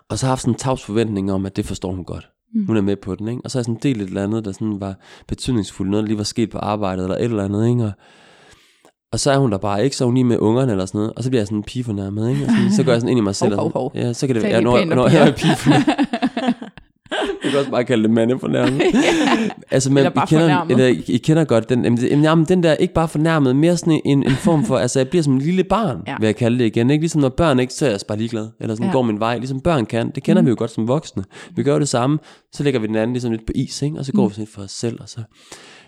Og 0.10 0.20
så 0.20 0.26
har 0.26 0.30
jeg 0.30 0.32
haft 0.32 0.41
sådan 0.41 0.54
en 0.54 0.58
tavs 0.58 0.84
forventning 0.84 1.32
om, 1.32 1.45
at 1.45 1.56
det 1.56 1.66
forstår 1.66 1.91
hun 1.91 2.06
godt. 2.06 2.30
Mm. 2.56 2.66
Hun 2.66 2.78
er 2.78 2.82
med 2.82 2.95
på 2.95 3.16
den, 3.16 3.28
ikke? 3.28 3.41
Og 3.43 3.51
så 3.51 3.58
har 3.58 3.60
jeg 3.60 3.66
sådan 3.66 3.80
delt 3.84 4.01
et 4.01 4.08
eller 4.08 4.24
andet, 4.24 4.45
der 4.45 4.51
sådan 4.51 4.82
var 4.82 4.95
betydningsfuldt, 5.28 5.91
noget 5.91 6.04
der 6.04 6.08
lige 6.08 6.18
var 6.18 6.24
sket 6.24 6.49
på 6.49 6.58
arbejdet, 6.58 7.04
eller 7.04 7.16
et 7.16 7.24
eller 7.24 7.43
andet, 7.43 7.70
ikke? 7.70 7.84
Og, 7.84 7.91
og 9.12 9.20
så 9.20 9.32
er 9.32 9.38
hun 9.38 9.51
der 9.51 9.58
bare 9.58 9.84
ikke, 9.84 9.95
så 9.95 10.06
hun 10.06 10.14
lige 10.14 10.24
med 10.24 10.38
ungerne 10.38 10.72
eller 10.72 10.86
sådan 10.86 10.99
noget, 10.99 11.14
og 11.14 11.24
så 11.24 11.30
bliver 11.30 11.39
jeg 11.39 11.47
sådan 11.47 11.58
en 11.58 11.64
pige 11.64 11.84
fornærmet, 11.84 12.30
ikke? 12.30 12.45
Og 12.45 12.49
sådan, 12.49 12.72
så 12.72 12.84
går 12.84 12.91
jeg 12.91 13.01
sådan 13.01 13.12
ind 13.12 13.20
i 13.20 13.24
mig 13.24 13.36
selv. 13.36 13.56
Hov, 13.60 13.72
hov, 13.74 13.82
hov. 13.82 13.91
Ja, 13.95 14.14
så 14.14 14.28
kan 14.28 14.36
det 14.36 14.43
være, 14.43 14.62
når, 14.62 14.86
når, 14.86 15.10
jeg 15.10 15.28
er 15.28 15.32
pige 15.32 15.56
Du 17.44 17.50
kan 17.50 17.60
også 17.60 17.72
bare 17.72 17.84
kalde 17.84 18.04
det 18.04 18.12
mandefornærmet. 18.12 18.80
ja. 18.82 18.89
Altså, 19.72 19.89
men, 19.89 19.98
Eller 19.98 20.10
bare 20.10 20.24
I 20.26 20.28
kender, 20.30 20.44
fornærmet. 20.44 20.72
eller, 20.72 20.88
I, 20.88 21.04
I 21.08 21.18
kender 21.18 21.44
godt 21.44 21.70
den, 21.70 21.84
jamen, 21.84 21.98
det- 22.00 22.10
jamen, 22.24 22.46
den 22.46 22.64
der, 22.64 22.74
ikke 22.74 22.94
bare 22.94 23.08
fornærmet, 23.08 23.56
mere 23.56 23.78
sådan 23.78 24.02
en, 24.06 24.24
en 24.24 24.32
form 24.32 24.66
for, 24.66 24.78
altså 24.78 25.00
jeg 25.00 25.08
bliver 25.10 25.24
som 25.24 25.34
en 25.34 25.39
lille 25.39 25.64
barn, 25.64 25.98
Ja. 26.08 26.16
vil 26.20 26.26
jeg 26.26 26.36
kalde 26.36 26.60
det 26.60 26.66
igen. 26.66 26.89
Ikke? 26.89 27.02
Ligesom 27.02 27.22
når 27.22 27.30
børn 27.30 27.60
ikke, 27.60 27.74
så 27.74 27.86
er 27.86 27.89
jeg 27.89 28.00
bare 28.08 28.18
ligeglad, 28.18 28.48
eller 28.60 28.76
sådan 28.76 28.88
Ja. 28.88 28.91
går 28.94 29.02
min 29.02 29.20
vej, 29.20 29.38
ligesom 29.38 29.62
børn 29.62 29.86
kan. 29.86 30.12
Det 30.16 30.24
kender 30.24 30.41
Mm. 30.41 30.44
mm. 30.44 30.48
vi 30.48 30.50
jo 30.50 30.56
godt 30.60 30.72
som 30.72 30.88
voksne. 30.88 31.24
Vi 31.56 31.64
gør 31.64 31.74
jo 31.74 31.80
det 31.80 31.89
samme, 31.89 32.20
så 32.54 32.64
lægger 32.64 32.80
vi 32.80 32.88
den 32.88 32.96
anden 32.96 33.14
ligesom 33.14 33.32
lidt 33.32 33.46
på 33.46 33.52
is, 33.56 33.82
ikke? 33.82 33.98
og 34.00 34.06
så 34.06 34.12
går 34.12 34.24
Mm. 34.24 34.30
vi 34.30 34.34
sådan 34.34 34.41
lidt 34.41 34.54
for 34.56 34.62
os 34.62 34.72
selv, 34.72 34.98
og 35.02 35.10
så 35.10 35.20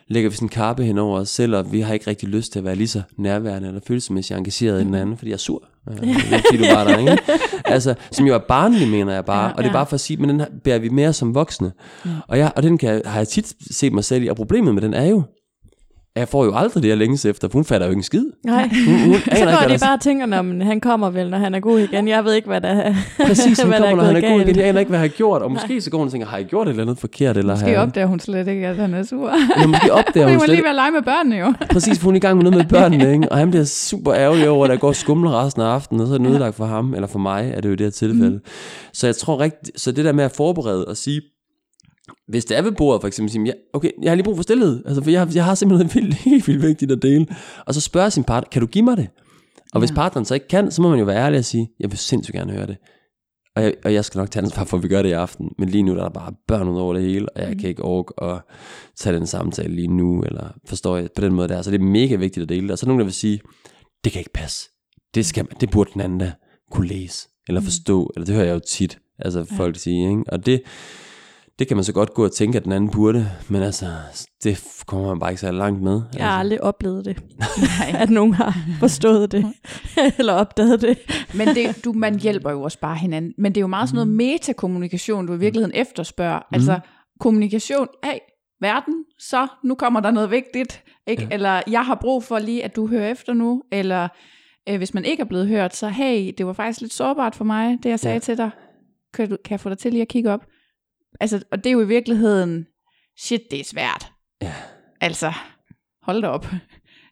lægger 0.07 0.29
vi 0.29 0.35
sådan 0.35 0.45
en 0.45 0.49
karpe 0.49 0.83
hen 0.83 0.97
over 0.97 1.19
os 1.19 1.29
selv, 1.29 1.55
og 1.55 1.71
vi 1.73 1.79
har 1.79 1.93
ikke 1.93 2.07
rigtig 2.09 2.29
lyst 2.29 2.51
til 2.51 2.59
at 2.59 2.65
være 2.65 2.75
lige 2.75 2.87
så 2.87 3.01
nærværende 3.17 3.67
eller 3.67 3.81
følelsesmæssigt 3.87 4.37
engageret 4.37 4.81
i 4.81 4.85
den 4.85 4.95
anden, 4.95 5.17
fordi 5.17 5.29
jeg 5.29 5.33
er 5.33 5.37
sur. 5.39 5.63
Øh, 5.91 5.97
der, 6.85 6.97
ikke? 6.97 7.17
Altså, 7.65 7.93
som 8.11 8.25
jo 8.27 8.33
er 8.33 8.37
barnlig, 8.37 8.87
mener 8.87 9.13
jeg 9.13 9.25
bare. 9.25 9.43
Ja, 9.45 9.51
og 9.51 9.57
det 9.57 9.63
er 9.63 9.67
ja. 9.67 9.73
bare 9.73 9.85
for 9.85 9.93
at 9.93 9.99
sige, 9.99 10.17
men 10.17 10.29
den 10.29 10.39
her 10.39 10.47
bærer 10.63 10.79
vi 10.79 10.89
mere 10.89 11.13
som 11.13 11.35
voksne. 11.35 11.71
Og, 12.27 12.37
jeg, 12.37 12.51
og 12.55 12.63
den 12.63 12.77
kan, 12.77 12.89
jeg- 12.89 13.01
har 13.05 13.17
jeg 13.19 13.27
tit 13.27 13.53
set 13.71 13.93
mig 13.93 14.03
selv 14.03 14.23
i, 14.23 14.27
og 14.27 14.35
problemet 14.35 14.73
med 14.73 14.81
den 14.81 14.93
er 14.93 15.05
jo, 15.05 15.23
jeg 16.15 16.27
får 16.27 16.45
jo 16.45 16.55
aldrig 16.55 16.83
det, 16.83 16.89
jeg 16.89 16.97
længes 16.97 17.25
efter, 17.25 17.47
for 17.47 17.57
hun 17.57 17.65
fatter 17.65 17.87
jo 17.87 17.91
ikke 17.91 17.99
en 17.99 18.03
skid. 18.03 18.25
Nej. 18.43 18.69
Hun, 18.87 18.99
hun 18.99 19.13
Så 19.19 19.31
ikke, 19.35 19.45
går 19.45 19.67
de 19.67 19.79
bare 19.79 19.93
og 19.93 20.01
tænker, 20.01 20.25
når 20.25 20.63
han 20.63 20.79
kommer 20.79 21.09
vel, 21.09 21.29
når 21.29 21.37
han 21.37 21.55
er 21.55 21.59
god 21.59 21.79
igen. 21.79 22.07
Jeg 22.07 22.25
ved 22.25 22.33
ikke, 22.33 22.47
hvad 22.47 22.61
der 22.61 22.67
er, 22.67 22.95
Præcis, 23.27 23.59
der 23.59 23.63
kommer, 23.63 23.95
når 23.95 24.03
han 24.03 24.15
er 24.15 24.31
god 24.31 24.41
igen. 24.41 24.55
Jeg 24.55 24.65
aner 24.65 24.79
ikke, 24.79 24.89
hvad 24.89 24.99
jeg 24.99 25.09
har 25.09 25.15
gjort. 25.17 25.41
Og 25.41 25.51
måske 25.51 25.81
så 25.81 25.89
går 25.89 25.97
hun 25.97 26.07
og 26.07 26.11
tænker, 26.11 26.27
har 26.27 26.37
jeg 26.37 26.45
gjort 26.45 26.67
et 26.67 26.71
eller 26.71 26.83
andet 26.83 26.97
forkert? 26.97 27.37
Eller 27.37 27.55
har 27.55 27.61
Måske 27.61 27.71
jeg... 27.71 27.81
opdager 27.81 28.07
hun 28.07 28.19
slet 28.19 28.47
ikke, 28.47 28.67
at 28.67 28.75
han 28.75 28.93
er 28.93 29.03
sur. 29.03 29.31
Ja, 29.59 29.67
måske 29.67 29.93
opdager 29.93 30.27
Hun 30.29 30.35
hun 30.35 30.39
slet 30.45 30.55
lige 30.55 30.63
ved 30.63 30.69
at 30.69 30.75
lege 30.75 30.91
med 30.91 31.01
børnene 31.01 31.35
jo. 31.35 31.53
Præcis, 31.71 31.99
for 31.99 32.05
hun 32.05 32.15
er 32.15 32.17
i 32.17 32.19
gang 32.19 32.37
med 32.37 32.43
noget 32.43 32.57
med 32.57 32.65
børnene, 32.65 33.13
ikke? 33.13 33.31
og 33.31 33.37
han 33.37 33.49
bliver 33.49 33.65
super 33.65 34.13
ærgerlig 34.13 34.49
over, 34.49 34.65
at 34.65 34.71
der 34.71 34.77
går 34.77 34.91
skumle 34.91 35.29
resten 35.29 35.61
af 35.61 35.65
aftenen, 35.65 36.01
og 36.01 36.07
så 36.07 36.13
er 36.13 36.17
det 36.17 36.27
nødlagt 36.29 36.55
for 36.55 36.65
ham, 36.65 36.93
eller 36.93 37.07
for 37.07 37.19
mig, 37.19 37.51
er 37.55 37.61
det 37.61 37.69
jo 37.69 37.73
i 37.73 37.75
det 37.75 37.85
her 37.85 37.91
tilfælde. 37.91 38.35
Mm. 38.35 38.41
Så 38.93 39.07
jeg 39.07 39.15
tror 39.15 39.39
rigtigt, 39.39 39.81
så 39.81 39.91
det 39.91 40.05
der 40.05 40.11
med 40.11 40.23
at 40.23 40.31
forberede 40.31 40.85
og 40.85 40.97
sige, 40.97 41.21
hvis 42.27 42.45
det 42.45 42.57
er 42.57 42.61
ved 42.61 42.71
bordet 42.71 43.01
for 43.01 43.07
eksempel, 43.07 43.31
sige, 43.31 43.45
ja, 43.45 43.51
okay, 43.73 43.89
jeg 44.01 44.11
har 44.11 44.15
lige 44.15 44.23
brug 44.23 44.35
for 44.35 44.43
stillhed, 44.43 44.83
altså, 44.85 45.03
for 45.03 45.09
jeg, 45.11 45.21
har- 45.21 45.31
jeg 45.35 45.45
har 45.45 45.55
simpelthen 45.55 45.85
noget 45.87 45.95
vildt, 46.03 46.15
helt 46.15 46.47
vildt 46.47 46.61
vigtigt 46.61 46.91
at 46.91 47.01
dele, 47.01 47.27
og 47.65 47.73
så 47.73 47.81
spørge 47.81 48.11
sin 48.11 48.23
partner, 48.23 48.49
kan 48.49 48.61
du 48.61 48.67
give 48.67 48.83
mig 48.85 48.97
det? 48.97 49.07
Og 49.73 49.79
hvis 49.79 49.89
Ja. 49.89 49.95
partneren 49.95 50.25
så 50.25 50.33
ikke 50.33 50.47
kan, 50.47 50.71
så 50.71 50.81
må 50.81 50.89
man 50.89 50.99
jo 50.99 51.05
være 51.05 51.17
ærlig 51.25 51.39
og 51.39 51.45
sige, 51.45 51.69
jeg 51.79 51.91
vil 51.91 51.97
sindssygt 51.97 52.35
gerne 52.35 52.51
høre 52.51 52.67
det. 52.67 52.77
Og 53.55 53.63
jeg, 53.63 53.73
og 53.85 53.93
jeg 53.93 54.05
skal 54.05 54.19
nok 54.19 54.31
tage 54.31 54.43
ansvar 54.43 54.63
for, 54.63 54.77
at 54.77 54.83
vi 54.83 54.87
gør 54.87 55.01
det 55.01 55.09
i 55.09 55.11
aften. 55.11 55.49
Men 55.59 55.69
lige 55.69 55.83
nu 55.83 55.91
der 55.95 55.99
er 55.99 56.03
der 56.03 56.09
bare 56.19 56.31
børn 56.47 56.67
ud 56.67 56.79
over 56.79 56.93
det 56.93 57.01
hele, 57.03 57.29
og 57.29 57.41
jeg 57.41 57.49
Mhm. 57.49 57.59
kan 57.59 57.69
ikke 57.69 57.83
orke 57.83 58.23
at 58.23 58.41
tage 58.97 59.15
den 59.15 59.27
samtale 59.27 59.75
lige 59.75 59.87
nu, 59.87 60.21
eller 60.23 60.47
forstår 60.67 60.97
jeg 60.97 61.09
på 61.15 61.21
den 61.21 61.33
måde 61.33 61.47
der. 61.47 61.61
Så 61.61 61.71
det 61.71 61.79
er 61.81 61.83
mega 61.85 62.15
vigtigt 62.15 62.43
at 62.43 62.49
dele 62.49 62.61
det. 62.61 62.71
Og 62.71 62.77
så 62.77 62.85
er 62.85 62.87
nogen, 62.87 62.99
der 62.99 63.05
vil 63.05 63.13
sige, 63.13 63.39
det 64.03 64.11
kan 64.11 64.19
ikke 64.19 64.33
passe. 64.33 64.69
Det, 65.15 65.25
skal, 65.25 65.43
man- 65.45 65.57
det 65.61 65.71
burde 65.71 65.89
den 65.93 66.01
anden 66.01 66.19
da 66.19 66.31
kunne 66.71 66.87
læse, 66.87 67.27
eller 67.47 67.61
Mhm. 67.61 67.65
forstå. 67.65 68.11
Eller 68.15 68.25
det 68.25 68.35
hører 68.35 68.45
jeg 68.47 68.53
jo 68.53 68.59
tit, 68.59 68.97
altså 69.19 69.43
folk 69.57 69.75
sige. 69.79 70.09
Ikke? 70.09 70.23
Og 70.27 70.45
det, 70.45 70.61
det 71.59 71.67
kan 71.67 71.77
man 71.77 71.83
så 71.83 71.93
godt 71.93 72.13
gå 72.13 72.25
og 72.25 72.31
tænke, 72.31 72.57
at 72.57 72.63
den 72.63 72.71
anden 72.71 72.91
burde, 72.91 73.31
men 73.49 73.61
altså, 73.61 73.85
det 74.43 74.83
kommer 74.87 75.07
man 75.07 75.19
bare 75.19 75.31
ikke 75.31 75.41
så 75.41 75.51
langt 75.51 75.81
med. 75.81 76.01
Jeg 76.13 76.25
har 76.25 76.31
altså. 76.31 76.39
aldrig 76.39 76.63
oplevet 76.63 77.05
det, 77.05 77.23
Nej. 77.39 77.95
at 78.03 78.09
nogen 78.09 78.33
har 78.33 78.55
forstået 78.79 79.31
det, 79.31 79.53
eller 80.19 80.33
opdaget 80.33 80.81
det. 80.81 80.97
Men 81.35 81.47
det, 81.47 81.85
du, 81.85 81.93
man 81.93 82.19
hjælper 82.19 82.51
jo 82.51 82.61
også 82.61 82.79
bare 82.79 82.95
hinanden. 82.95 83.33
Men 83.37 83.51
det 83.51 83.57
er 83.57 83.61
jo 83.61 83.67
meget 83.67 83.89
sådan 83.89 83.95
noget 83.95 84.07
metakommunikation, 84.07 85.27
du 85.27 85.33
i 85.33 85.39
virkeligheden 85.39 85.75
efterspørger. 85.75 86.39
Altså 86.51 86.79
kommunikation, 87.19 87.87
hey, 88.03 88.17
verden, 88.61 88.93
så 89.19 89.47
nu 89.63 89.75
kommer 89.75 89.99
der 89.99 90.11
noget 90.11 90.31
vigtigt. 90.31 90.83
Ikke? 91.07 91.23
Ja. 91.23 91.27
Eller 91.31 91.61
jeg 91.67 91.85
har 91.85 91.95
brug 91.95 92.23
for 92.23 92.39
lige, 92.39 92.63
at 92.63 92.75
du 92.75 92.87
hører 92.87 93.11
efter 93.11 93.33
nu. 93.33 93.63
Eller 93.71 94.07
øh, 94.69 94.77
hvis 94.77 94.93
man 94.93 95.05
ikke 95.05 95.21
er 95.21 95.25
blevet 95.25 95.47
hørt, 95.47 95.75
så 95.75 95.87
hey, 95.87 96.33
det 96.37 96.45
var 96.45 96.53
faktisk 96.53 96.81
lidt 96.81 96.93
sårbart 96.93 97.35
for 97.35 97.45
mig, 97.45 97.77
det 97.83 97.89
jeg 97.89 97.99
sagde. 97.99 98.15
Ja. 98.15 98.19
til 98.19 98.37
dig. 98.37 98.49
Kan, 99.13 99.29
du, 99.29 99.37
kan 99.45 99.51
jeg 99.51 99.59
få 99.59 99.69
dig 99.69 99.77
til 99.77 99.91
lige 99.91 100.01
at 100.01 100.07
kigge 100.07 100.31
op? 100.31 100.45
Altså, 101.19 101.43
og 101.51 101.57
det 101.57 101.65
er 101.65 101.71
jo 101.71 101.81
i 101.81 101.87
virkeligheden, 101.87 102.65
shit, 103.19 103.41
det 103.51 103.59
er 103.59 103.63
svært. 103.63 104.11
Ja. 104.41 104.53
Altså, 105.01 105.31
hold 106.03 106.21
da 106.21 106.27
op. 106.27 106.47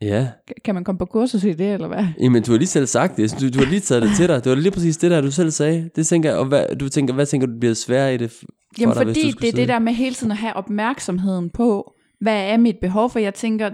Ja, 0.02 0.28
Kan 0.66 0.76
man 0.76 0.84
komme 0.84 1.00
på 1.00 1.06
kursus 1.06 1.44
i 1.44 1.54
det, 1.54 1.74
eller 1.74 1.88
hvad? 1.88 2.06
Jamen, 2.20 2.44
du 2.44 2.52
har 2.52 2.58
lige 2.58 2.68
selv 2.68 2.86
sagt 2.86 3.18
det. 3.18 3.36
Du, 3.42 3.50
du 3.50 3.60
har 3.60 3.70
lige 3.70 3.80
taget 3.80 4.04
det 4.04 4.12
til 4.16 4.28
dig. 4.28 4.44
Det 4.44 4.50
var 4.50 4.56
lige 4.56 4.72
præcis 4.72 4.98
det 4.98 5.12
der, 5.12 5.22
du 5.22 5.32
selv 5.32 5.52
sagde. 5.52 5.90
Det 5.96 6.08
tænker 6.08 6.30
jeg, 6.30 6.40
og 6.40 6.46
hvad, 6.46 6.76
du 6.76 6.90
tænker, 6.90 7.14
hvad 7.14 7.26
tænker 7.26 7.48
du 7.48 7.60
bliver 7.60 7.74
sværere 7.74 8.14
i 8.14 8.18
det 8.18 8.32
for 8.32 8.46
Jamen 8.80 8.96
dig, 8.96 9.08
fordi 9.08 9.24
hvis 9.24 9.36
du 9.36 9.40
det 9.42 9.50
er 9.50 9.56
det 9.56 9.68
der 9.68 9.80
med 9.80 9.94
hele 9.94 10.16
tiden 10.16 10.32
at 10.32 10.38
have 10.38 10.54
opmærksomheden 10.54 11.50
på, 11.50 11.94
hvad 12.22 12.44
er 12.44 12.58
mit 12.58 12.76
behov? 12.82 13.10
For 13.10 13.20
jeg 13.20 13.34
tænker, 13.34 13.70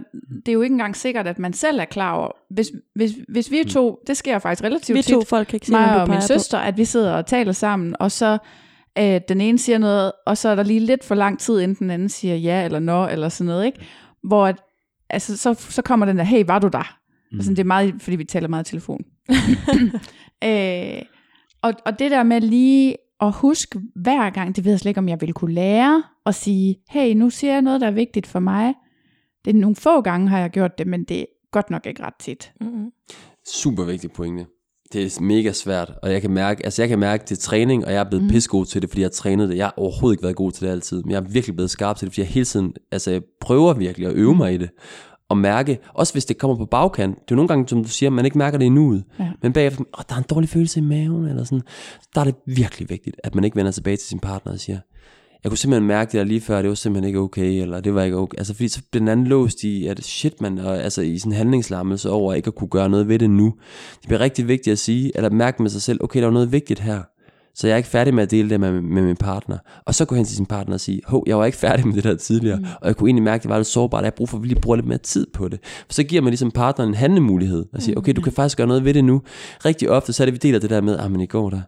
det 0.45 0.47
er 0.47 0.53
jo 0.53 0.61
ikke 0.61 0.73
engang 0.73 0.95
sikkert, 0.95 1.27
at 1.27 1.39
man 1.39 1.53
selv 1.53 1.80
er 1.80 1.86
klar 1.86 2.13
over. 2.13 2.32
Hvis, 2.53 2.71
hvis, 2.95 3.11
hvis 3.27 3.51
vi 3.51 3.63
to, 3.63 3.99
det 4.07 4.17
sker 4.17 4.39
faktisk 4.39 4.63
relativt 4.63 4.95
Vi 4.97 5.01
tit, 5.01 5.13
to 5.13 5.23
folk 5.23 5.47
kan 5.47 5.55
ikke 5.55 5.65
se, 5.65 5.71
mig 5.71 6.01
og 6.01 6.07
min 6.07 6.07
peger 6.07 6.19
søster, 6.19 6.57
at 6.57 6.77
vi 6.77 6.86
sidder 6.86 7.13
og 7.13 7.25
taler 7.25 7.51
sammen, 7.51 7.95
og 7.99 8.11
så 8.11 8.38
øh, 8.97 9.21
den 9.29 9.41
ene 9.41 9.59
siger 9.59 9.77
noget, 9.77 10.11
og 10.25 10.37
så 10.37 10.49
er 10.49 10.55
der 10.55 10.63
lige 10.63 10.79
lidt 10.79 11.03
for 11.03 11.15
lang 11.15 11.39
tid, 11.39 11.59
inden 11.59 11.77
den 11.79 11.89
anden 11.89 12.09
siger 12.09 12.35
ja 12.35 12.65
eller 12.65 12.79
nå, 12.79 13.07
eller 13.07 13.29
sådan 13.29 13.47
noget, 13.47 13.65
ikke? 13.65 13.79
Hvor 14.23 14.47
at, 14.47 14.61
altså, 15.09 15.37
så, 15.37 15.53
så 15.53 15.81
kommer 15.81 16.05
den 16.05 16.17
der, 16.17 16.23
hey, 16.23 16.43
var 16.47 16.59
du 16.59 16.67
der? 16.67 16.97
Mm. 17.31 17.41
Sådan, 17.41 17.55
det 17.55 17.63
er 17.63 17.67
meget, 17.67 17.95
fordi 17.99 18.15
vi 18.15 18.23
taler 18.23 18.47
meget 18.47 18.67
i 18.67 18.69
telefon. 18.69 19.03
øh, 20.43 21.01
og, 21.61 21.73
og 21.85 21.99
det 21.99 22.11
der 22.11 22.23
med 22.23 22.41
lige 22.41 22.95
at 23.21 23.31
huske 23.31 23.79
hver 23.95 24.29
gang, 24.29 24.55
det 24.55 24.65
ved 24.65 24.71
jeg 24.71 24.79
slet 24.79 24.89
ikke, 24.89 24.99
om 24.99 25.09
jeg 25.09 25.21
ville 25.21 25.33
kunne 25.33 25.53
lære, 25.53 26.03
at 26.25 26.35
sige, 26.35 26.75
hey, 26.89 27.13
nu 27.13 27.29
siger 27.29 27.53
jeg 27.53 27.61
noget, 27.61 27.81
der 27.81 27.87
er 27.87 27.91
vigtigt 27.91 28.27
for 28.27 28.39
mig. 28.39 28.73
Det 29.45 29.55
er 29.55 29.59
nogle 29.59 29.75
få 29.75 30.01
gange, 30.01 30.29
har 30.29 30.39
jeg 30.39 30.49
gjort 30.49 30.77
det, 30.77 30.87
men 30.87 31.03
det 31.03 31.19
er 31.19 31.25
godt 31.51 31.69
nok 31.69 31.85
ikke 31.85 32.03
ret 32.03 32.15
tit. 32.19 32.53
Mm-hmm. 32.61 32.91
Super 33.47 33.83
vigtig 33.83 34.11
pointe. 34.11 34.45
Det 34.93 35.05
er 35.05 35.21
mega 35.21 35.51
svært, 35.51 35.93
og 36.03 36.11
jeg 36.11 36.21
kan 36.21 36.31
mærke, 36.31 36.65
altså 36.65 36.81
jeg 36.81 36.89
kan 36.89 36.99
mærke 36.99 37.23
det 37.29 37.31
er 37.31 37.41
træning, 37.41 37.85
og 37.85 37.91
jeg 37.93 37.99
er 37.99 38.09
blevet 38.09 38.23
mm. 38.23 38.29
pissegod 38.29 38.65
til 38.65 38.81
det, 38.81 38.89
fordi 38.89 39.01
jeg 39.01 39.05
har 39.05 39.11
trænet 39.11 39.49
det. 39.49 39.57
Jeg 39.57 39.65
har 39.65 39.73
overhovedet 39.77 40.13
ikke 40.13 40.23
været 40.23 40.35
god 40.35 40.51
til 40.51 40.65
det 40.65 40.71
altid, 40.71 41.03
men 41.03 41.11
jeg 41.11 41.17
er 41.17 41.21
virkelig 41.21 41.55
blevet 41.55 41.69
skarp 41.71 41.97
til 41.97 42.05
det, 42.05 42.13
fordi 42.13 42.21
jeg 42.21 42.27
hele 42.27 42.45
tiden, 42.45 42.73
altså 42.91 43.11
jeg 43.11 43.21
prøver 43.41 43.73
virkelig 43.73 44.07
at 44.07 44.13
øve 44.13 44.35
mig 44.35 44.53
i 44.53 44.57
det, 44.57 44.69
og 45.29 45.37
mærke, 45.37 45.79
også 45.93 46.13
hvis 46.13 46.25
det 46.25 46.37
kommer 46.37 46.57
på 46.57 46.65
bagkant, 46.65 47.15
det 47.15 47.21
er 47.21 47.25
jo 47.31 47.35
nogle 47.35 47.47
gange, 47.47 47.67
som 47.67 47.83
du 47.83 47.89
siger, 47.89 48.09
man 48.09 48.25
ikke 48.25 48.37
mærker 48.37 48.57
det 48.57 48.65
endnu, 48.65 49.01
Ja. 49.19 49.31
men 49.41 49.53
bagefter, 49.53 49.83
åh, 49.97 50.03
der 50.09 50.15
er 50.15 50.17
en 50.19 50.25
dårlig 50.29 50.49
følelse 50.49 50.79
i 50.79 50.83
maven, 50.83 51.25
eller 51.25 51.43
sådan, 51.43 51.61
der 52.15 52.21
er 52.21 52.25
det 52.25 52.35
virkelig 52.45 52.89
vigtigt, 52.89 53.15
at 53.23 53.35
man 53.35 53.43
ikke 53.43 53.55
vender 53.57 53.71
tilbage 53.71 53.97
til 53.97 54.07
sin 54.07 54.19
partner 54.19 54.53
og 54.53 54.59
siger, 54.59 54.79
jeg 55.43 55.51
kunne 55.51 55.57
simpelthen 55.57 55.87
mærke 55.87 56.11
det 56.11 56.17
der 56.17 56.23
lige 56.23 56.41
før, 56.41 56.61
det 56.61 56.69
var 56.69 56.75
simpelthen 56.75 57.07
ikke 57.07 57.19
okay, 57.19 57.61
eller 57.61 57.81
det 57.81 57.95
var 57.95 58.03
ikke 58.03 58.17
okay. 58.17 58.37
Altså 58.37 58.53
fordi 58.53 58.67
så 58.67 58.81
bliver 58.91 59.01
den 59.01 59.07
anden 59.07 59.27
låst 59.27 59.63
i, 59.63 59.87
at 59.87 60.03
shit 60.03 60.41
man, 60.41 60.57
og, 60.57 60.83
altså 60.83 61.01
i 61.01 61.17
sådan 61.17 61.31
handlingslammelse 61.31 62.09
over 62.09 62.33
ikke 62.33 62.47
at 62.47 62.55
kunne 62.55 62.67
gøre 62.67 62.89
noget 62.89 63.07
ved 63.07 63.19
det 63.19 63.29
nu. 63.29 63.53
Det 64.01 64.07
bliver 64.07 64.19
rigtig 64.19 64.47
vigtigt 64.47 64.71
at 64.71 64.79
sige, 64.79 65.11
eller 65.15 65.29
mærke 65.29 65.61
med 65.61 65.69
sig 65.69 65.81
selv, 65.81 66.03
okay, 66.03 66.21
der 66.21 66.27
er 66.27 66.31
noget 66.31 66.51
vigtigt 66.51 66.79
her. 66.79 67.01
Så 67.55 67.67
jeg 67.67 67.73
er 67.73 67.77
ikke 67.77 67.89
færdig 67.89 68.13
med 68.13 68.23
at 68.23 68.31
dele 68.31 68.49
det 68.49 68.59
med, 68.59 68.81
med 68.81 69.01
min 69.01 69.15
partner. 69.15 69.57
Og 69.85 69.95
så 69.95 70.05
gå 70.05 70.15
hen 70.15 70.25
til 70.25 70.35
sin 70.35 70.45
partner 70.45 70.73
og 70.73 70.79
sige, 70.79 71.01
hov, 71.05 71.23
jeg 71.27 71.37
var 71.37 71.45
ikke 71.45 71.57
færdig 71.57 71.87
med 71.87 71.95
det 71.95 72.03
der 72.03 72.15
tidligere. 72.15 72.59
Mm. 72.59 72.65
Og 72.81 72.87
jeg 72.87 72.95
kunne 72.95 73.07
egentlig 73.07 73.23
mærke, 73.23 73.35
at 73.35 73.43
det 73.43 73.49
var 73.49 73.57
lidt 73.57 73.67
sårbart, 73.67 73.99
at 73.99 74.03
jeg 74.03 74.11
har 74.11 74.15
brug 74.17 74.29
for 74.29 74.37
at 74.37 74.43
vi 74.43 74.47
lige 74.47 74.61
bruger 74.61 74.75
lidt 74.75 74.87
mere 74.87 74.97
tid 74.97 75.27
på 75.33 75.47
det. 75.47 75.59
For 75.63 75.93
så 75.93 76.03
giver 76.03 76.21
man 76.21 76.31
ligesom 76.31 76.51
partneren 76.51 76.89
en 76.89 76.95
handlemulighed. 76.95 77.65
Og 77.73 77.81
siger, 77.81 77.97
okay, 77.97 78.13
du 78.13 78.21
kan 78.21 78.31
faktisk 78.31 78.57
gøre 78.57 78.67
noget 78.67 78.85
ved 78.85 78.93
det 78.93 79.03
nu. 79.03 79.21
Rigtig 79.65 79.89
ofte, 79.89 80.13
så 80.13 80.23
er 80.23 80.25
det, 80.25 80.33
vi 80.33 80.37
deler 80.37 80.59
det 80.59 80.69
der 80.69 80.81
med, 80.81 80.99
ah, 80.99 81.11
men 81.11 81.21
i 81.21 81.25
går 81.25 81.49
der, 81.49 81.61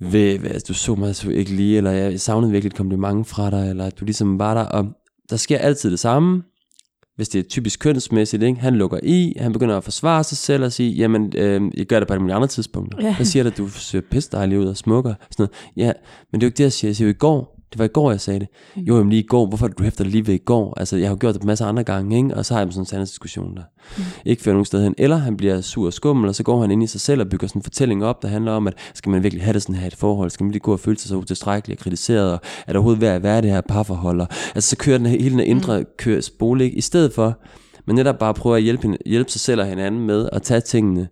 ved, 0.00 0.38
ved, 0.38 0.50
altså, 0.50 0.66
du 0.68 0.74
så 0.74 0.94
mig 0.94 1.16
så 1.16 1.30
ikke 1.30 1.50
lige, 1.50 1.76
eller 1.76 1.90
jeg 1.90 2.20
savnede 2.20 2.52
virkelig 2.52 2.70
et 2.70 2.76
kompliment 2.76 3.26
fra 3.26 3.50
dig, 3.50 3.70
eller 3.70 3.90
du 3.90 4.04
ligesom 4.04 4.38
var 4.38 4.54
der, 4.54 4.62
og 4.62 4.86
der 5.30 5.36
sker 5.36 5.58
altid 5.58 5.90
det 5.90 5.98
samme, 5.98 6.42
hvis 7.16 7.28
det 7.28 7.38
er 7.38 7.42
typisk 7.42 7.80
kønsmæssigt, 7.80 8.42
ikke? 8.42 8.60
han 8.60 8.76
lukker 8.76 8.98
i, 9.02 9.32
han 9.38 9.52
begynder 9.52 9.76
at 9.76 9.84
forsvare 9.84 10.24
sig 10.24 10.38
selv 10.38 10.64
og 10.64 10.72
sige, 10.72 10.90
jamen, 10.90 11.32
øh, 11.36 11.62
jeg 11.76 11.86
gør 11.86 11.98
det 11.98 12.08
på 12.08 12.18
mulige 12.18 12.34
andre 12.34 12.48
tidspunkter. 12.48 12.98
Ja. 13.02 13.16
Jeg 13.18 13.26
siger 13.26 13.44
at 13.46 13.58
du 13.58 13.68
ser 13.68 14.00
pisse 14.10 14.30
dejlig 14.32 14.58
ud 14.58 14.66
og 14.66 14.76
smukker, 14.76 15.14
sådan 15.30 15.34
noget. 15.38 15.50
Ja, 15.76 15.92
men 16.32 16.40
det 16.40 16.46
er 16.46 16.46
jo 16.46 16.48
ikke 16.48 16.58
det, 16.58 16.64
jeg 16.64 16.72
siger. 16.72 16.88
Jeg 16.88 16.96
siger 16.96 17.08
jo 17.08 17.14
i 17.14 17.18
går, 17.18 17.59
det 17.72 17.78
var 17.78 17.84
i 17.84 17.88
går, 17.88 18.10
jeg 18.10 18.20
sagde 18.20 18.40
det. 18.40 18.48
Mm. 18.76 18.82
Jo, 18.82 18.96
jamen 18.96 19.10
lige 19.10 19.22
i 19.22 19.26
går, 19.26 19.46
hvorfor 19.46 19.68
det, 19.68 19.78
du 19.78 19.82
hæfter 19.82 20.04
lige 20.04 20.26
ved 20.26 20.34
i 20.34 20.38
går? 20.38 20.78
Altså, 20.78 20.96
jeg 20.96 21.08
har 21.08 21.14
jo 21.14 21.18
gjort 21.20 21.34
det 21.34 21.40
på 21.40 21.46
masser 21.46 21.64
af 21.64 21.68
andre 21.68 21.84
gange, 21.84 22.16
ikke? 22.16 22.34
Og 22.34 22.46
så 22.46 22.54
har 22.54 22.60
jeg 22.60 22.72
sådan 22.72 22.82
en 22.82 22.86
sandhedsdiskussion 22.86 23.56
der. 23.56 23.62
Mm. 23.96 24.02
Ikke 24.24 24.42
fører 24.42 24.54
nogen 24.54 24.64
sted 24.64 24.82
hen. 24.82 24.94
Eller 24.98 25.16
han 25.16 25.36
bliver 25.36 25.60
sur 25.60 25.86
og 25.86 25.92
skummel, 25.92 26.28
og 26.28 26.34
så 26.34 26.42
går 26.42 26.60
han 26.60 26.70
ind 26.70 26.82
i 26.82 26.86
sig 26.86 27.00
selv 27.00 27.20
og 27.20 27.28
bygger 27.28 27.46
sådan 27.46 27.58
en 27.58 27.62
fortælling 27.62 28.04
op, 28.04 28.22
der 28.22 28.28
handler 28.28 28.52
om, 28.52 28.66
at 28.66 28.74
skal 28.94 29.10
man 29.10 29.22
virkelig 29.22 29.44
have 29.44 29.52
det 29.52 29.62
sådan 29.62 29.74
her 29.74 29.86
et 29.86 29.96
forhold? 29.96 30.30
Skal 30.30 30.44
man 30.44 30.50
lige 30.52 30.60
gå 30.60 30.72
og 30.72 30.80
føle 30.80 30.98
sig 30.98 31.08
så 31.08 31.16
utilstrækkelig 31.16 31.78
og 31.78 31.82
kritiseret? 31.82 32.32
Og 32.32 32.40
er 32.66 32.72
der 32.72 32.78
overhovedet 32.78 33.00
værd 33.00 33.16
at 33.16 33.22
være 33.22 33.42
det 33.42 33.50
her 33.50 33.60
parforhold? 33.60 34.20
Og, 34.20 34.26
altså, 34.54 34.70
så 34.70 34.76
kører 34.76 34.98
den 34.98 35.06
hele 35.06 35.30
den 35.30 35.40
indre 35.40 35.80
mm. 35.80 35.86
kører 35.98 36.20
spole, 36.20 36.64
ikke? 36.64 36.76
I 36.76 36.80
stedet 36.80 37.12
for, 37.12 37.38
men 37.86 37.96
netop 37.96 38.18
bare 38.18 38.34
prøve 38.34 38.56
at 38.56 38.62
hjælpe, 38.62 38.96
hjælpe 39.06 39.30
sig 39.30 39.40
selv 39.40 39.60
og 39.60 39.66
hinanden 39.66 40.06
med 40.06 40.28
at 40.32 40.42
tage 40.42 40.60
tingene 40.60 41.08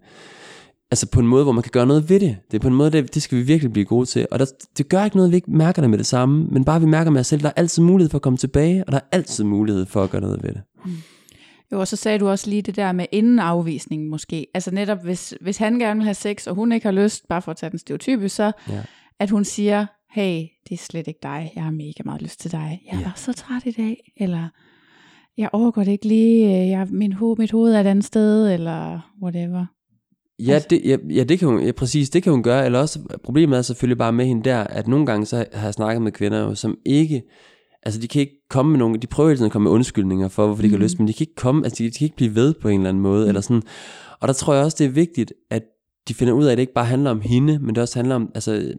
altså 0.90 1.06
på 1.10 1.20
en 1.20 1.26
måde, 1.26 1.44
hvor 1.44 1.52
man 1.52 1.62
kan 1.62 1.70
gøre 1.72 1.86
noget 1.86 2.10
ved 2.10 2.20
det. 2.20 2.36
Det 2.50 2.56
er 2.56 2.60
på 2.60 2.68
en 2.68 2.74
måde, 2.74 2.90
det, 2.90 3.14
det 3.14 3.22
skal 3.22 3.38
vi 3.38 3.42
virkelig 3.42 3.72
blive 3.72 3.84
gode 3.84 4.06
til. 4.06 4.26
Og 4.30 4.38
der, 4.38 4.44
det 4.78 4.88
gør 4.88 5.04
ikke 5.04 5.16
noget, 5.16 5.28
at 5.28 5.30
vi 5.32 5.36
ikke 5.36 5.50
mærker 5.50 5.82
det 5.82 5.90
med 5.90 5.98
det 5.98 6.06
samme, 6.06 6.44
men 6.46 6.64
bare 6.64 6.80
vi 6.80 6.86
mærker 6.86 7.10
med 7.10 7.20
os 7.20 7.26
selv, 7.26 7.40
der 7.42 7.48
er 7.48 7.52
altid 7.56 7.82
mulighed 7.82 8.10
for 8.10 8.18
at 8.18 8.22
komme 8.22 8.36
tilbage, 8.36 8.84
og 8.84 8.92
der 8.92 8.98
er 8.98 9.06
altid 9.12 9.44
mulighed 9.44 9.86
for 9.86 10.02
at 10.02 10.10
gøre 10.10 10.20
noget 10.20 10.42
ved 10.42 10.50
det. 10.52 10.62
Jo, 11.72 11.80
og 11.80 11.88
så 11.88 11.96
sagde 11.96 12.18
du 12.18 12.28
også 12.28 12.50
lige 12.50 12.62
det 12.62 12.76
der 12.76 12.92
med 12.92 13.06
inden 13.12 13.38
afvisningen 13.38 14.10
måske. 14.10 14.46
Altså 14.54 14.70
netop, 14.70 15.02
hvis, 15.04 15.34
hvis 15.40 15.56
han 15.56 15.78
gerne 15.78 15.98
vil 15.98 16.04
have 16.04 16.14
sex, 16.14 16.46
og 16.46 16.54
hun 16.54 16.72
ikke 16.72 16.86
har 16.86 16.92
lyst, 16.92 17.28
bare 17.28 17.42
for 17.42 17.50
at 17.50 17.56
tage 17.56 17.70
den 17.70 17.78
stereotype, 17.78 18.28
så 18.28 18.52
Ja. 18.68 18.82
at 19.20 19.30
hun 19.30 19.44
siger, 19.44 19.86
hey, 20.14 20.42
det 20.68 20.74
er 20.74 20.76
slet 20.82 21.08
ikke 21.08 21.20
dig, 21.22 21.52
jeg 21.54 21.62
har 21.64 21.70
mega 21.70 22.02
meget 22.04 22.22
lyst 22.22 22.40
til 22.40 22.52
dig. 22.52 22.80
Jeg 22.92 22.98
Ja. 23.00 23.04
var 23.04 23.12
så 23.16 23.32
træt 23.32 23.62
i 23.66 23.70
dag, 23.70 24.12
eller 24.16 24.48
jeg 25.38 25.48
overgår 25.52 25.84
det 25.84 25.92
ikke 25.92 26.08
lige, 26.08 26.48
jeg, 26.48 26.86
min 26.90 27.12
ho- 27.12 27.34
mit 27.38 27.50
hoved 27.52 27.74
er 27.74 27.80
et 27.80 27.86
andet 27.86 28.04
sted, 28.04 28.52
eller 28.52 29.00
whatever. 29.22 29.66
Ja, 30.46 30.52
Altså- 30.52 30.66
det, 30.70 30.80
ja, 30.84 30.96
ja, 31.10 31.24
det 31.24 31.38
kan 31.38 31.48
hun, 31.48 31.60
ja, 31.62 31.72
præcis, 31.72 32.10
det 32.10 32.22
kan 32.22 32.32
hun 32.32 32.42
gøre, 32.42 32.66
eller 32.66 32.78
også, 32.78 32.98
problemet 33.24 33.58
er 33.58 33.62
selvfølgelig 33.62 33.98
bare 33.98 34.12
med 34.12 34.26
hende 34.26 34.44
der, 34.44 34.58
at 34.64 34.88
nogle 34.88 35.06
gange 35.06 35.26
så 35.26 35.44
har 35.52 35.64
jeg 35.66 35.74
snakket 35.74 36.02
med 36.02 36.12
kvinder, 36.12 36.40
jo, 36.40 36.54
som 36.54 36.78
ikke, 36.86 37.22
altså 37.82 38.00
de 38.00 38.08
kan 38.08 38.20
ikke 38.20 38.46
komme 38.50 38.70
med 38.72 38.78
nogle, 38.78 38.98
de 38.98 39.06
prøver 39.06 39.28
hele 39.28 39.36
tiden 39.36 39.46
at 39.46 39.52
komme 39.52 39.64
med 39.64 39.72
undskyldninger 39.72 40.28
for, 40.28 40.46
hvorfor 40.46 40.62
de 40.62 40.66
ikke 40.66 40.74
har 40.74 40.78
Mhm. 40.78 40.84
lyst, 40.84 40.98
men 40.98 41.08
de 41.08 41.12
kan 41.12 41.22
ikke 41.22 41.34
komme, 41.34 41.64
altså 41.64 41.82
de, 41.84 41.90
de 41.90 41.98
kan 41.98 42.04
ikke 42.04 42.16
blive 42.16 42.34
ved 42.34 42.54
på 42.54 42.68
en 42.68 42.80
eller 42.80 42.88
anden 42.88 43.02
måde, 43.02 43.28
eller 43.28 43.40
sådan, 43.40 43.62
og 44.20 44.28
der 44.28 44.34
tror 44.34 44.54
jeg 44.54 44.64
også, 44.64 44.76
det 44.78 44.84
er 44.84 44.90
vigtigt, 44.90 45.32
at 45.50 45.62
de 46.08 46.14
finder 46.14 46.34
ud 46.34 46.44
af, 46.44 46.52
at 46.52 46.58
det 46.58 46.62
ikke 46.62 46.74
bare 46.74 46.84
handler 46.84 47.10
om 47.10 47.20
hende, 47.20 47.58
men 47.58 47.74
det 47.74 47.82
også 47.82 47.98
handler 47.98 48.14
om, 48.14 48.30
altså, 48.34 48.72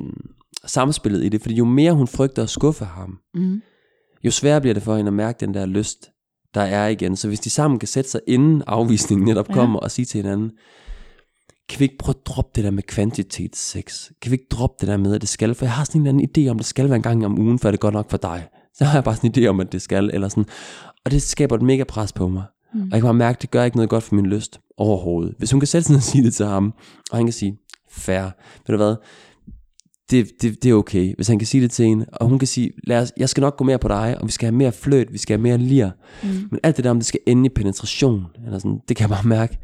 samspillet 0.65 1.23
i 1.25 1.29
det, 1.29 1.41
fordi 1.41 1.55
jo 1.55 1.65
mere 1.65 1.93
hun 1.93 2.07
frygter 2.07 2.43
at 2.43 2.49
skuffe 2.49 2.85
ham, 2.85 3.17
Mm. 3.35 3.61
jo 4.23 4.31
sværere 4.31 4.61
bliver 4.61 4.73
det 4.73 4.83
for 4.83 4.95
hende 4.95 5.09
at 5.09 5.13
mærke 5.13 5.37
den 5.45 5.53
der 5.53 5.65
lyst, 5.65 6.09
der 6.53 6.61
er 6.61 6.87
igen. 6.87 7.15
Så 7.15 7.27
hvis 7.27 7.39
de 7.39 7.49
sammen 7.49 7.79
kan 7.79 7.87
sætte 7.87 8.09
sig 8.09 8.21
inden 8.27 8.63
afvisningen 8.67 9.25
netop 9.25 9.49
Ja. 9.49 9.53
kommer 9.53 9.79
og 9.79 9.91
sige 9.91 10.05
til 10.05 10.21
hinanden, 10.21 10.51
kan 11.69 11.79
vi 11.79 11.83
ikke 11.83 11.97
prøve 11.97 12.15
at 12.21 12.25
droppe 12.25 12.51
det 12.55 12.63
der 12.63 12.71
med 12.71 12.83
kvantitet 12.83 13.55
sex? 13.55 14.09
Kan 14.21 14.31
vi 14.31 14.33
ikke 14.33 14.47
droppe 14.51 14.75
det 14.79 14.87
der 14.87 14.97
med, 14.97 15.15
at 15.15 15.21
det 15.21 15.29
skal? 15.29 15.55
For 15.55 15.65
jeg 15.65 15.71
har 15.71 15.83
sådan 15.83 16.01
en 16.01 16.07
eller 16.07 16.19
anden 16.19 16.47
idé 16.47 16.49
om, 16.51 16.57
det 16.57 16.65
skal 16.65 16.85
være 16.85 16.95
en 16.95 17.01
gang 17.01 17.25
om 17.25 17.39
ugen, 17.39 17.59
for 17.59 17.67
er 17.67 17.71
det 17.71 17.79
godt 17.79 17.93
nok 17.93 18.09
for 18.09 18.17
dig. 18.17 18.47
Så 18.73 18.85
har 18.85 18.93
jeg 18.93 19.03
bare 19.03 19.15
sådan 19.15 19.31
en 19.35 19.43
idé 19.43 19.47
om, 19.47 19.59
at 19.59 19.71
det 19.71 19.81
skal, 19.81 20.09
eller 20.13 20.29
sådan. 20.29 20.45
Og 21.05 21.11
det 21.11 21.21
skaber 21.21 21.55
et 21.55 21.61
mega 21.61 21.83
pres 21.83 22.13
på 22.13 22.27
mig. 22.27 22.43
Mm. 22.73 22.81
Og 22.81 22.87
jeg 22.91 22.99
kan 22.99 23.03
bare 23.03 23.13
mærke, 23.13 23.35
at 23.35 23.41
det 23.41 23.51
gør 23.51 23.63
ikke 23.63 23.77
noget 23.77 23.89
godt 23.89 24.03
for 24.03 24.15
min 24.15 24.25
lyst 24.25 24.59
overhovedet. 24.77 25.35
Hvis 25.37 25.51
hun 25.51 25.59
kan 25.59 25.67
sætte 25.67 25.87
sig 25.87 25.95
og 25.95 26.01
sige 26.01 26.23
det 26.23 26.33
til 26.33 26.45
ham, 26.45 26.73
og 27.11 27.17
han 27.17 27.25
kan 27.25 27.33
sige, 27.33 27.57
fair, 27.91 28.21
ved 28.21 28.31
du 28.67 28.77
hvad, 28.77 28.95
det, 30.11 30.29
det, 30.41 30.63
det 30.63 30.71
er 30.71 30.75
okay, 30.75 31.15
hvis 31.15 31.27
han 31.27 31.39
kan 31.39 31.47
sige 31.47 31.61
det 31.61 31.71
til 31.71 31.85
hende, 31.85 32.05
og 32.13 32.27
hun 32.27 32.39
kan 32.39 32.47
sige, 32.47 32.71
lad 32.83 33.01
os, 33.01 33.13
jeg 33.17 33.29
skal 33.29 33.41
nok 33.41 33.57
gå 33.57 33.63
mere 33.63 33.79
på 33.79 33.87
dig, 33.87 34.17
og 34.21 34.27
vi 34.27 34.31
skal 34.31 34.45
have 34.45 34.55
mere 34.55 34.71
fløt, 34.71 35.13
vi 35.13 35.17
skal 35.17 35.33
have 35.37 35.43
mere 35.43 35.57
lir. 35.57 35.89
Mm. 36.23 36.29
Men 36.29 36.59
alt 36.63 36.77
det 36.77 36.85
der, 36.85 36.91
om 36.91 36.97
det 36.97 37.05
skal 37.05 37.19
ende 37.27 37.45
i 37.45 37.49
penetration, 37.49 38.25
eller 38.45 38.59
sådan, 38.59 38.79
det 38.87 38.97
kan 38.97 39.09
jeg 39.09 39.17
bare 39.17 39.27
mærke, 39.27 39.57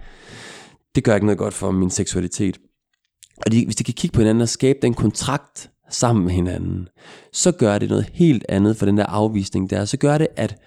det 0.95 1.03
gør 1.03 1.15
ikke 1.15 1.25
noget 1.25 1.37
godt 1.37 1.53
for 1.53 1.71
min 1.71 1.89
seksualitet. 1.89 2.57
Og 3.45 3.51
de, 3.51 3.65
hvis 3.65 3.75
de 3.75 3.83
kan 3.83 3.93
kigge 3.93 4.13
på 4.15 4.21
hinanden 4.21 4.41
og 4.41 4.49
skabe 4.49 4.79
den 4.81 4.93
kontrakt 4.93 5.69
sammen 5.89 6.25
med 6.25 6.33
hinanden, 6.33 6.87
så 7.33 7.51
gør 7.51 7.77
det 7.77 7.89
noget 7.89 8.09
helt 8.13 8.45
andet 8.49 8.77
for 8.77 8.85
den 8.85 8.97
der 8.97 9.05
afvisning 9.05 9.69
der. 9.69 9.85
Så 9.85 9.97
gør 9.97 10.17
det, 10.17 10.27
at 10.35 10.57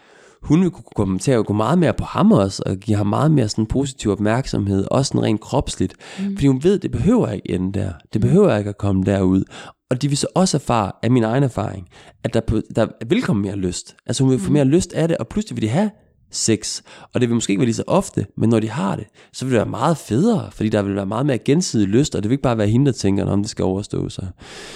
hun 0.42 0.62
vil 0.62 0.70
kunne 0.70 0.84
komme 0.96 1.18
til 1.18 1.30
at 1.30 1.46
gå 1.46 1.52
meget 1.52 1.78
mere 1.78 1.94
på 1.94 2.04
ham 2.04 2.32
også, 2.32 2.62
og 2.66 2.76
give 2.76 2.96
ham 2.96 3.06
meget 3.06 3.30
mere 3.30 3.48
sådan 3.48 3.66
positiv 3.66 4.10
opmærksomhed, 4.10 4.86
også 4.90 5.08
sådan 5.08 5.22
rent 5.22 5.40
kropsligt. 5.40 5.94
Mm. 6.18 6.36
Fordi 6.36 6.46
hun 6.46 6.62
ved, 6.62 6.78
det 6.78 6.90
behøver 6.90 7.28
ikke 7.30 7.50
ende 7.50 7.80
der. 7.80 7.92
Det 8.12 8.20
behøver 8.20 8.56
ikke 8.56 8.70
at 8.70 8.78
komme 8.78 9.04
derud. 9.04 9.44
Og 9.90 10.02
de 10.02 10.08
vil 10.08 10.16
så 10.16 10.26
også 10.34 10.56
erfare, 10.56 10.92
af 11.02 11.10
min 11.10 11.24
egen 11.24 11.42
erfaring, 11.42 11.88
at 12.24 12.34
der, 12.34 12.40
på, 12.40 12.60
der 12.76 12.86
vil 13.08 13.22
komme 13.22 13.42
mere 13.42 13.56
lyst. 13.56 13.96
Altså 14.06 14.24
hun 14.24 14.32
vil 14.32 14.40
få 14.40 14.52
mere 14.52 14.64
lyst 14.64 14.92
af 14.92 15.08
det, 15.08 15.16
og 15.16 15.28
pludselig 15.28 15.56
vil 15.56 15.62
de 15.62 15.68
have 15.68 15.90
sex. 16.30 16.82
Og 17.14 17.20
det 17.20 17.28
vil 17.28 17.34
måske 17.34 17.50
ikke 17.50 17.60
være 17.60 17.66
lige 17.66 17.74
så 17.74 17.84
ofte, 17.86 18.26
men 18.36 18.50
når 18.50 18.60
de 18.60 18.70
har 18.70 18.96
det, 18.96 19.04
så 19.32 19.44
vil 19.44 19.52
det 19.52 19.58
være 19.58 19.68
meget 19.70 19.96
federe, 19.96 20.48
fordi 20.52 20.68
der 20.68 20.82
vil 20.82 20.94
være 20.94 21.06
meget 21.06 21.26
mere 21.26 21.38
gensidig 21.38 21.88
lyst, 21.88 22.14
og 22.14 22.22
det 22.22 22.28
vil 22.28 22.34
ikke 22.34 22.42
bare 22.42 22.58
være 22.58 22.68
hende, 22.68 22.86
der 22.86 22.92
tænker, 22.92 23.26
om 23.26 23.42
det 23.42 23.50
skal 23.50 23.64
overstå 23.64 24.08
sig. 24.08 24.28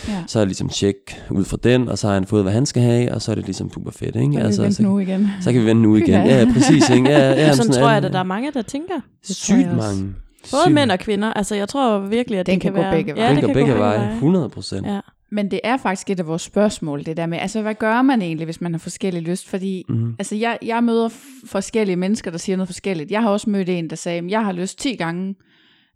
Ja. 0.09 0.24
Så 0.26 0.38
er 0.38 0.40
det 0.40 0.48
ligesom 0.48 0.68
tjek 0.68 0.94
ud 1.30 1.44
fra 1.44 1.57
den, 1.64 1.88
og 1.88 1.98
så 1.98 2.07
har 2.07 2.14
han 2.14 2.26
fået, 2.26 2.42
hvad 2.42 2.53
han 2.53 2.66
skal 2.66 2.82
have, 2.82 3.12
og 3.14 3.22
så 3.22 3.30
er 3.30 3.34
det 3.34 3.44
ligesom 3.44 3.72
super 3.72 3.90
fedt, 3.90 4.16
ikke? 4.16 4.40
Altså, 4.40 4.66
vi 4.66 4.72
så, 4.72 4.82
nu 4.82 4.98
igen. 4.98 5.28
så 5.40 5.53
kan 5.53 5.61
vi 5.61 5.66
vende 5.66 5.82
nu 5.82 5.96
igen. 5.96 6.09
Ja. 6.26 6.38
Ja, 6.38 6.53
præcis, 6.55 6.90
ikke? 6.90 7.11
Ja, 7.11 7.30
ja, 7.30 7.53
sådan 7.53 7.57
sådan 7.57 7.72
tror 7.82 7.88
jeg, 7.90 8.05
at 8.05 8.12
der 8.12 8.18
er 8.18 8.22
mange, 8.22 8.50
der 8.55 8.62
tænker. 8.62 8.94
Det 9.28 9.36
Sygt 9.36 9.76
mange. 9.76 10.14
Både 10.50 10.62
Sygt. 10.64 10.74
mænd 10.74 10.90
og 10.90 10.98
kvinder. 10.98 11.32
Altså, 11.32 11.55
jeg 11.55 11.68
tror 11.68 11.98
virkelig, 11.98 12.38
at 12.38 12.46
Den 12.46 12.55
det 12.55 12.62
kan 12.62 12.72
kan, 12.72 12.76
gå 12.76 12.82
være... 12.82 12.96
begge 12.96 13.14
veje. 13.14 13.24
Ja, 13.24 13.28
Den 13.28 13.36
det 13.36 13.42
går 13.44 13.48
kan 13.48 13.55
begge 13.55 13.72
gå 13.72 13.78
veje, 13.78 14.12
100 14.12 14.48
procent. 14.48 14.86
Ja. 14.86 15.00
Men 15.32 15.50
det 15.50 15.60
er 15.64 15.76
faktisk 15.76 16.10
et 16.10 16.20
af 16.20 16.26
vores 16.26 16.42
spørgsmål, 16.42 17.04
det 17.06 17.16
der 17.16 17.26
med, 17.26 17.38
altså 17.38 17.62
hvad 17.62 17.74
gør 17.74 18.02
man 18.02 18.22
egentlig, 18.22 18.44
hvis 18.44 18.60
man 18.60 18.72
har 18.72 18.78
forskellig 18.78 19.22
lyst? 19.22 19.48
Fordi 19.48 19.84
Mhm. 19.88 20.16
altså, 20.18 20.36
jeg, 20.36 20.58
jeg 20.62 20.84
møder 20.84 21.08
forskellige 21.46 21.96
mennesker, 21.96 22.30
der 22.30 22.38
siger 22.38 22.56
noget 22.56 22.68
forskelligt. 22.68 23.10
Jeg 23.10 23.22
har 23.22 23.30
også 23.30 23.50
mødt 23.50 23.68
en, 23.68 23.90
der 23.90 23.96
sagde, 23.96 24.18
at 24.18 24.30
jeg 24.30 24.44
har 24.44 24.52
lyst 24.52 24.78
10 24.78 24.96
gange 24.96 25.34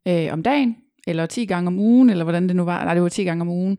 øh, 0.08 0.28
om 0.32 0.42
dagen, 0.42 0.76
eller 1.06 1.26
10 1.26 1.44
gange 1.46 1.68
om 1.68 1.78
ugen, 1.78 2.10
eller 2.10 2.24
hvordan 2.24 2.48
det 2.48 2.56
nu 2.56 2.64
var. 2.64 2.84
Nej, 2.84 2.94
det 2.94 3.02
var 3.02 3.08
10 3.08 3.24
gange 3.24 3.42
om 3.42 3.48
ugen. 3.48 3.78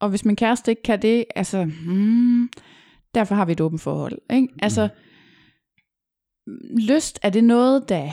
Og 0.00 0.08
hvis 0.08 0.24
min 0.24 0.36
kæreste 0.36 0.70
ikke 0.72 0.82
kan 0.82 1.02
det, 1.02 1.24
altså, 1.36 1.64
hmm, 1.64 2.48
derfor 3.14 3.34
har 3.34 3.44
vi 3.44 3.52
et 3.52 3.60
åbent 3.60 3.80
forhold. 3.82 4.18
Ikke? 4.32 4.48
Altså, 4.62 4.88
lyst, 6.88 7.18
er 7.22 7.30
det 7.30 7.44
noget, 7.44 7.88
der 7.88 8.10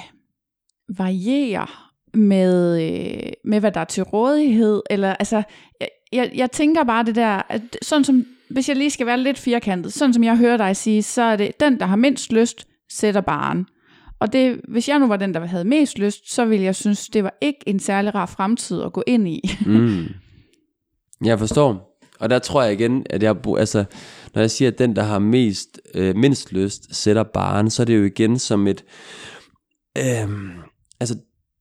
varierer 0.98 1.92
med, 2.14 2.82
øh, 2.84 3.32
med, 3.44 3.60
hvad 3.60 3.72
der 3.72 3.80
er 3.82 3.86
til 3.86 4.04
rådighed? 4.04 4.82
Eller, 4.90 5.14
altså, 5.14 5.44
jeg, 5.82 5.88
jeg, 6.12 6.32
jeg 6.36 6.52
tænker 6.52 6.84
bare 6.84 7.06
det 7.06 7.16
der, 7.16 7.42
at 7.50 7.62
sådan 7.82 8.04
som, 8.04 8.26
hvis 8.50 8.70
jeg 8.70 8.78
lige 8.78 8.90
skal 8.90 9.06
være 9.06 9.20
lidt 9.20 9.38
firkantet, 9.38 9.94
sådan 9.94 10.14
som 10.14 10.24
jeg 10.24 10.38
hører 10.38 10.58
dig 10.58 10.76
sige, 10.76 11.04
så 11.04 11.22
er 11.22 11.36
det 11.36 11.60
den, 11.60 11.80
der 11.80 11.86
har 11.86 11.96
mindst 11.96 12.32
lyst, 12.32 12.68
sætter 12.90 13.22
baren. 13.22 13.66
Og 14.20 14.34
det, 14.34 14.62
hvis 14.68 14.90
jeg 14.90 15.00
nu 15.00 15.08
var 15.08 15.18
den, 15.18 15.34
der 15.34 15.46
havde 15.46 15.66
mest 15.66 16.00
lyst, 16.00 16.34
så 16.34 16.46
ville 16.46 16.66
jeg 16.66 16.76
synes, 16.76 17.08
det 17.08 17.24
var 17.24 17.38
ikke 17.42 17.60
en 17.66 17.80
særlig 17.80 18.16
rar 18.16 18.26
fremtid 18.26 18.82
at 18.82 18.94
gå 18.94 19.04
ind 19.08 19.28
i. 19.28 19.42
Mm. 19.66 20.06
Jeg 21.26 21.40
forstår. 21.40 22.00
Og 22.20 22.30
der 22.30 22.40
tror 22.40 22.64
jeg 22.64 22.74
igen, 22.74 23.06
at 23.10 23.24
jeg, 23.24 23.36
altså, 23.58 23.86
når 24.34 24.42
jeg 24.42 24.52
siger, 24.52 24.72
at 24.72 24.80
den, 24.80 24.96
der 24.96 25.04
har 25.04 25.20
mest, 25.20 25.82
øh, 25.94 26.16
mindst 26.16 26.54
lyst, 26.54 26.96
sætter 26.96 27.24
baren, 27.24 27.70
så 27.70 27.84
er 27.84 27.86
det 27.86 27.98
jo 27.98 28.04
igen 28.04 28.40
som 28.40 28.68
et, 28.68 28.84
øh, 29.98 30.30
altså, 31.00 31.16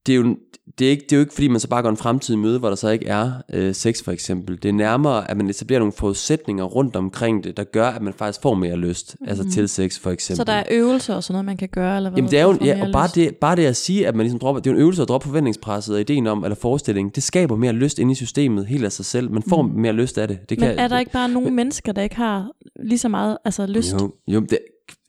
det 0.09 0.15
er 0.15 0.19
jo, 0.19 0.35
det 0.79 0.87
er, 0.87 0.91
ikke, 0.91 1.03
det 1.03 1.11
er 1.11 1.15
jo 1.15 1.19
ikke 1.19 1.33
fordi, 1.33 1.47
man 1.47 1.59
så 1.59 1.67
bare 1.67 1.81
går 1.81 1.89
en 1.89 1.97
fremtidig 1.97 2.39
møde, 2.39 2.59
hvor 2.59 2.69
der 2.69 2.75
så 2.75 2.89
ikke 2.89 3.07
er 3.07 3.31
øh, 3.53 3.75
sex 3.75 4.03
for 4.03 4.11
eksempel. 4.11 4.63
Det 4.63 4.69
er 4.69 4.73
nærmere, 4.73 5.31
at 5.31 5.37
man 5.37 5.49
etablerer 5.49 5.79
nogle 5.79 5.93
forudsætninger 5.93 6.63
rundt 6.63 6.95
omkring 6.95 7.43
det, 7.43 7.57
der 7.57 7.63
gør, 7.63 7.87
at 7.87 8.01
man 8.01 8.13
faktisk 8.13 8.41
får 8.41 8.53
mere 8.53 8.75
lyst 8.75 9.15
mm. 9.19 9.27
altså 9.29 9.49
til 9.51 9.69
sex 9.69 9.99
for 9.99 10.11
eksempel. 10.11 10.37
Så 10.37 10.43
der 10.43 10.53
er 10.53 10.63
øvelser 10.71 11.15
og 11.15 11.23
sådan 11.23 11.33
noget, 11.33 11.45
man 11.45 11.57
kan 11.57 11.69
gøre? 11.69 11.97
Eller 11.97 12.09
hvad, 12.09 12.17
Jamen 12.17 12.31
det 12.31 12.39
er 12.39 12.43
jo, 12.43 12.57
ja, 12.61 12.85
og 12.85 12.91
bare 12.93 13.07
lyst? 13.07 13.15
det, 13.15 13.35
bare 13.35 13.55
det 13.55 13.65
at 13.65 13.75
sige, 13.75 14.07
at 14.07 14.15
man 14.15 14.23
ligesom 14.23 14.39
dropper, 14.39 14.61
det 14.61 14.69
er 14.69 14.71
jo 14.71 14.77
en 14.77 14.81
øvelse 14.81 15.01
at 15.01 15.07
droppe 15.07 15.27
forventningspresset 15.27 15.95
og 15.95 16.01
ideen 16.01 16.27
om, 16.27 16.43
eller 16.43 16.55
forestillingen, 16.55 17.11
det 17.15 17.23
skaber 17.23 17.55
mere 17.55 17.73
lyst 17.73 17.99
ind 17.99 18.11
i 18.11 18.15
systemet 18.15 18.65
helt 18.65 18.85
af 18.85 18.91
sig 18.91 19.05
selv. 19.05 19.31
Man 19.31 19.43
får 19.49 19.61
mm. 19.61 19.79
mere 19.79 19.93
lyst 19.93 20.17
af 20.17 20.27
det. 20.27 20.49
det 20.49 20.59
Men 20.59 20.69
er 20.69 20.87
der 20.87 20.99
ikke 20.99 21.11
bare 21.11 21.29
nogle 21.29 21.51
mennesker, 21.51 21.91
der 21.91 22.01
ikke 22.01 22.15
har 22.15 22.51
lige 22.83 22.99
så 22.99 23.09
meget 23.09 23.37
altså, 23.45 23.65
lyst? 23.65 23.93
Jo, 23.93 24.11
jo 24.27 24.39
det, 24.39 24.57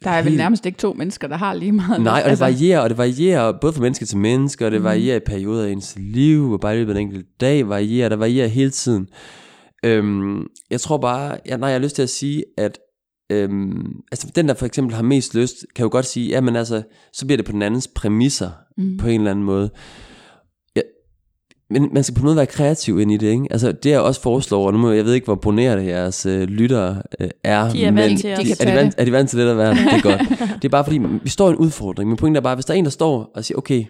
Der 0.05 0.11
er 0.11 0.23
vel 0.23 0.37
nærmest 0.37 0.67
ikke 0.67 0.79
to 0.79 0.93
mennesker, 0.93 1.29
der 1.29 1.37
har 1.37 1.55
lige 1.55 1.73
meget. 1.73 2.03
Nej, 2.03 2.13
og 2.19 2.25
det 2.25 2.31
Altså, 2.31 2.45
varierer, 2.45 2.81
og 2.81 2.91
det 2.91 2.99
varierer 2.99 3.53
både 3.61 3.73
fra 3.73 3.81
menneske 3.81 4.05
til 4.05 4.19
menneske, 4.19 4.67
og 4.67 4.71
det 4.71 4.81
Mhm. 4.81 4.85
varierer 4.85 5.17
i 5.17 5.21
perioder 5.27 5.65
af 5.67 5.71
ens 5.71 5.95
liv, 5.99 6.53
og 6.53 6.61
bare 6.61 6.75
i 6.75 6.79
løbet 6.79 6.93
af 6.95 7.01
en 7.01 7.07
enkelt 7.07 7.27
dag 7.41 7.69
varierer, 7.69 8.09
der 8.09 8.17
varierer 8.17 8.47
hele 8.49 8.71
tiden. 8.71 9.09
Øhm, 9.85 10.47
jeg 10.71 10.81
tror 10.81 10.99
bare, 10.99 11.37
ja, 11.47 11.57
nej, 11.57 11.69
jeg 11.69 11.75
har 11.75 11.83
lyst 11.83 11.95
til 11.95 12.03
at 12.03 12.11
sige, 12.11 12.45
at 12.59 12.79
øhm, 13.33 13.87
altså 14.13 14.33
den, 14.37 14.49
der 14.49 14.55
for 14.55 14.67
eksempel 14.67 14.95
har 14.95 15.03
mest 15.03 15.35
lyst, 15.35 15.55
kan 15.77 15.83
jo 15.83 15.89
godt 15.93 16.07
sige, 16.07 16.29
jamen 16.29 16.57
altså, 16.57 16.83
så 17.13 17.27
bliver 17.27 17.37
det 17.37 17.47
på 17.47 17.53
den 17.53 17.63
andens 17.63 17.89
præmisser, 17.97 18.51
Mm. 18.79 18.97
på 18.99 19.07
en 19.09 19.21
eller 19.21 19.31
anden 19.31 19.45
måde. 19.45 19.71
Men 21.71 21.89
man 21.93 22.05
skal 22.05 22.15
på 22.15 22.25
måde 22.25 22.37
være 22.37 22.47
kreativ 22.47 23.01
ind 23.01 23.13
i 23.13 23.17
det, 23.17 23.27
ikke? 23.27 23.47
Altså 23.51 23.73
det 23.73 23.91
jeg 23.91 24.01
også 24.01 24.21
foreslår, 24.21 24.67
og 24.67 24.73
nu 24.73 24.79
må, 24.79 24.91
jeg 24.91 25.05
ved 25.05 25.15
ikke, 25.15 25.25
hvor 25.25 25.35
boneret 25.35 25.87
jeres 25.87 26.27
øh, 26.27 26.43
lyttere 26.43 27.03
øh, 27.21 27.29
er. 27.45 27.71
De 27.71 27.85
er 27.85 27.91
men, 27.91 28.17
til 28.17 28.31
De 28.31 28.45
kan 28.45 28.57
er, 28.61 28.65
de 28.65 28.77
vant, 28.77 28.95
er 28.99 29.05
de 29.05 29.13
vant 29.13 29.31
til 29.31 29.39
det 29.39 29.47
der 29.47 29.55
værd? 29.55 29.77
Det 29.77 29.85
er 29.93 30.03
godt. 30.03 30.21
Det 30.39 30.65
er 30.65 30.69
bare 30.69 30.85
fordi, 30.85 31.01
vi 31.23 31.29
står 31.29 31.49
i 31.49 31.51
en 31.51 31.57
udfordring. 31.57 32.09
Min 32.09 32.17
pointe 32.17 32.39
er 32.39 32.43
bare, 32.43 32.55
hvis 32.55 32.65
der 32.65 32.75
er 32.75 32.79
en, 32.79 32.85
der 32.85 32.91
står 32.91 33.31
og 33.35 33.45
siger, 33.45 33.59
okay, 33.59 33.85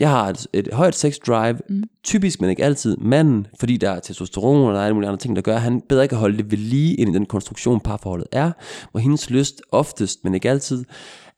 jeg 0.00 0.10
har 0.10 0.28
et, 0.28 0.46
et 0.52 0.68
højt 0.72 0.94
sex 0.94 1.14
drive, 1.26 1.58
Mm. 1.68 1.76
mm. 1.76 1.82
typisk, 2.04 2.40
men 2.40 2.50
ikke 2.50 2.64
altid, 2.64 2.96
manden, 2.96 3.46
fordi 3.60 3.76
der 3.76 3.90
er 3.90 4.00
testosteron, 4.00 4.68
og 4.68 4.74
der 4.74 4.80
er 4.80 4.84
alle 4.84 4.94
mulige 4.94 5.08
andre 5.08 5.18
ting, 5.18 5.36
der 5.36 5.42
gør, 5.42 5.54
at 5.54 5.62
han 5.62 5.82
bedre 5.88 6.08
kan 6.08 6.18
holde 6.18 6.36
det 6.36 6.50
ved 6.50 6.58
lige 6.58 6.94
ind 6.94 7.10
i 7.10 7.14
den 7.14 7.26
konstruktion, 7.26 7.80
parforholdet 7.80 8.26
er, 8.32 8.50
hvor 8.90 9.00
hendes 9.00 9.30
lyst 9.30 9.62
oftest, 9.72 10.24
men 10.24 10.34
ikke 10.34 10.50
altid, 10.50 10.84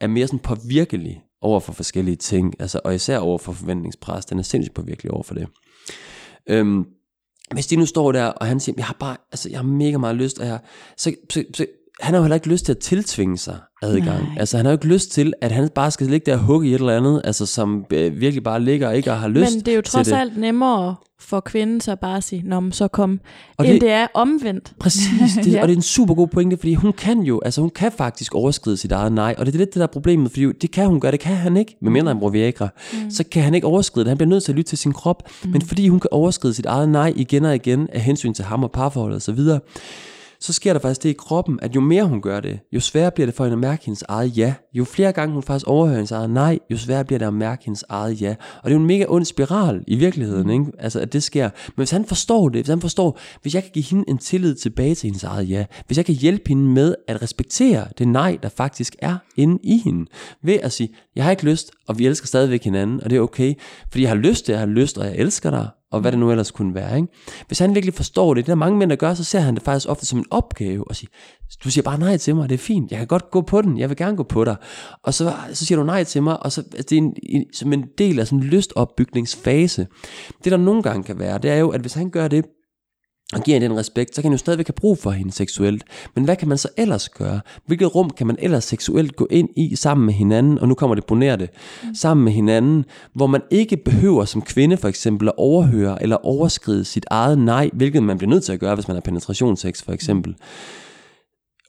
er 0.00 0.06
mere 0.06 0.26
sådan 0.26 0.38
påvirkelig 0.38 1.22
over 1.42 1.60
for 1.60 1.72
forskellige 1.72 2.16
ting, 2.16 2.54
altså, 2.58 2.80
og 2.84 2.94
især 2.94 3.18
over 3.18 3.38
for 3.38 3.52
forventningspres, 3.52 4.24
den 4.24 4.38
er 4.38 4.42
sindssygt 4.42 4.74
påvirkelig 4.74 5.12
over 5.12 5.22
for 5.22 5.34
det. 5.34 5.46
Øhm, 6.48 6.86
hvis 7.52 7.66
de 7.66 7.76
nu 7.76 7.86
står 7.86 8.12
der, 8.12 8.24
og 8.24 8.46
han 8.46 8.60
siger, 8.60 8.74
jeg 8.76 8.86
har 8.86 8.96
bare, 9.00 9.16
altså, 9.32 9.48
jeg 9.48 9.58
har 9.58 9.64
mega 9.64 9.98
meget 9.98 10.16
lyst, 10.16 10.38
og 10.38 10.46
jeg, 10.46 10.58
så, 10.96 11.14
så, 11.30 11.44
så, 11.54 11.66
han 12.00 12.14
har 12.14 12.18
jo 12.18 12.22
heller 12.24 12.34
ikke 12.34 12.48
lyst 12.48 12.64
til 12.64 12.72
at 12.72 12.78
tiltvinge 12.78 13.38
sig 13.38 13.56
adgang. 13.82 14.22
Nej. 14.22 14.36
Altså 14.38 14.56
han 14.56 14.66
har 14.66 14.72
jo 14.72 14.76
ikke 14.76 14.86
lyst 14.86 15.10
til, 15.12 15.32
at 15.40 15.52
han 15.52 15.68
bare 15.74 15.90
skal 15.90 16.06
ligge 16.06 16.30
der 16.30 16.36
og 16.38 16.42
hugge 16.44 16.68
i 16.68 16.74
et 16.74 16.78
eller 16.80 16.96
andet, 16.96 17.20
altså 17.24 17.46
som 17.46 17.84
øh, 17.92 18.20
virkelig 18.20 18.42
bare 18.44 18.60
ligger 18.62 18.88
og 18.88 18.96
ikke 18.96 19.10
har 19.10 19.28
lyst 19.28 19.52
Men 19.56 19.60
det 19.64 19.68
er 19.72 19.76
jo 19.76 19.82
til 19.82 19.92
trods 19.92 20.08
det. 20.08 20.16
alt 20.16 20.36
nemmere 20.36 20.94
for 21.20 21.40
kvinden 21.40 21.80
så 21.80 21.96
bare 21.96 22.16
at 22.16 22.24
sige, 22.24 22.42
Nå, 22.46 22.62
så 22.70 22.88
kom. 22.88 23.20
Og 23.58 23.64
end 23.66 23.72
det- 23.74 23.80
det 23.80 23.90
er 23.90 24.06
omvendt. 24.14 24.72
Præcis, 24.80 25.10
det, 25.44 25.52
Ja. 25.52 25.62
og 25.62 25.68
det 25.68 25.72
er 25.74 25.76
en 25.76 25.82
super 25.82 26.14
god 26.14 26.28
pointe, 26.28 26.56
fordi 26.56 26.74
hun 26.74 26.92
kan 26.92 27.20
jo, 27.20 27.40
altså 27.44 27.60
hun 27.60 27.70
kan 27.70 27.92
faktisk 27.92 28.34
overskride 28.34 28.76
sit 28.76 28.92
eget 28.92 29.12
nej, 29.12 29.34
og 29.38 29.46
det 29.46 29.54
er 29.54 29.58
lidt 29.58 29.68
det 29.68 29.74
der 29.80 29.82
er 29.82 29.86
problemet, 29.92 30.30
fordi 30.30 30.52
det 30.52 30.70
kan 30.70 30.86
hun 30.86 31.00
gøre, 31.00 31.12
det 31.12 31.20
kan 31.20 31.36
han 31.36 31.56
ikke, 31.56 31.76
medmindre 31.82 32.10
han 32.10 32.18
bruger 32.18 32.32
Viagra, 32.32 32.68
mm. 32.92 33.10
så 33.10 33.24
kan 33.24 33.42
han 33.42 33.54
ikke 33.54 33.66
overskride 33.66 34.04
det, 34.04 34.08
han 34.10 34.16
bliver 34.18 34.28
nødt 34.28 34.44
til 34.44 34.52
at 34.52 34.56
lytte 34.56 34.68
til 34.68 34.78
sin 34.78 34.92
krop, 34.92 35.22
mm. 35.44 35.50
men 35.50 35.62
fordi 35.62 35.88
hun 35.88 36.00
kan 36.00 36.08
overskride 36.12 36.54
sit 36.54 36.66
eget 36.66 36.88
nej 36.88 37.12
igen 37.16 37.44
og 37.44 37.54
igen 37.54 37.88
af 37.92 38.00
hensyn 38.00 38.34
til 38.34 38.44
ham 38.44 38.64
og 38.64 38.70
parforholdet 38.72 39.16
og 39.16 39.22
så 40.40 40.52
sker 40.52 40.72
der 40.72 40.80
faktisk 40.80 41.02
det 41.02 41.08
i 41.08 41.12
kroppen, 41.12 41.58
at 41.62 41.74
jo 41.74 41.80
mere 41.80 42.04
hun 42.04 42.22
gør 42.22 42.40
det, 42.40 42.60
jo 42.72 42.80
sværere 42.80 43.10
bliver 43.10 43.26
det 43.26 43.34
for 43.34 43.44
hende 43.44 43.52
at 43.52 43.58
mærke 43.58 43.84
hendes 43.84 44.04
eget 44.08 44.38
ja. 44.38 44.54
Jo 44.74 44.84
flere 44.84 45.12
gange 45.12 45.34
hun 45.34 45.42
faktisk 45.42 45.66
overhører 45.66 45.96
hendes 45.96 46.10
eget 46.10 46.30
nej, 46.30 46.58
jo 46.70 46.76
sværere 46.76 47.04
bliver 47.04 47.18
det 47.18 47.26
at 47.26 47.34
mærke 47.34 47.64
hendes 47.64 47.84
eget 47.88 48.22
ja. 48.22 48.34
Og 48.62 48.64
det 48.64 48.70
er 48.70 48.74
jo 48.74 48.80
en 48.80 48.86
mega 48.86 49.04
ond 49.08 49.24
spiral 49.24 49.84
i 49.86 49.96
virkeligheden, 49.96 50.50
ikke? 50.50 50.64
Altså, 50.78 51.00
at 51.00 51.12
det 51.12 51.22
sker. 51.22 51.50
Men 51.66 51.74
hvis 51.76 51.90
han 51.90 52.04
forstår 52.04 52.48
det, 52.48 52.60
hvis 52.60 52.68
han 52.68 52.80
forstår, 52.80 53.18
hvis 53.42 53.54
jeg 53.54 53.62
kan 53.62 53.72
give 53.72 53.84
hende 53.84 54.04
en 54.08 54.18
tillid 54.18 54.54
tilbage 54.54 54.94
til 54.94 55.06
hendes 55.06 55.24
eget 55.24 55.50
ja, 55.50 55.64
hvis 55.86 55.96
jeg 55.96 56.04
kan 56.04 56.14
hjælpe 56.14 56.48
hende 56.48 56.62
med 56.62 56.94
at 57.08 57.22
respektere 57.22 57.86
det 57.98 58.08
nej, 58.08 58.38
der 58.42 58.48
faktisk 58.48 58.96
er 58.98 59.16
inde 59.36 59.58
i 59.62 59.78
hende, 59.84 60.10
ved 60.42 60.58
at 60.62 60.72
sige, 60.72 60.94
jeg 61.16 61.24
har 61.24 61.30
ikke 61.30 61.44
lyst, 61.44 61.70
og 61.88 61.98
vi 61.98 62.06
elsker 62.06 62.26
stadigvæk 62.26 62.64
hinanden, 62.64 63.04
og 63.04 63.10
det 63.10 63.16
er 63.16 63.20
okay, 63.20 63.54
fordi 63.90 64.02
jeg 64.02 64.10
har 64.10 64.16
lyst 64.16 64.44
til, 64.44 64.52
jeg 64.52 64.60
har 64.60 64.66
lyst, 64.66 64.98
og 64.98 65.06
jeg 65.06 65.16
elsker 65.16 65.50
dig, 65.50 65.68
og 65.90 66.00
hvad 66.00 66.12
det 66.12 66.20
nu 66.20 66.30
ellers 66.30 66.50
kunne 66.50 66.74
være. 66.74 66.96
Ikke? 66.96 67.08
Hvis 67.46 67.58
han 67.58 67.74
virkelig 67.74 67.94
forstår 67.94 68.34
det, 68.34 68.46
det 68.46 68.52
er 68.52 68.54
der 68.54 68.58
mange 68.58 68.78
mænd, 68.78 68.90
der 68.90 68.96
gør, 68.96 69.14
så 69.14 69.24
ser 69.24 69.40
han 69.40 69.54
det 69.54 69.62
faktisk 69.62 69.88
ofte 69.88 70.06
som 70.06 70.18
en 70.18 70.24
opgave, 70.30 70.88
og 70.88 70.96
siger, 70.96 71.10
du 71.64 71.70
siger 71.70 71.82
bare 71.82 71.98
nej 71.98 72.16
til 72.16 72.36
mig, 72.36 72.48
det 72.48 72.54
er 72.54 72.58
fint, 72.58 72.90
jeg 72.90 72.98
kan 72.98 73.06
godt 73.06 73.30
gå 73.30 73.40
på 73.40 73.62
den, 73.62 73.78
jeg 73.78 73.88
vil 73.88 73.96
gerne 73.96 74.16
gå 74.16 74.22
på 74.22 74.44
dig. 74.44 74.56
Og 75.02 75.14
så, 75.14 75.32
så 75.52 75.66
siger 75.66 75.78
du 75.78 75.84
nej 75.84 76.04
til 76.04 76.22
mig, 76.22 76.42
og 76.42 76.52
så 76.52 76.60
altså, 76.60 76.82
det 76.82 76.92
er 76.92 77.02
en, 77.02 77.14
en, 77.22 77.44
som 77.52 77.72
en 77.72 77.84
del 77.98 78.18
af 78.18 78.26
sådan 78.26 78.38
en 78.38 78.44
lystopbygningsfase. 78.44 79.86
Det 80.44 80.52
der 80.52 80.58
nogle 80.58 80.82
gange 80.82 81.02
kan 81.02 81.18
være, 81.18 81.38
det 81.38 81.50
er 81.50 81.56
jo, 81.56 81.68
at 81.68 81.80
hvis 81.80 81.94
han 81.94 82.10
gør 82.10 82.28
det, 82.28 82.44
og 83.34 83.42
giver 83.42 83.54
hende 83.54 83.68
den 83.68 83.78
respekt, 83.78 84.14
så 84.14 84.22
kan 84.22 84.28
han 84.28 84.32
jo 84.32 84.38
stadigvæk 84.38 84.66
have 84.66 84.72
brug 84.72 84.98
for 84.98 85.10
hende 85.10 85.32
seksuelt. 85.32 85.84
Men 86.14 86.24
hvad 86.24 86.36
kan 86.36 86.48
man 86.48 86.58
så 86.58 86.68
ellers 86.76 87.08
gøre? 87.08 87.40
Hvilket 87.66 87.94
rum 87.94 88.10
kan 88.10 88.26
man 88.26 88.36
ellers 88.38 88.64
seksuelt 88.64 89.16
gå 89.16 89.26
ind 89.30 89.48
i 89.56 89.76
sammen 89.76 90.06
med 90.06 90.14
hinanden? 90.14 90.58
Og 90.58 90.68
nu 90.68 90.74
kommer 90.74 90.94
det 90.94 91.06
bonere 91.06 91.36
det. 91.36 91.50
Sammen 91.94 92.24
med 92.24 92.32
hinanden, 92.32 92.84
hvor 93.14 93.26
man 93.26 93.40
ikke 93.50 93.76
behøver 93.76 94.24
som 94.24 94.42
kvinde 94.42 94.76
for 94.76 94.88
eksempel 94.88 95.28
at 95.28 95.34
overhøre 95.36 96.02
eller 96.02 96.16
overskride 96.16 96.84
sit 96.84 97.06
eget 97.10 97.38
nej, 97.38 97.70
hvilket 97.72 98.02
man 98.02 98.18
bliver 98.18 98.30
nødt 98.30 98.44
til 98.44 98.52
at 98.52 98.60
gøre, 98.60 98.74
hvis 98.74 98.88
man 98.88 98.94
har 98.94 99.00
penetrationssex 99.00 99.82
for 99.82 99.92
eksempel. 99.92 100.34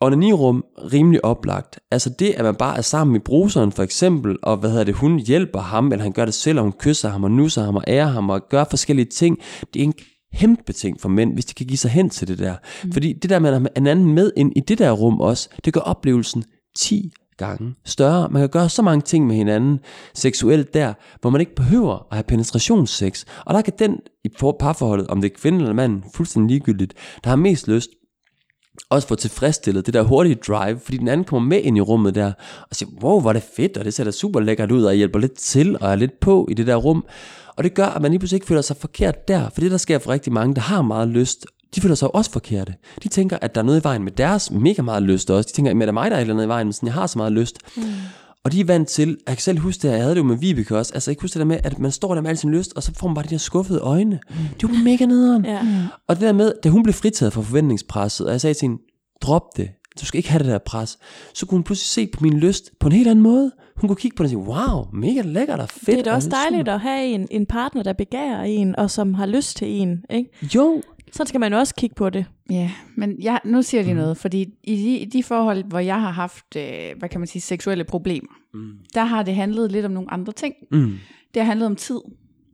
Onanirum, 0.01 0.65
rimelig 0.93 1.25
oplagt. 1.25 1.79
Altså 1.91 2.09
det, 2.09 2.29
at 2.29 2.45
man 2.45 2.55
bare 2.55 2.77
er 2.77 2.81
sammen 2.81 3.15
i 3.15 3.19
bruseren 3.19 3.71
for 3.71 3.83
eksempel, 3.83 4.37
og 4.43 4.57
hvad 4.57 4.69
hedder 4.69 4.83
det, 4.83 4.95
hun 4.95 5.19
hjælper 5.19 5.59
ham, 5.59 5.91
eller 5.91 6.03
han 6.03 6.11
gør 6.11 6.25
det 6.25 6.33
selv, 6.33 6.59
og 6.59 6.63
hun 6.63 6.73
kysser 6.79 7.09
ham 7.09 7.23
og 7.23 7.31
nusser 7.31 7.63
ham 7.63 7.75
og 7.75 7.83
ærer 7.87 8.07
ham 8.07 8.29
og 8.29 8.49
gør 8.49 8.63
forskellige 8.69 9.05
ting. 9.05 9.37
Det 9.73 9.79
er 9.79 9.83
en 9.83 9.93
kæmpe 10.35 10.73
ting 10.73 11.01
for 11.01 11.09
mænd, 11.09 11.33
hvis 11.33 11.45
de 11.45 11.53
kan 11.53 11.65
give 11.65 11.77
sig 11.77 11.91
hen 11.91 12.09
til 12.09 12.27
det 12.27 12.39
der. 12.39 12.55
Mm. 12.83 12.91
Fordi 12.91 13.13
det 13.13 13.29
der 13.29 13.35
at 13.35 13.43
have 13.43 13.77
en 13.77 13.87
anden 13.87 14.13
med 14.13 14.31
ind 14.37 14.53
i 14.55 14.59
det 14.59 14.77
der 14.77 14.91
rum 14.91 15.21
også, 15.21 15.49
det 15.65 15.73
gør 15.73 15.81
oplevelsen 15.81 16.43
10 16.77 17.11
gange 17.37 17.75
større. 17.85 18.29
Man 18.29 18.41
kan 18.41 18.49
gøre 18.49 18.69
så 18.69 18.81
mange 18.81 19.01
ting 19.01 19.27
med 19.27 19.35
hinanden 19.35 19.79
seksuelt 20.13 20.73
der, 20.73 20.93
hvor 21.21 21.29
man 21.29 21.41
ikke 21.41 21.55
behøver 21.55 21.93
at 21.93 22.17
have 22.17 22.23
penetrationssex. 22.23 23.25
Og 23.45 23.53
der 23.53 23.61
kan 23.61 23.73
den 23.79 23.99
i 24.23 24.29
for- 24.37 24.57
parforholdet, 24.59 25.07
om 25.07 25.21
det 25.21 25.31
er 25.31 25.35
kvinde 25.37 25.59
eller 25.59 25.73
mand, 25.73 26.03
fuldstændig 26.13 26.49
ligegyldigt, 26.49 26.93
der 27.23 27.29
har 27.29 27.37
mest 27.37 27.67
lyst, 27.67 27.89
også 28.89 29.07
få 29.07 29.15
tilfredsstillet 29.15 29.85
det 29.85 29.93
der 29.93 30.01
hurtige 30.01 30.35
drive, 30.35 30.79
fordi 30.79 30.97
den 30.97 31.07
anden 31.07 31.25
kommer 31.25 31.49
med 31.49 31.61
ind 31.61 31.77
i 31.77 31.81
rummet 31.81 32.15
der, 32.15 32.31
og 32.69 32.75
siger, 32.75 32.89
wow, 33.03 33.21
hvor 33.21 33.29
er 33.29 33.33
det 33.33 33.43
fedt, 33.55 33.77
og 33.77 33.85
det 33.85 33.93
ser 33.93 34.03
da 34.03 34.11
super 34.11 34.39
lækkert 34.39 34.71
ud, 34.71 34.83
og 34.83 34.93
hjælper 34.93 35.19
lidt 35.19 35.33
til, 35.33 35.77
og 35.81 35.91
er 35.91 35.95
lidt 35.95 36.19
på 36.19 36.47
i 36.51 36.53
det 36.53 36.67
der 36.67 36.75
rum. 36.75 37.05
Og 37.55 37.63
det 37.63 37.73
gør, 37.73 37.85
at 37.85 38.01
man 38.01 38.11
lige 38.11 38.19
pludselig 38.19 38.37
ikke 38.37 38.47
føler 38.47 38.61
sig 38.61 38.77
forkert 38.77 39.27
der, 39.27 39.49
for 39.49 39.61
det 39.61 39.71
der 39.71 39.77
sker 39.77 39.99
for 39.99 40.09
rigtig 40.11 40.33
mange, 40.33 40.55
der 40.55 40.61
har 40.61 40.81
meget 40.81 41.07
lyst, 41.07 41.45
de 41.75 41.81
føler 41.81 41.95
sig 41.95 42.15
også 42.15 42.31
forkerte. 42.31 42.73
De 43.03 43.07
tænker, 43.07 43.37
at 43.41 43.55
der 43.55 43.61
er 43.61 43.65
noget 43.65 43.81
i 43.81 43.83
vejen 43.83 44.03
med 44.03 44.11
deres 44.11 44.51
mega 44.51 44.81
meget 44.81 45.03
lyst 45.03 45.31
også. 45.31 45.47
De 45.47 45.53
tænker, 45.53 45.71
at 45.71 45.75
det 45.75 45.87
er 45.87 45.91
mig, 45.91 46.11
der 46.11 46.17
er 46.17 46.19
et 46.19 46.21
eller 46.21 46.33
andet 46.33 46.45
i 46.45 46.47
vejen, 46.47 46.67
men 46.67 46.73
sådan, 46.73 46.87
jeg 46.87 46.93
har 46.93 47.07
så 47.07 47.19
meget 47.19 47.31
lyst. 47.31 47.57
Mm. 47.77 47.83
Og 48.45 48.51
de 48.51 48.59
er 48.59 48.65
vant 48.65 48.87
til, 48.87 49.17
jeg 49.27 49.35
kan 49.35 49.41
selv 49.41 49.59
huske 49.59 49.81
det, 49.81 49.93
jeg 49.93 50.01
havde 50.01 50.15
det 50.15 50.19
jo 50.19 50.23
med 50.25 50.37
Vibeke 50.37 50.77
også, 50.77 50.93
altså 50.93 51.11
jeg 51.11 51.17
kan 51.17 51.23
huske 51.23 51.33
det 51.33 51.39
der 51.39 51.45
med, 51.45 51.59
at 51.63 51.79
man 51.79 51.91
står 51.91 52.13
der 52.15 52.21
med 52.21 52.29
al 52.29 52.37
sin 52.37 52.51
lyst, 52.51 52.73
og 52.75 52.83
så 52.83 52.91
får 52.99 53.07
man 53.07 53.15
bare 53.15 53.25
de 53.25 53.29
der 53.29 53.37
skuffede 53.37 53.79
øjne. 53.79 54.19
Det 54.29 54.63
er 54.63 54.73
jo 54.73 54.83
mega 54.83 55.05
nederen. 55.05 55.45
Ja. 55.45 55.59
Og 56.07 56.15
det 56.15 56.21
der 56.21 56.33
med, 56.33 56.53
da 56.63 56.69
hun 56.69 56.83
blev 56.83 56.93
fritaget 56.93 57.33
fra 57.33 57.41
forventningspresset, 57.41 58.25
og 58.25 58.31
jeg 58.31 58.41
sagde 58.41 58.53
til 58.53 58.67
hende, 58.67 58.81
drop 59.21 59.43
det, 59.57 59.69
du 60.01 60.05
skal 60.05 60.17
ikke 60.17 60.29
have 60.31 60.43
det 60.43 60.51
der 60.51 60.57
pres, 60.57 60.97
så 61.33 61.45
kunne 61.45 61.55
hun 61.57 61.63
pludselig 61.63 61.87
se 61.87 62.17
på 62.17 62.23
min 62.23 62.39
lyst 62.39 62.71
på 62.79 62.87
en 62.87 62.93
helt 62.93 63.07
anden 63.07 63.23
måde. 63.23 63.51
Hun 63.75 63.87
kunne 63.87 63.95
kigge 63.95 64.17
på 64.17 64.23
det 64.23 64.35
og 64.35 64.45
sige, 64.45 64.53
wow, 64.55 64.85
mega 64.93 65.21
lækkert 65.21 65.59
og 65.59 65.69
fedt. 65.69 65.85
Det 65.85 65.99
er 65.99 66.03
da 66.03 66.09
og 66.09 66.15
også 66.15 66.25
super." 66.25 66.37
dejligt 66.37 66.67
at 66.67 66.79
have 66.79 67.05
en, 67.05 67.27
en 67.31 67.45
partner, 67.45 67.83
der 67.83 67.93
begærer 67.93 68.43
en, 68.43 68.75
og 68.75 68.91
som 68.91 69.13
har 69.13 69.25
lyst 69.25 69.57
til 69.57 69.67
en. 69.67 70.03
Ikke? 70.09 70.29
Jo, 70.55 70.81
Sådan 71.13 71.27
skal 71.27 71.39
man 71.39 71.53
jo 71.53 71.59
også 71.59 71.75
kigge 71.75 71.95
på 71.95 72.09
det. 72.09 72.25
Ja, 72.49 72.71
men 72.95 73.15
jeg, 73.21 73.39
nu 73.45 73.61
siger 73.61 73.81
jeg 73.81 73.85
lige 73.85 73.95
noget, 74.01 74.17
fordi 74.17 74.41
i 74.63 74.75
de, 74.75 74.97
i 74.97 75.05
de 75.05 75.23
forhold, 75.23 75.63
hvor 75.63 75.79
jeg 75.79 76.01
har 76.01 76.11
haft, 76.11 76.55
øh, 76.57 76.63
hvad 76.99 77.09
kan 77.09 77.19
man 77.21 77.27
sige, 77.27 77.41
seksuelle 77.41 77.83
problemer, 77.83 78.29
Mm. 78.53 78.71
der 78.93 79.03
har 79.03 79.23
det 79.23 79.35
handlet 79.35 79.71
lidt 79.71 79.85
om 79.85 79.91
nogle 79.91 80.13
andre 80.13 80.33
ting. 80.33 80.55
mm. 80.71 80.97
Det 81.33 81.41
har 81.41 81.47
handlet 81.47 81.65
om 81.65 81.75
tid. 81.75 81.99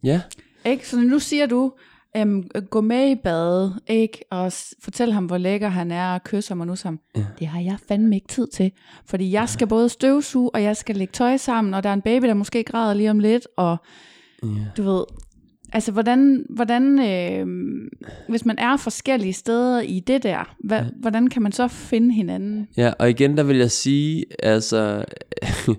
ja, 0.03 0.21
Ikke? 0.65 0.87
Så 0.89 0.97
nu 1.01 1.19
siger 1.19 1.45
du, 1.45 1.71
øhm, 2.17 2.43
gå 2.69 2.81
med 2.81 3.11
i 3.11 3.15
bad, 3.15 3.71
ikke? 3.87 4.19
og 4.31 4.51
s- 4.51 4.73
fortæl 4.81 5.11
ham, 5.11 5.25
hvor 5.25 5.37
lækker 5.37 5.67
han 5.69 5.91
er, 5.91 6.13
og 6.13 6.23
kysse 6.23 6.49
ham 6.49 6.59
og 6.59 6.67
nusse 6.67 6.85
ham. 6.87 6.99
Ja. 7.15 7.25
Det 7.39 7.47
har 7.47 7.59
jeg 7.61 7.77
fandme 7.87 8.15
ikke 8.15 8.27
tid 8.27 8.47
til. 8.47 8.71
Fordi 9.05 9.31
jeg 9.31 9.49
skal 9.49 9.67
både 9.67 9.89
støvsuge, 9.89 10.49
og 10.55 10.63
jeg 10.63 10.77
skal 10.77 10.95
lægge 10.95 11.11
tøj 11.11 11.37
sammen, 11.37 11.73
og 11.73 11.83
der 11.83 11.89
er 11.89 11.93
en 11.93 12.01
baby, 12.01 12.25
der 12.25 12.33
måske 12.33 12.63
græder 12.63 12.93
lige 12.93 13.11
om 13.11 13.19
lidt, 13.19 13.47
og 13.57 13.77
ja. 14.43 14.47
du 14.77 14.83
ved, 14.83 15.03
altså 15.73 15.91
hvordan, 15.91 16.45
hvordan 16.49 16.99
øh, 16.99 17.47
hvis 18.29 18.45
man 18.45 18.55
er 18.59 18.77
forskellige 18.77 19.33
steder 19.33 19.81
i 19.81 19.99
det 19.99 20.23
der, 20.23 20.55
hva, 20.63 20.75
Ja. 20.75 20.83
hvordan 21.01 21.27
kan 21.27 21.41
man 21.41 21.51
så 21.51 21.67
finde 21.67 22.13
hinanden? 22.13 22.67
Ja, 22.77 22.93
og 22.99 23.09
igen, 23.09 23.37
der 23.37 23.43
vil 23.43 23.57
jeg 23.57 23.71
sige, 23.71 24.25
altså, 24.43 25.05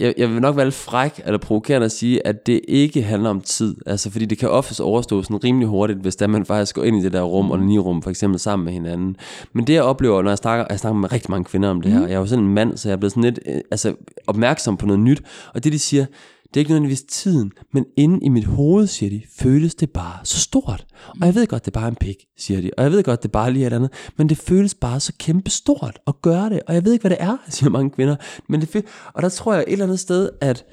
jeg, 0.00 0.14
jeg 0.18 0.30
vil 0.30 0.40
nok 0.40 0.56
være 0.56 0.66
lidt 0.66 0.74
fræk 0.74 1.20
eller 1.26 1.38
provokerende 1.38 1.84
at 1.84 1.92
sige, 1.92 2.26
at 2.26 2.46
det 2.46 2.60
ikke 2.68 3.02
handler 3.02 3.30
om 3.30 3.40
tid. 3.40 3.74
Altså, 3.86 4.10
fordi 4.10 4.24
det 4.24 4.38
kan 4.38 4.50
oftest 4.50 4.80
overstå 4.80 5.22
sådan 5.22 5.44
rimelig 5.44 5.68
hurtigt, 5.68 5.98
hvis 5.98 6.16
der 6.16 6.26
man 6.26 6.44
faktisk 6.46 6.74
går 6.74 6.84
ind 6.84 6.96
i 6.96 7.02
det 7.02 7.12
der 7.12 7.22
rum, 7.22 7.50
og 7.50 7.58
ni 7.60 7.78
rum 7.78 8.02
for 8.02 8.10
eksempel 8.10 8.40
sammen 8.40 8.64
med 8.64 8.72
hinanden. 8.72 9.16
Men 9.52 9.66
det 9.66 9.72
jeg 9.74 9.82
oplever, 9.82 10.22
når 10.22 10.30
jeg 10.30 10.38
snakker, 10.38 10.64
jeg 10.70 10.78
snakker 10.78 11.00
med 11.00 11.12
rigtig 11.12 11.30
mange 11.30 11.44
kvinder 11.44 11.68
om 11.68 11.80
det 11.80 11.92
her, 11.92 12.00
jeg 12.00 12.12
er 12.14 12.18
jo 12.18 12.26
sådan 12.26 12.44
en 12.44 12.54
mand, 12.54 12.76
så 12.76 12.88
jeg 12.88 12.92
er 12.92 12.96
blevet 12.98 13.12
sådan 13.12 13.24
lidt 13.24 13.38
øh, 13.46 13.60
altså, 13.70 13.94
opmærksom 14.26 14.76
på 14.76 14.86
noget 14.86 15.00
nyt, 15.00 15.22
og 15.54 15.64
det 15.64 15.72
de 15.72 15.78
siger, 15.78 16.06
det 16.54 16.56
er 16.56 16.60
ikke 16.60 16.70
nødvendigvis 16.70 17.02
tiden, 17.02 17.52
men 17.72 17.84
inde 17.96 18.18
i 18.22 18.28
mit 18.28 18.44
hoved, 18.44 18.86
siger 18.86 19.10
de, 19.10 19.22
føles 19.38 19.74
det 19.74 19.90
bare 19.90 20.18
så 20.24 20.38
stort. 20.40 20.84
Og 21.20 21.26
jeg 21.26 21.34
ved 21.34 21.46
godt, 21.46 21.64
det 21.64 21.76
er 21.76 21.80
bare 21.80 21.88
en 21.88 21.94
pik, 21.94 22.16
siger 22.38 22.60
de. 22.60 22.70
Og 22.78 22.84
jeg 22.84 22.92
ved 22.92 23.02
godt, 23.02 23.22
det 23.22 23.28
er 23.28 23.32
bare 23.32 23.52
lige 23.52 23.66
et 23.66 23.72
andet. 23.72 23.90
Men 24.18 24.28
det 24.28 24.38
føles 24.38 24.74
bare 24.74 25.00
så 25.00 25.12
kæmpe 25.18 25.50
stort 25.50 25.98
at 26.06 26.14
gøre 26.22 26.50
det. 26.50 26.60
Og 26.66 26.74
jeg 26.74 26.84
ved 26.84 26.92
ikke, 26.92 27.02
hvad 27.02 27.10
det 27.10 27.18
er, 27.20 27.36
siger 27.48 27.70
mange 27.70 27.90
kvinder. 27.90 28.16
Men 28.48 28.60
det 28.60 28.68
føles, 28.68 28.88
og 29.14 29.22
der 29.22 29.28
tror 29.28 29.54
jeg 29.54 29.64
et 29.66 29.72
eller 29.72 29.84
andet 29.84 30.00
sted, 30.00 30.28
at 30.40 30.64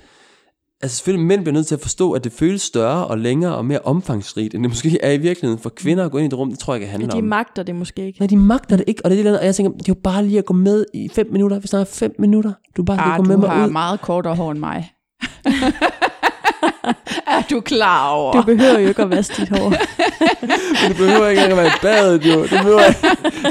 Altså 0.82 0.98
selvfølgelig, 0.98 1.28
mænd 1.28 1.42
bliver 1.42 1.54
nødt 1.54 1.68
til 1.68 1.76
at 1.76 1.82
forstå, 1.82 2.12
at 2.12 2.24
det 2.24 2.32
føles 2.32 2.62
større 2.62 3.08
og 3.08 3.18
længere 3.18 3.56
og 3.56 3.66
mere 3.66 3.80
omfangsrigt, 3.80 4.56
end 4.56 4.64
det 4.64 4.70
måske 4.72 4.98
er 5.02 5.12
i 5.12 5.18
virkeligheden 5.18 5.60
for 5.64 5.70
kvinder 5.70 6.06
at 6.06 6.12
gå 6.12 6.18
ind 6.18 6.26
i 6.26 6.30
det 6.30 6.38
rum. 6.40 6.50
Det 6.50 6.60
tror 6.60 6.74
jeg 6.74 6.78
ikke 6.82 6.86
Ja, 6.86 6.92
handler 6.92 7.10
de 7.10 7.18
om. 7.18 7.24
magter 7.24 7.64
det 7.64 7.76
måske 7.76 8.06
ikke. 8.06 8.20
Nej, 8.20 8.28
de 8.28 8.38
magter 8.38 8.76
det 8.78 8.84
ikke, 8.88 9.02
og 9.06 9.12
det 9.12 9.20
er 9.20 9.24
det, 9.24 9.40
og 9.40 9.46
jeg 9.46 9.56
tænker, 9.56 9.72
det 9.72 9.82
er 9.82 9.86
jo 9.88 9.94
bare 10.04 10.26
lige 10.26 10.38
at 10.38 10.46
gå 10.46 10.54
med 10.54 10.86
i 10.94 11.10
fem 11.10 11.28
minutter. 11.32 11.60
Vi 11.60 11.68
snakker 11.68 11.86
fem 11.86 12.16
minutter. 12.20 12.54
Du 12.78 12.84
bare 12.84 12.98
skal 12.98 13.10
Ah, 13.12 13.18
gå 13.18 13.24
med 13.24 13.36
du 13.36 13.42
mig 13.42 13.50
har 13.50 13.68
ud. 13.68 13.72
meget 13.72 14.02
kortere 14.02 14.36
hår 14.36 14.52
end 14.52 14.60
mig. 14.60 14.92
er 17.28 17.42
du 17.50 17.62
klar 17.62 18.10
over? 18.10 18.32
Du 18.32 18.42
behøver 18.42 18.80
jo 18.80 18.88
ikke 18.88 19.02
at 19.02 19.10
vaske 19.10 19.42
dit 19.42 19.50
hår. 19.50 19.74
Du 20.90 20.94
behøver 20.94 21.28
ikke 21.28 21.42
engang 21.42 21.60
at 21.60 21.66
være 21.66 21.68
i 21.68 21.80
badet, 21.82 22.26
jo. 22.26 22.42
Det 22.42 22.50
behøver 22.50 22.86
ikke. 22.86 23.00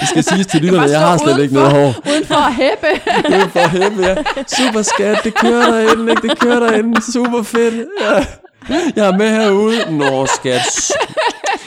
Det 0.00 0.08
skal 0.08 0.24
siges 0.24 0.46
til 0.46 0.60
lytterne, 0.60 0.90
jeg 0.90 1.00
har 1.00 1.16
slet 1.18 1.42
ikke 1.42 1.54
noget 1.54 1.70
hår. 1.72 1.94
Uden 2.10 2.24
for 2.26 2.34
at 2.34 2.54
hæppe. 2.54 2.86
Det 3.28 3.34
er 3.34 3.48
for 3.48 3.68
hæppe, 3.68 4.02
ja. 4.02 4.14
Super 4.46 4.82
skat, 4.82 5.18
det 5.24 5.34
kører 5.34 5.70
derinde, 5.70 6.10
ikke? 6.10 6.28
Det 6.28 6.38
kører 6.38 6.60
derinde. 6.60 7.12
Super 7.12 7.42
fedt. 7.42 7.74
Ja. 8.00 8.24
Jeg 8.96 9.08
er 9.08 9.16
med 9.16 9.30
herude. 9.30 9.98
Nå, 9.98 10.26
skat. 10.26 10.92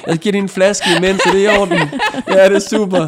Jeg 0.07 0.17
giver 0.17 0.31
din 0.33 0.43
en 0.43 0.49
flaske 0.49 0.85
imens, 0.97 1.21
så 1.23 1.29
det 1.33 1.45
er 1.45 1.53
i 1.53 1.57
orden. 1.57 1.79
Ja, 2.29 2.49
det 2.49 2.55
er 2.55 2.59
super. 2.69 3.07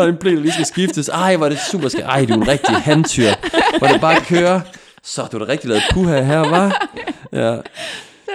Og 0.00 0.08
en 0.08 0.16
blæ, 0.16 0.30
der 0.30 0.40
lige 0.40 0.52
skal 0.52 0.66
skiftes. 0.66 1.08
Ej, 1.08 1.36
hvor 1.36 1.46
er 1.46 1.50
det 1.50 1.58
super 1.70 1.88
skat. 1.88 2.04
Ej, 2.04 2.24
du 2.24 2.32
er 2.32 2.36
en 2.36 2.48
rigtig 2.48 2.76
handtyr. 2.76 3.30
Hvor 3.78 3.86
det 3.86 4.00
bare 4.00 4.20
kører. 4.20 4.60
Så 5.04 5.26
du 5.32 5.38
har 5.38 5.44
da 5.44 5.52
rigtig 5.52 5.68
lavet 5.68 5.82
puha 5.92 6.22
her, 6.22 6.38
var? 6.38 6.88
Ja. 7.32 7.56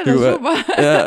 Det 0.06 0.14
er 0.14 0.22
da 0.22 0.28
er- 0.28 0.34
super. 0.34 0.82
Ja, 0.82 0.99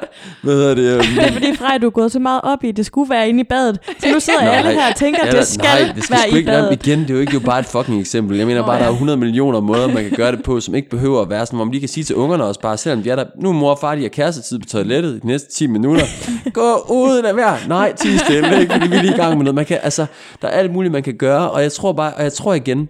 hvad 0.42 0.55
hedder 0.55 0.74
det? 0.74 0.92
øhm, 0.94 1.03
Det 1.16 1.24
er 1.28 1.32
fordi, 1.32 1.57
Frej, 1.57 1.78
du 1.78 1.86
er 1.86 1.90
gået 1.90 2.12
så 2.12 2.18
meget 2.18 2.40
op 2.44 2.64
i, 2.64 2.68
at 2.68 2.76
det 2.76 2.86
skulle 2.86 3.11
være 3.11 3.28
inde 3.28 3.40
i 3.40 3.44
badet. 3.44 3.78
Så 4.01 4.12
nu 4.12 4.20
sidder 4.20 4.40
Nej. 4.44 4.55
alle 4.57 4.70
her 4.72 4.88
og 4.90 4.97
tænker, 4.97 5.22
at 5.22 5.32
det 5.32 5.47
skal, 5.47 5.64
nej, 5.64 5.92
det 5.94 6.05
skal 6.05 6.16
være 6.16 6.30
i 6.30 6.36
ikke 6.36 6.51
badet. 6.51 6.86
igen. 6.86 7.01
Det 7.01 7.11
er 7.11 7.14
jo 7.14 7.20
ikke 7.20 7.32
jo 7.34 7.40
bare 7.40 7.59
et 7.61 7.66
fucking 7.66 8.01
eksempel. 8.01 8.36
Jeg 8.38 8.47
mener 8.47 8.61
Nå, 8.61 8.66
bare, 8.66 8.74
der 8.76 8.80
er 8.82 8.84
ja. 8.84 8.90
jo 8.90 8.94
100 8.94 9.16
millioner 9.18 9.61
måder, 9.61 9.86
man 9.88 10.03
kan 10.03 10.12
gøre 10.16 10.32
det 10.32 10.42
på, 10.42 10.61
som 10.61 10.74
ikke 10.74 10.90
behøver 10.90 11.22
at 11.22 11.30
være 11.30 11.47
sådan, 11.47 11.57
hvor 11.57 11.64
man 11.64 11.72
lige 11.72 11.80
kan 11.80 11.88
sige 11.88 12.05
til 12.05 12.16
ungerne 12.16 12.44
også 12.44 12.61
bare, 12.61 12.76
selvom 12.76 13.03
de 13.03 13.11
er 13.11 13.16
der, 13.16 13.24
nu 13.42 13.53
mor 13.53 13.70
og 13.70 13.78
far, 13.78 13.94
de 13.94 14.03
har 14.03 14.09
kærestetid 14.09 14.59
på 14.59 14.66
toilettet 14.66 15.22
de 15.22 15.26
næste 15.26 15.53
10 15.55 15.66
minutter. 15.66 16.05
Gå 16.53 16.86
ud, 16.90 17.22
lad 17.22 17.34
være. 17.34 17.57
Nej, 17.68 17.92
10 17.92 18.18
stille, 18.18 18.61
ikke? 18.61 18.72
Fordi 18.72 18.88
vi 18.88 18.97
er 18.97 19.03
lige 19.03 19.14
i 19.14 19.16
gang 19.16 19.36
med 19.36 19.44
noget. 19.44 19.55
Man 19.55 19.64
kan, 19.66 19.78
altså, 19.82 20.07
der 20.42 20.49
er 20.49 20.53
alt 20.53 20.72
muligt, 20.72 20.92
man 20.92 21.03
kan 21.03 21.14
gøre, 21.18 21.51
og 21.51 21.62
jeg 21.62 21.72
tror 21.72 21.92
bare, 21.92 22.12
og 22.14 22.22
jeg 22.22 22.32
tror 22.32 22.55
igen, 22.55 22.88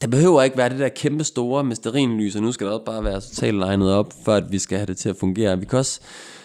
der 0.00 0.06
behøver 0.06 0.42
ikke 0.42 0.56
være 0.56 0.68
det 0.68 0.78
der 0.78 0.88
kæmpe 0.88 1.24
store 1.24 1.64
med 1.64 1.76
stearinlys, 1.76 2.36
og 2.36 2.42
nu 2.42 2.52
skal 2.52 2.66
der 2.66 2.72
også 2.72 2.84
bare 2.84 3.04
være 3.04 3.20
totalt 3.20 3.58
legnet 3.58 3.92
op, 3.92 4.12
for 4.24 4.32
at 4.32 4.52
vi 4.52 4.58
skal 4.58 4.78
have 4.78 4.86
det 4.86 4.96
til 4.96 5.08
at 5.08 5.16
fungere. 5.20 5.58
Vi 5.58 5.64
kan 5.64 5.78
også, 5.78 6.00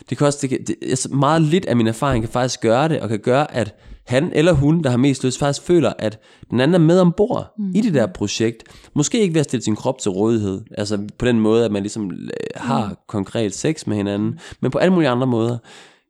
det 0.09 0.17
kan 0.17 0.27
også, 0.27 0.39
det 0.41 0.49
kan, 0.49 0.59
det, 0.67 1.07
meget 1.11 1.41
lidt 1.41 1.65
af 1.65 1.75
min 1.75 1.87
erfaring 1.87 2.23
kan 2.23 2.31
faktisk 2.31 2.61
gøre 2.61 2.89
det, 2.89 2.99
og 2.99 3.09
kan 3.09 3.19
gøre, 3.19 3.55
at 3.55 3.75
han 4.05 4.31
eller 4.33 4.51
hun, 4.51 4.83
der 4.83 4.89
har 4.89 4.97
mest 4.97 5.23
lyst, 5.23 5.39
faktisk 5.39 5.67
føler, 5.67 5.93
at 5.99 6.19
den 6.49 6.59
anden 6.59 6.75
er 6.75 6.79
med 6.79 6.99
ombord 6.99 7.53
mm. 7.57 7.71
i 7.75 7.81
det 7.81 7.93
der 7.93 8.07
projekt. 8.07 8.63
Måske 8.93 9.19
ikke 9.21 9.33
ved 9.33 9.39
at 9.39 9.45
stille 9.45 9.63
sin 9.63 9.75
krop 9.75 9.99
til 9.99 10.11
rådighed, 10.11 10.61
altså 10.77 11.07
på 11.17 11.25
den 11.25 11.39
måde, 11.39 11.65
at 11.65 11.71
man 11.71 11.83
ligesom 11.83 12.11
øh, 12.11 12.29
har 12.55 12.89
mm. 12.89 12.95
konkret 13.07 13.53
sex 13.53 13.87
med 13.87 13.97
hinanden, 13.97 14.39
men 14.61 14.71
på 14.71 14.77
alle 14.77 14.93
mulige 14.93 15.09
andre 15.09 15.27
måder 15.27 15.57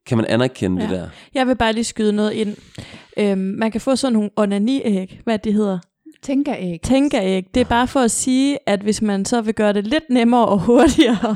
kan 0.05 0.17
man 0.17 0.25
anerkende 0.25 0.81
ja. 0.81 0.89
det 0.89 0.97
der. 0.97 1.09
Jeg 1.33 1.47
vil 1.47 1.55
bare 1.55 1.73
lige 1.73 1.83
skyde 1.83 2.13
noget 2.13 2.31
ind. 2.31 2.55
Øhm, 3.17 3.37
man 3.37 3.71
kan 3.71 3.81
få 3.81 3.95
sådan 3.95 4.13
nogle 4.13 4.29
onani-æg, 4.35 5.21
hvad 5.23 5.39
det 5.39 5.53
hedder. 5.53 5.79
Tænker 6.24 6.55
ikke. 6.55 6.84
Tænkeræg. 6.88 7.45
Det 7.53 7.61
er 7.61 7.65
bare 7.65 7.88
for 7.88 7.99
at 7.99 8.11
sige, 8.11 8.57
at 8.65 8.80
hvis 8.80 9.01
man 9.01 9.26
så 9.26 9.41
vil 9.41 9.53
gøre 9.53 9.74
det 9.74 9.88
lidt 9.88 10.03
nemmere 10.09 10.45
og 10.45 10.59
hurtigere, 10.59 11.36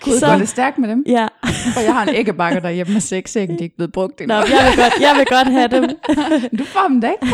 Gud, 0.00 0.12
Så- 0.20 0.26
går 0.26 0.36
det 0.38 0.48
stærkt 0.48 0.78
med 0.78 0.88
dem? 0.88 1.04
ja, 1.06 1.26
For 1.74 1.80
jeg 1.80 1.94
har 1.94 2.02
en 2.02 2.14
æggebakke 2.14 2.60
derhjemme 2.60 2.92
med 2.92 3.00
seks 3.00 3.36
æg, 3.36 3.48
de 3.48 3.54
er 3.54 3.58
ikke 3.62 3.76
blevet 3.76 3.92
brugt 3.92 4.20
endnu. 4.20 4.36
Nå, 4.36 4.40
jeg, 4.40 4.66
vil 4.70 4.76
godt, 4.84 4.92
jeg 5.00 5.14
vil 5.18 5.26
godt 5.26 5.48
have 5.48 5.68
dem. 5.68 5.84
Du 6.58 6.64
får 6.64 6.88
dem 6.88 7.00
da 7.00 7.10
ikke, 7.10 7.26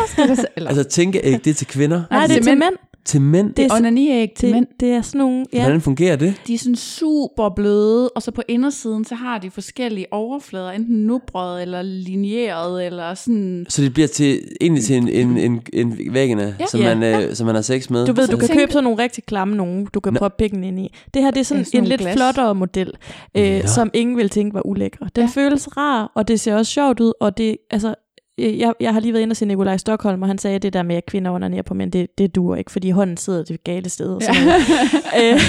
eller 0.55 0.69
Altså 0.69 0.83
tænkeæg, 0.83 1.45
det 1.45 1.47
er 1.47 1.53
til 1.53 1.67
kvinder, 1.67 2.01
Nej, 2.11 2.19
det 2.27 2.29
er 2.31 2.35
til 2.35 2.43
til 2.43 2.57
mænd. 2.57 2.73
Til 3.05 3.21
mænd. 3.21 3.53
Det 3.53 3.65
er, 3.65 3.75
onani-æg 3.75 4.33
til 4.35 4.47
det, 4.47 4.55
mænd. 4.55 4.67
det 4.79 4.89
er 4.91 5.01
sådan 5.01 5.19
nogle... 5.19 5.45
Ja. 5.53 5.61
Hvordan 5.63 5.81
fungerer 5.81 6.15
det? 6.15 6.33
De 6.47 6.53
er 6.53 6.57
sådan 6.57 6.75
super 6.75 7.49
bløde, 7.49 8.09
og 8.09 8.21
så 8.21 8.31
på 8.31 8.41
indersiden, 8.47 9.05
så 9.05 9.15
har 9.15 9.37
de 9.37 9.51
forskellige 9.51 10.05
overflader, 10.11 10.71
enten 10.71 10.95
nubrød 10.95 11.61
eller 11.61 11.81
linjeret, 11.81 12.85
eller 12.85 13.13
sådan... 13.13 13.65
Så 13.69 13.81
det 13.81 13.93
bliver 13.93 14.07
til, 14.07 14.39
egentlig 14.61 14.83
til 14.83 14.95
en, 14.95 15.07
en, 15.09 15.37
en, 15.37 15.61
en 15.73 15.97
væggene, 16.13 16.55
Ja. 16.59 16.65
som, 16.65 16.79
Ja. 16.79 16.95
man, 16.95 17.23
øh, 17.23 17.35
som 17.35 17.45
man 17.45 17.55
har 17.55 17.61
sex 17.61 17.89
med. 17.89 18.05
Du 18.07 18.13
ved, 18.13 18.27
du 18.27 18.37
kan 18.37 18.49
købe 18.49 18.71
sådan 18.71 18.83
nogle 18.83 19.03
rigtig 19.03 19.23
klamme 19.23 19.55
nogle, 19.55 19.85
du 19.93 19.99
kan 19.99 20.13
Nå. 20.13 20.17
proppe 20.19 20.35
pikken 20.43 20.63
ind 20.63 20.79
i. 20.79 20.93
Det 21.13 21.21
her, 21.21 21.31
det 21.31 21.39
er 21.39 21.43
sådan 21.43 21.61
Ja, 21.61 21.65
sådan 21.65 21.79
en 21.79 21.87
lidt 21.87 22.01
glas. 22.01 22.13
flottere 22.15 22.55
model, 22.55 22.91
øh, 23.37 23.59
Nå. 23.61 23.67
som 23.67 23.89
ingen 23.93 24.17
vil 24.17 24.29
tænke 24.29 24.53
var 24.53 24.65
ulækre. 24.67 25.09
Den 25.15 25.23
Ja. 25.23 25.29
føles 25.41 25.77
rar, 25.77 26.11
og 26.15 26.27
det 26.27 26.39
ser 26.39 26.55
også 26.55 26.71
sjovt 26.71 26.99
ud, 26.99 27.13
og 27.21 27.37
det, 27.37 27.57
altså, 27.71 27.87
øh, 27.87 27.93
jeg, 28.37 28.73
jeg 28.79 28.93
har 28.93 28.99
lige 28.99 29.13
været 29.13 29.21
inde 29.21 29.33
og 29.33 29.37
se 29.37 29.45
Nikolaj 29.45 29.77
Stockholm, 29.77 30.21
og 30.21 30.27
han 30.27 30.37
sagde, 30.37 30.55
at 30.55 30.61
det 30.61 30.73
der 30.73 30.83
med, 30.83 30.95
at 30.95 31.05
kvinder 31.05 31.31
onanerer 31.31 31.61
på 31.61 31.73
mænd, 31.73 31.91
det, 31.91 32.17
det 32.17 32.35
duer 32.35 32.55
ikke, 32.55 32.71
fordi 32.71 32.89
hånden 32.89 33.17
sidder 33.17 33.43
det 33.43 33.63
gale 33.63 33.89
sted. 33.89 34.09
Og, 34.15 34.21
sådan 34.21 34.41
noget. 34.45 35.33
øh, 35.33 35.39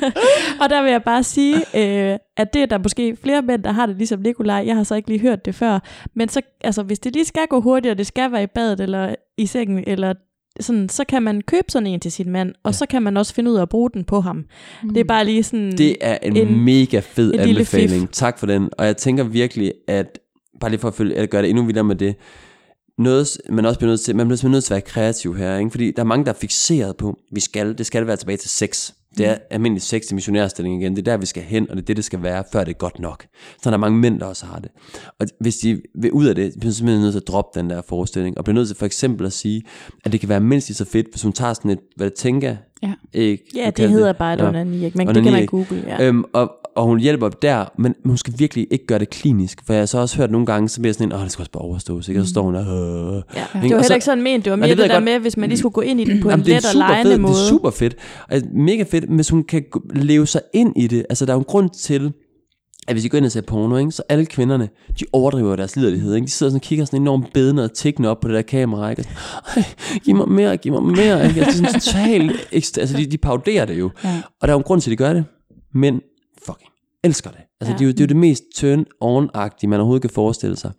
og 0.60 0.70
der 0.70 0.82
vil 0.82 0.90
jeg 0.90 1.02
bare 1.02 1.22
sige, 1.22 1.56
øh, 1.56 2.18
at 2.36 2.52
det 2.54 2.62
er 2.62 2.66
der 2.66 2.78
måske 2.78 3.16
flere 3.22 3.42
mænd, 3.42 3.62
der 3.62 3.72
har 3.72 3.86
det 3.86 3.96
ligesom 3.96 4.20
Nikolaj. 4.20 4.62
Jeg 4.66 4.76
har 4.76 4.82
så 4.82 4.94
ikke 4.94 5.08
lige 5.08 5.20
hørt 5.20 5.44
det 5.44 5.54
før. 5.54 5.78
Men 6.14 6.28
så, 6.28 6.40
altså, 6.60 6.82
hvis 6.82 6.98
det 6.98 7.12
lige 7.12 7.24
skal 7.24 7.46
gå 7.50 7.60
hurtigt, 7.60 7.90
og 7.92 7.98
det 7.98 8.06
skal 8.06 8.32
være 8.32 8.42
i 8.42 8.46
badet, 8.54 8.80
eller 8.80 9.14
i 9.38 9.46
sengen, 9.46 9.84
eller 9.86 10.14
sådan, 10.60 10.88
så 10.88 11.04
kan 11.04 11.22
man 11.22 11.40
købe 11.40 11.64
sådan 11.68 11.86
en 11.86 12.00
til 12.00 12.12
sin 12.12 12.30
mand, 12.30 12.54
og 12.64 12.74
så 12.74 12.86
kan 12.86 13.02
man 13.02 13.16
også 13.16 13.34
finde 13.34 13.50
ud 13.50 13.56
af 13.56 13.62
at 13.62 13.68
bruge 13.68 13.90
den 13.94 14.04
på 14.04 14.20
ham. 14.20 14.44
Mm. 14.82 14.88
Det 14.94 15.00
er 15.00 15.04
bare 15.04 15.24
lige 15.24 15.42
sådan... 15.42 15.72
Det 15.72 15.96
er 16.00 16.18
en, 16.22 16.36
En- 16.36 16.64
mega 16.64 17.00
fed 17.00 17.34
en 17.34 17.40
anbefaling. 17.40 18.10
Tak 18.12 18.38
for 18.38 18.46
den. 18.46 18.70
Og 18.78 18.86
jeg 18.86 18.96
tænker 18.96 19.24
virkelig, 19.24 19.72
at 19.88 20.18
bare 20.60 20.70
lige 20.70 20.80
for 20.80 20.88
at, 20.88 20.94
følge, 20.94 21.26
gøre 21.26 21.42
det 21.42 21.50
endnu 21.50 21.64
vildere 21.64 21.84
med 21.84 21.96
det, 21.96 22.14
noget, 22.98 23.38
man 23.50 23.66
også 23.66 23.78
bliver 23.78 23.90
nødt 23.90 24.00
til, 24.00 24.16
man 24.16 24.28
bliver 24.28 24.48
nødt 24.48 24.64
til 24.64 24.72
at 24.72 24.76
være 24.76 24.80
kreativ 24.80 25.36
her, 25.36 25.56
ikke? 25.58 25.70
fordi 25.70 25.90
der 25.90 26.02
er 26.02 26.06
mange, 26.06 26.24
der 26.24 26.32
er 26.32 26.36
fixeret 26.40 26.96
på, 26.96 27.18
vi 27.32 27.40
skal, 27.40 27.78
det 27.78 27.86
skal 27.86 28.06
være 28.06 28.16
tilbage 28.16 28.36
til 28.36 28.50
sex. 28.50 28.92
Det 29.18 29.26
er 29.26 29.36
almindelig 29.50 29.82
sex 29.82 30.02
til 30.02 30.14
missionærstilling 30.14 30.82
igen. 30.82 30.96
Det 30.96 31.08
er 31.08 31.12
der, 31.12 31.16
vi 31.16 31.26
skal 31.26 31.42
hen, 31.42 31.70
og 31.70 31.76
det 31.76 31.82
er 31.82 31.86
det, 31.86 31.96
det 31.96 32.04
skal 32.04 32.22
være, 32.22 32.44
før 32.52 32.64
det 32.64 32.70
er 32.70 32.78
godt 32.78 32.98
nok. 32.98 33.26
Så 33.62 33.68
er 33.68 33.70
der 33.70 33.78
mange 33.78 33.98
mænd, 33.98 34.20
der 34.20 34.26
også 34.26 34.46
har 34.46 34.58
det. 34.58 34.70
Og 35.20 35.26
hvis 35.40 35.56
de 35.56 35.82
vil 35.94 36.12
ud 36.12 36.26
af 36.26 36.34
det, 36.34 36.52
bliver 36.58 36.70
de 36.70 36.74
simpelthen 36.74 37.02
nødt 37.02 37.12
til 37.12 37.20
at 37.20 37.28
droppe 37.28 37.60
den 37.60 37.70
der 37.70 37.82
forestilling, 37.88 38.38
og 38.38 38.44
bliver 38.44 38.54
nødt 38.54 38.68
til 38.68 38.76
for 38.76 38.86
eksempel 38.86 39.26
at 39.26 39.32
sige, 39.32 39.62
at 40.04 40.12
det 40.12 40.20
kan 40.20 40.28
være 40.28 40.40
mindst 40.40 40.68
lige 40.68 40.76
så 40.76 40.84
fedt, 40.84 41.06
hvis 41.12 41.22
hun 41.22 41.32
tager 41.32 41.52
sådan 41.54 41.70
et, 41.70 41.78
hvad 41.96 42.06
det 42.06 42.14
tænker, 42.14 42.56
Ja. 42.82 42.92
ikke? 43.12 43.44
Ja, 43.54 43.70
det 43.70 43.90
hedder 43.90 44.12
bare 44.12 44.34
et 44.34 44.40
Ja. 44.40 44.48
onani, 44.48 44.90
men 44.94 45.08
det 45.08 45.22
kan 45.22 45.32
man 45.32 45.46
google, 45.46 45.84
ja. 45.86 46.06
Øhm, 46.06 46.24
og, 46.32 46.52
og 46.76 46.84
hun 46.86 47.00
hjælper 47.00 47.28
der, 47.28 47.64
men 47.78 47.94
hun 48.04 48.16
skal 48.16 48.34
virkelig 48.38 48.66
ikke 48.70 48.86
gøre 48.86 48.98
det 48.98 49.10
klinisk, 49.10 49.58
for 49.66 49.72
jeg 49.72 49.80
har 49.80 49.86
så 49.86 49.98
også 49.98 50.16
hørt 50.16 50.30
nogle 50.30 50.46
gange, 50.46 50.68
så 50.68 50.80
bliver 50.80 50.88
jeg 50.88 50.94
sådan 50.94 51.08
en, 51.08 51.12
åh, 51.12 51.22
det 51.22 51.32
skal 51.32 51.42
også 51.42 51.50
bare 51.52 51.62
overstås, 51.62 52.08
ikke? 52.08 52.20
Og 52.20 52.26
så 52.26 52.30
står 52.30 52.42
hun 52.42 52.54
der, 52.54 52.60
øh. 52.60 52.66
Ja. 53.14 53.14
Ikke? 53.14 53.22
Det 53.34 53.70
var 53.70 53.76
Og 53.76 53.82
heller 53.82 53.94
ikke 53.94 54.04
sådan 54.04 54.24
ment, 54.24 54.44
det 54.44 54.50
var 54.50 54.56
mere 54.56 54.68
det 54.68 54.76
det, 54.78 54.82
det 54.82 54.90
der 54.90 54.96
godt. 54.96 55.04
med, 55.04 55.18
hvis 55.18 55.36
man 55.36 55.48
lige 55.48 55.58
skulle 55.58 55.72
gå 55.72 55.80
ind 55.80 56.00
i 56.00 56.04
den 56.04 56.20
på 56.20 56.28
en 56.28 56.30
Jamen, 56.30 56.46
det 56.46 56.52
er 56.52 56.56
let 56.56 56.64
og 56.64 56.70
super 56.72 56.86
lejende 56.88 57.10
fedt, 57.10 57.20
måde. 57.20 57.34
det 57.34 57.40
er 57.40 57.48
super 57.48 57.70
fedt. 57.70 57.96
Altså, 58.28 58.48
mega 58.54 58.82
fedt, 58.90 59.04
hvis 59.04 59.28
hun 59.30 59.44
kan 59.44 59.64
leve 59.94 60.26
sig 60.26 60.40
ind 60.54 60.72
i 60.76 60.86
det. 60.86 61.06
Altså, 61.10 61.26
der 61.26 61.32
er 61.32 61.36
jo 61.36 61.38
en 61.40 61.44
grund 61.44 61.70
til, 61.70 62.12
at 62.88 62.94
hvis 62.94 63.04
I 63.04 63.08
går 63.08 63.18
ind 63.18 63.26
og 63.26 63.32
ser 63.32 63.40
porno, 63.40 63.76
ikke, 63.76 63.90
så 63.92 64.02
alle 64.08 64.26
kvinderne, 64.26 64.68
de 65.00 65.04
overdriver 65.12 65.56
deres 65.56 65.76
liderlighed. 65.76 66.14
Ikke? 66.14 66.26
De 66.26 66.30
sidder 66.30 66.50
sådan 66.50 66.56
og 66.58 66.62
kigger 66.62 66.84
sådan 66.84 67.00
enormt 67.00 67.32
bedende 67.34 67.64
og 67.64 67.72
tikkende 67.72 68.08
op 68.08 68.20
på 68.20 68.28
det 68.28 68.34
der 68.34 68.42
kamera. 68.42 68.90
Ikke? 68.90 69.04
Ej, 69.56 69.64
giv 70.04 70.16
mig 70.16 70.28
mere, 70.28 70.56
giv 70.56 70.72
mig 70.72 70.82
mere. 70.82 71.28
Ikke? 71.28 71.40
Altså, 71.44 71.58
sådan 71.58 71.80
totalt, 71.80 72.48
altså, 72.52 72.96
de, 72.96 73.06
de 73.06 73.18
pauderer 73.18 73.64
det 73.64 73.78
jo. 73.78 73.90
Ja. 74.04 74.22
Og 74.40 74.48
der 74.48 74.52
er 74.52 74.52
jo 74.52 74.58
en 74.58 74.64
grund 74.64 74.80
til, 74.80 74.90
at 74.90 74.92
de 74.92 74.96
gør 74.96 75.12
det. 75.12 75.24
Men 75.74 76.00
elsker 77.04 77.30
det. 77.30 77.40
Altså, 77.60 77.72
Ja. 77.72 77.78
det, 77.78 77.80
er 77.80 77.86
jo, 77.86 77.90
det 77.92 78.00
er 78.00 78.04
jo 78.04 78.08
det 78.08 78.16
mest 78.16 78.42
turn-on-agtige, 78.56 79.66
man 79.68 79.80
overhovedet 79.80 80.02
kan 80.02 80.10
forestille 80.10 80.56
sig. 80.56 80.72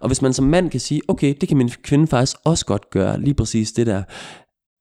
Og 0.00 0.06
hvis 0.06 0.22
man 0.22 0.32
som 0.32 0.44
mand 0.44 0.70
kan 0.70 0.80
sige, 0.80 1.00
okay, 1.08 1.34
det 1.40 1.48
kan 1.48 1.58
min 1.58 1.70
kvinde 1.82 2.06
faktisk 2.06 2.36
også 2.44 2.66
godt 2.66 2.90
gøre, 2.90 3.20
lige 3.20 3.34
præcis 3.34 3.72
det 3.72 3.86
der, 3.86 4.02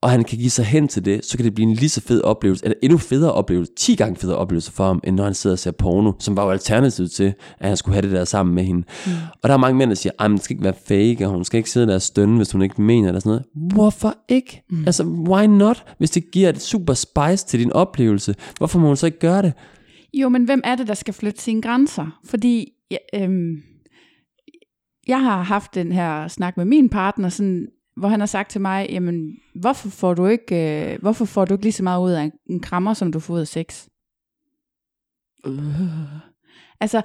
og 0.01 0.09
han 0.09 0.23
kan 0.23 0.37
give 0.37 0.49
sig 0.49 0.65
hen 0.65 0.87
til 0.87 1.05
det, 1.05 1.25
så 1.25 1.37
kan 1.37 1.43
det 1.45 1.55
blive 1.55 1.69
en 1.69 1.75
lige 1.75 1.89
så 1.89 2.01
fed 2.01 2.21
oplevelse, 2.21 2.65
eller 2.65 2.75
endnu 2.83 2.97
federe 2.97 3.31
oplevelse, 3.33 3.71
10 3.77 3.95
gange 3.95 4.15
federe 4.15 4.37
oplevelse 4.37 4.71
for 4.71 4.85
ham, 4.87 5.01
end 5.03 5.15
når 5.15 5.23
han 5.23 5.33
sidder 5.33 5.53
og 5.53 5.59
ser 5.59 5.71
porno, 5.71 6.11
som 6.19 6.37
var 6.37 6.43
jo 6.43 6.51
alternativet 6.51 7.11
til, 7.11 7.33
at 7.59 7.67
han 7.67 7.77
skulle 7.77 7.93
have 7.95 8.01
det 8.01 8.11
der 8.11 8.25
sammen 8.25 8.55
med 8.55 8.63
hende. 8.63 8.83
Mm. 9.05 9.11
Og 9.43 9.49
der 9.49 9.53
er 9.53 9.57
mange 9.57 9.77
mænd, 9.77 9.89
der 9.89 9.95
siger, 9.95 10.13
at 10.19 10.31
det 10.31 10.43
skal 10.43 10.53
ikke 10.53 10.63
være 10.63 10.73
fake, 10.87 11.25
og 11.25 11.31
hun 11.31 11.43
skal 11.45 11.57
ikke 11.57 11.69
sidde 11.69 11.87
der 11.87 11.95
og 11.95 12.01
stønne, 12.01 12.37
hvis 12.37 12.51
hun 12.51 12.61
ikke 12.61 12.81
mener 12.81 13.07
det 13.07 13.15
og 13.15 13.21
sådan 13.21 13.29
noget. 13.29 13.73
Hvorfor 13.73 14.13
ikke? 14.29 14.63
Mm. 14.69 14.83
Altså, 14.85 15.03
why 15.03 15.45
not? 15.45 15.83
Hvis 15.97 16.11
det 16.11 16.31
giver 16.31 16.49
et 16.49 16.61
super 16.61 16.93
spice 16.93 17.45
til 17.45 17.59
din 17.59 17.73
oplevelse, 17.73 18.35
hvorfor 18.57 18.79
må 18.79 18.87
hun 18.87 18.95
så 18.97 19.05
ikke 19.05 19.19
gøre 19.19 19.41
det? 19.41 19.53
Jo, 20.13 20.29
men 20.29 20.45
hvem 20.45 20.61
er 20.63 20.75
det, 20.75 20.87
der 20.87 20.93
skal 20.93 21.13
flytte 21.13 21.41
sine 21.41 21.61
grænser? 21.61 22.19
Fordi 22.25 22.73
ja, 22.91 22.97
øhm, 23.13 23.63
jeg 25.07 25.23
har 25.23 25.41
haft 25.41 25.75
den 25.75 25.91
her 25.91 26.27
snak 26.27 26.57
med 26.57 26.65
min 26.65 26.89
partner, 26.89 27.29
sådan, 27.29 27.67
hvor 27.97 28.07
han 28.07 28.19
har 28.19 28.27
sagt 28.27 28.51
til 28.51 28.61
mig, 28.61 28.87
jamen, 28.89 29.37
hvorfor 29.55 29.89
får 29.89 30.13
du 30.13 30.25
ikke, 30.25 30.55
øh, 30.93 31.01
hvorfor 31.01 31.25
får 31.25 31.45
du 31.45 31.53
ikke 31.53 31.65
lige 31.65 31.73
så 31.73 31.83
meget 31.83 32.03
ud 32.03 32.11
af 32.11 32.31
en 32.49 32.59
krammer, 32.59 32.93
som 32.93 33.11
du 33.11 33.19
får 33.19 33.33
ud 33.33 33.39
af 33.39 33.47
sex? 33.47 33.87
Øh. 35.45 35.53
Altså, 36.79 37.01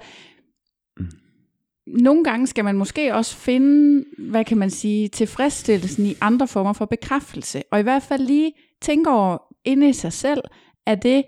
nogle 1.86 2.24
gange 2.24 2.46
skal 2.46 2.64
man 2.64 2.76
måske 2.76 3.14
også 3.14 3.36
finde, 3.36 4.04
hvad 4.18 4.44
kan 4.44 4.58
man 4.58 4.70
sige, 4.70 5.08
tilfredsstillelsen 5.08 6.06
i 6.06 6.14
andre 6.20 6.48
former 6.48 6.72
for 6.72 6.84
bekræftelse. 6.84 7.62
Og 7.70 7.80
i 7.80 7.82
hvert 7.82 8.02
fald 8.02 8.22
lige 8.22 8.52
tænke 8.82 9.10
over 9.10 9.38
inde 9.64 9.88
i 9.88 9.92
sig 9.92 10.12
selv, 10.12 10.40
Er 10.86 10.94
det, 10.94 11.24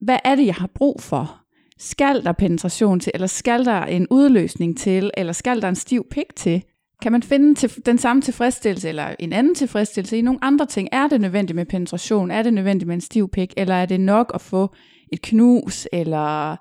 hvad 0.00 0.18
er 0.24 0.34
det, 0.34 0.46
jeg 0.46 0.54
har 0.54 0.70
brug 0.74 1.00
for? 1.00 1.40
Skal 1.78 2.24
der 2.24 2.32
penetration 2.32 3.00
til, 3.00 3.10
eller 3.14 3.26
skal 3.26 3.64
der 3.64 3.80
en 3.80 4.06
udløsning 4.10 4.78
til, 4.78 5.10
eller 5.16 5.32
skal 5.32 5.62
der 5.62 5.68
en 5.68 5.74
stiv 5.74 6.06
pik 6.10 6.36
til? 6.36 6.62
Kan 7.02 7.12
man 7.12 7.22
finde 7.22 7.54
til, 7.54 7.86
den 7.86 7.98
samme 7.98 8.22
tilfredsstillelse, 8.22 8.88
eller 8.88 9.14
en 9.18 9.32
anden 9.32 9.54
tilfredsstillelse 9.54 10.18
i 10.18 10.20
nogle 10.20 10.44
andre 10.44 10.66
ting? 10.66 10.88
Er 10.92 11.08
det 11.08 11.20
nødvendigt 11.20 11.56
med 11.56 11.66
penetration? 11.66 12.30
Er 12.30 12.42
det 12.42 12.54
nødvendigt 12.54 12.86
med 12.86 12.94
en 12.94 13.00
stiv 13.00 13.28
pik? 13.28 13.54
Eller 13.56 13.74
er 13.74 13.86
det 13.86 14.00
nok 14.00 14.30
at 14.34 14.40
få 14.40 14.74
et 15.12 15.22
knus, 15.22 15.88
eller, 15.92 16.56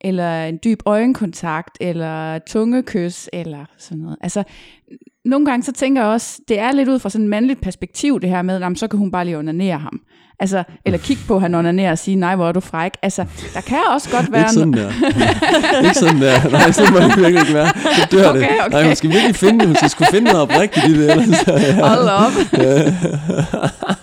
eller 0.00 0.44
en 0.44 0.58
dyb 0.64 0.78
øjenkontakt, 0.86 1.78
eller 1.80 2.38
tungekys, 2.38 3.28
eller 3.32 3.64
sådan 3.78 3.98
noget? 4.02 4.16
Altså, 4.20 4.42
nogle 5.24 5.46
gange 5.46 5.62
så 5.62 5.72
tænker 5.72 6.02
jeg 6.02 6.10
også, 6.10 6.40
det 6.48 6.58
er 6.58 6.72
lidt 6.72 6.88
ud 6.88 6.98
fra 6.98 7.10
sådan 7.10 7.24
et 7.24 7.30
mandligt 7.30 7.60
perspektiv, 7.60 8.20
det 8.20 8.30
her 8.30 8.42
med, 8.42 8.62
at 8.62 8.78
så 8.78 8.88
kan 8.88 8.98
hun 8.98 9.10
bare 9.10 9.24
lige 9.24 9.38
onanere 9.38 9.78
ham. 9.78 10.00
Altså, 10.40 10.62
eller 10.84 10.98
kigge 10.98 11.22
på, 11.26 11.34
at 11.34 11.40
han 11.40 11.54
onanerer 11.54 11.90
og 11.90 11.98
sige, 11.98 12.16
nej, 12.16 12.36
hvor 12.36 12.48
er 12.48 12.52
du 12.52 12.60
fræk. 12.60 12.92
Altså, 13.02 13.24
der 13.54 13.60
kan 13.60 13.78
også 13.94 14.10
godt 14.10 14.32
være... 14.32 14.40
ikke 14.40 14.52
sådan 14.52 14.72
der. 14.72 14.90
ikke 15.84 15.94
sådan 15.98 16.20
der. 16.22 16.50
Nej, 16.50 16.70
sådan 16.72 16.92
må 16.92 16.98
det 16.98 17.16
virkelig 17.16 17.40
ikke 17.40 17.54
være. 17.54 17.68
Så 17.68 18.08
dør 18.12 18.28
Okay, 18.28 18.40
det. 18.40 18.48
okay. 18.60 18.70
Nej, 18.70 18.84
hun 18.86 18.96
skal 18.96 19.10
virkelig 19.10 19.36
finde 19.36 19.58
det. 19.58 19.66
Hun 19.66 19.76
skal 19.76 19.90
skulle 19.90 20.08
finde 20.12 20.32
noget 20.32 20.42
oprigtigt 20.42 20.86
i 20.86 21.02
det. 21.02 21.10
Ellers, 21.10 21.46
ja. 21.46 21.88
Hold 21.88 22.08
op. 22.08 22.32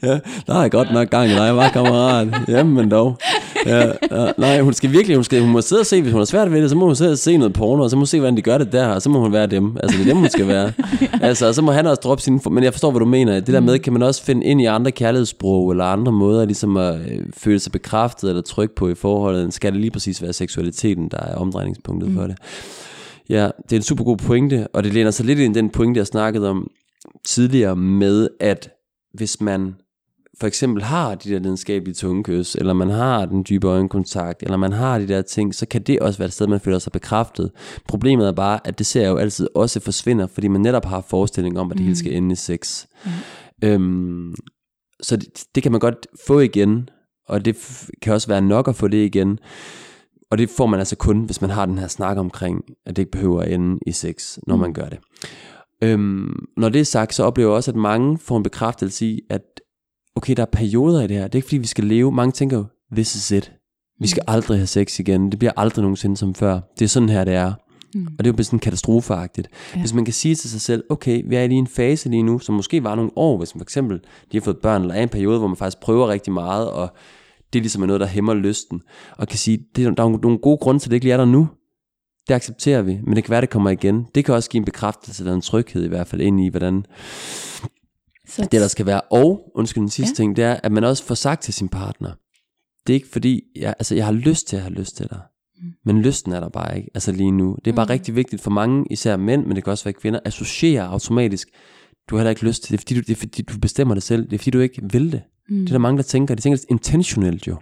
ja, 0.08 0.18
der 0.46 0.54
er 0.54 0.68
godt 0.68 0.92
nok 0.92 1.10
gang 1.10 1.30
i 1.30 1.34
dig, 1.34 1.56
var 1.56 1.68
kammerat. 1.68 2.28
Jamen 2.48 2.90
dog. 2.90 3.18
Ja, 3.66 3.86
ja, 3.86 4.32
nej, 4.38 4.60
hun 4.60 4.72
skal 4.72 4.92
virkelig, 4.92 5.16
hun, 5.16 5.24
skal, 5.24 5.40
hun 5.40 5.50
må 5.50 5.60
sidde 5.60 5.80
og 5.80 5.86
se, 5.86 6.02
hvis 6.02 6.12
hun 6.12 6.20
har 6.20 6.24
svært 6.24 6.52
ved 6.52 6.62
det, 6.62 6.70
så 6.70 6.76
må 6.76 6.86
hun 6.86 6.96
sidde 6.96 7.12
og 7.12 7.18
se 7.18 7.36
noget 7.36 7.52
porno, 7.52 7.82
og 7.82 7.90
så 7.90 7.96
må 7.96 8.00
hun 8.00 8.06
se, 8.06 8.18
hvordan 8.18 8.36
de 8.36 8.42
gør 8.42 8.58
det 8.58 8.72
der, 8.72 8.86
og 8.86 9.02
så 9.02 9.08
må 9.08 9.20
hun 9.20 9.32
være 9.32 9.46
dem. 9.46 9.76
Altså, 9.82 9.98
det 9.98 10.04
er 10.04 10.10
dem, 10.10 10.16
hun 10.16 10.28
skal 10.28 10.48
være. 10.48 10.72
Altså, 11.22 11.46
og 11.46 11.54
så 11.54 11.62
må 11.62 11.72
han 11.72 11.86
også 11.86 12.00
droppe 12.00 12.22
sin... 12.22 12.40
Men 12.50 12.64
jeg 12.64 12.72
forstår, 12.72 12.90
hvad 12.90 13.00
du 13.00 13.06
mener. 13.06 13.40
Det 13.40 13.54
der 13.54 13.60
med, 13.60 13.78
kan 13.78 13.92
man 13.92 14.02
også 14.02 14.24
finde 14.24 14.46
ind 14.46 14.60
i 14.60 14.64
andre 14.64 14.90
kærlighedssprog, 14.90 15.70
eller 15.70 15.84
andre 15.84 16.12
måder, 16.12 16.44
ligesom 16.44 16.76
at 16.76 16.94
øh, 17.00 17.22
føle 17.36 17.58
sig 17.58 17.72
bekræftet 17.72 18.28
eller 18.28 18.42
tryg 18.42 18.70
på 18.70 18.88
i 18.88 18.94
forholdet. 18.94 19.54
Skal 19.54 19.72
det 19.72 19.80
lige 19.80 19.90
præcis 19.90 20.22
være 20.22 20.32
seksualiteten, 20.32 21.08
der 21.08 21.18
er 21.18 21.34
omdrejningspunktet 21.34 22.10
mm. 22.10 22.16
for 22.16 22.22
det. 22.22 22.36
Ja, 23.28 23.44
det 23.44 23.72
er 23.72 23.76
en 23.76 23.82
super 23.82 24.04
god 24.04 24.16
pointe, 24.16 24.66
og 24.72 24.84
det 24.84 24.94
læner 24.94 25.10
sig 25.10 25.26
lidt 25.26 25.38
ind 25.38 25.56
i 25.56 25.58
den 25.58 25.70
pointe, 25.70 25.98
jeg 25.98 26.06
snakkede 26.06 26.50
om 26.50 26.70
tidligere 27.24 27.76
med, 27.76 28.28
at 28.40 28.70
hvis 29.14 29.40
man 29.40 29.74
for 30.40 30.46
eksempel 30.46 30.82
har 30.82 31.14
de 31.14 31.30
der 31.30 31.38
lidenskabelige 31.38 31.94
tungekys, 31.94 32.54
eller 32.54 32.72
man 32.72 32.90
har 32.90 33.26
den 33.26 33.44
dybe 33.48 33.68
øjenkontakt, 33.68 34.42
eller 34.42 34.56
man 34.56 34.72
har 34.72 34.98
de 34.98 35.08
der 35.08 35.22
ting, 35.22 35.54
så 35.54 35.66
kan 35.66 35.82
det 35.82 36.00
også 36.00 36.18
være 36.18 36.26
et 36.26 36.32
sted, 36.32 36.46
man 36.46 36.60
føler 36.60 36.78
sig 36.78 36.92
bekræftet. 36.92 37.50
Problemet 37.88 38.28
er 38.28 38.32
bare, 38.32 38.60
at 38.64 38.78
det 38.78 38.86
ser 38.86 39.08
jo 39.08 39.16
altid 39.16 39.48
også 39.54 39.80
forsvinder, 39.80 40.26
fordi 40.26 40.48
man 40.48 40.60
netop 40.60 40.84
har 40.84 41.00
forestilling 41.00 41.58
om, 41.58 41.70
at 41.70 41.76
det 41.76 41.84
hele 41.84 41.96
skal 41.96 42.14
ende 42.14 42.32
i 42.32 42.36
sex. 42.36 42.86
Mm. 43.04 43.10
Øhm, 43.68 44.34
så 45.02 45.16
det, 45.16 45.44
det 45.54 45.62
kan 45.62 45.72
man 45.72 45.80
godt 45.80 46.06
få 46.26 46.40
igen, 46.40 46.88
og 47.28 47.44
det 47.44 47.56
kan 48.02 48.12
også 48.12 48.28
være 48.28 48.42
nok 48.42 48.68
at 48.68 48.76
få 48.76 48.88
det 48.88 49.04
igen. 49.04 49.38
Og 50.30 50.38
det 50.38 50.50
får 50.50 50.66
man 50.66 50.78
altså 50.78 50.96
kun, 50.96 51.24
hvis 51.24 51.40
man 51.40 51.50
har 51.50 51.66
den 51.66 51.78
her 51.78 51.88
snak 51.88 52.16
omkring, 52.16 52.64
at 52.86 52.96
det 52.96 53.02
ikke 53.02 53.12
behøver 53.12 53.42
at 53.42 53.52
ende 53.52 53.78
i 53.86 53.92
sex, 53.92 54.38
når 54.46 54.56
man 54.56 54.72
gør 54.72 54.88
det. 54.88 54.98
Øhm, 55.82 56.44
når 56.56 56.68
det 56.68 56.80
er 56.80 56.84
sagt, 56.84 57.14
så 57.14 57.24
oplever 57.24 57.50
jeg 57.50 57.56
også, 57.56 57.70
at 57.70 57.76
mange 57.76 58.18
får 58.18 58.36
en 58.36 58.42
bekræftelse 58.42 59.06
i, 59.06 59.20
at 59.30 59.42
okay, 60.16 60.34
der 60.36 60.42
er 60.42 60.46
perioder 60.52 61.02
i 61.02 61.06
det 61.06 61.16
her. 61.16 61.24
Det 61.24 61.34
er 61.34 61.38
ikke 61.38 61.46
fordi, 61.46 61.58
vi 61.58 61.66
skal 61.66 61.84
leve. 61.84 62.12
Mange 62.12 62.32
tænker 62.32 62.56
jo, 62.56 62.64
this 62.92 63.14
is 63.14 63.30
it. 63.30 63.52
Vi 64.00 64.06
skal 64.06 64.22
aldrig 64.26 64.58
have 64.58 64.66
sex 64.66 64.98
igen. 64.98 65.30
Det 65.30 65.38
bliver 65.38 65.52
aldrig 65.56 65.82
nogensinde 65.82 66.16
som 66.16 66.34
før. 66.34 66.60
Det 66.78 66.84
er 66.84 66.88
sådan 66.88 67.08
her, 67.08 67.24
det 67.24 67.34
er. 67.34 67.52
Mm. 67.94 68.06
Og 68.18 68.24
det 68.24 68.30
er 68.30 68.34
jo 68.38 68.42
sådan 68.42 68.58
katastrofeagtigt. 68.58 69.48
Ja. 69.74 69.80
Hvis 69.80 69.94
man 69.94 70.04
kan 70.04 70.14
sige 70.14 70.34
til 70.34 70.50
sig 70.50 70.60
selv, 70.60 70.84
okay, 70.90 71.22
vi 71.26 71.36
er 71.36 71.46
lige 71.46 71.56
i 71.56 71.58
en 71.58 71.66
fase 71.66 72.08
lige 72.08 72.22
nu, 72.22 72.38
som 72.38 72.54
måske 72.54 72.84
var 72.84 72.94
nogle 72.94 73.10
år, 73.16 73.38
hvis 73.38 73.54
man 73.54 73.60
for 73.60 73.64
eksempel 73.64 74.00
de 74.32 74.36
har 74.36 74.40
fået 74.40 74.58
børn, 74.58 74.82
eller 74.82 74.94
er 74.94 75.02
en 75.02 75.08
periode, 75.08 75.38
hvor 75.38 75.48
man 75.48 75.56
faktisk 75.56 75.80
prøver 75.80 76.08
rigtig 76.08 76.32
meget, 76.32 76.70
og 76.70 76.94
det 77.52 77.58
er 77.58 77.62
ligesom 77.62 77.82
noget, 77.82 78.00
der 78.00 78.06
hæmmer 78.06 78.34
lysten, 78.34 78.80
og 79.16 79.28
kan 79.28 79.38
sige, 79.38 79.58
det 79.76 79.86
er, 79.86 79.90
der 79.90 80.04
er 80.04 80.08
nogle 80.08 80.38
gode 80.38 80.58
grunde 80.58 80.80
til, 80.80 80.88
at 80.88 80.90
det 80.90 80.96
ikke 80.96 81.06
lige 81.06 81.12
er 81.12 81.16
der 81.16 81.24
nu. 81.24 81.48
Det 82.28 82.34
accepterer 82.34 82.82
vi, 82.82 82.98
men 83.04 83.16
det 83.16 83.24
kan 83.24 83.30
være, 83.30 83.40
det 83.40 83.50
kommer 83.50 83.70
igen. 83.70 84.06
Det 84.14 84.24
kan 84.24 84.34
også 84.34 84.50
give 84.50 84.58
en 84.58 84.64
bekræftelse 84.64 85.22
eller 85.22 85.34
en 85.34 85.40
tryghed 85.40 85.84
i 85.84 85.88
hvert 85.88 86.06
fald 86.06 86.20
ind 86.20 86.40
i, 86.40 86.48
hvordan 86.48 86.84
Så 88.30 88.42
det 88.42 88.60
der 88.60 88.68
skal 88.68 88.86
være. 88.86 89.00
Og, 89.00 89.50
undskyld 89.54 89.80
den 89.80 89.90
sidste 89.90 90.12
Ja. 90.12 90.14
ting, 90.24 90.36
det 90.36 90.44
er, 90.44 90.56
at 90.62 90.72
man 90.72 90.84
også 90.84 91.04
får 91.04 91.14
sagt 91.14 91.42
til 91.42 91.54
sin 91.54 91.68
partner, 91.68 92.10
det 92.86 92.92
er 92.92 92.94
ikke 92.94 93.08
fordi, 93.12 93.42
jeg, 93.56 93.74
altså 93.78 93.94
jeg 93.94 94.04
har 94.04 94.12
lyst 94.12 94.48
til 94.48 94.56
at 94.56 94.62
have 94.62 94.74
lyst 94.74 94.96
til 94.96 95.06
dig, 95.10 95.20
Mm. 95.62 95.66
men 95.84 96.02
lysten 96.02 96.32
er 96.32 96.40
der 96.40 96.48
bare 96.48 96.76
ikke, 96.78 96.90
altså 96.94 97.12
lige 97.12 97.30
nu. 97.32 97.56
Det 97.64 97.70
er 97.70 97.74
bare 97.74 97.86
Mm. 97.86 97.90
rigtig 97.90 98.16
vigtigt 98.16 98.42
for 98.42 98.50
mange, 98.50 98.84
især 98.90 99.16
mænd, 99.16 99.46
men 99.46 99.56
det 99.56 99.64
kan 99.64 99.70
også 99.70 99.84
være 99.84 99.92
kvinder, 99.92 100.20
associerer 100.24 100.84
automatisk, 100.88 101.48
du 102.10 102.14
har 102.16 102.20
heller 102.20 102.30
ikke 102.30 102.44
lyst 102.44 102.62
til 102.62 102.72
det, 102.72 102.80
fordi 102.80 102.94
du, 102.94 103.00
det 103.00 103.10
er 103.10 103.16
fordi 103.16 103.42
du 103.42 103.58
bestemmer 103.58 103.94
det 103.94 104.02
selv, 104.02 104.24
det 104.24 104.32
er 104.32 104.38
fordi 104.38 104.50
du 104.50 104.60
ikke 104.60 104.82
vil 104.92 105.12
det. 105.12 105.22
mm. 105.48 105.56
Det 105.60 105.68
er 105.68 105.72
der 105.72 105.78
mange, 105.78 105.96
der 105.96 106.02
tænker, 106.02 106.34
de 106.34 106.40
tænker 106.42 106.56
det 106.56 106.66
intentionelt 106.70 107.46
jo. 107.46 107.56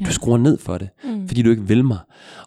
Ja. 0.00 0.04
Du 0.04 0.12
skruer 0.12 0.38
ned 0.38 0.58
for 0.58 0.78
det, 0.78 0.88
Mm. 1.04 1.28
fordi 1.28 1.42
du 1.42 1.50
ikke 1.50 1.62
vil 1.68 1.84
mig. 1.84 1.98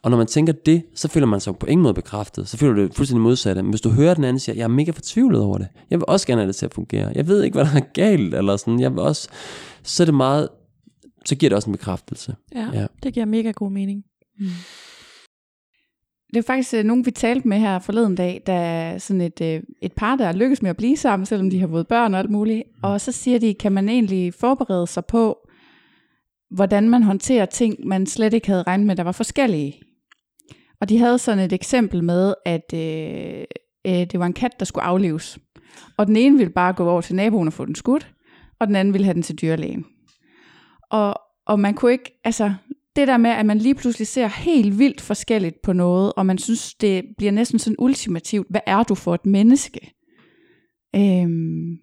Og 0.02 0.10
når 0.12 0.18
man 0.18 0.28
tænker 0.28 0.54
det, 0.54 0.84
så 0.96 1.08
føler 1.08 1.28
man 1.28 1.40
sig 1.40 1.56
på 1.58 1.66
ingen 1.66 1.84
måde 1.84 1.94
bekræftet. 1.94 2.48
Så 2.48 2.58
føler 2.58 2.74
du 2.74 2.82
det 2.84 2.96
fuldstændig 2.96 3.22
modsatte. 3.22 3.62
Men 3.64 3.70
hvis 3.70 3.82
du 3.82 3.90
hører 3.90 4.14
den 4.14 4.24
anden 4.24 4.40
sige, 4.40 4.56
jeg 4.58 4.64
er 4.64 4.68
mega 4.68 4.92
fortvivlet 4.92 5.42
over 5.42 5.58
det. 5.58 5.68
Jeg 5.90 6.00
vil 6.00 6.06
også 6.08 6.28
gerne 6.28 6.42
have 6.42 6.48
det 6.48 6.56
til 6.56 6.66
at 6.66 6.74
fungere. 6.74 7.12
Jeg 7.16 7.28
ved 7.28 7.44
ikke, 7.44 7.56
hvad 7.56 7.66
der 7.66 7.76
er 7.76 7.86
galt, 7.94 8.36
eller 8.36 8.58
sådan. 8.58 8.80
Jeg 8.80 8.92
vil 8.92 9.00
også, 9.00 9.28
så 9.84 10.04
er 10.04 10.06
det 10.06 10.14
meget, 10.14 10.50
så 11.26 11.36
giver 11.36 11.50
det 11.50 11.56
også 11.56 11.70
en 11.70 11.72
bekræftelse. 11.78 12.36
Ja, 12.56 12.70
Ja. 12.74 12.86
det 13.04 13.14
giver 13.14 13.26
mega 13.26 13.52
god 13.52 13.72
mening. 13.72 14.04
Det 16.30 16.38
er 16.38 16.42
faktisk 16.42 16.74
øh, 16.74 16.84
nogen, 16.84 17.06
vi 17.06 17.12
talte 17.12 17.48
med 17.48 17.58
her 17.58 17.80
forleden 17.80 18.16
dag, 18.16 18.42
der 18.46 18.54
er 18.54 18.98
sådan 18.98 19.22
et, 19.22 19.42
øh, 19.42 19.64
et 19.82 19.94
par, 19.94 20.16
der 20.16 20.32
lykkes 20.32 20.62
med 20.62 20.70
at 20.70 20.78
blive 20.78 20.98
sammen, 20.98 21.26
selvom 21.26 21.50
de 21.50 21.60
har 21.60 21.68
fået 21.68 21.88
børn 21.88 22.14
og 22.14 22.20
alt 22.20 22.30
muligt. 22.30 22.64
Og 22.84 23.02
så 23.02 23.12
siger 23.12 23.40
de, 23.40 23.54
kan 23.54 23.72
man 23.72 23.90
egentlig 23.90 24.34
forberede 24.34 24.88
sig 24.88 25.06
på, 25.06 25.38
hvordan 26.52 26.90
man 26.90 27.04
håndterer 27.04 27.46
ting, 27.46 27.88
man 27.88 28.06
slet 28.06 28.34
ikke 28.34 28.48
havde 28.48 28.64
regnet 28.64 28.88
med, 28.88 28.96
der 28.96 29.04
var 29.04 29.12
forskellige. 29.12 29.82
Og 30.82 30.90
de 30.90 30.98
havde 30.98 31.18
sådan 31.18 31.46
et 31.46 31.54
eksempel 31.54 32.04
med, 32.04 32.34
at 32.46 32.74
øh, 32.74 33.44
øh, 33.88 34.08
det 34.12 34.20
var 34.20 34.26
en 34.26 34.34
kat, 34.34 34.60
der 34.60 34.66
skulle 34.66 34.86
aflives. 34.86 35.40
Og 35.98 36.08
den 36.08 36.16
ene 36.16 36.38
ville 36.38 36.54
bare 36.54 36.74
gå 36.74 36.90
over 36.90 37.02
til 37.02 37.16
naboen 37.16 37.48
og 37.48 37.54
få 37.54 37.66
den 37.66 37.76
skudt, 37.76 38.14
og 38.60 38.68
den 38.68 38.76
anden 38.76 38.94
ville 38.94 39.06
have 39.06 39.14
den 39.14 39.24
til 39.24 39.42
dyrlægen. 39.42 39.86
Og, 40.92 41.16
og 41.46 41.60
man 41.60 41.74
kunne 41.74 41.92
ikke, 41.92 42.22
altså 42.24 42.54
det 42.98 43.08
der 43.08 43.18
med, 43.18 43.30
at 43.30 43.46
man 43.46 43.58
lige 43.58 43.76
pludselig 43.76 44.08
ser 44.08 44.28
helt 44.28 44.80
vildt 44.80 45.02
forskelligt 45.02 45.56
på 45.64 45.74
noget, 45.74 46.14
og 46.18 46.26
man 46.26 46.38
synes, 46.38 46.76
det 46.76 47.04
bliver 47.18 47.32
næsten 47.32 47.60
sådan 47.60 47.76
ultimativt, 47.80 48.48
hvad 48.50 48.62
er 48.66 48.84
du 48.84 48.96
for 48.96 49.16
et 49.16 49.26
menneske? 49.26 49.94
Øhm, 50.96 51.78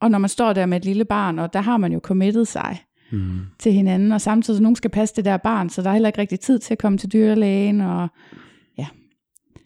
og 0.00 0.10
når 0.10 0.18
man 0.18 0.28
står 0.28 0.52
der 0.52 0.66
med 0.66 0.76
et 0.76 0.84
lille 0.84 1.04
barn, 1.04 1.38
og 1.38 1.52
der 1.52 1.60
har 1.60 1.76
man 1.76 1.92
jo 1.92 2.00
committed 2.02 2.44
sig 2.44 2.78
Mm. 3.12 3.40
til 3.58 3.72
hinanden, 3.72 4.12
og 4.12 4.20
samtidig 4.20 4.56
så 4.56 4.62
nogen 4.62 4.76
skal 4.76 4.90
passe 4.90 5.16
det 5.16 5.24
der 5.24 5.36
barn, 5.36 5.70
så 5.70 5.82
der 5.82 5.88
er 5.88 5.92
heller 5.92 6.08
ikke 6.08 6.20
rigtig 6.20 6.40
tid 6.40 6.58
til 6.58 6.74
at 6.74 6.78
komme 6.78 6.98
til 6.98 7.12
dyrlægen, 7.12 7.80
og 7.80 8.08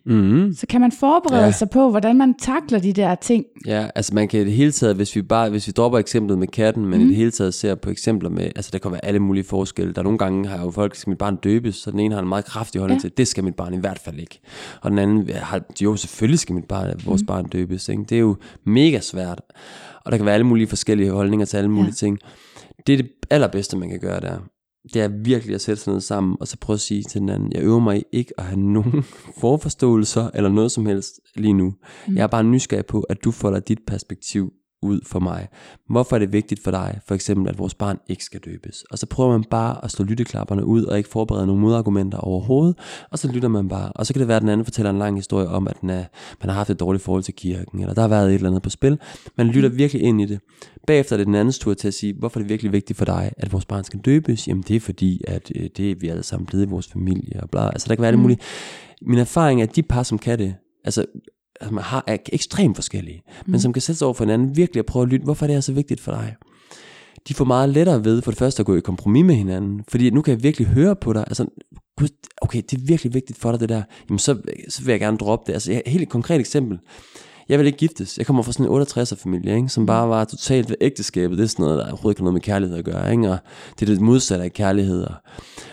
Mm. 0.06 0.52
så 0.56 0.66
kan 0.66 0.80
man 0.80 0.92
forberede 0.92 1.44
ja. 1.44 1.52
Sig 1.52 1.70
på, 1.70 1.90
hvordan 1.90 2.16
man 2.16 2.34
takler 2.34 2.78
de 2.78 2.92
der 2.92 3.14
ting. 3.14 3.44
Ja, 3.66 3.86
altså 3.94 4.14
man 4.14 4.28
kan 4.28 4.40
i 4.40 4.44
det 4.44 4.52
hele 4.52 4.72
taget, 4.72 4.96
hvis 4.96 5.16
vi 5.16 5.22
bare, 5.22 5.50
hvis 5.50 5.66
vi 5.66 5.72
dropper 5.72 5.98
eksemplet 5.98 6.38
med 6.38 6.46
katten, 6.46 6.86
men 6.86 6.98
mm. 6.98 7.04
i 7.04 7.08
det 7.08 7.16
hele 7.16 7.30
taget 7.30 7.54
ser 7.54 7.74
på 7.74 7.90
eksempler 7.90 8.30
med, 8.30 8.44
altså 8.44 8.70
der 8.72 8.78
kan 8.78 8.92
være 8.92 9.04
alle 9.04 9.20
mulige 9.20 9.44
forskelle. 9.44 9.92
Der 9.92 9.98
er 9.98 10.02
nogle 10.02 10.18
gange, 10.18 10.48
har 10.48 10.64
jo 10.64 10.70
folk, 10.70 10.94
skal 10.94 11.10
mit 11.10 11.18
barn 11.18 11.36
døbes, 11.36 11.74
så 11.76 11.90
den 11.90 12.00
ene 12.00 12.14
har 12.14 12.22
en 12.22 12.28
meget 12.28 12.44
kraftig 12.44 12.80
holdning 12.80 12.98
ja. 12.98 13.08
til, 13.08 13.16
det 13.16 13.28
skal 13.28 13.44
mit 13.44 13.54
barn 13.54 13.74
i 13.74 13.78
hvert 13.78 13.98
fald 13.98 14.18
ikke. 14.18 14.40
Og 14.80 14.90
den 14.90 14.98
anden 14.98 15.28
har, 15.34 15.60
jo 15.82 15.96
selvfølgelig 15.96 16.38
skal 16.38 16.54
mit 16.54 16.64
barn, 16.64 17.00
vores 17.04 17.22
mm. 17.22 17.26
barn 17.26 17.48
døbes. 17.48 17.88
Ikke? 17.88 18.02
Det 18.08 18.16
er 18.16 18.20
jo 18.20 18.36
mega 18.64 19.00
svært. 19.00 19.40
Og 20.04 20.12
der 20.12 20.16
kan 20.16 20.26
være 20.26 20.34
alle 20.34 20.46
mulige 20.46 20.66
forskellige 20.66 21.10
holdninger 21.10 21.46
til 21.46 21.56
alle 21.56 21.70
mulige 21.70 21.86
Ja. 22.02 22.06
ting. 22.06 22.18
Det 22.86 22.92
er 22.92 22.96
det 22.96 23.10
allerbedste, 23.30 23.76
man 23.76 23.88
kan 23.88 24.00
gøre 24.00 24.20
der. 24.20 24.36
Det 24.94 25.02
er 25.02 25.09
virkelig 25.09 25.54
at 25.54 25.60
sætte 25.60 25.82
sig 25.82 25.92
ned 25.92 26.00
sammen, 26.00 26.36
og 26.40 26.48
så 26.48 26.56
prøve 26.60 26.74
at 26.74 26.80
sige 26.80 27.02
til 27.02 27.20
den 27.20 27.28
anden, 27.28 27.52
jeg 27.52 27.62
øver 27.62 27.80
mig 27.80 27.98
i 27.98 28.02
ikke 28.12 28.32
at 28.38 28.44
have 28.44 28.60
nogen 28.60 29.02
forforståelser, 29.40 30.30
eller 30.34 30.50
noget 30.50 30.72
som 30.72 30.86
helst 30.86 31.20
lige 31.36 31.54
nu. 31.54 31.74
Mm. 32.09 32.16
Jeg 32.16 32.22
er 32.22 32.26
bare 32.26 32.44
nysgerrig 32.44 32.86
på, 32.86 33.00
at 33.00 33.24
du 33.24 33.30
folder 33.30 33.60
dit 33.60 33.78
perspektiv 33.86 34.52
ud 34.82 35.00
for 35.06 35.18
mig. 35.18 35.48
Hvorfor 35.88 36.16
er 36.16 36.18
det 36.18 36.32
vigtigt 36.32 36.62
for 36.62 36.70
dig, 36.70 37.00
for 37.06 37.14
eksempel, 37.14 37.48
at 37.48 37.59
vores 37.59 37.74
barn 37.74 37.98
ikke 38.09 38.24
skal 38.24 38.40
døbes? 38.40 38.84
Og 38.90 38.98
så 38.98 39.06
prøver 39.06 39.32
man 39.32 39.44
bare 39.44 39.84
at 39.84 39.90
slå 39.90 40.04
lytteklapperne 40.04 40.64
ud, 40.64 40.84
og 40.84 40.98
ikke 40.98 41.09
forberede 41.09 41.46
nogle 41.46 41.62
modargumenter 41.62 42.18
overhovedet, 42.18 42.76
og 43.10 43.18
så 43.18 43.32
lytter 43.32 43.48
man 43.48 43.68
bare. 43.68 43.92
Og 43.92 44.06
så 44.06 44.12
kan 44.12 44.20
det 44.20 44.28
være, 44.28 44.36
at 44.36 44.42
den 44.42 44.50
anden 44.50 44.64
fortæller 44.64 44.90
en 44.90 44.98
lang 44.98 45.16
historie 45.16 45.48
om, 45.48 45.68
at 45.68 45.80
den 45.80 45.90
er, 45.90 46.04
man 46.42 46.48
har 46.48 46.52
haft 46.52 46.70
et 46.70 46.80
dårligt 46.80 47.04
forhold 47.04 47.22
til 47.22 47.34
kirken, 47.34 47.80
eller 47.80 47.94
der 47.94 48.00
har 48.00 48.09
været 48.09 48.28
et 48.28 48.34
eller 48.34 48.48
andet 48.48 48.62
på 48.62 48.70
spil. 48.70 48.98
Man 49.36 49.46
lytter 49.46 49.68
virkelig 49.68 50.02
ind 50.02 50.20
i 50.20 50.26
det. 50.26 50.40
Bagefter 50.86 51.16
er 51.16 51.16
det 51.16 51.26
den 51.26 51.34
andens 51.34 51.59
tur 51.59 51.74
til 51.74 51.88
at 51.88 51.94
sige, 51.94 52.14
hvorfor 52.18 52.40
er 52.40 52.42
det 52.42 52.50
virkelig 52.50 52.72
vigtigt 52.72 52.98
for 52.98 53.04
dig, 53.04 53.32
at 53.36 53.52
vores 53.52 53.64
barn 53.64 53.84
skal 53.84 54.00
døbes? 54.00 54.48
Jamen 54.48 54.64
det 54.68 54.76
er 54.76 54.80
fordi, 54.80 55.20
at 55.28 55.52
øh, 55.54 55.68
det 55.76 55.90
er 55.90 55.94
vi 56.00 56.09
alle 56.09 56.22
sammen 56.22 56.46
blevet 56.46 56.66
i 56.66 56.68
vores 56.68 56.88
familie, 56.88 57.40
og 57.42 57.50
bla. 57.50 57.68
Altså 57.68 57.88
der 57.88 57.94
kan 57.94 58.02
være 58.02 58.12
mm. 58.12 58.18
det 58.18 58.22
muligt. 58.22 58.40
Min 59.02 59.18
erfaring 59.18 59.60
er, 59.60 59.66
at 59.66 59.76
de 59.76 59.82
par, 59.82 60.02
som 60.02 60.18
kan 60.18 60.38
det, 60.38 60.54
altså 60.84 61.06
altså 61.60 61.74
man 61.74 61.84
har, 61.84 62.04
er 62.06 62.16
ekstremt 62.32 62.76
forskellige, 62.76 63.22
mm. 63.26 63.50
men 63.50 63.60
som 63.60 63.72
kan 63.72 63.82
sætte 63.82 63.98
sig 63.98 64.06
over 64.06 64.14
for 64.14 64.24
hinanden, 64.24 64.56
virkelig 64.56 64.78
at 64.78 64.86
prøve 64.86 65.02
at 65.02 65.08
lytte, 65.08 65.24
hvorfor 65.24 65.44
er 65.44 65.46
det 65.46 65.56
her 65.56 65.60
så 65.60 65.72
vigtigt 65.72 66.00
for 66.00 66.12
dig? 66.12 66.36
De 67.28 67.34
får 67.34 67.44
meget 67.44 67.68
lettere 67.68 68.04
ved 68.04 68.22
for 68.22 68.30
det 68.30 68.38
første 68.38 68.60
at 68.60 68.66
gå 68.66 68.76
i 68.76 68.80
kompromis 68.80 69.24
med 69.24 69.34
hinanden, 69.34 69.84
fordi 69.88 70.10
nu 70.10 70.22
kan 70.22 70.34
jeg 70.34 70.42
virkelig 70.42 70.66
høre 70.66 70.96
på 70.96 71.12
dig, 71.12 71.24
altså, 71.26 71.46
gud, 71.96 72.08
okay, 72.42 72.62
det 72.70 72.78
er 72.78 72.86
virkelig 72.86 73.14
vigtigt 73.14 73.38
for 73.38 73.50
dig 73.50 73.60
det 73.60 73.68
der, 73.68 73.82
jamen 74.08 74.18
så, 74.18 74.40
så 74.68 74.82
vil 74.82 74.92
jeg 74.92 75.00
gerne 75.00 75.18
droppe 75.18 75.46
det. 75.46 75.52
Altså 75.52 75.72
et 75.72 75.82
helt 75.86 76.08
konkret 76.08 76.40
eksempel, 76.40 76.78
jeg 77.48 77.59
vil 77.59 77.66
ikke 77.66 77.78
giftes. 77.78 78.19
Jeg 78.19 78.27
kommer 78.27 78.43
fra 78.43 78.52
sådan 78.52 78.73
en 78.73 78.82
68'er 78.82 79.23
familie, 79.23 79.56
ikke? 79.56 79.69
som 79.69 79.86
bare 79.86 80.09
var 80.09 80.24
totalt 80.24 80.69
ved 80.69 80.77
ægteskabet. 80.81 81.39
Det 81.39 81.44
er 81.44 81.48
sådan 81.48 81.62
noget, 81.62 81.78
der 81.78 81.85
overhovedet 81.85 82.14
ikke 82.14 82.20
har 82.20 82.24
noget 82.24 82.35
med 82.35 82.40
kærlighed 82.40 82.78
at 82.78 82.85
gøre. 82.85 83.12
Ikke? 83.12 83.31
Og 83.31 83.39
det 83.81 83.89
er 83.89 83.93
det 83.93 84.01
modsatte 84.01 84.44
af 84.44 84.52
kærlighed. 84.52 85.02
Og, 85.02 85.14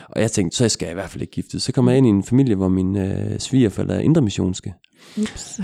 og 0.10 0.22
jeg 0.22 0.32
tænkte, 0.32 0.58
så 0.58 0.70
skal 0.70 0.86
jeg 0.86 0.92
i 0.92 0.94
hvert 0.94 1.10
fald 1.10 1.22
ikke 1.22 1.32
giftes. 1.32 1.64
Så 1.64 1.72
kommer 1.72 1.92
jeg 1.92 1.98
ind 1.98 2.08
i 2.08 2.10
en 2.10 2.24
familie, 2.24 2.56
hvor 2.56 2.68
mine 2.68 3.32
øh, 3.32 3.40
svigerforældre 3.40 3.96
er 3.96 4.00
indremissionske. 4.00 4.74
Ups. 5.22 5.60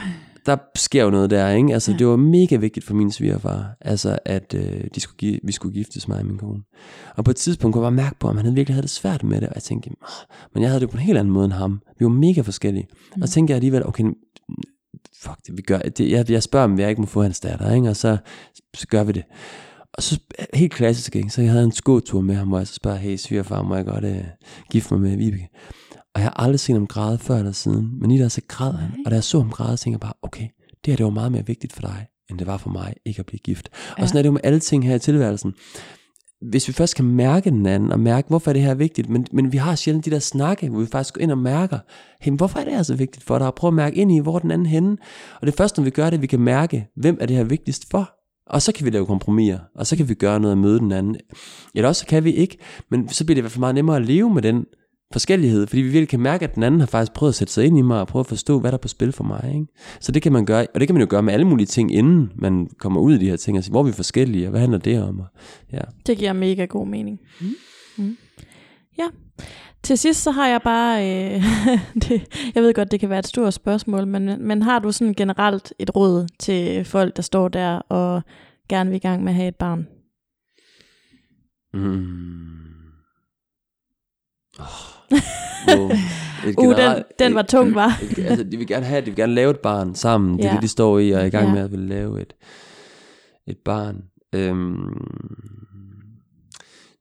Der 0.45 0.57
sker 0.75 1.03
jo 1.03 1.09
noget 1.09 1.29
der, 1.29 1.49
ikke? 1.49 1.73
Altså, 1.73 1.91
ja. 1.91 1.97
det 1.97 2.07
var 2.07 2.15
mega 2.15 2.55
vigtigt 2.55 2.85
for 2.85 2.93
min 2.93 3.11
svigerfar, 3.11 3.77
altså, 3.81 4.19
at 4.25 4.53
øh, 4.57 4.83
de 4.95 4.99
skulle 4.99 5.17
give, 5.17 5.39
vi 5.43 5.51
skulle 5.51 5.73
giftes, 5.73 6.07
mig 6.07 6.19
og 6.19 6.25
min 6.25 6.37
kone. 6.37 6.61
Og 7.15 7.25
på 7.25 7.31
et 7.31 7.37
tidspunkt 7.37 7.73
kunne 7.73 7.85
jeg 7.85 7.91
bare 7.91 8.03
mærke 8.03 8.19
på, 8.19 8.29
at 8.29 8.35
han 8.35 8.55
virkelig 8.55 8.75
havde 8.75 8.81
det 8.81 8.89
svært 8.89 9.23
med 9.23 9.41
det, 9.41 9.49
og 9.49 9.55
jeg 9.55 9.63
tænkte, 9.63 9.89
men 10.53 10.63
jeg 10.63 10.69
havde 10.69 10.81
det 10.81 10.89
på 10.89 10.97
en 10.97 11.03
helt 11.03 11.17
anden 11.17 11.33
måde 11.33 11.45
end 11.45 11.53
ham. 11.53 11.81
Vi 11.99 12.05
var 12.05 12.11
mega 12.11 12.41
forskellige. 12.41 12.87
Mm. 13.15 13.21
Og 13.21 13.27
så 13.27 13.33
tænkte 13.33 13.51
jeg 13.51 13.55
alligevel, 13.55 13.87
okay, 13.87 14.03
fuck 15.25 15.37
det, 15.47 15.57
vi 15.57 15.61
gør, 15.61 15.77
det, 15.77 16.11
jeg, 16.11 16.31
jeg 16.31 16.43
spørger, 16.43 16.65
om 16.65 16.79
jeg 16.79 16.89
ikke 16.89 17.01
må 17.01 17.07
få 17.07 17.21
hans 17.21 17.39
datter, 17.39 17.73
ikke? 17.73 17.89
og 17.89 17.95
så, 17.95 18.17
så 18.75 18.87
gør 18.87 19.03
vi 19.03 19.11
det. 19.11 19.23
Og 19.93 20.03
så 20.03 20.19
helt 20.53 20.73
klassisk, 20.73 21.15
ikke? 21.15 21.29
så 21.29 21.41
jeg 21.41 21.51
havde 21.51 21.63
en 21.63 21.71
skåtur 21.71 22.21
med 22.21 22.35
ham, 22.35 22.47
hvor 22.47 22.57
jeg 22.57 22.67
så 22.67 22.73
spørger, 22.73 22.97
hey 22.97 23.15
svigerfar, 23.15 23.61
må 23.61 23.75
jeg 23.75 23.85
godt 23.85 24.03
uh, 24.03 24.25
gifte 24.71 24.93
mig 24.93 25.01
med 25.01 25.17
Vibeke? 25.17 25.49
Og 26.15 26.21
jeg 26.21 26.23
har 26.23 26.43
aldrig 26.43 26.59
set 26.59 26.75
ham 26.75 26.87
græde 26.87 27.17
før 27.17 27.35
eller 27.37 27.51
siden, 27.51 27.99
men 27.99 28.11
i 28.11 28.17
der 28.17 28.27
så 28.27 28.41
græd 28.47 28.73
han, 28.73 28.91
og 29.05 29.11
da 29.11 29.15
jeg 29.15 29.23
så 29.23 29.39
ham 29.39 29.49
græde, 29.49 29.77
tænkte 29.77 29.91
jeg 29.91 29.99
bare, 29.99 30.13
okay, 30.21 30.47
det 30.85 30.91
her 30.91 30.95
det 30.95 31.03
var 31.03 31.09
meget 31.09 31.31
mere 31.31 31.45
vigtigt 31.45 31.73
for 31.73 31.81
dig, 31.81 32.07
end 32.29 32.39
det 32.39 32.47
var 32.47 32.57
for 32.57 32.69
mig 32.69 32.93
ikke 33.05 33.19
at 33.19 33.25
blive 33.25 33.39
gift. 33.39 33.69
Ja. 33.97 34.01
Og 34.01 34.07
sådan 34.07 34.17
er 34.17 34.21
det 34.21 34.27
jo 34.27 34.31
med 34.31 34.41
alle 34.43 34.59
ting 34.59 34.87
her 34.87 34.95
i 34.95 34.99
tilværelsen. 34.99 35.53
Hvis 36.41 36.67
vi 36.67 36.73
først 36.73 36.95
kan 36.95 37.05
mærke 37.05 37.49
den 37.49 37.65
anden, 37.65 37.91
og 37.91 37.99
mærke, 37.99 38.27
hvorfor 38.27 38.51
er 38.51 38.53
det 38.53 38.61
her 38.61 38.73
vigtigt, 38.73 39.09
men, 39.09 39.27
men 39.31 39.51
vi 39.51 39.57
har 39.57 39.75
sjældent 39.75 40.05
de 40.05 40.11
der 40.11 40.19
snakke, 40.19 40.69
hvor 40.69 40.79
vi 40.79 40.85
faktisk 40.85 41.13
går 41.13 41.21
ind 41.21 41.31
og 41.31 41.37
mærker, 41.37 41.79
hey, 42.21 42.31
hvorfor 42.31 42.59
er 42.59 42.63
det 42.63 42.73
her 42.73 42.83
så 42.83 42.95
vigtigt 42.95 43.25
for 43.25 43.37
dig, 43.37 43.47
og 43.47 43.55
prøve 43.55 43.69
at 43.69 43.73
mærke 43.73 43.95
ind 43.95 44.11
i, 44.11 44.19
hvor 44.19 44.39
den 44.39 44.51
anden 44.51 44.65
henne. 44.67 44.97
Og 45.41 45.47
det 45.47 45.53
er 45.53 45.57
først, 45.57 45.77
når 45.77 45.83
vi 45.83 45.89
gør 45.89 46.09
det, 46.09 46.21
vi 46.21 46.27
kan 46.27 46.39
mærke, 46.39 46.87
hvem 46.95 47.17
er 47.21 47.25
det 47.25 47.35
her 47.35 47.43
vigtigst 47.43 47.89
for. 47.91 48.11
Og 48.47 48.61
så 48.61 48.71
kan 48.71 48.85
vi 48.85 48.89
lave 48.89 49.05
kompromiser, 49.05 49.59
og 49.75 49.87
så 49.87 49.97
kan 49.97 50.09
vi 50.09 50.13
gøre 50.13 50.39
noget 50.39 50.51
at 50.51 50.57
møde 50.57 50.79
den 50.79 50.91
anden. 50.91 51.15
Eller 51.75 51.87
også 51.87 51.99
så 51.99 52.05
kan 52.05 52.23
vi 52.23 52.31
ikke, 52.31 52.57
men 52.91 53.09
så 53.09 53.25
bliver 53.25 53.35
det 53.35 53.39
i 53.39 53.41
hvert 53.41 53.51
fald 53.51 53.59
meget 53.59 53.75
nemmere 53.75 53.95
at 53.95 54.05
leve 54.05 54.33
med 54.33 54.41
den 54.41 54.65
forskellighed, 55.13 55.67
fordi 55.67 55.81
vi 55.81 55.87
virkelig 55.87 56.09
kan 56.09 56.19
mærke, 56.19 56.43
at 56.43 56.55
den 56.55 56.63
anden 56.63 56.79
har 56.79 56.87
faktisk 56.87 57.13
prøvet 57.13 57.31
at 57.31 57.35
sætte 57.35 57.53
sig 57.53 57.65
ind 57.65 57.77
i 57.77 57.81
mig, 57.81 58.01
og 58.01 58.07
prøve 58.07 58.19
at 58.19 58.27
forstå, 58.27 58.59
hvad 58.59 58.71
der 58.71 58.77
er 58.77 58.81
på 58.81 58.87
spil 58.87 59.11
for 59.11 59.23
mig. 59.23 59.51
Ikke? 59.53 59.65
Så 59.99 60.11
det 60.11 60.21
kan 60.21 60.31
man 60.31 60.45
gøre, 60.45 60.67
og 60.73 60.79
det 60.79 60.87
kan 60.87 60.95
man 60.95 61.01
jo 61.01 61.07
gøre 61.09 61.23
med 61.23 61.33
alle 61.33 61.47
mulige 61.47 61.67
ting, 61.67 61.93
inden 61.93 62.31
man 62.35 62.67
kommer 62.79 63.01
ud 63.01 63.13
i 63.13 63.17
de 63.17 63.29
her 63.29 63.35
ting, 63.35 63.57
og 63.57 63.63
sige, 63.63 63.71
hvor 63.71 63.79
er 63.79 63.83
vi 63.83 63.91
forskellige, 63.91 64.47
og 64.47 64.49
hvad 64.49 64.59
handler 64.59 64.79
det 64.79 65.03
om? 65.03 65.19
Og, 65.19 65.27
ja. 65.73 65.81
Det 66.07 66.17
giver 66.17 66.33
mega 66.33 66.65
god 66.65 66.87
mening. 66.87 67.19
Mm. 67.41 67.47
Mm. 67.97 68.17
Ja. 68.97 69.07
Til 69.83 69.97
sidst 69.97 70.23
så 70.23 70.31
har 70.31 70.47
jeg 70.47 70.61
bare, 70.61 71.01
øh, 71.01 71.43
det, 72.03 72.51
jeg 72.55 72.63
ved 72.63 72.73
godt, 72.73 72.91
det 72.91 72.99
kan 72.99 73.09
være 73.09 73.19
et 73.19 73.27
stort 73.27 73.53
spørgsmål, 73.53 74.07
men, 74.07 74.47
men 74.47 74.61
har 74.61 74.79
du 74.79 74.91
sådan 74.91 75.13
generelt 75.13 75.73
et 75.79 75.95
råd 75.95 76.27
til 76.39 76.85
folk, 76.85 77.15
der 77.15 77.21
står 77.21 77.47
der 77.47 77.75
og 77.77 78.21
gerne 78.69 78.89
vil 78.89 78.97
i 78.97 78.99
gang 78.99 79.23
med 79.23 79.31
at 79.31 79.35
have 79.35 79.47
et 79.47 79.55
barn? 79.55 79.87
Mm. 81.73 82.25
Oh. 84.59 84.94
Wow. 85.77 85.89
Et 86.47 86.55
Uh, 86.57 86.75
den, 86.77 87.03
den 87.19 87.35
var 87.35 87.41
tung, 87.41 87.75
var. 87.75 87.99
et- 88.17 88.25
altså, 88.25 88.43
de 88.43 88.57
vil 88.57 88.67
gerne 88.67 88.85
have, 88.85 89.01
de 89.01 89.05
vil 89.05 89.15
gerne 89.15 89.33
lave 89.33 89.51
et 89.51 89.59
barn 89.59 89.95
sammen. 89.95 90.37
Det 90.37 90.45
er 90.45 90.49
Ja. 90.49 90.53
det, 90.55 90.61
de 90.63 90.67
står 90.67 90.99
i, 90.99 91.11
og 91.11 91.21
er 91.21 91.25
i 91.25 91.29
gang 91.29 91.47
Ja. 91.47 91.53
med 91.53 91.61
at 91.61 91.71
vil 91.71 91.79
lave 91.79 92.21
et, 92.21 92.33
et 93.47 93.57
barn. 93.65 93.95
Øhm, 94.33 94.77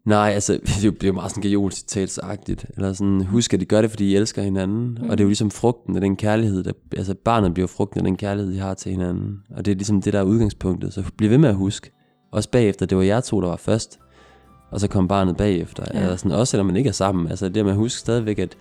nej, 0.06 0.30
altså, 0.30 0.58
det 0.82 0.98
bliver 0.98 1.14
meget 1.14 1.30
sådan 1.30 1.42
gajol-citatsagtigt. 1.42 2.64
Eller 2.76 2.92
sådan, 2.92 3.20
husk, 3.24 3.54
at 3.54 3.60
de 3.60 3.64
gør 3.64 3.80
det, 3.80 3.90
fordi 3.90 4.12
I 4.12 4.16
elsker 4.16 4.42
hinanden. 4.42 4.98
Mm. 5.02 5.08
Og 5.10 5.18
det 5.18 5.20
er 5.20 5.24
jo 5.24 5.28
ligesom 5.28 5.50
frugten 5.50 5.94
af 5.94 6.00
den 6.00 6.16
kærlighed, 6.16 6.62
der, 6.64 6.72
altså 6.96 7.14
barnet 7.24 7.54
bliver 7.54 7.66
frugten 7.66 7.98
af 8.00 8.04
den 8.04 8.16
kærlighed, 8.16 8.52
I 8.52 8.56
har 8.58 8.74
til 8.74 8.90
hinanden. 8.92 9.36
Og 9.50 9.64
det 9.64 9.70
er 9.72 9.76
ligesom 9.76 10.02
det, 10.02 10.12
der 10.12 10.18
er 10.18 10.24
udgangspunktet. 10.24 10.92
Så 10.94 11.02
bliv 11.16 11.30
ved 11.30 11.38
med 11.38 11.48
at 11.48 11.54
huske. 11.54 11.90
Også 12.32 12.50
bagefter, 12.50 12.86
det 12.86 12.96
var 12.98 13.04
jer 13.04 13.20
to, 13.20 13.40
der 13.40 13.48
var 13.48 13.56
først. 13.56 13.98
Og 14.70 14.80
så 14.80 14.88
kom 14.88 15.08
barnet 15.08 15.36
bagefter. 15.36 15.84
Ja. 15.94 16.00
Eller 16.00 16.16
sådan, 16.16 16.32
også 16.32 16.50
selvom 16.50 16.66
man 16.66 16.76
ikke 16.76 16.88
er 16.88 16.92
sammen. 16.92 17.28
Altså 17.28 17.48
det 17.48 17.64
med 17.64 17.72
at 17.72 17.78
huske 17.78 18.00
stadigvæk, 18.00 18.38
at 18.38 18.56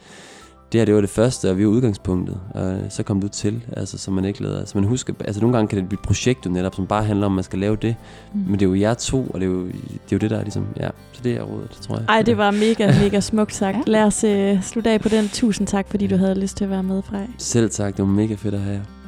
det 0.71 0.79
her 0.79 0.85
det 0.85 0.95
var 0.95 1.01
det 1.01 1.09
første, 1.09 1.49
og 1.49 1.57
vi 1.57 1.65
var 1.65 1.71
udgangspunktet. 1.71 2.37
Og 2.49 2.75
så 2.89 3.03
kom 3.03 3.21
du 3.21 3.27
til, 3.27 3.63
altså 3.77 3.97
så 3.97 4.11
man 4.11 4.25
ikke 4.25 4.43
lader. 4.43 4.59
Altså 4.59 4.77
man 4.77 4.87
husker, 4.87 5.13
altså 5.25 5.41
nogle 5.41 5.55
gange 5.57 5.67
kan 5.67 5.77
det 5.79 5.87
blive 5.89 5.99
et 5.99 6.05
projekt 6.05 6.51
netop, 6.51 6.75
som 6.75 6.87
bare 6.87 7.03
handler 7.03 7.25
om, 7.25 7.31
at 7.31 7.35
man 7.35 7.43
skal 7.43 7.59
lave 7.59 7.75
det. 7.75 7.95
Mm. 8.33 8.39
Men 8.39 8.53
det 8.53 8.61
er 8.61 8.69
jo 8.69 8.75
jer 8.75 8.93
to, 8.93 9.23
og 9.23 9.39
det 9.39 9.45
er 9.45 9.51
jo 9.51 9.65
det, 9.65 9.75
er 9.91 10.11
jo 10.11 10.17
det 10.17 10.29
der 10.29 10.37
er 10.37 10.41
ligesom, 10.41 10.65
ja. 10.79 10.89
Så 11.11 11.21
det 11.23 11.33
er 11.33 11.41
rådet, 11.41 11.69
tror 11.81 11.95
jeg. 11.95 12.05
Ej, 12.09 12.21
det 12.21 12.37
var 12.37 12.51
mega, 12.51 12.93
mega 13.03 13.19
smukt 13.19 13.55
sagt. 13.55 13.77
Ja. 13.77 13.81
Lad 13.87 14.03
os 14.03 14.23
øh, 14.23 14.63
slutte 14.63 14.89
af 14.89 15.01
på 15.01 15.09
den. 15.09 15.29
Tusind 15.29 15.67
tak, 15.67 15.89
fordi 15.89 16.07
du 16.07 16.17
havde 16.17 16.39
lyst 16.39 16.57
til 16.57 16.63
at 16.63 16.69
være 16.69 16.83
med, 16.83 17.01
Frej. 17.01 17.27
Selv 17.37 17.69
tak, 17.69 17.97
det 17.97 18.05
var 18.05 18.11
mega 18.11 18.35
fedt 18.35 18.53
at 18.53 18.61
have 18.61 18.75
jer. 18.75 19.02